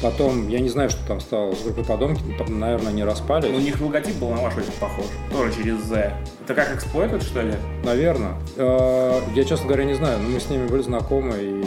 Потом, 0.01 0.47
я 0.47 0.59
не 0.59 0.69
знаю, 0.69 0.89
что 0.89 1.05
там 1.07 1.19
стало 1.19 1.55
с 1.55 1.63
группой 1.63 1.83
«Подонки», 1.83 2.21
наверное, 2.47 2.91
не 2.91 3.03
распались. 3.03 3.49
У 3.49 3.59
них 3.59 3.81
логотип 3.81 4.15
был 4.17 4.29
на 4.29 4.41
ваш 4.41 4.55
очень 4.55 4.71
похож, 4.79 5.05
тоже 5.31 5.53
через 5.55 5.79
«Z». 5.83 6.13
Это 6.43 6.53
как 6.53 6.75
эксплойт, 6.75 7.21
что 7.23 7.41
ли? 7.41 7.55
Наверное. 7.83 8.35
Э, 8.57 9.19
я, 9.33 9.43
честно 9.43 9.67
говоря, 9.67 9.85
не 9.85 9.95
знаю, 9.95 10.19
но 10.19 10.29
мы 10.29 10.39
с 10.39 10.49
ними 10.49 10.67
были 10.67 10.81
знакомы, 10.83 11.35
и 11.39 11.65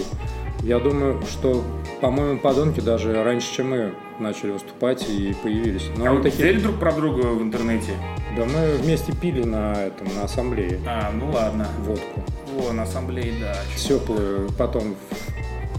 я 0.63 0.79
думаю, 0.79 1.21
что, 1.23 1.65
по-моему, 2.01 2.39
подонки 2.39 2.81
даже 2.81 3.25
раньше, 3.25 3.53
чем 3.53 3.71
мы 3.71 3.95
начали 4.19 4.51
выступать 4.53 5.09
и 5.09 5.35
появились. 5.43 5.89
Но 5.97 6.07
а 6.07 6.13
вы 6.13 6.23
такие... 6.23 6.53
друг 6.55 6.79
про 6.79 6.93
друга 6.93 7.27
в 7.27 7.43
интернете? 7.43 7.93
Да 8.37 8.45
мы 8.45 8.77
вместе 8.77 9.13
пили 9.13 9.43
на 9.43 9.73
этом, 9.73 10.07
на 10.15 10.25
ассамблее. 10.25 10.79
А, 10.87 11.11
ну 11.13 11.31
ладно. 11.31 11.67
Водку. 11.81 12.23
О, 12.59 12.73
на 12.73 12.83
ассамблее, 12.83 13.33
да. 13.41 13.57
Теплую, 13.77 14.51
потом 14.59 14.97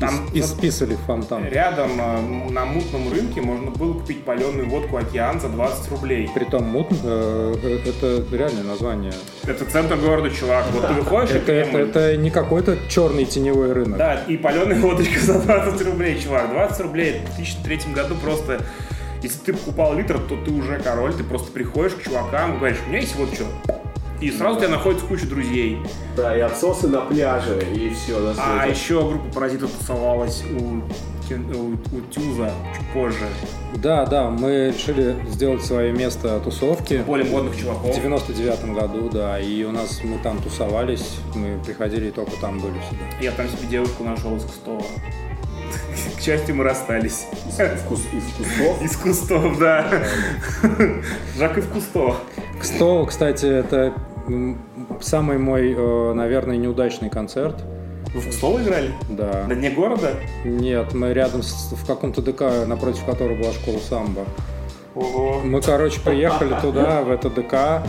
там 0.02 0.26
и 0.34 0.42
списали 0.42 0.98
фонтан. 1.08 1.46
Рядом 1.46 1.92
э, 2.00 2.50
на 2.50 2.66
мутном 2.66 3.12
рынке 3.12 3.42
можно 3.42 3.72
было 3.72 3.94
купить 3.94 4.24
паленую 4.26 4.68
водку 4.68 4.98
«Океан» 4.98 5.40
за 5.40 5.48
20 5.48 5.92
рублей. 5.92 6.30
Притом 6.34 6.66
мут, 6.66 6.88
э, 7.04 7.56
э, 7.64 7.80
это 7.88 8.36
реальное 8.36 8.64
название. 8.64 9.14
Это 9.46 9.64
центр 9.66 9.96
города, 9.96 10.30
чувак. 10.30 10.66
Вот 10.74 10.88
ты 10.88 10.94
выходишь... 10.94 11.36
Это, 11.36 11.52
это, 11.52 11.78
это 11.78 12.18
не 12.18 12.32
какой-то 12.32 12.78
черный 12.90 13.26
теневой 13.26 13.72
рынок. 13.72 13.98
Да, 13.98 14.16
и 14.28 14.36
паленая 14.38 14.80
водочка 14.80 15.20
за 15.22 15.40
20 15.40 15.82
рублей, 15.86 16.20
чувак. 16.20 16.50
20 16.50 16.82
рублей 16.82 17.22
в 17.26 17.36
2003 17.36 17.94
году 17.94 18.16
просто... 18.16 18.60
Если 19.22 19.38
ты 19.38 19.54
покупал 19.54 19.96
литр, 19.96 20.18
то 20.18 20.36
ты 20.36 20.52
уже 20.52 20.80
король, 20.80 21.14
ты 21.14 21.24
просто 21.24 21.52
приходишь 21.52 21.94
к 21.94 22.02
чувакам, 22.02 22.58
говоришь, 22.58 22.80
у 22.88 22.90
меня 22.90 23.02
есть 23.02 23.16
вот 23.16 23.32
что, 23.32 23.46
и 24.22 24.32
сразу 24.32 24.58
у 24.58 24.60
тебя 24.60 24.70
находится 24.70 25.06
куча 25.06 25.26
друзей. 25.26 25.80
Да, 26.16 26.38
и 26.38 26.40
отсосы 26.40 26.88
на 26.88 27.02
пляже, 27.02 27.60
и 27.74 27.90
все 27.90 28.20
на 28.20 28.34
свете. 28.34 28.50
А 28.60 28.68
еще 28.68 29.02
группа 29.08 29.34
паразитов 29.34 29.72
тусовалась 29.72 30.44
у, 30.44 30.84
у, 31.34 31.74
у 31.74 32.02
Тюза 32.12 32.52
чуть 32.76 32.88
позже. 32.94 33.26
Да, 33.76 34.06
да, 34.06 34.30
мы 34.30 34.74
решили 34.78 35.16
сделать 35.30 35.66
свое 35.66 35.92
место 35.92 36.40
тусовки. 36.40 37.04
Более 37.06 37.30
модных 37.30 37.58
чуваков. 37.58 37.98
В 37.98 38.02
99 38.02 38.74
году, 38.74 39.10
да, 39.10 39.40
и 39.40 39.64
у 39.64 39.72
нас 39.72 40.02
мы 40.04 40.20
там 40.20 40.40
тусовались, 40.42 41.18
мы 41.34 41.60
приходили 41.66 42.10
и 42.10 42.12
только 42.12 42.34
там 42.40 42.60
были 42.60 42.76
всегда. 42.88 43.06
Я 43.20 43.32
там 43.32 43.48
себе 43.48 43.68
девушку 43.68 44.04
нашел 44.04 44.36
из 44.36 44.44
Кустова. 44.44 44.84
К 46.18 46.22
счастью, 46.22 46.56
мы 46.56 46.64
расстались. 46.64 47.26
Из, 47.48 47.60
из 47.60 47.82
кустов? 48.38 48.82
Из 48.82 48.98
кустов, 48.98 49.58
да. 49.58 49.88
Жак 51.38 51.58
из 51.58 51.66
кустов. 51.66 52.22
Кстово, 52.60 53.06
кстати, 53.06 53.46
это 53.46 53.94
самый 55.02 55.38
мой, 55.38 55.74
э, 55.76 56.14
наверное, 56.14 56.58
неудачный 56.58 57.10
концерт. 57.10 57.64
Вы 58.14 58.20
в 58.20 58.30
Кстово 58.30 58.62
играли? 58.62 58.92
Да. 59.10 59.46
На 59.48 59.56
дне 59.56 59.72
города? 59.72 60.14
Нет, 60.44 60.94
мы 60.94 61.14
рядом 61.14 61.44
с, 61.44 61.72
в 61.72 61.86
каком-то 61.86 62.22
ДК, 62.22 62.68
напротив 62.68 63.06
которого 63.06 63.38
была 63.38 63.54
школа 63.54 63.80
самбо. 63.80 64.26
Ого. 64.96 65.40
Мы, 65.44 65.62
короче, 65.62 66.02
приехали 66.02 66.54
туда, 66.62 67.02
в 67.02 67.12
это 67.12 67.30
ДК. 67.30 67.88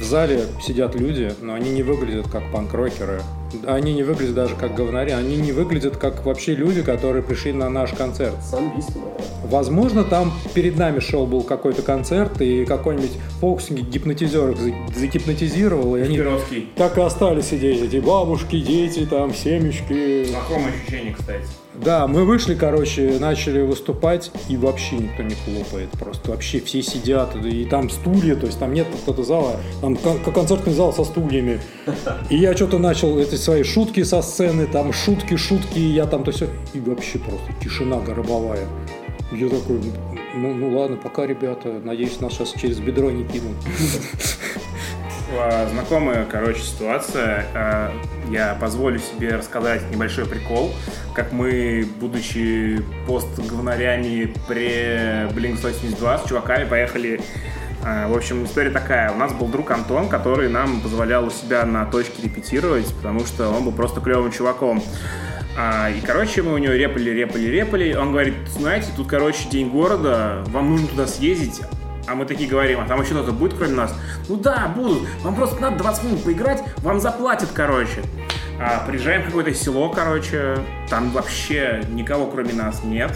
В 0.00 0.04
зале 0.04 0.42
сидят 0.62 0.94
люди, 0.94 1.32
но 1.40 1.54
они 1.54 1.70
не 1.70 1.82
выглядят 1.82 2.28
как 2.30 2.42
панк-рокеры. 2.52 3.20
Они 3.66 3.94
не 3.94 4.02
выглядят 4.02 4.34
даже 4.34 4.54
как 4.54 4.74
говнари, 4.74 5.12
они 5.12 5.36
не 5.36 5.52
выглядят 5.52 5.96
как 5.96 6.24
вообще 6.24 6.54
люди, 6.54 6.82
которые 6.82 7.22
пришли 7.22 7.52
на 7.52 7.68
наш 7.68 7.90
концерт. 7.92 8.34
Возможно, 9.44 10.04
там 10.04 10.32
перед 10.54 10.76
нами 10.76 11.00
шел 11.00 11.26
был 11.26 11.42
какой-то 11.42 11.82
концерт, 11.82 12.40
и 12.40 12.64
какой-нибудь 12.64 13.12
фокусник 13.40 13.88
гипнотизер 13.88 14.50
их 14.50 14.74
загипнотизировал, 14.96 15.96
и 15.96 16.00
они 16.00 16.16
Пировский. 16.16 16.68
так 16.76 16.98
и 16.98 17.00
остались 17.00 17.46
сидеть, 17.46 17.82
эти 17.82 17.98
бабушки, 17.98 18.60
дети, 18.60 19.06
там, 19.06 19.34
семечки. 19.34 20.24
Знакомое 20.24 20.72
ощущение, 20.72 21.14
кстати. 21.14 21.46
Да, 21.82 22.06
мы 22.06 22.24
вышли, 22.24 22.54
короче, 22.54 23.18
начали 23.20 23.60
выступать, 23.62 24.30
и 24.48 24.56
вообще 24.56 24.96
никто 24.96 25.22
не 25.22 25.34
хлопает. 25.34 25.90
Просто 25.90 26.30
вообще 26.30 26.60
все 26.60 26.82
сидят, 26.82 27.36
и 27.36 27.64
там 27.64 27.90
стулья, 27.90 28.34
то 28.36 28.46
есть 28.46 28.58
там 28.58 28.72
нет 28.72 28.86
вот 28.90 29.14
этого 29.14 29.24
зала, 29.24 29.60
там 29.80 29.96
концертный 30.34 30.72
зал 30.72 30.92
со 30.92 31.04
стульями. 31.04 31.60
И 32.30 32.36
я 32.36 32.54
что-то 32.56 32.78
начал 32.78 33.18
эти 33.18 33.36
свои 33.36 33.62
шутки 33.62 34.02
со 34.02 34.22
сцены, 34.22 34.66
там 34.66 34.92
шутки, 34.92 35.36
шутки, 35.36 35.78
я 35.78 36.06
там 36.06 36.24
то 36.24 36.32
все. 36.32 36.48
И 36.74 36.80
вообще 36.80 37.18
просто 37.18 37.52
тишина 37.62 38.00
гробовая. 38.00 38.66
Я 39.32 39.48
такой, 39.48 39.80
ну, 40.36 40.54
ну 40.54 40.78
ладно, 40.78 40.96
пока, 40.96 41.26
ребята, 41.26 41.80
надеюсь, 41.82 42.20
нас 42.20 42.32
сейчас 42.34 42.52
через 42.52 42.78
бедро 42.78 43.10
не 43.10 43.24
кинут. 43.24 43.56
А, 45.32 45.68
знакомая, 45.68 46.24
короче, 46.24 46.60
ситуация. 46.60 47.46
А, 47.54 47.92
я 48.30 48.56
позволю 48.60 48.98
себе 48.98 49.36
рассказать 49.36 49.82
небольшой 49.90 50.26
прикол, 50.26 50.72
как 51.14 51.32
мы, 51.32 51.86
будучи 51.98 52.82
пост-говнарями 53.06 54.34
при 54.48 55.28
Blink 55.32 55.58
172 55.58 56.18
с 56.18 56.28
чуваками 56.28 56.64
поехали 56.64 57.20
а, 57.82 58.08
в 58.08 58.16
общем, 58.16 58.44
история 58.44 58.70
такая. 58.70 59.12
У 59.12 59.16
нас 59.16 59.32
был 59.32 59.46
друг 59.46 59.70
Антон, 59.70 60.08
который 60.08 60.48
нам 60.48 60.80
позволял 60.80 61.24
у 61.24 61.30
себя 61.30 61.64
на 61.64 61.84
точке 61.86 62.22
репетировать, 62.22 62.92
потому 62.96 63.20
что 63.20 63.48
он 63.48 63.64
был 63.64 63.72
просто 63.72 64.00
клевым 64.00 64.32
чуваком. 64.32 64.82
А, 65.56 65.88
и, 65.90 66.00
короче, 66.00 66.42
мы 66.42 66.54
у 66.54 66.58
него 66.58 66.72
репали, 66.72 67.10
репали, 67.10 67.46
репали. 67.46 67.94
Он 67.94 68.10
говорит, 68.10 68.34
знаете, 68.48 68.88
тут, 68.96 69.06
короче, 69.06 69.48
день 69.48 69.70
города, 69.70 70.42
вам 70.48 70.70
нужно 70.70 70.88
туда 70.88 71.06
съездить. 71.06 71.62
А 72.06 72.14
мы 72.14 72.24
такие 72.24 72.48
говорим, 72.48 72.80
а 72.80 72.86
там 72.86 73.00
еще 73.00 73.14
кто-то 73.14 73.32
будет 73.32 73.54
кроме 73.54 73.74
нас? 73.74 73.94
Ну 74.28 74.36
да, 74.36 74.72
будут. 74.74 75.08
Вам 75.22 75.34
просто 75.34 75.60
надо 75.60 75.78
20 75.78 76.04
минут 76.04 76.24
поиграть, 76.24 76.62
вам 76.78 77.00
заплатят, 77.00 77.50
короче. 77.52 78.02
А, 78.60 78.84
приезжаем 78.86 79.22
в 79.22 79.26
какое-то 79.26 79.52
село, 79.54 79.90
короче, 79.90 80.56
там 80.88 81.10
вообще 81.10 81.82
никого 81.90 82.26
кроме 82.26 82.52
нас 82.52 82.84
нет. 82.84 83.12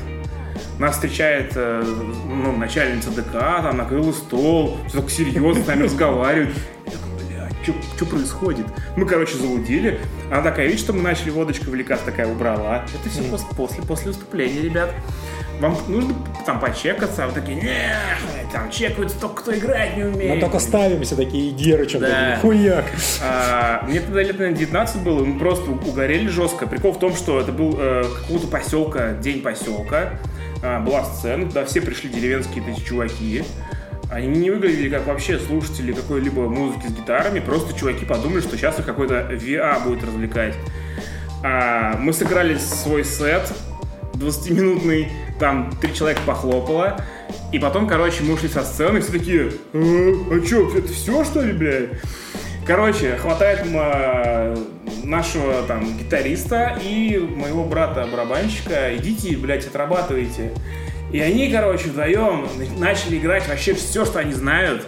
Нас 0.78 0.94
встречает 0.94 1.52
э, 1.54 1.82
ну, 2.26 2.56
начальница 2.56 3.10
ДК, 3.10 3.32
там 3.32 3.76
накрыла 3.76 4.12
стол, 4.12 4.78
все 4.88 5.00
так 5.00 5.10
серьезно 5.10 5.62
с 5.62 5.66
нами 5.66 5.84
разговаривает. 5.84 6.54
Я 6.84 6.92
такой, 6.92 7.26
блядь, 7.28 7.84
что 7.96 8.06
происходит? 8.06 8.66
Мы, 8.96 9.06
короче, 9.06 9.36
залудили. 9.36 10.00
Она 10.30 10.42
такая, 10.42 10.66
видишь, 10.66 10.80
что 10.80 10.92
мы 10.92 11.02
начали 11.02 11.30
водочку 11.30 11.70
великас 11.70 12.00
такая 12.00 12.26
убрала. 12.26 12.84
Это 12.94 13.08
все 13.08 13.22
после, 13.24 13.48
после, 13.56 13.82
после 13.82 14.06
выступления, 14.08 14.62
ребят. 14.62 14.94
Вам 15.60 15.76
нужно 15.88 16.14
там 16.46 16.58
почекаться, 16.58 17.24
а 17.24 17.28
вы 17.28 17.34
такие, 17.34 17.60
не, 17.60 17.92
там 18.52 18.70
чекаются 18.70 19.20
только 19.20 19.42
кто 19.42 19.54
играть 19.56 19.96
не 19.96 20.04
умеет. 20.04 20.34
Мы 20.34 20.40
только 20.40 20.58
ставимся 20.58 21.16
такие 21.16 21.52
герычем, 21.52 22.00
Да. 22.00 22.06
такие, 22.06 22.36
хуяк. 22.40 22.84
А, 23.22 23.84
мне 23.86 24.00
тогда 24.00 24.22
лет, 24.22 24.38
наверное, 24.38 24.58
19 24.58 25.02
было, 25.02 25.22
и 25.22 25.26
мы 25.26 25.38
просто 25.38 25.70
угорели 25.70 26.28
жестко. 26.28 26.66
Прикол 26.66 26.92
в 26.92 26.98
том, 26.98 27.14
что 27.14 27.40
это 27.40 27.52
был 27.52 27.76
э, 27.78 28.04
какого-то 28.22 28.46
поселка, 28.46 29.12
день 29.12 29.42
поселка. 29.42 30.14
А, 30.62 30.80
была 30.80 31.04
сцена, 31.04 31.46
туда 31.46 31.64
все 31.66 31.80
пришли 31.80 32.08
деревенские 32.08 32.64
эти 32.66 32.80
чуваки. 32.80 33.44
Они 34.10 34.26
не 34.26 34.50
выглядели 34.50 34.88
как 34.88 35.06
вообще 35.06 35.38
слушатели 35.38 35.92
какой-либо 35.92 36.48
музыки 36.48 36.86
с 36.88 36.90
гитарами, 36.92 37.38
просто 37.38 37.78
чуваки 37.78 38.04
подумали, 38.04 38.40
что 38.40 38.56
сейчас 38.56 38.78
их 38.80 38.86
какой-то 38.86 39.28
VA 39.30 39.84
будет 39.84 40.02
развлекать. 40.02 40.54
А, 41.44 41.96
мы 41.98 42.12
сыграли 42.12 42.56
свой 42.56 43.04
сет 43.04 43.52
20-минутный, 44.20 45.08
там 45.38 45.72
три 45.80 45.94
человека 45.94 46.20
похлопало, 46.26 47.02
и 47.52 47.58
потом, 47.58 47.88
короче, 47.88 48.22
мы 48.22 48.34
ушли 48.34 48.48
со 48.48 48.62
сцены, 48.62 48.98
и 48.98 49.00
все 49.00 49.12
такие, 49.12 49.52
а, 49.72 50.12
а 50.30 50.40
чё, 50.46 50.70
это 50.76 50.92
все, 50.92 51.24
что 51.24 51.40
ли, 51.42 51.52
блядь? 51.52 51.90
Короче, 52.66 53.16
хватает 53.16 53.66
м, 53.66 54.66
нашего 55.02 55.62
там 55.66 55.96
гитариста 55.98 56.78
и 56.84 57.18
моего 57.18 57.64
брата-барабанщика, 57.64 58.94
идите, 58.96 59.36
блядь, 59.36 59.66
отрабатывайте. 59.66 60.52
И 61.12 61.18
они, 61.18 61.50
короче, 61.50 61.88
вдвоем 61.88 62.46
начали 62.78 63.18
играть 63.18 63.48
вообще 63.48 63.74
все, 63.74 64.04
что 64.04 64.20
они 64.20 64.32
знают. 64.32 64.86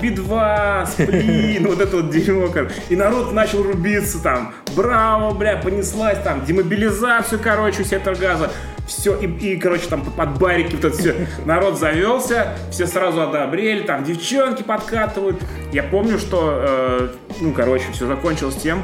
Би-2, 0.00 0.86
сплин, 0.86 1.66
вот 1.66 1.80
это 1.80 1.96
вот 1.96 2.10
дерьмо. 2.10 2.48
И 2.88 2.94
народ 2.94 3.32
начал 3.32 3.64
рубиться 3.64 4.22
там. 4.22 4.54
Браво, 4.76 5.34
бля, 5.34 5.56
понеслась 5.56 6.18
там. 6.22 6.44
Демобилизацию, 6.44 7.40
короче, 7.42 7.82
у 7.82 7.84
сектор 7.84 8.14
газа. 8.14 8.52
Все, 8.86 9.18
и, 9.18 9.26
и, 9.26 9.56
короче, 9.56 9.86
там 9.88 10.02
под 10.04 10.38
барики 10.38 10.74
вот 10.76 10.84
это 10.84 10.96
все. 10.96 11.26
Народ 11.46 11.78
завелся, 11.78 12.54
все 12.70 12.86
сразу 12.86 13.22
одобрели, 13.22 13.82
там 13.82 14.04
девчонки 14.04 14.62
подкатывают. 14.62 15.40
Я 15.72 15.82
помню, 15.82 16.18
что, 16.18 16.58
э, 16.62 17.08
ну, 17.40 17.52
короче, 17.52 17.86
все 17.92 18.06
закончилось 18.06 18.56
тем, 18.56 18.82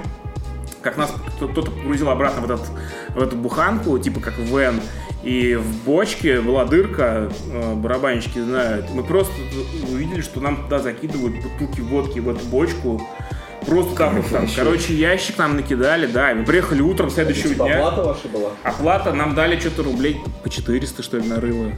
как 0.82 0.96
нас 0.96 1.12
кто- 1.36 1.48
кто-то 1.48 1.70
погрузил 1.70 2.08
обратно 2.08 2.40
в, 2.40 2.44
этот, 2.44 2.66
в 3.10 3.22
эту 3.22 3.36
буханку, 3.36 3.98
типа 3.98 4.20
как 4.20 4.38
в 4.38 4.58
вен, 4.58 4.80
и 5.22 5.54
в 5.56 5.84
бочке 5.84 6.40
была 6.40 6.64
дырка, 6.64 7.30
э, 7.52 7.74
барабанщики 7.74 8.38
знают. 8.38 8.86
Мы 8.94 9.04
просто 9.04 9.34
увидели, 9.92 10.22
что 10.22 10.40
нам 10.40 10.64
туда 10.64 10.78
закидывают 10.78 11.36
бутылки 11.42 11.80
водки 11.80 12.20
в 12.20 12.28
эту 12.30 12.44
бочку. 12.46 13.06
Просто 13.66 14.06
вот 14.10 14.30
там. 14.30 14.48
Короче, 14.56 14.94
ящик 14.94 15.38
нам 15.38 15.56
накидали, 15.56 16.06
да. 16.06 16.34
Мы 16.34 16.44
приехали 16.44 16.80
утром 16.80 17.10
следующего 17.10 17.50
Типа 17.50 17.64
дня. 17.64 17.76
оплата 17.78 18.02
ваша 18.08 18.28
была? 18.28 18.50
Оплата 18.62 19.12
нам 19.12 19.34
дали 19.34 19.58
что-то 19.58 19.82
рублей 19.82 20.20
по 20.42 20.48
400, 20.50 21.02
что 21.02 21.18
ли, 21.18 21.28
на 21.28 21.40
рыло. 21.40 21.72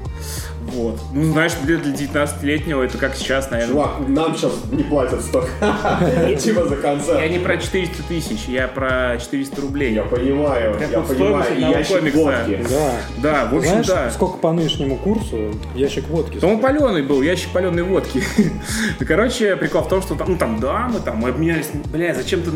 Вот. 0.73 0.99
Ну, 1.13 1.33
знаешь, 1.33 1.53
для, 1.65 1.77
для 1.79 1.93
19-летнего 1.93 2.83
это 2.83 2.97
как 2.99 3.15
сейчас, 3.15 3.51
наверное. 3.51 3.75
Чувак, 3.75 4.09
нам 4.09 4.35
сейчас 4.37 4.53
не 4.71 4.83
платят 4.85 5.21
столько. 5.23 5.51
Типа 6.39 6.67
за 6.67 6.77
Я 6.77 6.81
концерт. 6.81 7.31
не 7.31 7.39
про 7.39 7.57
400 7.57 8.03
тысяч, 8.05 8.45
я 8.47 8.69
про 8.69 9.17
400 9.21 9.61
рублей. 9.61 9.95
Я 9.95 10.05
понимаю, 10.05 10.77
я 10.91 11.01
понимаю. 11.01 11.59
ящик 11.59 12.15
водки. 12.15 12.65
Да. 12.71 12.93
Да, 13.19 13.45
в 13.51 13.57
общем, 13.57 13.71
Знаешь, 13.71 13.87
да. 13.87 14.11
сколько 14.11 14.39
по 14.39 14.53
нынешнему 14.53 14.97
курсу 14.97 15.53
ящик 15.75 16.09
водки 16.09 16.39
Там 16.39 16.53
он 16.53 16.61
паленый 16.61 17.03
был, 17.03 17.23
ящик 17.23 17.51
паленой 17.51 17.83
водки. 17.83 18.23
Короче, 19.07 19.57
прикол 19.57 19.83
в 19.83 19.89
том, 19.89 20.03
что 20.03 20.15
там, 20.15 20.31
ну, 20.31 20.37
там 20.37 20.61
дамы, 20.61 21.01
там, 21.01 21.17
мы 21.19 21.31
обменялись, 21.31 21.71
бля, 21.93 22.15
зачем 22.15 22.43
ты 22.43 22.51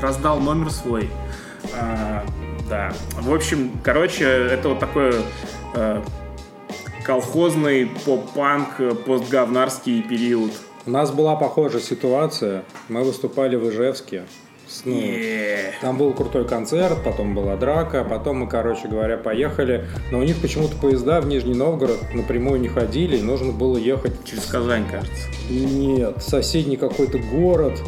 раздал 0.00 0.40
номер 0.40 0.70
свой? 0.70 1.10
А, 1.78 2.24
да. 2.68 2.92
В 3.20 3.34
общем, 3.34 3.72
короче, 3.82 4.24
это 4.24 4.70
вот 4.70 4.78
такой 4.78 5.12
э, 5.74 6.02
колхозный 7.08 7.86
поп-панк, 8.04 8.80
э, 8.80 8.94
постговнарский 8.94 10.02
период. 10.02 10.52
У 10.84 10.90
нас 10.90 11.10
была 11.10 11.36
похожая 11.36 11.80
ситуация. 11.80 12.64
Мы 12.90 13.02
выступали 13.02 13.56
в 13.56 13.66
Ижевске. 13.70 14.24
С- 14.68 14.82
ну, 14.84 14.92
Е. 14.94 15.72
Там 15.80 15.96
был 15.96 16.12
крутой 16.12 16.46
концерт, 16.46 16.98
потом 17.02 17.34
была 17.34 17.56
драка, 17.56 18.04
потом 18.04 18.40
мы, 18.40 18.46
короче 18.46 18.88
говоря, 18.88 19.16
поехали. 19.16 19.86
Но 20.12 20.18
у 20.18 20.22
них 20.22 20.36
почему-то 20.42 20.76
поезда 20.76 21.22
в 21.22 21.26
Нижний 21.26 21.54
Новгород 21.54 21.96
напрямую 22.12 22.60
не 22.60 22.68
ходили, 22.68 23.16
и 23.16 23.22
нужно 23.22 23.52
было 23.52 23.78
ехать 23.78 24.12
Через 24.26 24.44
Казань, 24.44 24.84
кажется. 24.86 25.28
Нет, 25.48 26.22
соседний 26.22 26.76
какой-то 26.76 27.16
город. 27.16 27.80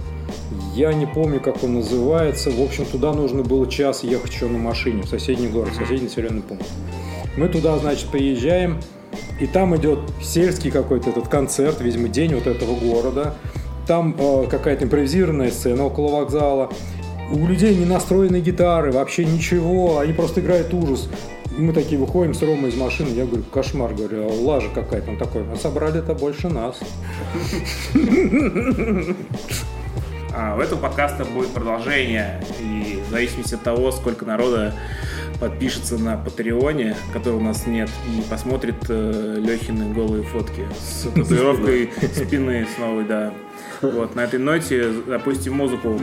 Я 0.74 0.94
не 0.94 1.04
помню, 1.04 1.40
как 1.40 1.62
он 1.62 1.74
называется. 1.74 2.50
В 2.50 2.62
общем, 2.62 2.86
туда 2.86 3.12
нужно 3.12 3.42
было 3.42 3.70
час 3.70 4.02
ехать 4.02 4.32
еще 4.32 4.46
на 4.46 4.56
машине 4.56 5.02
в 5.02 5.08
соседний 5.08 5.48
город, 5.48 5.74
в 5.74 5.76
соседний 5.76 6.04
населенный 6.04 6.40
пункт. 6.40 6.64
Мы 7.36 7.48
туда, 7.48 7.76
значит, 7.78 8.08
приезжаем, 8.08 8.80
и 9.40 9.46
там 9.46 9.74
идет 9.76 10.00
сельский 10.22 10.70
какой-то 10.70 11.10
этот 11.10 11.28
концерт, 11.28 11.80
видимо, 11.80 12.08
день 12.08 12.34
вот 12.34 12.46
этого 12.46 12.76
города. 12.78 13.34
Там 13.86 14.14
э, 14.16 14.46
какая-то 14.48 14.84
импровизированная 14.84 15.50
сцена 15.50 15.84
около 15.84 16.20
вокзала. 16.20 16.70
У 17.32 17.46
людей 17.46 17.74
не 17.74 17.86
настроены 17.86 18.40
гитары, 18.40 18.92
вообще 18.92 19.24
ничего, 19.24 19.98
они 19.98 20.12
просто 20.12 20.40
играют 20.40 20.74
ужас. 20.74 21.08
Мы 21.56 21.72
такие 21.72 21.98
выходим 21.98 22.34
с 22.34 22.42
Ромой 22.42 22.70
из 22.70 22.76
машины, 22.76 23.08
я 23.08 23.24
говорю, 23.24 23.42
кошмар, 23.42 23.94
говорю, 23.94 24.28
а 24.28 24.32
лажа 24.32 24.68
какая-то. 24.74 25.10
Он 25.10 25.16
такой, 25.16 25.42
а 25.52 25.56
собрали-то 25.56 26.14
больше 26.14 26.48
нас. 26.48 26.78
А, 30.32 30.54
у 30.56 30.60
этого 30.60 30.78
подкаста 30.78 31.24
будет 31.24 31.48
продолжение, 31.48 32.40
и 32.60 33.02
в 33.04 33.10
зависимости 33.10 33.54
от 33.54 33.62
того, 33.62 33.90
сколько 33.90 34.24
народа 34.24 34.74
подпишется 35.40 35.98
на 35.98 36.16
Патреоне, 36.16 36.96
который 37.12 37.34
у 37.34 37.40
нас 37.40 37.66
нет, 37.66 37.90
и 38.06 38.20
посмотрит 38.28 38.76
э, 38.88 39.36
Лехины 39.38 39.92
голые 39.92 40.22
фотки 40.22 40.66
с 40.78 41.08
татуировкой 41.14 41.90
спины 42.14 42.66
с 42.72 42.78
новой, 42.78 43.04
да. 43.04 43.32
Вот, 43.80 44.14
на 44.14 44.20
этой 44.20 44.38
ноте 44.38 44.92
запустим 45.06 45.54
музыку. 45.54 45.98